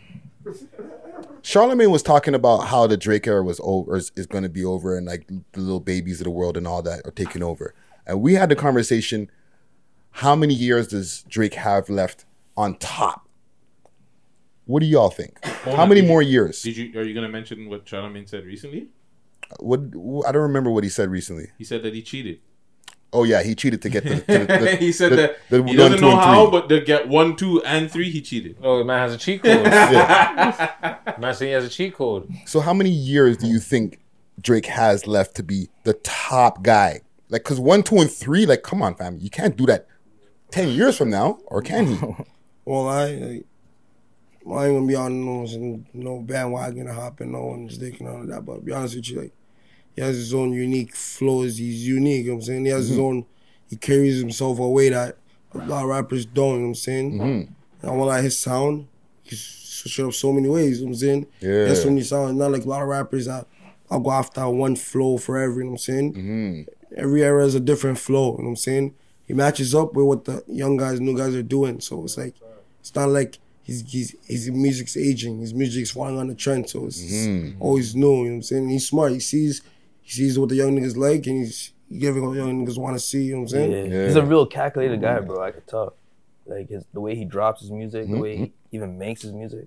Charlamagne 1.42 1.90
was 1.90 2.04
talking 2.04 2.34
about 2.34 2.68
how 2.68 2.86
the 2.86 2.96
Drake 2.96 3.26
era 3.26 3.42
was 3.42 3.60
over, 3.64 3.96
is, 3.96 4.12
is 4.14 4.26
going 4.26 4.44
to 4.44 4.48
be 4.48 4.64
over, 4.64 4.96
and 4.96 5.06
like 5.06 5.26
the 5.26 5.60
little 5.60 5.80
babies 5.80 6.20
of 6.20 6.24
the 6.24 6.30
world 6.30 6.56
and 6.56 6.68
all 6.68 6.82
that 6.82 7.04
are 7.04 7.10
taking 7.10 7.42
over. 7.42 7.74
And 8.06 8.20
we 8.22 8.34
had 8.34 8.48
the 8.48 8.56
conversation: 8.56 9.28
How 10.12 10.36
many 10.36 10.54
years 10.54 10.86
does 10.86 11.24
Drake 11.28 11.54
have 11.54 11.90
left 11.90 12.26
on 12.56 12.76
top? 12.76 13.27
What 14.68 14.80
do 14.80 14.86
y'all 14.86 15.08
think? 15.08 15.42
Hold 15.64 15.76
how 15.76 15.82
on, 15.84 15.88
many 15.88 16.02
did 16.02 16.06
you- 16.08 16.12
more 16.12 16.20
years? 16.22 16.60
Did 16.62 16.76
you 16.76 17.00
are 17.00 17.02
you 17.02 17.14
gonna 17.14 17.28
mention 17.28 17.70
what 17.70 17.86
Charlamagne 17.86 18.28
said 18.28 18.44
recently? 18.44 18.88
What 19.60 19.80
I 20.26 20.30
don't 20.32 20.42
remember 20.42 20.70
what 20.70 20.84
he 20.84 20.90
said 20.90 21.08
recently. 21.10 21.46
He 21.56 21.64
said 21.64 21.82
that 21.84 21.94
he 21.94 22.02
cheated. 22.02 22.40
Oh 23.10 23.24
yeah, 23.24 23.42
he 23.42 23.54
cheated 23.54 23.80
to 23.80 23.88
get 23.88 24.04
the. 24.04 24.16
to 24.16 24.26
the- 24.26 24.46
the- 24.60 24.76
he 24.76 24.92
said 24.92 25.12
the- 25.12 25.16
that 25.16 25.38
the 25.48 25.56
he 25.56 25.62
one, 25.62 25.76
doesn't 25.76 25.98
two, 26.00 26.04
know 26.04 26.10
and 26.12 26.20
how, 26.20 26.50
three. 26.50 26.60
but 26.60 26.68
to 26.68 26.80
get 26.82 27.08
one, 27.08 27.34
two, 27.34 27.62
and 27.64 27.90
three, 27.90 28.10
he 28.10 28.20
cheated. 28.20 28.58
Oh, 28.62 28.78
the 28.78 28.84
man 28.84 28.98
has 29.00 29.14
a 29.14 29.18
cheat 29.18 29.42
code. 29.42 29.64
Yeah. 29.66 30.96
Man 31.18 31.34
saying 31.34 31.48
he 31.48 31.54
has 31.54 31.64
a 31.64 31.70
cheat 31.70 31.94
code. 31.94 32.30
So 32.44 32.60
how 32.60 32.74
many 32.74 32.90
years 32.90 33.38
do 33.38 33.46
you 33.46 33.60
think 33.60 34.00
Drake 34.38 34.66
has 34.66 35.06
left 35.06 35.34
to 35.36 35.42
be 35.42 35.70
the 35.84 35.94
top 35.94 36.62
guy? 36.62 37.00
Like, 37.30 37.42
cause 37.44 37.58
one, 37.58 37.82
two, 37.82 37.96
and 37.96 38.10
three. 38.10 38.44
Like, 38.44 38.62
come 38.62 38.82
on, 38.82 38.94
fam, 38.96 39.16
you 39.18 39.30
can't 39.30 39.56
do 39.56 39.64
that 39.64 39.86
ten 40.50 40.68
years 40.68 40.94
from 40.98 41.08
now, 41.08 41.38
or 41.46 41.62
can 41.62 41.86
he? 41.86 41.98
Well, 42.66 42.86
I, 42.86 43.12
like, 43.14 43.46
I 44.56 44.66
ain't 44.66 44.76
gonna 44.76 44.86
be 44.86 44.94
on 44.94 45.24
no, 45.24 45.80
no 45.94 46.20
bandwagon 46.20 46.88
or 46.88 46.92
hopping 46.92 47.32
no 47.32 47.44
one's 47.46 47.78
dick 47.78 48.00
and 48.00 48.08
all 48.08 48.22
of 48.22 48.28
that. 48.28 48.44
But 48.44 48.64
be 48.64 48.72
honest 48.72 48.96
with 48.96 49.10
you, 49.10 49.20
like 49.22 49.32
he 49.94 50.00
has 50.02 50.16
his 50.16 50.32
own 50.34 50.52
unique 50.52 50.94
flows. 50.94 51.58
He's 51.58 51.86
unique. 51.86 52.24
You 52.24 52.30
know 52.30 52.34
what 52.36 52.40
I'm 52.40 52.46
saying 52.46 52.64
he 52.64 52.70
has 52.70 52.88
his 52.88 52.98
Mhm. 52.98 53.02
own. 53.04 53.26
He 53.68 53.76
carries 53.76 54.18
himself 54.20 54.58
a 54.58 54.68
way 54.68 54.88
that 54.90 55.16
a 55.54 55.58
lot 55.66 55.82
of 55.84 55.90
rappers 55.90 56.24
don't. 56.24 56.46
You 56.54 56.56
know 56.58 56.62
what 56.62 56.68
I'm 56.68 56.74
saying. 56.74 57.12
Mhm. 57.18 57.48
And 57.82 57.90
I 57.90 57.94
want 57.94 58.08
like 58.08 58.24
his 58.24 58.38
sound. 58.38 58.86
He's 59.22 59.40
switched 59.40 60.00
up 60.00 60.12
so 60.14 60.32
many 60.32 60.48
ways. 60.48 60.78
You 60.78 60.86
know 60.86 60.90
what 60.90 60.94
I'm 60.96 61.00
saying. 61.00 61.26
Yeah. 61.40 61.64
That's 61.64 61.82
so 61.82 61.88
many 61.88 62.02
sounds. 62.02 62.34
Not 62.36 62.52
like 62.52 62.64
a 62.64 62.68
lot 62.68 62.82
of 62.82 62.88
rappers 62.88 63.26
that 63.26 63.46
I'll 63.90 64.00
go 64.00 64.10
after 64.10 64.48
one 64.48 64.76
flow 64.76 65.16
forever. 65.18 65.54
You 65.58 65.64
know 65.64 65.70
what 65.72 65.72
I'm 65.74 65.78
saying. 65.78 66.12
Mm-hmm. 66.14 66.62
Every 66.96 67.22
era 67.22 67.44
is 67.46 67.54
a 67.54 67.60
different 67.60 67.98
flow. 67.98 68.32
You 68.32 68.38
know 68.38 68.44
what 68.44 68.48
I'm 68.50 68.56
saying. 68.56 68.94
He 69.26 69.34
matches 69.34 69.74
up 69.74 69.92
with 69.94 70.06
what 70.06 70.24
the 70.24 70.42
young 70.46 70.78
guys, 70.78 71.00
new 71.00 71.16
guys 71.16 71.34
are 71.34 71.42
doing. 71.42 71.80
So 71.80 72.02
it's 72.04 72.16
like 72.16 72.34
it's 72.80 72.94
not 72.94 73.10
like 73.10 73.38
his 73.68 73.78
his 73.96 74.16
his 74.26 74.50
music's 74.50 74.96
aging. 74.96 75.34
His 75.40 75.52
music's 75.54 75.90
falling 75.90 76.18
on 76.18 76.26
the 76.32 76.34
trend. 76.44 76.68
So 76.72 76.86
it's, 76.86 77.00
it's 77.02 77.26
Mhm. 77.28 77.56
always 77.60 77.94
new. 77.94 78.00
You 78.00 78.24
know 78.24 78.28
what 78.30 78.34
I'm 78.36 78.42
saying. 78.42 78.68
he's 78.74 78.86
smart. 78.88 79.12
He 79.12 79.20
sees 79.20 79.54
he 80.02 80.10
sees 80.18 80.38
what 80.38 80.48
the 80.48 80.56
young 80.62 80.72
niggas 80.76 80.96
like, 80.96 81.26
and 81.28 81.36
he's 81.44 81.72
giving 82.04 82.22
what 82.26 82.36
young 82.36 82.52
niggas 82.66 82.78
want 82.78 82.94
to 82.96 83.00
see. 83.10 83.22
You 83.24 83.34
know 83.36 83.42
what 83.42 83.52
I'm 83.54 83.70
Yeah. 83.70 83.82
saying. 83.90 84.06
He's 84.06 84.16
a 84.16 84.24
real 84.24 84.46
calculated 84.46 85.00
guy, 85.00 85.20
bro. 85.20 85.42
I 85.48 85.50
could 85.52 85.66
tell. 85.66 85.94
Like 86.46 86.70
his, 86.70 86.82
the 86.94 87.00
way 87.06 87.14
he 87.14 87.26
drops 87.26 87.60
his 87.60 87.70
music, 87.70 88.08
the 88.10 88.16
way 88.16 88.32
he 88.38 88.52
even 88.72 88.96
makes 88.98 89.20
his 89.20 89.32
music. 89.34 89.66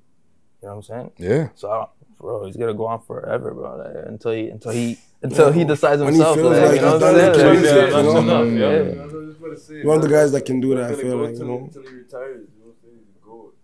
You 0.62 0.68
know 0.68 0.70
what 0.70 0.76
I'm 0.78 0.82
saying? 0.84 1.12
Yeah. 1.30 1.49
So, 1.54 1.70
I 1.70 1.76
don't, 1.82 1.89
bro, 2.20 2.45
he's 2.47 2.58
gonna 2.58 2.74
go 2.74 2.88
on 2.88 3.02
forever, 3.10 3.52
bro. 3.54 3.78
like, 3.78 4.08
until 4.08 4.32
he, 4.32 4.49
until 4.49 4.72
he, 4.72 4.97
until 5.22 5.52
he 5.52 5.60
Yeah. 5.62 5.68
decides 5.74 6.02
When 6.02 6.14
he 6.16 6.20
himself. 6.20 6.38
feels 6.38 6.58
like, 6.58 6.62
like 6.70 6.76
you 6.78 6.82
know 6.82 6.93
he's 6.93 7.02
what 7.02 7.10
I'm 7.10 7.16
done 7.18 7.36
saying? 7.36 7.54
with 7.54 7.64
his 7.66 7.74
Like, 7.93 8.04
music, 8.04 8.16
you 8.18 8.22
know? 8.26 8.43
yeah. 8.74 9.78
You're 9.78 9.86
one 9.91 9.97
of 9.97 10.02
the 10.04 10.10
guys 10.10 10.32
that 10.32 10.43
can 10.49 10.60
do 10.60 10.70
that. 10.76 10.89
I 10.91 10.95
feel 10.95 11.18
like 11.18 11.36
you 11.38 11.45
know. 11.45 11.70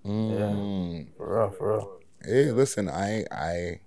Mm. 0.08 1.08
For 1.18 1.38
real, 1.40 1.50
for 1.52 1.78
real. 1.78 2.00
Hey, 2.24 2.52
listen, 2.52 2.90
I 2.90 3.26
I 3.32 3.80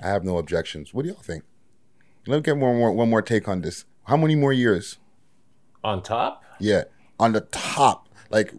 I 0.00 0.08
have 0.08 0.24
no 0.24 0.38
objections. 0.38 0.92
What 0.94 1.02
do 1.02 1.08
y'all 1.10 1.18
think? 1.22 1.44
Let 2.26 2.36
me 2.36 2.42
get 2.42 2.56
one 2.56 2.76
more 2.76 2.92
one 2.92 3.10
more 3.10 3.22
take 3.22 3.46
on 3.48 3.60
this. 3.60 3.84
How 4.04 4.16
many 4.16 4.34
more 4.34 4.52
years? 4.52 4.98
On 5.84 6.02
top? 6.02 6.42
Yeah, 6.58 6.84
on 7.20 7.32
the 7.32 7.42
top. 7.42 8.08
Like 8.30 8.52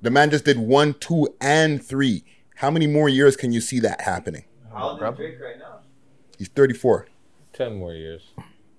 the 0.00 0.10
man 0.10 0.30
just 0.30 0.44
did 0.44 0.58
one, 0.58 0.94
two, 0.94 1.28
and 1.40 1.84
three. 1.84 2.24
How 2.56 2.70
many 2.70 2.86
more 2.86 3.08
years 3.08 3.36
can 3.36 3.52
you 3.52 3.60
see 3.60 3.80
that 3.80 4.02
happening? 4.02 4.44
How 4.72 4.90
old 4.90 5.02
is 5.02 5.16
Drake 5.16 5.40
right 5.42 5.58
now? 5.58 5.80
He's 6.38 6.48
34. 6.48 7.08
Ten 7.52 7.76
more 7.76 7.92
years. 7.92 8.32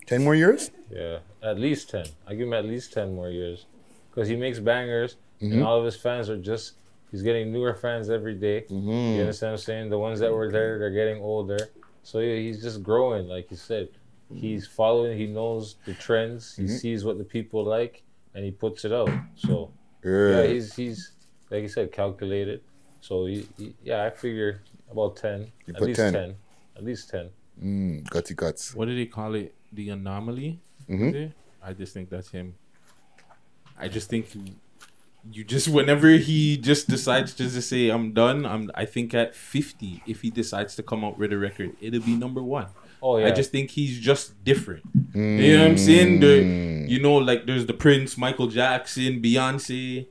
10 0.07 0.23
more 0.23 0.33
years? 0.35 0.71
Yeah, 0.89 1.19
at 1.43 1.59
least 1.59 1.89
ten. 1.89 2.05
I 2.27 2.33
give 2.35 2.47
him 2.47 2.53
at 2.53 2.65
least 2.65 2.91
ten 2.93 3.13
more 3.15 3.29
years, 3.29 3.65
because 4.09 4.27
he 4.27 4.35
makes 4.35 4.59
bangers, 4.59 5.15
Mhm. 5.41 5.53
and 5.53 5.63
all 5.63 5.77
of 5.79 5.85
his 5.85 5.95
fans 5.95 6.29
are 6.29 6.37
just. 6.37 6.73
He's 7.11 7.21
getting 7.21 7.51
newer 7.51 7.73
fans 7.75 8.09
every 8.09 8.35
day. 8.35 8.61
Mhm. 8.69 9.15
You 9.15 9.21
understand 9.21 9.51
what 9.51 9.59
I'm 9.59 9.63
saying? 9.65 9.89
The 9.89 9.99
ones 9.99 10.19
that 10.21 10.31
were 10.33 10.49
there, 10.49 10.79
they're 10.79 10.91
getting 10.91 11.21
older. 11.21 11.59
So 12.03 12.19
yeah, 12.19 12.35
he's 12.37 12.61
just 12.61 12.81
growing, 12.81 13.27
like 13.27 13.51
you 13.51 13.57
said. 13.57 13.89
He's 14.33 14.65
following. 14.65 15.17
He 15.17 15.27
knows 15.27 15.75
the 15.85 15.93
trends. 15.93 16.55
He 16.55 16.63
Mhm. 16.63 16.79
sees 16.79 17.03
what 17.03 17.17
the 17.17 17.25
people 17.25 17.65
like, 17.65 18.03
and 18.33 18.45
he 18.45 18.51
puts 18.51 18.85
it 18.85 18.93
out. 18.93 19.09
So 19.35 19.71
Yeah. 20.03 20.29
yeah, 20.41 20.47
he's 20.47 20.73
he's 20.73 21.11
like 21.49 21.63
you 21.63 21.67
said, 21.67 21.91
calculated. 21.91 22.61
So 23.01 23.25
he, 23.25 23.45
he, 23.57 23.75
yeah, 23.83 24.05
I 24.05 24.09
figure 24.09 24.61
about 24.89 25.17
ten. 25.17 25.51
You 25.65 25.73
at 25.73 25.79
put 25.79 25.87
least 25.87 25.99
10. 25.99 26.13
ten. 26.13 26.35
At 26.77 26.83
least 26.85 27.09
ten. 27.09 27.29
Mm, 27.61 28.03
gutsy 28.05 28.35
guts. 28.35 28.73
What 28.73 28.85
did 28.87 28.97
he 28.97 29.05
call 29.05 29.35
it? 29.35 29.53
The 29.73 29.89
anomaly. 29.89 30.61
Mhm. 30.89 31.33
I 31.61 31.73
just 31.73 31.93
think 31.93 32.09
that's 32.09 32.29
him. 32.31 32.55
I 33.77 33.87
just 33.89 34.09
think 34.09 34.27
you 35.29 35.43
just 35.43 35.67
whenever 35.67 36.09
he 36.09 36.57
just 36.57 36.87
decides 36.87 37.33
to 37.35 37.49
just 37.49 37.69
say 37.69 37.89
I'm 37.89 38.13
done. 38.13 38.45
I'm. 38.45 38.71
I 38.75 38.85
think 38.85 39.13
at 39.13 39.35
50, 39.35 40.03
if 40.07 40.21
he 40.21 40.29
decides 40.29 40.75
to 40.75 40.83
come 40.83 41.03
out 41.03 41.17
with 41.17 41.31
a 41.31 41.37
record, 41.37 41.75
it'll 41.79 42.01
be 42.01 42.15
number 42.15 42.41
one. 42.41 42.67
Oh, 43.03 43.17
yeah. 43.17 43.27
I 43.27 43.31
just 43.31 43.51
think 43.51 43.71
he's 43.71 43.99
just 43.99 44.43
different. 44.43 44.83
You 45.13 45.57
know 45.57 45.63
what 45.63 45.71
I'm 45.71 45.77
saying? 45.77 46.19
Mm. 46.19 46.21
The, 46.21 46.91
you 46.91 47.01
know, 47.01 47.15
like 47.15 47.45
there's 47.45 47.65
the 47.65 47.73
Prince, 47.73 48.17
Michael 48.17 48.47
Jackson, 48.47 49.21
Beyonce, 49.21 50.07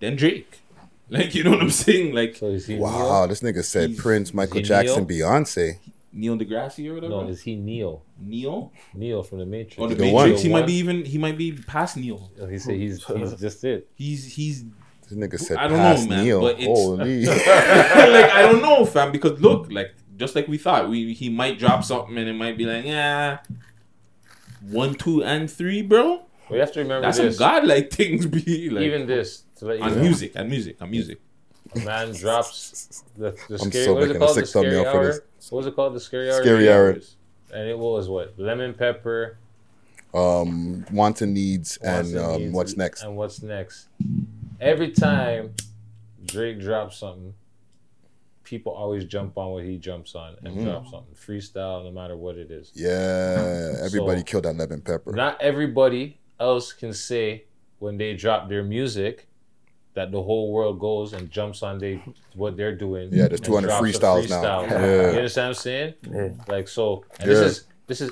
then 0.00 0.16
Drake. 0.16 0.60
Like 1.08 1.34
you 1.36 1.44
know 1.44 1.50
what 1.50 1.60
I'm 1.60 1.70
saying? 1.70 2.14
Like 2.14 2.38
Wow, 2.42 3.26
this 3.26 3.40
nigga 3.40 3.64
said 3.64 3.96
Prince, 3.96 4.34
Michael 4.34 4.60
Jackson, 4.60 5.06
Neo? 5.06 5.28
Beyonce. 5.28 5.78
Neil 6.16 6.36
deGrasse 6.36 6.88
or 6.88 6.94
whatever. 6.94 7.10
No, 7.24 7.28
is 7.28 7.42
he 7.42 7.54
Neil? 7.56 8.02
Neil? 8.18 8.72
Neil 8.94 9.22
from 9.22 9.38
the 9.38 9.46
Matrix. 9.46 9.78
Oh, 9.78 9.86
the, 9.86 9.94
The 9.94 10.12
Matrix. 10.12 10.32
one. 10.34 10.42
He 10.42 10.48
might 10.48 10.66
be 10.66 10.72
even. 10.74 11.04
He 11.04 11.18
might 11.18 11.36
be 11.38 11.52
past 11.52 11.96
Neil. 11.96 12.30
Oh, 12.40 12.46
He 12.46 12.58
said 12.58 12.74
he's 12.76 13.04
he's 13.04 13.34
just 13.40 13.62
it. 13.64 13.88
He's 13.94 14.34
he's. 14.34 14.64
This 15.08 15.16
nigga 15.16 15.38
said 15.38 15.56
I 15.58 15.68
don't 15.68 15.78
past 15.78 16.08
know, 16.08 16.16
man. 16.16 16.24
Neo. 16.24 16.40
But 16.40 16.56
it's 16.58 16.66
Holy. 16.66 17.26
like 17.26 18.30
I 18.38 18.42
don't 18.42 18.62
know, 18.62 18.84
fam. 18.84 19.12
Because 19.12 19.40
look, 19.40 19.70
like 19.70 19.94
just 20.16 20.34
like 20.34 20.48
we 20.48 20.58
thought, 20.58 20.88
we 20.88 21.12
he 21.14 21.28
might 21.28 21.58
drop 21.58 21.84
something 21.84 22.16
and 22.18 22.28
it 22.28 22.32
might 22.34 22.56
be 22.58 22.64
like, 22.64 22.84
yeah, 22.84 23.38
one, 24.62 24.94
two, 24.94 25.22
and 25.22 25.50
three, 25.50 25.82
bro. 25.82 26.22
We 26.50 26.58
have 26.58 26.72
to 26.72 26.80
remember 26.80 27.06
That's 27.06 27.18
this. 27.18 27.36
some 27.36 27.46
godlike 27.46 27.90
things. 27.90 28.26
Be 28.26 28.70
like 28.70 28.82
Even 28.84 29.06
this 29.06 29.42
to 29.56 29.66
let 29.66 29.78
you 29.78 29.84
on 29.84 29.94
know. 29.96 30.02
music 30.02 30.32
and 30.34 30.48
music 30.48 30.80
on 30.80 30.90
music. 30.90 31.20
A 31.74 31.80
man 31.80 32.12
drops 32.12 33.02
the, 33.16 33.32
the 33.48 33.58
I'm 33.60 33.70
scary. 33.70 33.84
so 33.84 33.94
what 33.94 34.02
is 34.04 34.08
making 34.08 34.10
it 34.10 34.16
a 34.16 34.18
called? 34.20 34.34
sick 34.36 34.44
The 34.44 34.48
scary 34.48 34.64
thumbnail 34.74 34.92
for 34.92 35.04
hour. 35.12 35.24
What 35.50 35.58
was 35.58 35.66
it 35.66 35.76
called? 35.76 35.94
The 35.94 36.00
scary 36.00 36.30
hour. 36.30 36.42
Scary 36.42 36.70
hour. 36.72 36.90
And 37.52 37.68
it 37.68 37.78
was 37.78 38.08
what? 38.08 38.34
Lemon 38.38 38.74
pepper. 38.74 39.38
Um, 40.14 40.84
wants 40.90 41.20
and 41.22 41.34
needs 41.34 41.78
Wants 41.82 42.10
and 42.12 42.18
um, 42.18 42.40
Needs, 42.40 42.52
what's 42.54 42.76
next? 42.76 43.02
And 43.02 43.16
what's 43.16 43.42
next? 43.42 43.88
Every 44.60 44.90
time 44.92 45.52
Drake 46.24 46.58
drops 46.60 46.98
something, 46.98 47.34
people 48.42 48.72
always 48.72 49.04
jump 49.04 49.36
on 49.36 49.50
what 49.52 49.64
he 49.64 49.76
jumps 49.76 50.14
on 50.14 50.36
and 50.42 50.56
Mhm. 50.56 50.64
drop 50.64 50.88
something 50.88 51.14
freestyle, 51.14 51.84
no 51.84 51.90
matter 51.90 52.16
what 52.16 52.36
it 52.38 52.50
is. 52.50 52.70
Yeah, 52.74 53.74
everybody 53.82 54.20
So- 54.20 54.24
killed 54.24 54.44
that 54.44 54.56
lemon 54.56 54.80
pepper. 54.80 55.12
Not 55.12 55.40
everybody 55.42 56.18
else 56.40 56.72
can 56.72 56.92
say 56.94 57.44
when 57.78 57.98
they 57.98 58.14
drop 58.14 58.48
their 58.48 58.62
music 58.62 59.26
that 59.96 60.12
the 60.12 60.22
whole 60.22 60.52
world 60.52 60.78
goes 60.78 61.12
and 61.14 61.30
jumps 61.30 61.62
on 61.62 61.78
they 61.78 62.00
what 62.34 62.56
they're 62.56 62.76
doing. 62.76 63.08
Yeah, 63.12 63.26
there's 63.28 63.40
200 63.40 63.66
drops 63.68 63.80
a 63.80 63.84
freestyles 63.98 64.30
now. 64.30 64.62
Yeah. 64.62 65.10
You 65.10 65.16
understand 65.18 65.48
what 65.48 65.56
I'm 65.58 65.62
saying? 65.62 65.94
Yeah. 66.10 66.28
Like 66.48 66.68
so, 66.68 67.04
and 67.18 67.28
Yeah. 67.28 67.34
this 67.34 67.40
is 67.58 67.64
this 67.88 68.00
is 68.02 68.10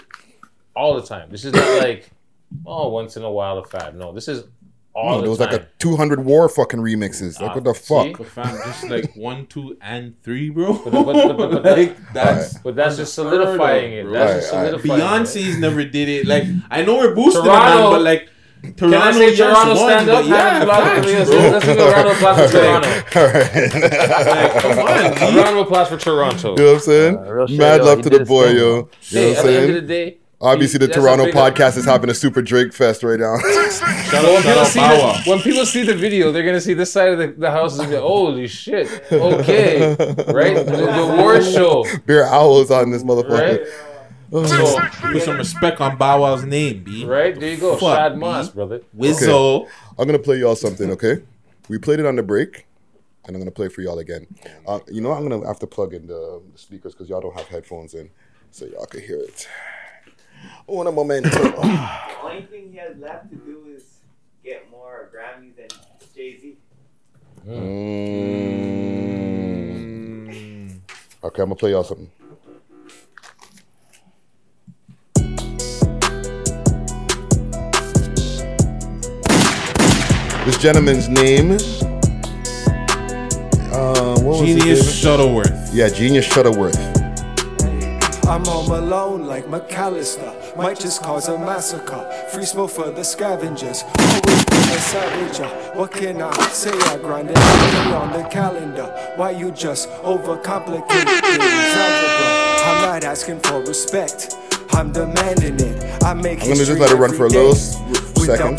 all 0.75 0.95
the 1.01 1.07
time. 1.07 1.31
This 1.31 1.45
is 1.45 1.53
not 1.53 1.79
like 1.87 2.11
oh 2.67 2.89
once 2.89 3.17
in 3.17 3.23
a 3.23 3.31
while 3.31 3.59
a 3.59 3.65
fad. 3.65 3.95
No, 3.97 4.13
this 4.13 4.27
is 4.29 4.45
all 4.95 5.11
No, 5.11 5.17
the 5.17 5.21
there 5.23 5.31
was 5.31 5.39
time. 5.41 5.53
like 5.53 5.61
a 5.63 5.69
200 5.81 6.25
war 6.25 6.49
fucking 6.49 6.79
remixes. 6.81 7.41
Like, 7.41 7.51
Ah, 7.51 7.55
what 7.55 7.65
the 7.65 7.75
see? 7.75 7.95
fuck? 8.13 8.19
But 8.19 8.27
fam, 8.29 8.57
just 8.65 8.85
like 8.89 9.15
one, 9.17 9.47
two, 9.47 9.77
and 9.83 10.15
three, 10.23 10.51
bro. 10.51 10.73
But, 10.85 10.93
but, 10.93 11.05
but, 11.05 11.37
but, 11.37 11.51
but, 11.65 11.79
like 11.79 12.13
that's 12.13 12.57
but 12.59 12.77
that's 12.77 12.97
just 12.97 13.13
solidifying 13.15 13.93
it. 13.93 14.05
bro. 14.05 14.13
That's 14.15 14.35
just 14.43 14.55
Alright, 14.55 14.69
alright. 14.75 14.83
solidifying 14.87 15.23
it. 15.23 15.27
Beyonce's 15.27 15.59
never 15.59 15.85
did 15.85 16.09
it. 16.09 16.27
Like 16.27 16.45
I 16.71 16.83
know 16.83 16.97
we're 16.97 17.15
boosting 17.15 17.43
Toronto- 17.45 17.83
them, 17.83 17.91
but 17.91 18.03
like 18.03 18.29
Toronto, 18.73 18.91
Can 18.91 18.95
I 18.95 19.13
say 19.13 19.37
Toronto 19.37 19.75
stand 19.77 20.07
but 20.07 20.15
up? 20.15 20.25
Yeah, 20.27 20.35
Round 20.35 20.63
of 20.63 20.69
applause. 20.69 20.85
facts, 20.89 21.31
Let's- 21.31 21.31
let's 21.53 21.67
give 21.67 21.79
a 21.79 21.91
round 21.91 22.09
of 22.09 22.17
applause 22.17 22.37
for 22.51 22.59
Toronto. 22.59 22.89
All 23.21 23.27
right. 23.27 24.25
Like, 24.27 24.63
come 24.63 24.79
on, 24.79 24.89
A 24.89 25.15
G. 25.33 25.37
round 25.39 25.57
of 25.59 25.67
applause 25.67 25.89
for 25.89 25.97
Toronto. 25.97 26.51
You 26.51 26.57
know 26.57 26.65
what 26.67 26.75
I'm 26.75 26.81
saying? 26.81 27.17
Uh, 27.17 27.47
shit, 27.47 27.59
Mad 27.59 27.81
yo, 27.81 27.85
love 27.87 28.03
to 28.03 28.11
the 28.11 28.25
boy, 28.25 28.47
thing, 28.49 28.57
yo. 28.57 28.83
bro. 28.83 28.91
You 29.11 29.21
know 29.21 29.29
what 29.29 29.39
I'm 29.39 29.47
the 29.47 29.53
end 29.53 29.63
of 29.63 29.67
saying? 29.67 29.73
the 29.75 29.81
day, 29.83 30.17
Obviously, 30.41 30.79
the 30.79 30.89
Toronto 30.89 31.25
big- 31.27 31.35
podcast 31.35 31.77
is 31.79 31.85
having 31.87 32.11
a 32.11 32.15
super 32.15 32.43
Drake 32.43 32.75
fest 32.75 33.03
right 33.03 33.19
now. 33.19 33.37
Shout 34.11 34.23
when 34.25 34.37
out, 34.37 34.43
shout 34.43 34.45
people, 34.45 34.61
out 34.61 34.67
see 34.67 34.81
the, 34.81 35.31
when 35.31 35.39
people 35.41 35.65
see 35.67 35.83
the 35.85 35.95
video, 35.95 36.31
they're 36.33 36.45
gonna 36.45 36.61
see 36.61 36.75
this 36.75 36.93
side 36.93 37.09
of 37.09 37.19
the, 37.19 37.29
the 37.29 37.51
house 37.51 37.79
and 37.79 37.89
be 37.89 37.95
like, 37.95 38.03
"Holy 38.03 38.47
shit! 38.47 38.89
Okay, 39.11 39.89
right? 40.29 40.55
The, 40.55 40.65
the 40.65 41.15
war 41.19 41.41
show, 41.43 41.85
Beer 42.05 42.25
Owls 42.27 42.71
on 42.71 42.91
this 42.91 43.03
motherfucker. 43.03 43.31
right? 43.59 43.61
So 44.33 44.79
put 44.81 45.23
some 45.23 45.37
respect 45.37 45.81
on 45.81 45.97
Bow 45.97 46.21
Wow's 46.23 46.45
name, 46.45 46.83
B. 46.83 47.05
Right 47.05 47.39
there 47.39 47.51
you 47.53 47.57
go, 47.59 47.77
Fuck, 47.77 47.97
Shad 47.97 48.15
B. 48.15 48.19
Moss, 48.21 48.49
brother. 48.51 48.81
Wizzo. 48.97 49.69
I'm 49.99 50.07
gonna 50.07 50.19
play 50.19 50.39
y'all 50.39 50.57
something, 50.57 50.91
okay? 50.93 51.23
We 51.69 51.79
played 51.79 52.01
it 52.01 52.07
on 52.07 52.17
the 52.17 52.23
break. 52.23 52.67
and 53.27 53.35
I'm 53.37 53.41
gonna 53.41 53.51
play 53.51 53.69
for 53.69 53.81
y'all 53.81 53.99
again. 54.01 54.27
Uh, 54.67 54.81
you 54.91 55.01
know, 55.01 55.13
I'm 55.13 55.27
gonna 55.29 55.47
have 55.47 55.59
to 55.61 55.67
plug 55.67 55.95
in 55.95 56.07
the, 56.07 56.43
the 56.53 56.59
speakers 56.59 56.93
because 56.93 57.09
y'all 57.09 57.21
don't 57.21 57.35
have 57.37 57.47
headphones 57.49 57.95
in, 57.95 58.11
so 58.51 58.67
y'all 58.67 58.87
can 58.87 59.01
hear 59.01 59.21
it. 59.21 59.49
Un 60.69 60.95
momento. 60.95 61.29
The 61.31 62.19
only 62.23 62.43
thing 62.47 62.71
he 62.71 62.77
has 62.79 62.97
left 62.99 63.31
to 63.31 63.37
do 63.37 63.65
is 63.75 64.01
get 64.43 64.71
more 64.71 65.11
Grammys 65.15 65.57
than 65.57 65.69
Jay 66.15 66.39
Z. 66.39 66.57
Mm. 69.85 70.81
Okay, 71.25 71.43
I'm 71.43 71.49
gonna 71.49 71.55
play 71.55 71.71
y'all 71.71 71.85
something. 71.85 72.11
Gentleman's 80.65 81.11
name, 81.11 81.51
uh, 83.71 84.19
what 84.21 84.25
was 84.25 84.41
his 84.41 84.57
Genius 84.57 84.81
name? 84.87 84.95
Shuttleworth. 84.95 85.75
Yeah, 85.75 85.91
Genius 85.91 86.25
Shuttleworth. 86.25 86.79
I'm 88.27 88.43
home 88.47 88.71
alone 88.71 89.27
like 89.27 89.45
McCallister. 89.45 90.57
Might 90.57 90.81
just 90.81 91.03
cause 91.03 91.29
a 91.29 91.37
massacre. 91.39 92.11
Free 92.33 92.47
smoke 92.47 92.71
for 92.71 92.91
the 92.91 93.05
scavengers. 93.05 93.83
Always 93.99 94.45
been 94.47 94.59
a 94.71 94.79
savage. 94.79 95.41
uh, 95.41 95.49
What 95.75 95.91
can 95.93 96.23
I 96.23 96.33
say? 96.49 96.73
I 96.73 96.97
grind 96.97 97.29
it 97.31 97.37
on 97.93 98.15
the 98.15 98.27
calendar. 98.31 98.87
Why 99.17 99.33
you 99.33 99.51
just 99.51 99.91
overcomplicate 100.03 100.89
things? 100.89 101.11
I'm 102.65 102.81
not 102.87 103.05
asking 103.05 103.41
for 103.41 103.61
respect. 103.61 104.35
I'm 104.73 104.93
demanding 104.93 105.61
it. 105.61 106.03
I 106.03 106.15
make 106.15 106.41
I'm 106.41 106.49
gonna 106.49 106.65
just 106.65 106.81
let 106.81 106.91
it 106.91 106.95
run 106.95 107.13
for 107.13 107.27
a 107.27 107.29
little 107.29 107.53
day 107.53 107.59
s- 107.59 107.77
without 108.19 108.59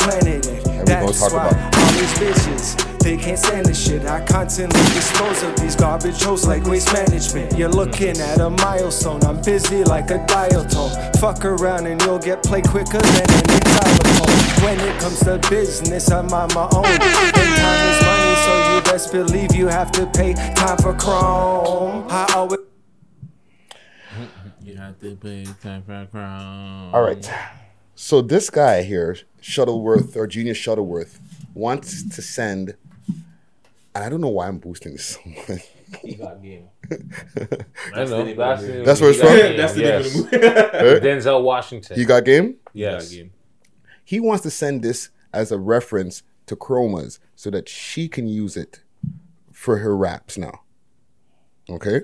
planning 0.86 1.06
we 1.06 1.12
gonna 1.12 1.18
That's 1.18 1.20
talk 1.20 1.32
why 1.32 1.48
about. 1.48 1.76
all 1.76 1.92
these 1.92 2.14
bitches, 2.14 2.98
they 3.00 3.16
can't 3.16 3.38
stand 3.38 3.66
this 3.66 3.78
shit. 3.86 4.06
I 4.06 4.24
constantly 4.24 4.80
dispose 4.94 5.42
of 5.42 5.56
these 5.60 5.76
garbage 5.76 6.22
hoes 6.22 6.46
like 6.46 6.64
waste 6.64 6.92
management. 6.92 7.56
You're 7.58 7.68
looking 7.70 8.18
at 8.20 8.40
a 8.40 8.50
milestone. 8.50 9.22
I'm 9.24 9.40
busy 9.42 9.84
like 9.84 10.10
a 10.10 10.24
dial 10.26 10.64
tone. 10.64 10.90
Fuck 11.20 11.44
around 11.44 11.86
and 11.86 12.00
you'll 12.02 12.18
get 12.18 12.42
played 12.42 12.68
quicker 12.68 12.98
than 12.98 13.30
any 13.30 13.60
telephone. 13.60 14.64
When 14.64 14.80
it 14.80 15.00
comes 15.00 15.20
to 15.20 15.38
business, 15.50 16.10
I'm 16.10 16.32
on 16.32 16.48
my 16.54 16.68
own. 16.74 16.84
And 16.86 17.02
time 17.02 17.88
is 17.90 18.02
money, 18.02 18.34
so 18.44 18.74
you 18.74 18.80
best 18.82 19.12
believe 19.12 19.54
you 19.54 19.68
have 19.68 19.92
to 19.92 20.06
pay 20.06 20.34
time 20.54 20.78
for 20.78 20.94
chrome. 20.94 22.06
I 22.10 22.32
always 22.34 22.60
You 24.62 24.76
have 24.78 24.98
to 25.00 25.14
pay 25.16 25.44
time 25.62 25.82
for 25.84 25.94
a 26.02 26.06
crown. 26.06 26.90
All 26.92 27.02
right. 27.02 27.30
So 27.96 28.20
this 28.20 28.50
guy 28.50 28.82
here, 28.82 29.16
Shuttleworth 29.40 30.16
or 30.16 30.26
Genius 30.26 30.58
Shuttleworth, 30.58 31.18
wants 31.54 32.06
to 32.14 32.20
send, 32.20 32.76
and 33.94 34.04
I 34.04 34.10
don't 34.10 34.20
know 34.20 34.28
why 34.28 34.48
I'm 34.48 34.58
boosting 34.58 34.92
this 34.92 35.06
so 35.06 35.20
much. 35.48 35.62
He 36.02 36.14
got 36.14 36.42
game. 36.42 36.68
I 37.94 38.04
know. 38.04 38.24
That's, 38.34 38.62
the- 38.62 38.82
That's 38.84 39.00
where 39.00 39.10
it's 39.10 39.18
from? 39.20 39.28
game, 39.28 39.56
That's 39.56 39.72
the 39.72 39.80
name 39.82 39.94
of 39.94 40.04
the 40.04 40.38
yes. 40.42 41.00
movie. 41.00 41.06
Denzel 41.08 41.42
Washington. 41.42 41.98
You 41.98 42.04
got 42.04 42.24
game? 42.26 42.56
Yes. 42.74 43.10
game. 43.10 43.32
He 44.04 44.20
wants 44.20 44.42
to 44.42 44.50
send 44.50 44.82
this 44.82 45.08
as 45.32 45.50
a 45.50 45.58
reference 45.58 46.22
to 46.46 46.54
Chromas 46.54 47.18
so 47.34 47.50
that 47.50 47.66
she 47.66 48.08
can 48.08 48.28
use 48.28 48.58
it 48.58 48.80
for 49.52 49.78
her 49.78 49.96
raps 49.96 50.36
now. 50.36 50.60
Okay? 51.70 52.02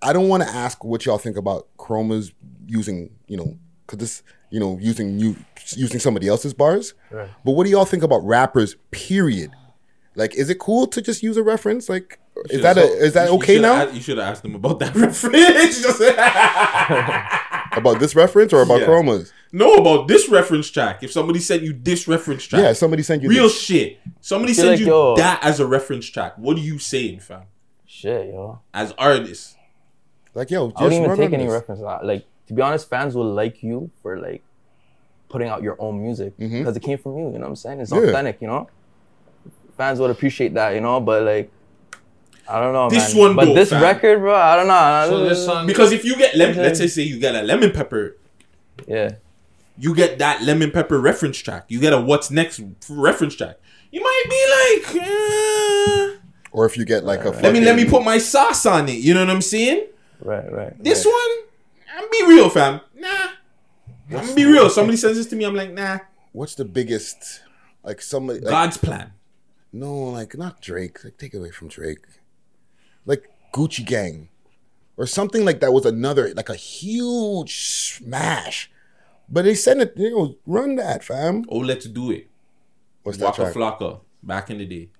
I 0.00 0.14
don't 0.14 0.28
want 0.28 0.42
to 0.42 0.48
ask 0.48 0.82
what 0.84 1.04
y'all 1.04 1.18
think 1.18 1.36
about 1.36 1.68
Chromas 1.76 2.32
using, 2.66 3.10
you 3.26 3.36
know, 3.36 3.58
cause 3.86 3.98
this, 3.98 4.22
you 4.50 4.60
know, 4.60 4.78
using 4.80 5.18
you 5.18 5.36
using 5.74 5.98
somebody 6.00 6.28
else's 6.28 6.54
bars. 6.54 6.94
Right. 7.10 7.28
But 7.44 7.52
what 7.52 7.64
do 7.64 7.70
y'all 7.70 7.84
think 7.84 8.02
about 8.02 8.24
rappers? 8.24 8.76
Period. 8.90 9.50
Like, 10.14 10.34
is 10.34 10.48
it 10.48 10.58
cool 10.58 10.86
to 10.88 11.02
just 11.02 11.22
use 11.22 11.36
a 11.36 11.42
reference? 11.42 11.88
Like, 11.88 12.18
is 12.50 12.62
that 12.62 12.78
a, 12.78 12.82
is 12.84 13.12
that 13.14 13.26
You- 13.26 13.32
you 13.32 13.38
okay 13.38 13.54
shoulda 13.56 13.68
now? 13.68 13.74
asked- 13.82 13.94
you 13.94 14.00
should 14.00 14.18
have 14.18 14.28
asked 14.28 14.42
them 14.42 14.54
about 14.54 14.78
that 14.78 14.94
reference. 14.96 15.84
About 17.76 18.00
this 18.00 18.14
reference 18.14 18.52
or 18.54 18.62
about 18.62 18.80
Yeah. 18.80 18.86
Chromas? 18.86 19.32
no, 19.52 19.74
about 19.74 20.08
this 20.08 20.28
reference 20.30 20.70
track. 20.70 21.02
If 21.02 21.12
somebody 21.12 21.40
sent 21.40 21.62
you 21.62 21.74
this 21.74 22.08
reference 22.08 22.44
track, 22.44 22.62
Yeah, 22.62 22.72
somebody 22.72 23.02
sent 23.02 23.22
you 23.22 23.28
real 23.28 23.44
this. 23.44 23.60
shit. 23.60 23.98
Somebody 24.22 24.54
sent 24.54 24.68
like, 24.70 24.80
you 24.80 24.86
yo- 24.86 25.16
that 25.16 25.40
as 25.42 25.60
a 25.60 25.66
reference 25.66 26.06
track. 26.06 26.38
What 26.38 26.56
are 26.56 26.60
you 26.60 26.78
saying, 26.78 27.20
fam? 27.20 27.42
Shit, 27.84 28.28
yo. 28.28 28.60
As 28.72 28.94
artists, 28.96 29.56
Like, 30.34 30.50
yo, 30.50 30.68
I 30.68 30.70
just 30.70 30.82
wouldn't 30.82 31.04
even 31.04 31.16
take 31.18 31.32
any 31.34 31.44
this. 31.44 31.52
reference. 31.52 31.80
Like 31.82 32.24
to 32.46 32.54
be 32.54 32.62
honest, 32.62 32.88
fans 32.88 33.14
will 33.14 33.32
like 33.32 33.62
you 33.62 33.90
for 34.02 34.18
like 34.18 34.42
putting 35.28 35.48
out 35.48 35.62
your 35.62 35.76
own 35.80 36.00
music 36.02 36.34
because 36.38 36.76
it 36.76 36.80
came 36.82 36.98
from 36.98 37.16
you. 37.18 37.24
You 37.26 37.32
know 37.32 37.40
what 37.40 37.46
I'm 37.48 37.56
saying? 37.56 37.80
It's 37.80 37.90
Mm-hmm. 37.92 38.04
Yeah. 38.04 38.10
authentic. 38.10 38.40
You 38.40 38.46
know, 38.48 38.68
fans 39.76 39.98
would 40.00 40.10
appreciate 40.10 40.54
that. 40.54 40.70
You 40.74 40.80
know, 40.80 41.00
but 41.00 41.22
like. 41.22 41.50
I 42.48 42.60
don't 42.60 42.72
know, 42.72 42.88
This 42.88 43.12
man. 43.12 43.20
one 43.20 43.34
but 43.34 43.44
though, 43.46 43.54
this 43.54 43.70
fam. 43.70 43.82
record, 43.82 44.20
bro, 44.20 44.32
I 44.32 44.54
don't 44.54 44.68
know. 44.68 45.06
So 45.08 45.28
this 45.28 45.44
song, 45.44 45.66
because 45.66 45.90
if 45.90 46.04
you 46.04 46.14
get 46.16 46.36
lemon, 46.36 46.54
Okay. 46.54 46.62
let's 46.62 46.78
say 46.78 46.86
say 46.86 47.02
you 47.02 47.18
get 47.18 47.34
a 47.34 47.42
lemon 47.42 47.72
pepper, 47.72 48.16
yeah, 48.86 49.16
you 49.76 49.96
get 49.96 50.20
that 50.20 50.42
lemon 50.42 50.70
pepper 50.70 51.00
reference 51.00 51.38
track. 51.38 51.64
You 51.66 51.80
get 51.80 51.92
a 51.92 52.00
what's 52.00 52.30
next 52.30 52.60
reference 52.88 53.34
track. 53.34 53.56
You 53.90 54.00
might 54.00 54.24
be 54.30 54.94
like, 54.94 55.02
eh, 55.08 56.16
Or 56.52 56.66
if 56.66 56.76
you 56.76 56.84
get 56.84 57.02
like 57.04 57.24
a 57.24 57.30
let 57.30 57.52
me 57.52 57.58
let 57.62 57.74
me 57.74 57.84
put 57.84 58.04
my 58.04 58.18
sauce 58.18 58.64
on 58.64 58.88
it. 58.88 58.98
You 58.98 59.14
know 59.14 59.24
what 59.26 59.30
I'm 59.30 59.42
saying? 59.42 59.86
right, 60.20 60.46
right. 60.52 60.72
This 60.84 61.04
one, 61.04 61.32
I'm 61.96 62.10
be 62.10 62.26
real, 62.26 62.50
fam. 62.50 62.80
Nah, 62.94 63.08
I'm 64.10 64.16
gonna 64.22 64.34
be 64.34 64.44
real. 64.44 64.68
Somebody 64.68 64.96
says 64.96 65.16
this 65.16 65.26
to 65.28 65.36
me, 65.36 65.44
I'm 65.44 65.54
like, 65.54 65.72
nah. 65.72 65.98
What's 66.32 66.54
the 66.54 66.64
biggest, 66.64 67.40
like 67.82 68.02
somebody 68.02 68.40
like, 68.40 68.50
God's 68.50 68.76
plan. 68.76 69.12
No, 69.72 69.94
like 70.10 70.36
not 70.36 70.60
Drake. 70.60 71.02
Like 71.02 71.16
take 71.16 71.34
it 71.34 71.38
away 71.38 71.50
from 71.50 71.68
Drake. 71.68 72.04
Like 73.06 73.30
Gucci 73.54 73.84
Gang, 73.84 74.28
or 74.96 75.06
something 75.06 75.44
like 75.44 75.60
that 75.60 75.72
was 75.72 75.86
another 75.86 76.32
like 76.34 76.50
a 76.50 76.54
huge 76.54 77.64
smash. 77.64 78.70
But 79.28 79.44
they 79.44 79.54
said 79.54 79.78
it. 79.78 79.94
You 79.96 80.10
know, 80.10 80.36
run 80.46 80.76
that, 80.76 81.02
fam. 81.02 81.44
Oh, 81.48 81.58
let's 81.58 81.86
do 81.86 82.10
it. 82.10 82.28
What's 83.02 83.18
that 83.18 83.38
Waka? 83.38 83.52
Flocka 83.52 84.00
back 84.22 84.50
in 84.50 84.58
the 84.58 84.66
day. 84.66 84.90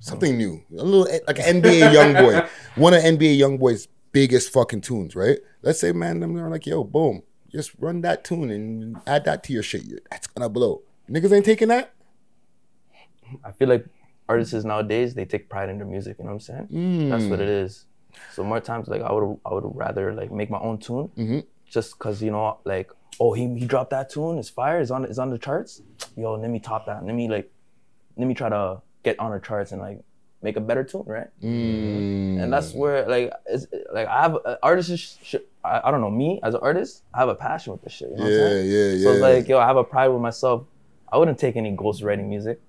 Something 0.00 0.36
new. 0.36 0.62
A 0.70 0.84
little 0.84 1.08
like 1.26 1.38
an 1.38 1.62
NBA 1.62 1.92
YoungBoy. 1.92 2.48
One 2.76 2.94
of 2.94 3.02
NBA 3.02 3.38
YoungBoy's 3.38 3.88
biggest 4.12 4.52
fucking 4.52 4.80
tunes, 4.82 5.14
right? 5.16 5.38
Let's 5.62 5.80
say, 5.80 5.92
man, 5.92 6.20
them 6.20 6.36
are 6.38 6.50
like, 6.50 6.66
yo, 6.66 6.84
boom, 6.84 7.22
just 7.50 7.72
run 7.78 8.00
that 8.02 8.24
tune 8.24 8.50
and 8.50 8.96
add 9.06 9.24
that 9.24 9.42
to 9.44 9.52
your 9.52 9.62
shit. 9.62 9.82
That's 10.10 10.26
gonna 10.26 10.48
blow. 10.48 10.82
Niggas 11.10 11.32
ain't 11.32 11.44
taking 11.44 11.68
that. 11.68 11.92
I 13.44 13.52
feel 13.52 13.68
like 13.68 13.86
artists 14.28 14.64
nowadays 14.64 15.14
they 15.14 15.24
take 15.24 15.48
pride 15.48 15.68
in 15.68 15.78
their 15.78 15.86
music. 15.86 16.16
You 16.18 16.24
know 16.24 16.32
what 16.34 16.48
I'm 16.48 16.68
saying? 16.68 17.08
That's 17.10 17.24
what 17.24 17.40
it 17.40 17.48
is. 17.48 17.84
So 18.34 18.42
more 18.42 18.60
times, 18.60 18.88
like 18.88 19.02
I 19.02 19.12
would, 19.12 19.38
I 19.44 19.54
would 19.54 19.64
rather 19.74 20.14
like 20.14 20.32
make 20.32 20.50
my 20.50 20.58
own 20.58 20.78
tune, 20.78 21.08
Mm-hmm. 21.16 21.40
just 21.66 21.98
cause 21.98 22.22
you 22.22 22.30
know, 22.30 22.58
like, 22.64 22.90
oh, 23.20 23.32
he 23.32 23.46
he 23.58 23.66
dropped 23.66 23.90
that 23.90 24.10
tune, 24.10 24.38
it's 24.38 24.48
fire, 24.48 24.80
it's 24.80 24.90
on, 24.90 25.04
it's 25.04 25.18
on 25.18 25.30
the 25.30 25.38
charts. 25.38 25.82
Yo, 26.16 26.34
let 26.34 26.50
me 26.50 26.58
top 26.58 26.86
that. 26.86 27.04
Let 27.04 27.14
me 27.14 27.28
like, 27.28 27.50
let 28.16 28.26
me 28.26 28.34
try 28.34 28.48
to 28.48 28.82
get 29.04 29.18
on 29.20 29.30
the 29.32 29.38
charts 29.38 29.72
and 29.72 29.80
like 29.80 30.00
make 30.42 30.56
a 30.56 30.60
better 30.60 30.84
tune, 30.84 31.04
right? 31.06 31.28
Mm. 31.42 32.42
And 32.42 32.52
that's 32.52 32.72
where 32.72 33.08
like, 33.08 33.32
it's 33.46 33.66
like 33.92 34.06
I 34.08 34.22
have 34.22 34.36
uh, 34.44 34.56
artists. 34.62 34.96
Sh- 34.96 35.16
sh- 35.36 35.44
I, 35.64 35.80
I 35.84 35.90
don't 35.90 36.00
know 36.00 36.10
me 36.10 36.40
as 36.42 36.54
an 36.54 36.60
artist. 36.62 37.02
I 37.12 37.18
have 37.18 37.28
a 37.28 37.34
passion 37.34 37.72
with 37.72 37.82
this 37.82 37.92
shit. 37.92 38.10
You 38.10 38.16
know 38.16 38.24
what 38.24 38.32
I'm 38.32 38.66
Yeah, 38.66 38.92
yeah, 38.92 39.02
So 39.04 39.12
it's 39.12 39.20
like, 39.20 39.48
yo, 39.48 39.58
I 39.58 39.66
have 39.66 39.76
a 39.76 39.84
pride 39.84 40.08
with 40.08 40.22
myself. 40.22 40.64
I 41.10 41.18
wouldn't 41.18 41.38
take 41.38 41.56
any 41.56 41.74
ghostwriting 41.76 42.28
music. 42.28 42.60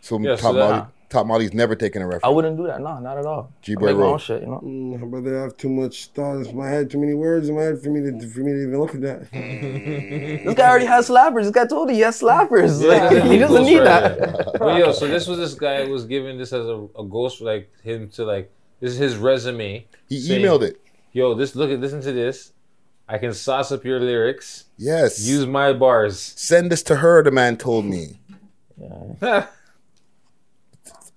So 0.00 0.18
Yeah, 0.20 0.30
Top 0.36 0.40
so 0.40 0.52
that- 0.54 0.70
Molly, 0.70 0.86
Top 1.08 1.24
Molly's 1.26 1.54
never 1.54 1.76
taken 1.76 2.02
a 2.02 2.06
reference. 2.06 2.24
I 2.24 2.28
wouldn't 2.30 2.56
do 2.56 2.66
that. 2.66 2.80
No, 2.80 2.98
not 2.98 3.16
at 3.16 3.26
all. 3.26 3.52
I 3.52 3.64
G-Boy 3.64 3.86
make 3.86 3.96
my 3.96 4.02
Road. 4.02 4.12
own 4.14 4.18
shit, 4.18 4.40
you 4.42 4.48
know. 4.48 4.60
Mm, 4.64 4.96
I'd 4.96 5.12
rather 5.12 5.40
have 5.42 5.56
too 5.56 5.68
much 5.68 6.06
thoughts 6.08 6.48
in 6.48 6.56
my 6.56 6.68
head, 6.68 6.90
too 6.90 6.98
many 6.98 7.14
words 7.14 7.48
in 7.48 7.54
my 7.54 7.62
head 7.62 7.80
for 7.80 7.90
me 7.90 8.00
to 8.00 8.28
for 8.28 8.40
me 8.40 8.52
to 8.52 8.62
even 8.62 8.78
look 8.80 8.94
at 8.94 9.00
that. 9.02 9.28
This 10.44 10.54
guy 10.54 10.68
already 10.68 10.86
has 10.86 11.08
slappers. 11.08 11.42
This 11.44 11.52
guy 11.52 11.66
told 11.66 11.88
you 11.90 11.94
he 11.94 12.00
has 12.02 12.20
slappers. 12.20 12.82
Yeah, 12.82 13.08
Like, 13.08 13.22
he 13.30 13.38
doesn't 13.38 13.64
need 13.64 13.78
that. 13.80 14.18
Ghostwriter. 14.18 14.58
but 14.58 14.78
yo, 14.78 14.92
so 14.92 15.06
this 15.06 15.26
was 15.28 15.38
this 15.38 15.54
guy 15.54 15.84
was 15.84 16.04
giving 16.06 16.38
this 16.38 16.52
as 16.52 16.66
a, 16.66 16.86
a 16.98 17.04
ghost, 17.04 17.40
like 17.40 17.70
him 17.84 18.08
to 18.10 18.24
like 18.24 18.50
this 18.80 18.92
is 18.92 18.98
his 18.98 19.16
resume. 19.16 19.86
He 20.08 20.18
saying, 20.20 20.42
emailed 20.44 20.62
it. 20.62 20.80
Yo, 21.12 21.34
this 21.34 21.54
look 21.54 21.70
at 21.70 21.78
listen 21.78 22.00
to 22.02 22.12
this. 22.12 22.52
I 23.08 23.18
can 23.18 23.32
sauce 23.32 23.70
up 23.70 23.84
your 23.84 24.00
lyrics. 24.00 24.64
Yes. 24.76 25.24
Use 25.24 25.46
my 25.46 25.72
bars. 25.72 26.18
Send 26.36 26.72
this 26.72 26.82
to 26.82 26.96
her. 26.96 27.22
The 27.22 27.30
man 27.30 27.56
told 27.56 27.84
me. 27.84 28.18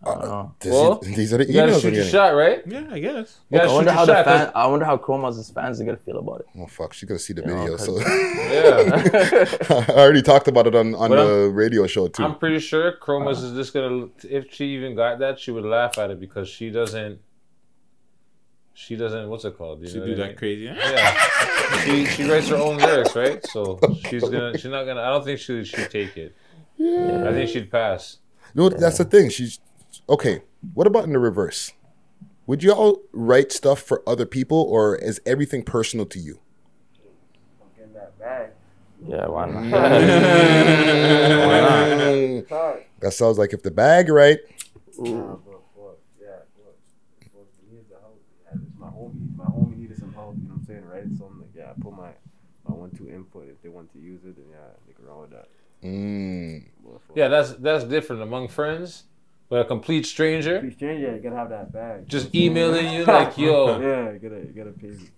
This- 0.01 0.13
uh, 0.13 0.47
well, 0.65 0.99
these 1.03 1.33
are 1.33 1.37
the 1.39 1.45
you 1.45 1.53
gotta 1.53 1.73
emails 1.73 1.81
shoot 1.81 1.91
we're 1.91 1.97
your 1.99 2.05
shot, 2.05 2.29
right? 2.29 2.61
Yeah, 2.65 2.87
I 2.89 2.99
guess. 2.99 3.39
You 3.49 3.57
gotta 3.57 3.69
I 3.69 3.73
wonder 3.73 3.89
shoot 3.91 3.95
how 3.95 3.99
your 3.99 4.05
the 4.05 4.13
shot, 4.13 4.25
fan. 4.25 4.45
'cause- 4.45 4.51
I 4.55 4.67
wonder 4.67 4.85
how 4.85 4.95
Chroma's 4.97 5.49
fans 5.51 5.81
are 5.81 5.83
gonna 5.83 5.97
feel 5.97 6.19
about 6.19 6.39
it. 6.39 6.45
Oh 6.57 6.67
fuck, 6.67 6.93
she's 6.93 7.07
gonna 7.09 7.19
see 7.19 7.33
the 7.33 7.41
You 7.41 7.47
know, 7.47 7.75
So 7.75 7.97
Yeah. 7.99 9.83
I 9.93 9.99
already 9.99 10.21
talked 10.21 10.47
about 10.47 10.67
it 10.67 10.75
on 10.75 10.95
on 10.95 11.09
But 11.09 11.25
the 11.25 11.49
radio 11.49 11.85
show 11.85 12.07
too. 12.07 12.23
I'm 12.23 12.37
pretty 12.37 12.59
sure 12.59 12.93
Chromas 12.93 13.37
uh-huh. 13.37 13.47
is 13.47 13.53
just 13.53 13.73
gonna. 13.73 14.07
If 14.23 14.53
she 14.53 14.67
even 14.75 14.95
got 14.95 15.19
that, 15.19 15.37
she 15.37 15.51
would 15.51 15.65
laugh 15.65 15.97
at 15.97 16.11
it 16.11 16.19
because 16.21 16.47
she 16.47 16.69
doesn't. 16.69 17.19
She 18.73 18.95
doesn't. 18.95 19.27
What's 19.29 19.43
it 19.43 19.57
called? 19.57 19.81
You 19.81 19.89
She 19.89 19.97
know 19.99 20.05
do 20.05 20.11
what 20.11 20.19
I 20.21 20.23
that 20.23 20.27
mean? 20.29 20.37
crazy. 20.37 20.63
Yeah. 20.63 21.79
she 21.83 22.05
she 22.05 22.23
writes 22.31 22.47
her 22.47 22.55
own 22.55 22.77
lyrics, 22.77 23.15
right? 23.17 23.45
So 23.47 23.77
she's 24.09 24.23
gonna. 24.23 24.57
She's 24.57 24.71
not 24.71 24.85
gonna. 24.85 25.01
I 25.01 25.09
don't 25.09 25.25
think 25.25 25.39
she 25.39 25.65
she'd 25.65 25.89
take 25.91 26.15
it. 26.15 26.33
Yeah. 26.77 27.25
I 27.27 27.33
think 27.33 27.49
she'd 27.49 27.69
pass. 27.69 28.19
No, 28.55 28.69
that's 28.69 28.97
the 28.99 29.03
thing. 29.05 29.29
She's 29.29 29.59
okay. 30.09 30.41
What 30.73 30.87
about 30.87 31.05
in 31.05 31.13
the 31.13 31.19
reverse? 31.19 31.71
Would 32.47 32.63
y'all 32.63 33.01
write 33.13 33.51
stuff 33.51 33.79
for 33.81 34.03
other 34.07 34.25
people, 34.25 34.57
or 34.57 34.95
is 34.95 35.21
everything 35.25 35.63
personal 35.63 36.05
to 36.07 36.19
you? 36.19 36.39
Yeah, 39.07 39.27
why 39.27 39.45
not? 39.45 39.63
Why 39.71 41.59
not? 42.49 42.79
That 42.99 43.13
sounds 43.13 43.37
like 43.37 43.53
if 43.53 43.63
the 43.63 43.71
bag 43.71 44.09
right. 44.09 44.39
It's 44.89 44.99
my 48.77 48.87
homie, 48.87 49.35
my 49.37 49.45
homie 49.45 49.77
needed 49.77 49.97
some 49.97 50.13
help, 50.13 50.35
you 50.41 50.47
know 50.47 50.55
what 50.55 50.61
I'm 50.61 50.65
saying, 50.65 50.85
right? 50.85 51.05
So 51.17 51.25
I'm 51.25 51.39
like, 51.39 51.49
yeah, 51.55 51.69
I 51.71 51.73
put 51.81 51.93
my, 51.93 52.09
my 52.67 52.75
one 52.75 52.91
two 52.91 53.09
input. 53.09 53.47
If 53.47 53.61
they 53.61 53.69
want 53.69 53.91
to 53.93 53.99
use 53.99 54.25
it, 54.25 54.35
then 54.35 54.45
yeah, 54.51 54.57
they 54.87 54.93
can 54.93 55.05
run 55.05 55.21
with 55.21 55.31
that. 55.31 55.47
Mm. 55.83 56.65
Yeah, 57.15 57.27
that's 57.29 57.53
that's 57.53 57.83
different 57.85 58.21
among 58.21 58.49
friends. 58.49 59.03
But 59.49 59.61
a 59.61 59.65
complete 59.65 60.05
stranger, 60.05 60.59
Complete 60.59 60.75
stranger, 60.75 61.15
you 61.15 61.21
gotta 61.21 61.35
have 61.35 61.49
that 61.49 61.73
bag. 61.73 62.07
Just 62.07 62.33
emailing 62.35 62.93
you 62.93 63.03
like, 63.03 63.35
yo. 63.35 63.79
yeah, 63.81 64.11
you 64.11 64.19
gotta, 64.19 64.41
you 64.41 64.53
gotta 64.55 64.71
pay 64.71 64.87
me. 64.89 65.09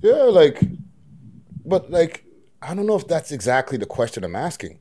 Yeah, 0.00 0.22
like, 0.22 0.62
but 1.64 1.90
like, 1.90 2.24
I 2.62 2.74
don't 2.74 2.86
know 2.86 2.96
if 2.96 3.08
that's 3.08 3.32
exactly 3.32 3.76
the 3.76 3.86
question 3.86 4.22
I'm 4.22 4.36
asking. 4.36 4.78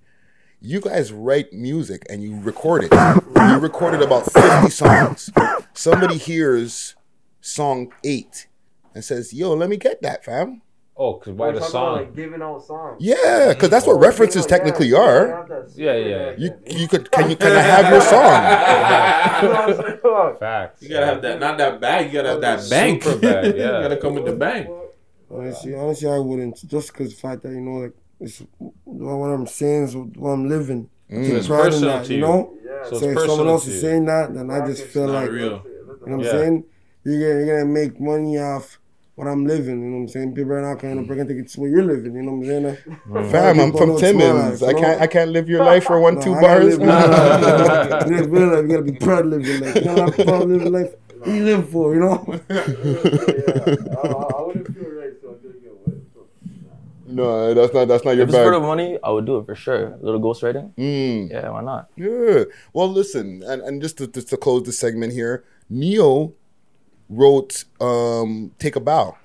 You 0.62 0.82
guys 0.82 1.12
write 1.12 1.52
music 1.52 2.06
and 2.10 2.24
you 2.24 2.40
record 2.40 2.84
it. 2.84 2.94
You 2.94 3.58
recorded 3.58 4.02
about 4.02 4.32
50 4.32 4.70
songs. 4.70 5.30
Somebody 5.74 6.18
hears 6.18 6.96
song 7.42 7.92
eight 8.04 8.48
and 8.94 9.04
says, 9.04 9.34
Yo, 9.34 9.54
let 9.54 9.70
me 9.70 9.78
get 9.78 10.02
that, 10.02 10.24
fam. 10.24 10.62
Oh, 10.98 11.14
cause 11.16 11.34
why 11.34 11.48
We're 11.48 11.54
the 11.60 11.62
song? 11.62 11.94
About, 11.94 12.06
like 12.06 12.16
giving 12.16 12.42
out 12.42 12.64
songs. 12.64 12.98
Yeah, 13.00 13.50
because 13.54 13.70
that's 13.70 13.86
what 13.88 14.00
references 14.00 14.46
technically 14.46 14.94
are. 14.94 15.46
Yeah, 15.76 15.96
yeah. 15.96 16.34
You, 16.38 16.52
you 16.68 16.88
could 16.88 17.12
can 17.12 17.30
you 17.30 17.36
can 17.36 17.52
I 17.52 17.62
have 17.62 17.92
your 17.92 18.02
song? 18.02 18.32
Facts. 20.40 20.82
You 20.82 20.90
gotta 20.90 21.06
have 21.06 21.22
that, 21.22 21.40
not 21.40 21.58
that 21.58 21.80
bag. 21.80 22.08
You 22.08 22.14
gotta 22.14 22.30
have 22.30 22.42
that 22.42 22.70
bank. 22.70 23.04
Super 23.04 23.20
bag, 23.20 23.46
you 23.56 23.62
gotta 23.64 23.98
come 23.98 24.16
with 24.16 24.26
the 24.26 24.34
bank. 24.36 24.70
Honestly, 25.30 25.76
honestly, 25.76 26.08
I 26.10 26.18
wouldn't. 26.20 26.66
Just 26.68 26.92
because 26.94 27.10
the 27.10 27.16
fact 27.20 27.42
that 27.44 27.50
you 27.52 27.62
know, 27.62 27.78
like, 27.86 27.94
it's 28.20 28.42
what 28.84 29.28
I'm 29.28 29.48
saying 29.48 29.84
is 29.84 29.96
what 29.96 30.30
I'm 30.30 30.48
living. 30.48 30.90
Mm. 31.12 31.24
Take 31.24 31.30
So 31.32 31.36
it's 31.38 31.48
pride 31.48 31.66
in 31.66 31.72
personal 31.72 31.90
that, 31.98 32.06
to 32.06 32.12
you 32.14 32.20
you. 32.20 32.26
know. 32.26 32.58
Yeah. 32.64 32.84
So, 32.84 32.90
So 32.90 32.96
it's 32.96 32.96
if 32.96 33.00
someone 33.02 33.28
personal 33.28 33.50
else 33.50 33.64
to 33.66 33.70
is 33.72 33.76
you. 33.76 33.82
saying 33.82 34.06
that, 34.06 34.34
then 34.34 34.50
I 34.52 34.66
just 34.66 34.84
feel 34.88 35.08
not 35.08 35.14
like, 35.14 35.32
real. 35.32 35.44
you 35.44 35.50
know 35.52 35.96
what 36.00 36.12
I'm 36.14 36.20
Yeah. 36.22 36.32
saying? 36.32 36.64
You're 37.04 37.20
gonna, 37.34 37.46
you're 37.46 37.60
gonna 37.60 37.72
make 37.74 38.00
money 38.00 38.40
off 38.40 38.80
what 39.16 39.28
I'm 39.28 39.46
living. 39.46 39.82
You 39.82 39.88
know 39.90 39.96
what 39.98 40.02
I'm 40.04 40.08
saying? 40.10 40.36
People 40.36 40.54
are 40.54 40.62
not 40.62 40.80
gonna, 40.82 41.04
they're 41.06 41.16
gonna 41.16 41.26
think 41.26 41.40
it's 41.40 41.58
what 41.58 41.68
you're 41.70 41.84
living. 41.84 42.16
You 42.16 42.22
know 42.22 42.34
what 42.34 42.48
I'm 42.50 42.64
saying? 42.64 42.78
Mm. 43.08 43.32
Fam, 43.32 43.60
I'm 43.60 43.72
from 43.72 43.98
Timmins. 43.98 44.62
life, 44.62 44.76
I 44.76 44.80
can't? 44.80 45.02
I 45.02 45.08
can't 45.08 45.32
live 45.32 45.50
your 45.50 45.64
life 45.64 45.86
for 45.86 46.00
one 46.00 46.16
No, 46.16 46.22
two 46.22 46.34
I 46.34 46.42
bars. 46.42 46.66
live 46.66 46.80
my 46.82 47.06
life. 47.06 48.08
You 48.10 48.18
live 48.18 48.32
real 48.32 48.48
life. 48.48 48.62
You 48.64 48.68
gotta 48.70 48.82
be 48.84 48.92
proud 48.94 49.26
living 49.26 49.62
life. 49.62 49.76
You 49.76 49.82
gotta 49.84 50.02
not 50.02 50.14
proud 50.16 50.48
living 50.50 50.72
life. 50.72 50.94
What 51.20 51.28
you 51.30 51.44
live 51.46 51.70
for, 51.70 51.94
you 51.94 52.00
know? 52.02 52.14
I 52.50 54.42
wouldn't 54.42 54.68
feel 54.76 54.90
right, 54.92 55.14
so 55.22 55.30
I 55.30 55.42
didn't 55.42 55.64
get 55.64 55.88
wet. 55.88 55.96
No, 57.08 57.54
that's 57.54 57.74
not 57.74 57.88
that's 57.88 58.04
not 58.04 58.12
your 58.16 58.24
If 58.24 58.30
it's 58.30 58.38
for 58.38 58.52
the 58.52 58.60
money, 58.60 59.00
I 59.02 59.10
would 59.12 59.26
do 59.26 59.38
it 59.38 59.46
for 59.46 59.56
sure. 59.56 59.94
A 59.94 59.98
little 60.02 60.20
ghostwriting. 60.20 60.74
Mm. 60.76 61.32
Yeah, 61.32 61.50
why 61.50 61.62
not? 61.62 61.90
Yeah. 61.96 62.44
Well, 62.74 62.90
listen, 62.92 63.42
and, 63.48 63.62
and 63.62 63.82
just 63.82 63.98
to, 64.00 64.08
just 64.08 64.28
to 64.30 64.38
close 64.38 64.64
the 64.64 64.74
segment 64.74 65.14
here, 65.14 65.44
Ne-Yo 65.70 66.34
wrote 67.10 67.66
um, 67.80 68.52
"Take 68.60 68.76
a 68.76 68.80
Bow" 68.80 69.18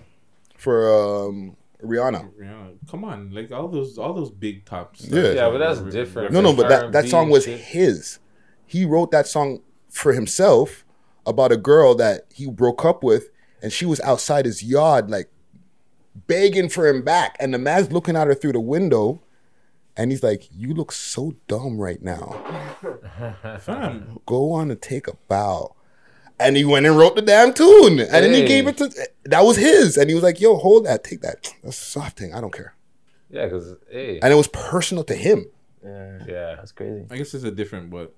for 0.57 1.26
um, 1.28 1.57
Rihanna. 1.83 2.31
Yeah, 2.41 2.68
come 2.91 3.05
on, 3.05 3.31
like 3.33 3.51
all 3.53 3.68
those, 3.68 3.99
all 3.99 4.12
those 4.12 4.31
big 4.31 4.64
tops. 4.64 5.07
Yeah. 5.07 5.33
Yeah, 5.33 5.51
but 5.51 5.59
that's 5.59 5.81
different. 5.81 6.33
No, 6.33 6.41
no, 6.41 6.55
but 6.55 6.68
that, 6.68 6.93
that 6.93 7.09
song 7.09 7.31
was 7.31 7.47
his. 7.47 8.18
He 8.66 8.85
wrote 8.85 9.11
that 9.11 9.26
song 9.26 9.61
for 9.89 10.12
himself 10.12 10.85
about 11.26 11.53
a 11.53 11.57
girl 11.57 11.95
that 11.97 12.26
he 12.33 12.49
broke 12.49 12.85
up 12.85 13.03
with, 13.03 13.31
and 13.62 13.72
she 13.72 13.85
was 13.85 14.01
outside 14.01 14.45
his 14.45 14.62
yard, 14.62 15.11
like 15.11 15.31
begging 16.26 16.68
for 16.68 16.87
him 16.87 17.03
back. 17.03 17.37
And 17.41 17.53
the 17.53 17.59
man's 17.59 17.91
looking 17.93 18.16
at 18.16 18.26
her 18.26 18.35
through 18.35 18.53
the 18.53 18.61
window, 18.61 19.20
and 19.97 20.11
he's 20.11 20.22
like, 20.22 20.49
"You 20.53 20.74
look 20.74 20.93
so 20.93 21.35
dumb 21.49 21.78
right 21.78 22.03
now. 22.03 22.76
Fam. 23.61 24.20
Go 24.26 24.53
on 24.53 24.70
and 24.70 24.81
take 24.81 25.09
a 25.09 25.16
bow." 25.28 25.74
And 26.41 26.57
he 26.57 26.64
went 26.64 26.86
and 26.86 26.97
wrote 26.97 27.14
the 27.16 27.22
damn 27.22 27.53
tune, 27.53 28.01
and 28.01 28.09
then 28.11 28.32
he 28.32 28.45
gave 28.47 28.66
it 28.66 28.76
to. 28.78 28.91
That 29.26 29.43
was 29.45 29.57
his, 29.57 29.97
and 29.99 30.09
he 30.09 30.14
was 30.14 30.22
like, 30.24 30.41
"Yo, 30.41 30.57
hold 30.57 30.86
that, 30.86 31.05
take 31.05 31.20
that. 31.20 31.53
That's 31.62 31.78
a 31.78 31.84
soft 31.84 32.18
thing. 32.18 32.32
I 32.34 32.41
don't 32.41 32.53
care." 32.53 32.74
Yeah, 33.30 33.45
because 33.45 33.74
hey, 33.91 34.18
And 34.22 34.32
it 34.32 34.36
was 34.36 34.49
personal 34.49 35.05
to 35.05 35.14
him. 35.14 35.47
Yeah, 35.84 36.18
yeah, 36.26 36.55
that's 36.57 36.72
crazy. 36.72 37.07
I 37.11 37.16
guess 37.16 37.32
it's 37.32 37.45
a 37.45 37.51
different, 37.51 37.91
but 37.91 38.14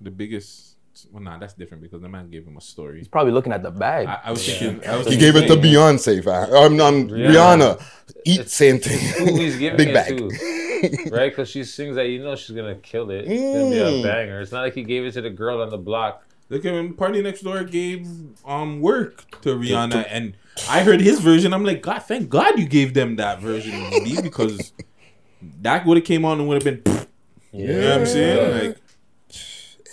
the 0.00 0.10
biggest. 0.10 0.76
Well, 1.12 1.22
nah, 1.22 1.38
that's 1.38 1.54
different 1.54 1.82
because 1.82 2.00
the 2.02 2.08
man 2.08 2.30
gave 2.30 2.46
him 2.46 2.56
a 2.56 2.60
story. 2.60 2.98
He's 2.98 3.08
probably 3.08 3.32
looking 3.32 3.52
at 3.52 3.62
the 3.64 3.70
bag. 3.70 4.06
I, 4.06 4.20
I 4.26 4.30
was 4.30 4.46
thinking. 4.46 4.88
I 4.88 4.96
was 4.96 5.06
He 5.08 5.16
gave 5.16 5.34
it 5.36 5.48
to. 5.48 5.56
Beyonce, 5.56 6.22
fam. 6.24 6.54
I'm, 6.54 6.80
I'm 6.80 7.08
Rihanna. 7.08 7.82
Eat 8.24 8.48
same 8.48 8.78
thing. 8.78 9.36
he's 9.36 9.58
giving 9.58 9.76
Big 9.76 9.88
it 9.88 9.94
bag. 9.94 10.16
to, 10.18 11.10
right? 11.10 11.30
Because 11.30 11.50
she 11.50 11.64
sings 11.64 11.96
that 11.96 12.06
you 12.08 12.22
know 12.22 12.36
she's 12.36 12.54
gonna 12.56 12.76
kill 12.76 13.10
it. 13.10 13.24
It's 13.26 13.54
gonna 13.54 13.70
be 13.70 13.78
a 13.80 13.90
Mm. 14.00 14.02
banger. 14.04 14.40
It's 14.40 14.52
not 14.52 14.62
like 14.62 14.74
he 14.74 14.82
gave 14.84 15.04
it 15.04 15.12
to 15.12 15.20
the 15.20 15.30
girl 15.30 15.60
on 15.62 15.70
the 15.70 15.78
block. 15.78 16.24
Look 16.48 16.64
at 16.64 16.74
him. 16.74 16.94
PartyNextDoor 16.94 17.70
gave 17.70 18.06
um 18.44 18.80
work 18.80 19.40
to 19.42 19.50
Rihanna, 19.56 20.06
and 20.10 20.36
I 20.68 20.82
heard 20.82 21.00
his 21.00 21.20
version. 21.20 21.52
I'm 21.54 21.64
like, 21.64 21.82
God, 21.82 22.00
thank 22.00 22.28
God 22.28 22.58
you 22.58 22.66
gave 22.66 22.94
them 22.94 23.16
that 23.16 23.40
version, 23.40 23.72
B, 24.04 24.20
because 24.22 24.72
that 25.62 25.86
would 25.86 25.96
have 25.96 26.06
came 26.06 26.24
on 26.24 26.38
and 26.40 26.48
would 26.48 26.62
have 26.62 26.84
been. 26.84 27.06
You 27.52 27.68
know 27.68 27.90
what 27.90 28.00
I'm 28.00 28.06
saying? 28.06 28.68
Like, 28.68 28.78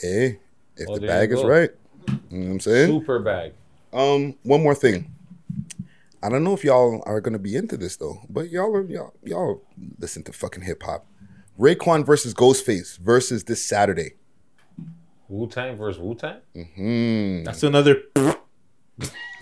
Hey, 0.01 0.39
if 0.77 0.87
Well, 0.87 0.99
the 0.99 1.05
bag 1.07 1.31
is 1.31 1.43
right. 1.43 1.69
You 2.07 2.39
know 2.39 2.45
what 2.45 2.51
I'm 2.53 2.59
saying? 2.59 2.87
Super 2.87 3.19
bag. 3.19 3.53
Um, 3.93 4.35
one 4.43 4.63
more 4.63 4.73
thing. 4.73 5.13
I 6.23 6.29
don't 6.29 6.43
know 6.43 6.53
if 6.53 6.63
y'all 6.63 7.03
are 7.05 7.21
gonna 7.21 7.39
be 7.39 7.55
into 7.55 7.77
this 7.77 7.97
though, 7.97 8.21
but 8.29 8.49
y'all 8.49 8.75
are 8.75 8.83
y'all 8.83 9.13
y'all 9.23 9.63
listen 9.99 10.23
to 10.23 10.33
fucking 10.33 10.63
hip 10.63 10.81
hop. 10.83 11.05
Raekwon 11.59 12.05
versus 12.05 12.33
Ghostface 12.33 12.97
versus 12.97 13.43
this 13.43 13.63
Saturday. 13.63 14.13
Wu 15.31 15.47
Tang 15.47 15.77
versus 15.77 15.97
Wu 16.01 16.13
Tang. 16.13 16.37
Hmm. 16.75 17.43
That's 17.43 17.63
another. 17.63 18.03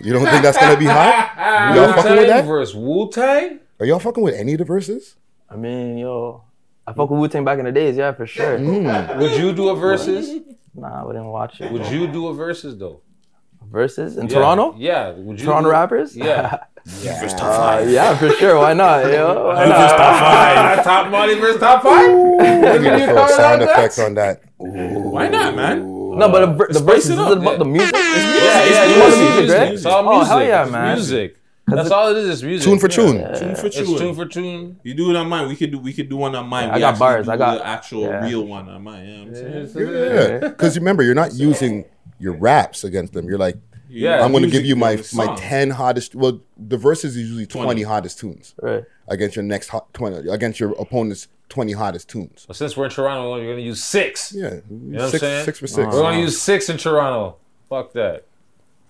You 0.02 0.14
don't 0.14 0.24
think 0.24 0.42
that's 0.42 0.56
gonna 0.56 0.78
be 0.78 0.86
hot? 0.86 1.34
y'all 1.76 1.92
fucking 1.92 2.16
with 2.16 2.28
that? 2.28 2.46
versus 2.46 2.74
Wu 2.74 3.10
Tang. 3.10 3.60
Are 3.78 3.84
y'all 3.84 3.98
fucking 3.98 4.22
with 4.22 4.34
any 4.34 4.52
of 4.54 4.58
the 4.58 4.64
verses? 4.64 5.16
I 5.50 5.56
mean, 5.56 5.98
yo, 5.98 6.44
I 6.86 6.94
fuck 6.94 7.10
with 7.10 7.20
Wu 7.20 7.28
Tang 7.28 7.44
back 7.44 7.58
in 7.58 7.66
the 7.66 7.72
days, 7.72 7.98
yeah, 7.98 8.12
for 8.12 8.26
sure. 8.26 8.58
Mm. 8.58 9.18
Would 9.18 9.32
you 9.32 9.52
do 9.52 9.68
a 9.68 9.76
versus? 9.76 10.40
Nah, 10.74 11.02
I 11.02 11.04
wouldn't 11.04 11.26
watch 11.26 11.60
it. 11.60 11.70
Would 11.70 11.84
you 11.88 12.06
do 12.06 12.28
a 12.28 12.34
versus 12.34 12.78
though? 12.78 13.02
Versus 13.70 14.16
in 14.16 14.28
Yeah. 14.28 14.34
Toronto? 14.36 14.74
Yeah. 14.78 15.10
Would 15.12 15.38
you 15.38 15.44
Toronto 15.46 15.68
do- 15.68 15.72
rappers? 15.72 16.16
Yeah. 16.16 16.64
Versus 16.84 17.34
top 17.34 17.42
uh, 17.48 17.56
five. 17.58 17.90
yeah, 17.90 18.16
for 18.16 18.30
sure. 18.30 18.56
Why 18.58 18.72
not? 18.74 19.04
Yo, 19.12 19.46
why 19.48 19.66
Versus 19.66 19.70
not? 19.70 19.96
top 19.96 20.20
five. 20.20 20.84
top 20.84 21.10
money 21.10 21.34
versus 21.34 21.60
top 21.60 21.82
five. 21.82 22.10
I 22.10 22.78
need 22.78 22.84
to 22.90 22.98
you 23.00 23.06
throw 23.06 23.24
a 23.24 23.28
sound 23.28 23.60
like 23.62 23.70
effect 23.70 23.98
on 23.98 24.14
that. 24.14 24.42
Why 24.56 25.28
not, 25.28 25.54
man? 25.56 25.80
No, 26.18 26.28
but 26.28 26.40
the, 26.40 26.52
ver- 26.52 26.68
the 26.68 26.74
Spice 26.74 26.86
verses 27.06 27.10
it 27.10 27.14
is 27.14 27.18
about 27.32 27.52
Yeah. 27.52 27.56
the 27.58 27.64
music? 27.64 27.94
Yeah, 27.94 28.00
It's 28.02 28.42
yeah, 28.42 28.62
it's 28.64 28.70
yeah, 28.74 28.84
about 28.96 29.10
the 29.10 29.16
music, 29.16 29.36
music, 29.38 29.58
right? 29.58 29.72
It's 29.74 29.84
all 29.86 30.08
Oh, 30.08 30.24
hell 30.24 30.42
yeah, 30.42 30.62
It's 30.64 30.72
man. 30.72 30.94
Music. 30.96 31.36
'Cause 31.66 31.76
That's 31.76 31.86
it- 31.86 31.92
all 31.92 32.08
it 32.10 32.16
is. 32.16 32.28
Is 32.30 32.42
music. 32.42 32.68
Tune 32.68 32.78
for 32.80 32.88
tune. 32.88 33.16
Tune 33.38 33.54
for 33.54 33.66
It's 33.66 33.76
tune. 33.76 33.96
tune 33.98 34.14
for 34.16 34.26
tune. 34.26 34.80
You 34.82 34.94
do 34.94 35.10
it 35.10 35.16
on 35.16 35.28
mine. 35.28 35.46
We 35.48 35.54
could 35.54 35.70
do. 35.70 35.78
We 35.78 35.92
could 35.92 36.08
do 36.08 36.16
one 36.16 36.34
on 36.34 36.48
mine. 36.48 36.66
Yeah, 36.68 36.74
I 36.74 36.80
got 36.80 36.98
bars. 36.98 37.26
do 37.26 37.32
I 37.32 37.36
got- 37.36 37.58
the 37.58 37.66
actual 37.66 38.02
yeah. 38.02 38.24
real 38.26 38.44
one 38.44 38.68
on 38.68 38.82
mine. 38.82 39.06
You 39.06 39.24
know 39.26 39.66
what 39.66 40.42
Yeah, 40.42 40.48
because 40.48 40.76
remember, 40.76 41.04
you're 41.04 41.14
not 41.14 41.32
using 41.34 41.84
your 42.18 42.32
raps 42.32 42.82
against 42.82 43.12
them. 43.12 43.26
You're 43.28 43.38
like, 43.38 43.56
Yeah, 43.90 44.24
I'm 44.24 44.30
going 44.30 44.44
to 44.44 44.50
give 44.50 44.64
you 44.64 44.76
my 44.76 45.02
my 45.14 45.34
ten 45.36 45.70
hottest. 45.70 46.14
Well, 46.14 46.40
the 46.56 46.76
verses 46.76 47.16
is 47.16 47.22
usually 47.22 47.46
20, 47.46 47.64
20. 47.66 47.82
hottest 47.82 48.18
tunes 48.20 48.54
Right. 48.62 48.84
against 49.08 49.36
your 49.36 49.42
next 49.44 49.68
hot 49.68 49.92
twenty 49.92 50.28
against 50.28 50.60
your 50.60 50.72
opponent's 50.80 51.28
twenty 51.48 51.72
hottest 51.72 52.08
tunes. 52.08 52.44
But 52.46 52.56
since 52.56 52.76
we're 52.76 52.84
in 52.86 52.90
Toronto, 52.90 53.32
we're 53.32 53.46
gonna 53.50 53.60
use 53.60 53.82
six. 53.82 54.32
Yeah, 54.32 54.54
You 54.54 54.62
know 54.70 54.98
what 54.98 55.04
I'm 55.06 55.10
six, 55.10 55.20
saying? 55.20 55.44
six 55.44 55.58
for 55.58 55.66
six. 55.66 55.86
We're 55.92 56.00
gonna 56.02 56.20
use 56.20 56.40
six 56.40 56.68
in 56.68 56.76
Toronto. 56.78 57.36
Fuck 57.68 57.92
that. 57.94 58.24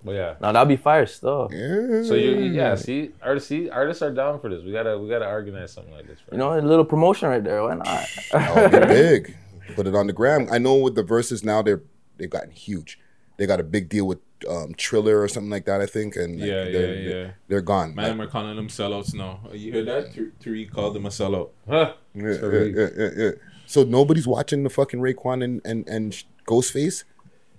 But 0.05 0.13
yeah. 0.13 0.35
No, 0.41 0.53
that'd 0.53 0.67
be 0.69 0.77
fire 0.77 1.05
still. 1.07 1.49
Yeah. 1.53 2.03
So 2.03 2.15
you 2.15 2.37
yeah, 2.53 2.75
see 2.75 3.11
artists 3.23 3.49
see 3.49 3.69
artists 3.71 4.03
are 4.03 4.11
down 4.11 4.41
for 4.41 4.49
this. 4.49 4.63
We 4.65 4.73
gotta 4.73 4.99
we 4.99 5.09
gotta 5.09 5.27
organize 5.29 5.73
something 5.73 5.93
like 5.95 6.07
this. 6.07 6.19
You 6.33 6.39
know, 6.39 6.59
a 6.59 6.61
little 6.61 6.85
promotion 6.87 7.29
right 7.29 7.43
there. 7.45 7.63
Why 7.63 7.75
not? 7.75 8.07
Oh, 8.35 8.69
big. 8.87 9.37
Put 9.77 9.87
it 9.87 9.95
on 9.95 10.07
the 10.07 10.13
gram. 10.13 10.49
I 10.51 10.59
know 10.59 10.75
with 10.77 10.95
the 10.95 11.03
verses 11.03 11.45
now 11.45 11.63
they're 11.63 11.83
they've 12.17 12.31
gotten 12.31 12.51
huge. 12.51 12.99
They 13.37 13.47
got 13.47 13.61
a 13.61 13.63
big 13.63 13.89
deal 13.89 14.07
with 14.07 14.19
um, 14.49 14.75
Triller 14.75 15.21
or 15.21 15.29
something 15.29 15.51
like 15.51 15.65
that, 15.67 15.81
I 15.81 15.87
think, 15.87 16.17
and 16.17 16.39
like, 16.41 16.49
Yeah, 16.49 16.65
they're, 16.65 16.71
yeah, 16.71 17.09
they're, 17.11 17.25
yeah. 17.27 17.31
they're 17.49 17.61
gone. 17.61 17.95
Man, 17.95 18.19
we're 18.19 18.27
calling 18.27 18.57
them 18.57 18.69
sellouts 18.69 19.15
now. 19.15 19.41
You 19.53 19.73
hear 19.73 19.85
that? 19.85 20.13
Tariq- 20.15 20.33
Tariq 20.43 20.71
called 20.73 20.95
them 20.95 21.07
a 21.07 21.11
sellout. 21.11 21.51
Huh? 21.69 21.95
Yeah, 22.15 22.25
yeah, 22.43 22.63
yeah, 22.63 22.89
yeah, 22.97 23.09
yeah. 23.17 23.31
So 23.67 23.85
nobody's 23.85 24.27
watching 24.27 24.63
the 24.65 24.71
fucking 24.71 25.01
Raekwon 25.01 25.45
and 25.45 25.61
and, 25.65 25.87
and 25.89 26.25
Ghostface. 26.47 27.05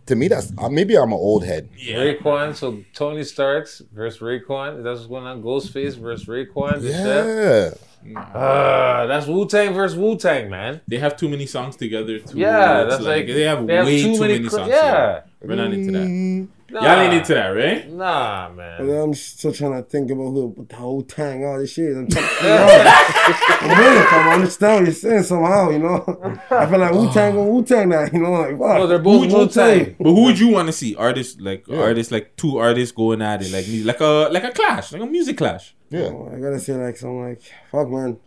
To 0.08 0.16
me, 0.16 0.28
that's 0.28 0.52
uh, 0.58 0.68
maybe 0.68 0.98
I'm 0.98 1.12
an 1.14 1.20
old 1.20 1.46
head. 1.46 1.70
Raekwon, 1.78 2.56
so 2.56 2.84
Tony 2.94 3.24
Starks 3.24 3.82
versus 3.94 4.20
Raekwon. 4.20 4.84
That's 4.84 5.00
what's 5.00 5.08
going 5.08 5.26
on. 5.26 5.42
Ghostface 5.42 5.96
versus 5.98 6.28
Raekwon. 6.28 6.82
Yeah. 6.82 7.72
Uh, 8.20 9.06
that's 9.06 9.28
Wu 9.28 9.46
Tang 9.48 9.74
versus 9.74 9.96
Wu 9.98 10.18
Tang, 10.18 10.50
man. 10.50 10.82
They 10.88 10.98
have 10.98 11.16
too 11.16 11.30
many 11.30 11.46
songs 11.46 11.76
together. 11.76 12.18
Too. 12.20 12.40
Yeah, 12.40 12.84
that's 12.86 13.04
like- 13.04 13.28
they 13.28 13.44
have 13.44 13.66
they 13.68 13.76
have 13.76 13.86
way 13.86 14.02
too 14.02 14.14
too 14.16 14.20
many 14.20 14.34
many, 14.40 14.50
cl- 14.50 14.62
songs. 14.64 14.70
yeah. 14.72 15.22
We're 15.42 15.56
not 15.56 15.72
into 15.72 15.92
that. 15.92 16.48
Nah. 16.72 16.82
Y'all 16.84 17.02
ain't 17.02 17.14
into 17.14 17.34
that, 17.34 17.48
right? 17.50 17.90
Nah, 17.92 18.48
But 18.50 18.56
man. 18.56 18.88
then 18.88 18.98
I'm 19.02 19.14
still 19.14 19.52
trying 19.52 19.74
to 19.74 19.84
think 19.90 20.10
about 20.10 20.24
who 20.24 20.48
what 20.48 20.70
the 20.70 20.76
whole 20.78 21.02
tang, 21.04 21.46
all 21.46 21.60
this 21.60 21.72
shit. 21.74 21.96
I'm 21.96 22.08
trying 22.10 22.24
to 22.24 22.30
figure 22.36 22.52
out. 22.52 23.62
I'm 23.62 23.70
waiting 23.70 24.04
for 24.08 24.16
I 24.16 24.34
understand 24.36 24.74
what 24.76 24.84
you're 24.86 24.94
saying 24.94 25.24
somehow, 25.24 25.70
you 25.70 25.80
know. 25.80 26.40
I 26.50 26.66
feel 26.68 26.80
like 26.80 26.94
Wu 26.94 27.12
Tang 27.12 27.38
and 27.38 27.50
Wu 27.50 27.64
Tang 27.64 27.90
now, 27.90 28.06
you 28.12 28.20
know, 28.20 28.32
like 28.32 28.58
wow. 28.58 28.78
No, 28.78 28.88
they're 28.88 29.00
both 29.00 29.14
Who 29.16 29.20
would 29.22 29.32
you 29.32 29.38
Wu-Tang. 29.38 29.96
But 30.00 30.10
who 30.10 30.24
would 30.24 30.40
you 30.40 30.48
want 30.50 30.68
to 30.68 30.74
see? 30.74 30.96
Artists 30.96 31.40
like 31.42 31.66
artists 31.70 32.12
like 32.12 32.36
two 32.38 32.58
artists 32.58 32.96
going 32.96 33.22
at 33.22 33.42
it, 33.42 33.52
like 33.52 33.66
like 33.86 34.00
a 34.00 34.30
like 34.32 34.44
a 34.44 34.52
clash, 34.52 34.94
like 34.94 35.02
a 35.02 35.06
music 35.06 35.38
clash. 35.38 35.76
Oh, 35.94 36.32
I 36.34 36.40
gotta 36.40 36.60
say 36.60 36.74
like 36.74 36.96
something 36.96 37.22
like 37.30 37.42
fuck 37.72 37.90
man. 37.90 38.18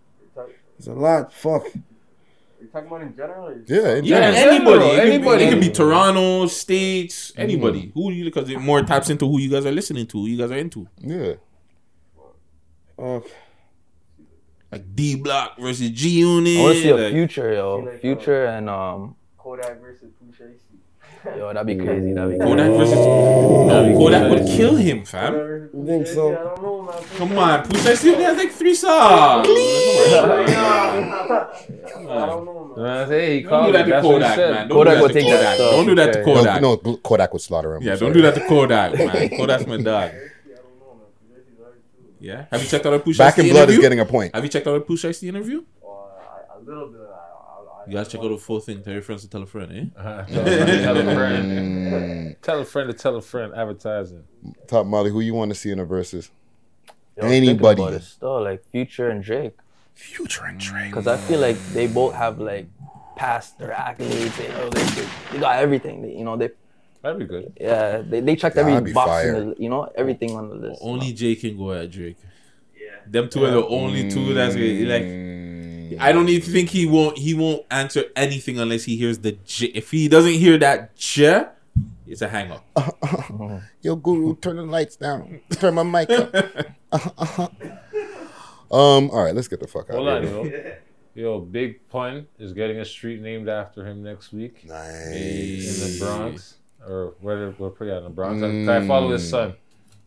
It's 0.79 0.87
a 0.89 0.93
lot. 0.93 1.33
Fuck. 1.33 1.67
You 2.75 2.81
talking 2.81 2.97
about 2.97 3.03
in 3.07 3.17
general? 3.17 3.49
Or 3.49 3.65
Yeah, 3.67 3.97
in 3.97 4.05
Yeah, 4.05 4.33
general. 4.33 4.55
anybody, 4.55 4.79
general, 4.79 5.13
anybody. 5.13 5.45
It 5.45 5.51
could 5.51 5.61
be. 5.61 5.71
Toronto, 5.71 6.47
States, 6.47 7.31
mm-hmm. 7.31 7.41
anybody. 7.41 7.91
Who 7.95 8.11
you 8.11 8.25
because 8.25 8.51
it 8.51 8.59
more 8.59 8.83
taps 8.83 9.11
into 9.11 9.29
who 9.29 9.39
you 9.39 9.49
guys 9.51 9.65
are 9.65 9.71
listening 9.73 10.07
to, 10.09 10.19
who 10.19 10.27
you 10.27 10.37
guys 10.39 10.51
are 10.51 10.59
into. 10.59 10.89
Yeah. 10.99 11.35
Okay. 12.99 13.27
Uh, 13.27 13.29
like 14.73 14.95
D 14.95 15.15
Block 15.17 15.57
versus 15.59 15.91
G 15.91 16.21
Unit. 16.21 16.59
I 16.59 16.63
want 16.63 16.75
to 16.75 16.83
see 16.83 16.89
a 16.89 16.97
like, 16.97 17.13
future, 17.13 17.53
yo. 17.53 17.77
like, 17.77 17.95
uh, 17.95 17.99
Future 17.99 18.47
and 18.47 18.69
um, 18.69 19.15
Kodak 19.39 19.81
versus 19.81 20.11
Pusha 20.23 20.53
T. 20.53 20.74
yo, 21.39 21.53
that'd 21.53 21.67
be 21.67 21.77
crazy. 21.83 22.13
That'd 22.13 22.39
be 22.39 22.45
Kodak 22.45 22.67
crazy. 22.67 22.79
versus 22.79 22.97
no, 22.97 23.95
Kodak 23.97 24.31
would 24.31 24.47
kill 24.47 24.77
him, 24.77 25.05
fam. 25.05 25.35
You 25.73 25.85
think 25.87 26.07
so? 26.07 26.33
I 26.33 26.35
don't 26.37 26.63
know, 26.63 26.83
man. 26.83 27.03
Come 27.17 27.39
on, 27.39 27.63
Pusha 27.65 28.01
T 28.01 28.11
only 28.13 28.25
has 28.25 28.37
like 28.37 28.53
three 28.53 28.75
songs. 28.75 29.49
I 29.49 29.51
don't 32.27 32.45
know, 32.45 32.75
man. 32.77 33.09
Hey, 33.09 33.37
he 33.37 33.43
Don't 33.43 33.67
do 33.67 33.73
that 33.73 33.85
to 33.85 33.91
what 33.93 34.03
he 34.03 34.09
Kodak, 34.11 34.35
said. 34.37 34.51
man. 34.53 34.69
Don't 34.69 34.77
Kodak 34.79 34.95
do 34.97 35.01
will 35.01 35.09
that 35.09 35.15
to 35.15 35.21
take 35.21 35.31
that 35.31 35.57
Kodak. 35.59 35.71
Don't 35.73 35.87
do 35.87 35.95
that 35.95 36.13
to 36.13 36.25
Kodak. 36.25 36.63
No, 36.63 36.81
no, 36.85 36.97
Kodak 36.99 37.33
would 37.33 37.43
slaughter 37.43 37.75
him. 37.77 37.83
Yeah, 37.83 37.97
don't 37.97 38.13
do 38.13 38.23
that 38.23 38.35
to 38.35 38.41
Kodak, 38.47 38.95
man. 38.99 39.29
Kodak's 39.31 39.67
my 39.67 39.77
dog. 39.79 40.11
Yeah. 42.21 42.45
Have 42.51 42.63
you 42.63 42.69
checked 42.69 42.87
out 42.87 42.95
a 42.95 42.99
Pusha 43.01 43.19
Back 43.19 43.39
in 43.39 43.49
Blood 43.51 43.69
is 43.71 43.79
getting 43.79 44.01
a 44.01 44.05
point. 44.07 44.35
Have 44.35 44.45
you 44.45 44.51
checked 44.51 44.67
out 44.67 44.77
a 44.77 44.81
Pusha 44.81 45.19
T 45.19 45.29
interview? 45.29 45.63
A 45.83 46.59
little 46.61 46.89
bit. 46.89 47.01
I, 47.85 47.87
I, 47.87 47.91
You 47.91 47.93
gotta 47.99 48.11
check 48.11 48.21
out 48.21 48.29
the 48.29 48.39
full 48.39 48.61
thing. 48.61 48.83
Tell 48.83 48.93
your 48.93 49.03
friends 49.03 49.23
to 49.23 49.29
tell 49.31 49.43
a 49.43 49.47
friend, 49.47 49.73
eh? 49.97 50.01
Uh-huh. 50.01 50.25
Tell 50.35 50.47
a 50.49 50.55
friend, 50.55 50.83
tell 50.83 50.97
a 50.97 51.15
friend. 51.15 52.37
Tell 52.43 52.59
a 52.61 52.65
friend 52.65 52.91
to 52.91 52.95
tell 52.97 53.17
a 53.17 53.23
friend. 53.23 53.53
Advertising. 53.55 54.25
Top 54.67 54.87
Molly, 54.87 55.11
who 55.11 55.21
you 55.21 55.35
want 55.35 55.51
to 55.51 55.55
see 55.55 55.71
in 55.71 55.79
the 55.79 55.85
verses? 55.85 56.31
Yo, 57.17 57.23
I 57.23 57.27
was 57.27 57.33
Anybody. 57.33 57.83
about 57.83 57.93
it 57.95 58.03
Still, 58.03 58.43
like 58.43 58.65
Future 58.67 59.09
and 59.09 59.23
Drake. 59.23 59.55
Future 59.95 60.45
and 60.47 60.59
Drake. 60.59 60.91
Because 60.91 61.07
I 61.07 61.17
feel 61.17 61.41
like 61.41 61.57
they 61.73 61.87
both 61.87 62.15
have 62.15 62.41
like 62.41 62.67
passed 63.17 63.59
their 63.59 63.71
accolades. 63.71 64.43
You 64.43 64.49
know, 64.49 64.69
they, 64.71 64.83
they, 64.83 65.09
they 65.33 65.39
got 65.39 65.57
everything. 65.59 66.03
They, 66.03 66.13
you 66.17 66.25
know, 66.25 66.37
they 66.37 66.51
That'd 67.03 67.19
be 67.19 67.27
good. 67.27 67.53
yeah, 67.61 67.99
they, 67.99 68.21
they 68.21 68.35
checked 68.35 68.57
That'd 68.57 68.73
every 68.73 68.91
be 68.91 68.93
box 68.95 69.09
fire. 69.11 69.35
in 69.35 69.51
the, 69.51 69.57
you 69.59 69.69
know, 69.69 69.93
everything 69.95 70.35
on 70.37 70.49
the 70.49 70.55
list. 70.57 70.83
you 70.83 70.89
Only 70.91 71.11
know. 71.11 71.15
Jay 71.17 71.35
can 71.37 71.57
go 71.57 71.73
at 71.73 71.91
Drake. 71.91 72.17
Yeah. 72.75 72.89
Them 73.07 73.29
two 73.29 73.45
are 73.45 73.51
the 73.51 73.67
only 73.67 74.11
two 74.11 74.33
that's 74.35 74.55
gonna- 74.55 74.67
like. 75.97 76.07
I 76.07 76.13
don't 76.13 76.29
even 76.29 76.51
think 76.53 76.71
he 76.71 76.87
won't. 76.87 77.19
He 77.19 77.35
won't 77.35 77.65
answer 77.71 78.05
anything 78.17 78.59
unless 78.59 78.85
he 78.85 78.97
hears 78.97 79.19
the 79.19 79.33
J. 79.33 79.67
If 79.67 79.91
he 79.91 80.09
doesn't 80.09 80.35
hear 80.35 80.59
that 80.59 80.97
J, 80.97 81.47
it's 82.07 82.23
a 82.23 82.29
hang 82.29 82.53
up. 82.53 82.65
Yo, 83.83 83.97
Guru, 83.97 84.37
turn 84.37 84.57
the 84.57 84.63
lights 84.63 84.97
down. 84.97 85.41
Turn 85.51 85.75
my 85.75 85.83
mic 85.83 86.11
up. 86.11 86.35
um. 88.71 89.11
All 89.11 89.25
right, 89.25 89.35
let's 89.35 89.49
get 89.49 89.61
the 89.61 89.67
fuck 89.67 89.91
out 89.91 89.97
Hold 89.97 90.09
of 90.09 90.39
on, 90.39 90.45
here. 90.47 90.81
yo. 91.15 91.33
Yo, 91.35 91.39
Big 91.41 91.89
Pun 91.89 92.27
is 92.39 92.53
getting 92.53 92.81
a 92.81 92.85
street 92.85 93.21
named 93.21 93.49
after 93.49 93.87
him 93.87 94.03
next 94.03 94.33
week. 94.33 94.65
Nice. 94.67 94.83
In 94.83 95.93
the 95.93 95.99
Bronx. 96.01 96.55
Or 96.87 97.15
where, 97.21 97.51
where, 97.53 97.71
where 97.71 97.99
in 97.99 98.05
the 98.05 98.11
Bronx? 98.11 98.43
I, 98.43 98.77
I 98.79 98.87
follow 98.87 99.11
his 99.13 99.29
son, 99.29 99.55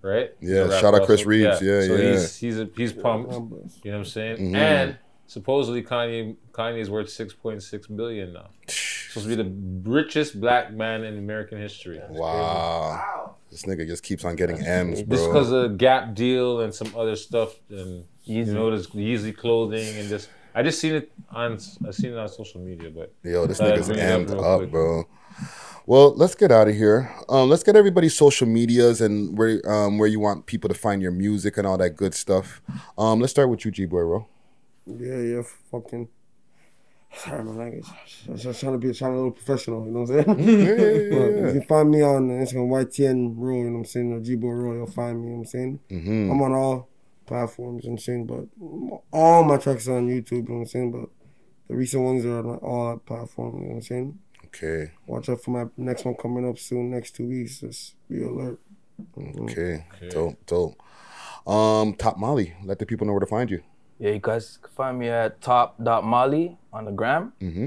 right? 0.02 0.32
Yeah, 0.42 0.68
shout 0.80 0.94
out 0.94 1.06
Chris. 1.06 1.26
Rivers. 1.26 1.62
Yeah, 1.62 1.82
so 1.82 1.96
yeah. 1.96 2.12
He's, 2.12 2.36
he's, 2.38 2.60
a, 2.60 2.70
he's 2.76 2.94
pumped. 2.94 3.32
You 3.34 3.40
know 3.40 3.48
what 3.84 3.94
I'm 3.94 4.06
saying? 4.06 4.38
Mhm. 4.38 4.56
And 4.56 4.98
supposedly 5.28 5.84
Kanye 5.84 6.36
Kanye's 6.52 6.90
worth 6.90 7.08
6.6 7.08 7.96
billion 7.96 8.34
now. 8.34 8.50
Supposed 8.68 9.30
to 9.30 9.36
be 9.38 9.44
the 9.44 9.90
richest 9.90 10.40
black 10.40 10.74
man 10.74 11.04
in 11.04 11.18
American 11.18 11.60
history. 11.60 12.00
Wow. 12.10 12.20
wow. 12.20 13.36
This 13.50 13.64
nigga 13.64 13.88
just 13.88 14.04
keeps 14.04 14.26
on 14.26 14.36
getting 14.36 14.64
M's, 14.64 15.02
bro. 15.02 15.18
Just 15.18 15.30
because 15.30 15.52
of 15.52 15.62
the 15.64 15.78
Gap 15.78 16.14
deal 16.14 16.62
and 16.62 16.74
some 16.74 16.94
other 16.96 17.16
stuff, 17.16 17.56
and 17.70 18.04
you 18.24 18.46
know, 18.46 18.76
this 18.76 18.88
Yeezy 18.88 19.36
clothing 19.36 19.98
and 19.98 20.10
just. 20.10 20.30
I 20.54 20.64
just 20.64 20.80
seen 20.80 20.96
it 20.96 21.12
on. 21.30 21.60
I 21.88 21.92
seen 21.92 22.14
it 22.14 22.18
on 22.18 22.28
social 22.28 22.60
media, 22.60 22.90
but 22.90 23.14
Yo, 23.24 23.46
this 23.46 23.60
thought 23.60 23.74
I'd 23.74 23.80
nigga's 23.80 23.90
amped 23.90 24.30
real 24.30 24.44
up, 24.44 24.60
quick. 24.60 24.72
bro. 24.72 25.08
Well, 25.86 26.14
let's 26.16 26.36
get 26.36 26.52
out 26.52 26.68
of 26.68 26.76
here. 26.76 27.14
Um, 27.30 27.48
let's 27.50 27.64
get 27.64 27.76
everybody's 27.76 28.16
social 28.16 28.48
medias 28.48 29.00
and 29.00 29.38
where 29.38 29.62
um 29.72 29.98
where 29.98 30.08
you 30.10 30.20
want 30.20 30.48
people 30.48 30.68
to 30.68 30.74
find 30.74 31.02
your 31.02 31.12
music 31.12 31.58
and 31.58 31.66
all 31.66 31.78
that 31.78 31.92
good 31.92 32.14
stuff. 32.14 32.62
Um, 32.98 33.20
let's 33.20 33.32
start 33.32 33.50
with 33.50 33.64
you, 33.66 33.72
G 33.72 33.86
Boy, 33.86 34.02
bro. 34.02 34.28
Yeah, 34.88 35.18
yeah, 35.18 35.42
fucking. 35.72 36.08
Sorry, 37.16 37.44
my 37.44 37.52
language. 37.52 37.86
I 38.28 38.32
was 38.32 38.44
just 38.44 38.60
trying 38.60 38.74
to 38.74 38.78
be 38.78 38.94
trying 38.94 39.12
to 39.12 39.16
be 39.16 39.18
a 39.20 39.24
little 39.24 39.32
professional, 39.32 39.86
you 39.86 39.92
know 39.92 40.02
what 40.02 40.28
I'm 40.28 40.38
saying? 40.46 40.60
Yeah, 40.60 40.76
yeah, 40.76 41.26
yeah, 41.42 41.46
You 41.48 41.60
can 41.60 41.62
find 41.64 41.90
me 41.90 42.02
on 42.04 42.30
Instagram, 42.30 42.70
YTN 42.70 43.34
Row, 43.38 43.56
you 43.56 43.64
know 43.66 43.72
what 43.72 43.78
I'm 43.80 43.86
saying? 43.86 44.12
Or 44.14 44.20
G-Boy 44.20 44.50
Row, 44.50 44.74
you'll 44.74 44.88
find 44.88 45.22
me, 45.22 45.28
you 45.28 45.30
know 45.32 45.38
what 45.38 45.40
I'm 45.40 45.46
saying? 45.46 45.80
Mhm. 45.90 46.32
I'm 46.32 46.42
on 46.42 46.52
all 46.54 46.90
platforms, 47.26 47.86
you 47.86 47.90
know 47.90 47.94
what 47.94 48.00
I'm 48.02 48.04
saying? 48.04 48.26
But 48.28 49.08
all 49.12 49.44
my 49.46 49.58
tracks 49.58 49.88
are 49.88 49.98
on 49.98 50.08
YouTube, 50.10 50.32
you 50.32 50.42
know 50.50 50.54
what 50.56 50.60
I'm 50.62 50.66
saying? 50.68 50.92
But 50.92 51.10
the 51.70 51.76
recent 51.76 52.04
ones 52.04 52.26
are 52.26 52.40
on 52.40 52.58
all 52.58 52.98
platforms, 52.98 53.56
you 53.56 53.62
know 53.62 53.68
what 53.70 53.76
I'm 53.76 53.82
saying? 53.82 54.20
Okay. 54.48 54.92
Watch 55.08 55.30
out 55.30 55.42
for 55.42 55.52
my 55.52 55.66
next 55.78 56.04
one 56.06 56.16
coming 56.16 56.48
up 56.48 56.58
soon, 56.60 56.92
next 56.92 57.16
two 57.16 57.28
weeks. 57.28 57.62
Just 57.62 57.96
be 58.10 58.22
alert. 58.22 58.60
Mhm. 59.18 59.50
Okay. 59.50 59.86
Dope, 60.10 60.46
dope. 60.46 60.76
Um, 61.48 61.94
Top 61.94 62.18
Molly, 62.18 62.54
let 62.66 62.80
the 62.80 62.86
people 62.86 63.08
know 63.08 63.14
where 63.14 63.20
to 63.22 63.26
find 63.26 63.50
you. 63.50 63.62
Yeah, 64.00 64.12
you 64.12 64.20
guys 64.20 64.58
can 64.62 64.72
find 64.72 65.00
me 65.00 65.10
at 65.10 65.42
top.molly 65.42 66.58
on 66.72 66.86
the 66.86 66.92
gram 66.92 67.34
Mm-hmm. 67.42 67.66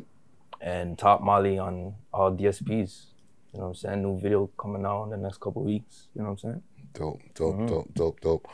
and 0.61 0.97
top 0.98 1.23
molly 1.23 1.59
on 1.59 1.94
all 2.12 2.31
DSPs. 2.32 3.07
You 3.52 3.59
know 3.59 3.65
what 3.65 3.69
I'm 3.70 3.74
saying? 3.74 4.02
New 4.02 4.19
video 4.20 4.47
coming 4.59 4.85
out 4.86 5.05
in 5.05 5.11
the 5.11 5.16
next 5.16 5.40
couple 5.40 5.62
weeks. 5.65 6.07
You 6.15 6.23
know 6.23 6.28
what 6.31 6.32
I'm 6.32 6.39
saying? 6.39 6.62
Dope, 6.93 7.20
dope, 7.35 7.57
Mhm. 7.57 7.69
dope, 7.69 7.94
dope, 7.94 8.20
dope. 8.20 8.48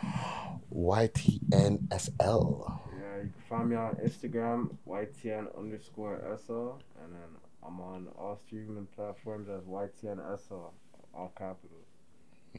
YTNSL. 0.75 2.81
Yeah, 2.99 3.17
you 3.23 3.31
can 3.33 3.43
find 3.49 3.69
me 3.71 3.77
on 3.77 3.95
Instagram, 3.97 4.77
YTN 4.87 5.49
underscore 5.57 6.21
SL, 6.37 6.79
and 7.03 7.13
then 7.13 7.31
I'm 7.67 7.81
on 7.81 8.09
all 8.19 8.37
streaming 8.47 8.87
platforms 8.95 9.49
as 9.49 9.63
YTNSL, 9.67 10.73
all 11.15 11.33
capitals. 11.37 11.86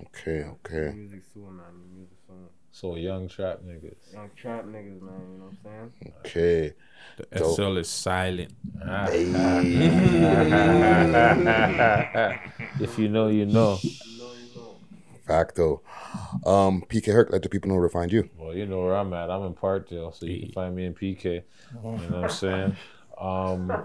Okay, 0.01 0.43
okay. 0.43 0.91
Music 0.95 1.21
soon, 1.33 1.57
man. 1.57 1.65
Music 1.93 2.17
soon. 2.27 2.45
So 2.71 2.95
young 2.95 3.27
trap 3.27 3.61
niggas. 3.65 4.13
Young 4.13 4.29
trap 4.35 4.65
niggas, 4.65 5.01
man. 5.01 5.31
You 5.31 5.37
know 5.39 5.45
what 5.45 5.53
I'm 5.53 5.63
saying? 5.63 5.91
Okay. 6.19 6.73
The 7.17 7.25
Dope. 7.39 7.55
SL 7.55 7.77
is 7.77 7.89
silent. 7.89 8.53
if 12.79 12.99
you 12.99 13.09
know, 13.09 13.27
you 13.29 13.45
know. 13.45 13.79
Facto. 15.25 15.81
Um, 16.45 16.83
PK 16.87 17.11
Herc, 17.11 17.31
let 17.31 17.41
the 17.41 17.49
people 17.49 17.69
know 17.69 17.75
where 17.75 17.87
to 17.87 17.91
find 17.91 18.11
you. 18.11 18.29
Well, 18.37 18.55
you 18.55 18.65
know 18.65 18.85
where 18.85 18.95
I'm 18.95 19.13
at. 19.13 19.29
I'm 19.29 19.43
in 19.43 19.53
Parkdale, 19.55 20.15
so 20.15 20.25
you 20.25 20.39
can 20.41 20.51
find 20.51 20.75
me 20.75 20.85
in 20.85 20.93
PK. 20.93 21.23
You 21.25 21.41
know 21.81 21.91
what 21.91 22.23
I'm 22.23 22.29
saying? 22.29 22.75
Um, 23.19 23.71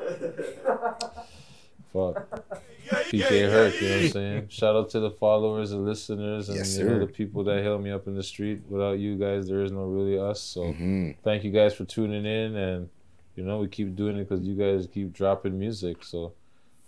fuck. 1.93 2.29
PK 3.11 3.49
Herc, 3.51 3.81
you 3.81 3.89
know 3.89 3.97
what 3.97 4.05
I'm 4.05 4.11
saying? 4.11 4.49
Shout 4.49 4.75
out 4.77 4.91
to 4.91 5.01
the 5.01 5.11
followers, 5.11 5.73
and 5.73 5.85
listeners, 5.85 6.49
and 6.49 6.59
Yes, 6.59 6.77
you 6.79 6.85
know 6.85 6.99
the 6.99 7.07
people 7.07 7.45
that 7.45 7.63
held 7.63 7.83
me 7.83 7.91
up 7.91 8.07
in 8.07 8.15
the 8.15 8.23
street. 8.23 8.63
Without 8.69 8.99
you 8.99 9.17
guys, 9.17 9.49
there 9.49 9.63
is 9.63 9.71
no 9.73 9.85
really 9.85 10.19
us. 10.19 10.41
So 10.41 10.73
Mhm. 10.75 11.17
thank 11.23 11.45
you 11.45 11.51
guys 11.51 11.75
for 11.75 11.85
tuning 11.85 12.25
in, 12.27 12.57
and 12.57 12.89
you 13.37 13.45
know 13.45 13.59
we 13.61 13.69
keep 13.69 13.95
doing 13.95 14.17
it 14.19 14.29
because 14.29 14.45
you 14.47 14.55
guys 14.55 14.87
keep 14.93 15.13
dropping 15.13 15.59
music. 15.59 16.05
So, 16.05 16.33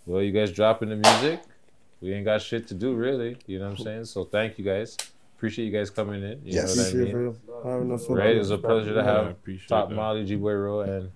well, 0.06 0.20
you 0.22 0.32
guys 0.32 0.50
dropping 0.52 0.88
the 0.90 0.96
music, 0.96 1.40
we 2.00 2.12
ain't 2.12 2.24
got 2.24 2.42
shit 2.42 2.66
to 2.68 2.74
do 2.74 2.94
really. 2.94 3.36
You 3.46 3.58
know 3.60 3.66
what 3.70 3.78
I'm 3.78 3.84
saying? 3.84 4.04
So 4.06 4.24
thank 4.24 4.58
you 4.58 4.64
guys. 4.64 4.96
Appreciate 5.36 5.66
you 5.66 5.72
guys 5.72 5.90
coming 5.90 6.22
in. 6.22 6.40
You 6.44 6.54
Yes. 6.54 6.76
know 6.76 6.82
what 6.82 6.88
I 6.88 6.90
Appreciate 6.90 7.14
mean? 7.14 7.24
you 7.24 7.36
for 7.46 7.70
having 7.70 7.92
us 7.92 8.08
on. 8.08 8.16
Right, 8.16 8.34
it 8.34 8.38
was 8.38 8.50
a 8.50 8.58
pleasure 8.58 8.94
to 8.94 9.02
have 9.02 9.36
Top 9.68 9.88
that. 9.88 9.94
Molly, 9.94 10.24
G 10.24 10.36
Boy 10.36 10.80
and 10.82 11.10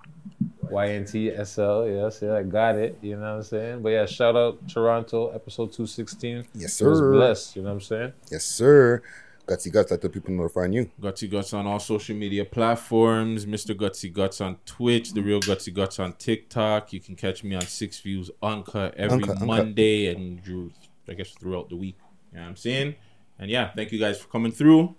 YNTSL. 0.71 2.03
Yes, 2.03 2.21
yeah, 2.23 2.35
I 2.37 2.43
got 2.43 2.77
it. 2.77 2.99
You 3.03 3.17
know 3.17 3.23
what 3.23 3.29
I'm 3.39 3.43
saying? 3.43 3.83
But 3.83 3.91
yeah, 3.91 4.07
shout 4.07 4.37
out 4.37 4.69
Toronto, 4.69 5.31
episode 5.31 5.73
216. 5.73 6.47
Yes, 6.55 6.81
It 6.81 6.87
was 6.87 6.99
sir. 6.99 7.13
blessed. 7.13 7.57
You 7.57 7.63
know 7.63 7.69
what 7.69 7.75
I'm 7.75 7.81
saying? 7.81 8.13
Yes, 8.31 8.45
sir. 8.45 9.03
Gutsy 9.47 9.73
Guts, 9.73 9.91
let 9.91 10.03
the 10.03 10.11
people 10.11 10.31
know 10.33 10.41
where 10.41 10.49
to 10.49 10.53
find 10.55 10.75
you. 10.75 10.91
Gutsy 11.01 11.31
Guts 11.31 11.55
on 11.55 11.67
all 11.67 11.79
social 11.81 12.15
media 12.15 12.45
platforms. 12.45 13.47
Mr. 13.47 13.75
Gutsy 13.75 14.13
Guts 14.13 14.43
on 14.43 14.59
Twitch. 14.67 15.15
The 15.15 15.23
Real 15.23 15.41
Gutsy 15.41 15.73
Guts 15.73 15.99
on 15.99 16.13
TikTok. 16.13 16.93
You 16.93 17.01
can 17.01 17.17
catch 17.17 17.43
me 17.43 17.57
on 17.57 17.63
Six 17.63 17.99
Views 18.01 18.31
Uncut 18.43 18.95
every 18.97 19.15
Uncut, 19.23 19.31
Uncut. 19.41 19.47
Monday 19.47 20.09
and 20.15 20.43
drew, 20.43 20.71
I 21.09 21.15
guess 21.15 21.31
throughout 21.31 21.71
the 21.71 21.77
week. 21.77 21.97
You 22.31 22.37
know 22.37 22.43
what 22.45 22.49
I'm 22.51 22.57
saying? 22.57 22.95
And 23.39 23.51
yeah, 23.51 23.71
thank 23.75 23.91
you 23.91 23.99
guys 23.99 24.19
for 24.21 24.29
coming 24.29 24.53
through. 24.53 24.95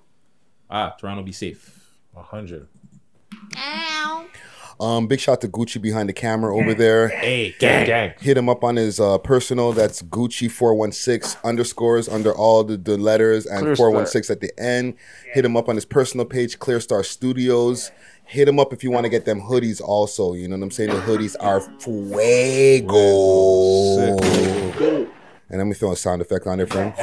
Ah, 0.68 0.96
Toronto, 1.00 1.22
be 1.22 1.32
safe. 1.32 1.94
100. 2.14 2.68
Um, 4.80 5.08
big 5.08 5.20
shout 5.20 5.42
to 5.42 5.50
Gucci 5.50 5.82
behind 5.82 6.08
the 6.08 6.14
camera 6.14 6.56
over 6.56 6.74
there. 6.74 7.10
Hey, 7.10 7.54
gang, 7.60 7.86
gang. 7.86 8.14
Hit 8.20 8.38
him 8.38 8.48
up 8.48 8.64
on 8.64 8.78
his 8.78 9.00
uh, 9.00 9.18
personal. 9.18 9.74
That's 9.74 10.02
Gucci 10.02 10.50
four 10.50 10.74
one 10.74 10.94
six 10.94 11.36
underscores 11.44 12.08
under 12.08 12.34
all 12.34 12.64
the, 12.64 12.78
the 12.78 12.98
letters 12.98 13.46
and 13.46 13.76
four 13.76 13.92
one 13.92 14.08
six 14.08 14.30
at 14.30 14.40
the 14.40 14.58
end. 14.58 14.96
Hit 15.34 15.44
him 15.44 15.58
up 15.58 15.68
on 15.68 15.76
his 15.76 15.84
personal 15.86 16.26
page, 16.26 16.60
Clear 16.60 16.80
Star 16.80 17.04
Studios. 17.04 17.92
Hit 18.24 18.48
him 18.48 18.60
up 18.60 18.72
if 18.72 18.84
you 18.84 18.92
want 18.92 19.04
to 19.06 19.10
get 19.10 19.26
them 19.26 19.42
hoodies. 19.42 19.82
Also, 19.82 20.34
you 20.34 20.48
know 20.48 20.56
what 20.56 20.64
I'm 20.64 20.72
saying. 20.72 20.92
The 20.92 21.02
hoodies 21.02 21.36
are 21.40 21.60
fuego. 21.80 22.80
And 25.50 25.58
let 25.58 25.66
me 25.66 25.74
throw 25.74 25.92
a 25.92 25.96
sound 25.96 26.22
effect 26.22 26.46
on 26.48 26.60
there, 26.60 26.68
friend. 26.68 26.94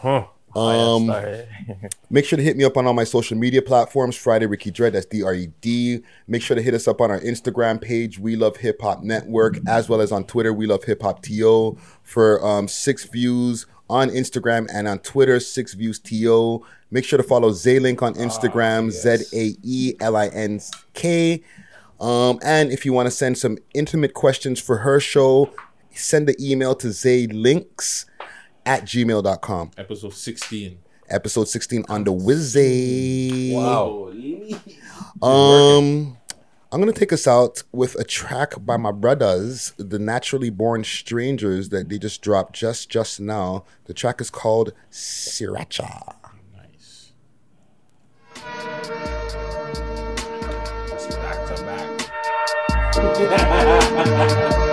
Huh. 0.00 0.26
Um, 0.56 1.06
sorry. 1.06 1.46
make 2.10 2.24
sure 2.24 2.36
to 2.36 2.42
hit 2.42 2.56
me 2.56 2.64
up 2.64 2.76
on 2.76 2.86
all 2.86 2.94
my 2.94 3.04
social 3.04 3.36
media 3.36 3.60
platforms. 3.60 4.16
Friday 4.16 4.46
Ricky 4.46 4.70
Dred, 4.70 4.94
that's 4.94 5.06
D 5.06 5.22
R 5.22 5.34
E 5.34 5.48
D. 5.60 6.00
Make 6.26 6.42
sure 6.42 6.54
to 6.54 6.62
hit 6.62 6.74
us 6.74 6.88
up 6.88 7.00
on 7.00 7.10
our 7.10 7.20
Instagram 7.20 7.80
page, 7.80 8.18
We 8.18 8.36
Love 8.36 8.56
Hip 8.58 8.80
Hop 8.80 9.02
Network, 9.02 9.58
as 9.68 9.88
well 9.88 10.00
as 10.00 10.12
on 10.12 10.24
Twitter, 10.24 10.52
We 10.52 10.66
Love 10.66 10.84
Hip 10.84 11.02
Hop 11.02 11.22
TO, 11.22 11.76
for 12.02 12.44
um, 12.44 12.68
six 12.68 13.04
views 13.04 13.66
on 13.88 14.08
Instagram 14.08 14.66
and 14.72 14.88
on 14.88 14.98
Twitter, 15.00 15.38
six 15.40 15.74
views 15.74 15.98
TO. 15.98 16.64
Make 16.90 17.04
sure 17.04 17.18
to 17.18 17.22
follow 17.22 17.50
Zaelink 17.50 18.00
on 18.02 18.14
Instagram, 18.14 18.90
Z 18.90 19.26
A 19.32 19.56
E 19.62 19.94
L 20.00 20.16
I 20.16 20.28
N 20.28 20.60
K. 20.94 21.42
Um, 22.00 22.38
and 22.42 22.70
if 22.72 22.84
you 22.84 22.92
want 22.92 23.06
to 23.06 23.10
send 23.10 23.38
some 23.38 23.58
intimate 23.74 24.14
questions 24.14 24.60
for 24.60 24.78
her 24.78 25.00
show, 25.00 25.50
send 25.90 26.28
the 26.28 26.36
email 26.40 26.74
to 26.76 26.88
zaelinks 26.88 28.04
at 28.66 28.82
gmail.com. 28.82 29.70
Episode 29.78 30.12
16. 30.12 30.78
Episode 31.08 31.48
16 31.48 31.84
on 31.88 32.04
the 32.04 32.12
Wizzy. 32.12 33.54
Wow. 33.54 34.12
Um, 35.26 36.18
I'm 36.72 36.80
gonna 36.80 36.92
take 36.92 37.12
us 37.12 37.28
out 37.28 37.62
with 37.72 37.94
a 37.94 38.04
track 38.04 38.54
by 38.58 38.76
my 38.76 38.90
brothers, 38.90 39.72
the 39.78 40.00
Naturally 40.00 40.50
Born 40.50 40.82
Strangers, 40.82 41.68
that 41.68 41.88
they 41.88 41.98
just 41.98 42.22
dropped 42.22 42.54
just 42.54 42.90
just 42.90 43.20
now. 43.20 43.64
The 43.84 43.94
track 43.94 44.20
is 44.20 44.30
called 44.30 44.72
Sriracha. 44.90 46.16
Back 51.08 51.46
to 51.46 51.62
back. 53.26 54.56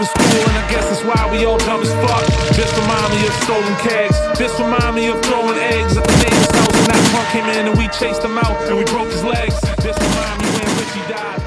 of 0.00 0.08
school, 0.08 0.44
and 0.48 0.58
I 0.58 0.70
guess 0.70 0.88
that's 0.90 1.04
why 1.04 1.30
we 1.30 1.44
all 1.44 1.58
dumb 1.58 1.80
as 1.80 1.92
fuck. 2.04 2.24
This 2.54 2.70
remind 2.78 3.14
me 3.14 3.26
of 3.26 3.34
stolen 3.44 3.76
kegs. 3.80 4.16
This 4.38 4.52
remind 4.60 4.94
me 4.96 5.08
of 5.08 5.20
throwing 5.24 5.58
eggs 5.58 5.96
at 5.96 6.04
the 6.04 6.16
neighbor's 6.20 6.52
house, 6.52 6.76
and 6.76 6.86
that 6.88 7.00
punk 7.12 7.28
came 7.32 7.48
in 7.56 7.68
and 7.68 7.78
we 7.78 7.88
chased 7.88 8.22
him 8.22 8.36
out 8.38 8.56
and 8.68 8.76
we 8.76 8.84
broke 8.84 9.08
his 9.08 9.24
legs. 9.24 9.60
This 9.80 9.96
remind 9.96 10.36
me 10.42 10.48
when 10.52 10.68
Richie 10.76 11.12
died. 11.12 11.45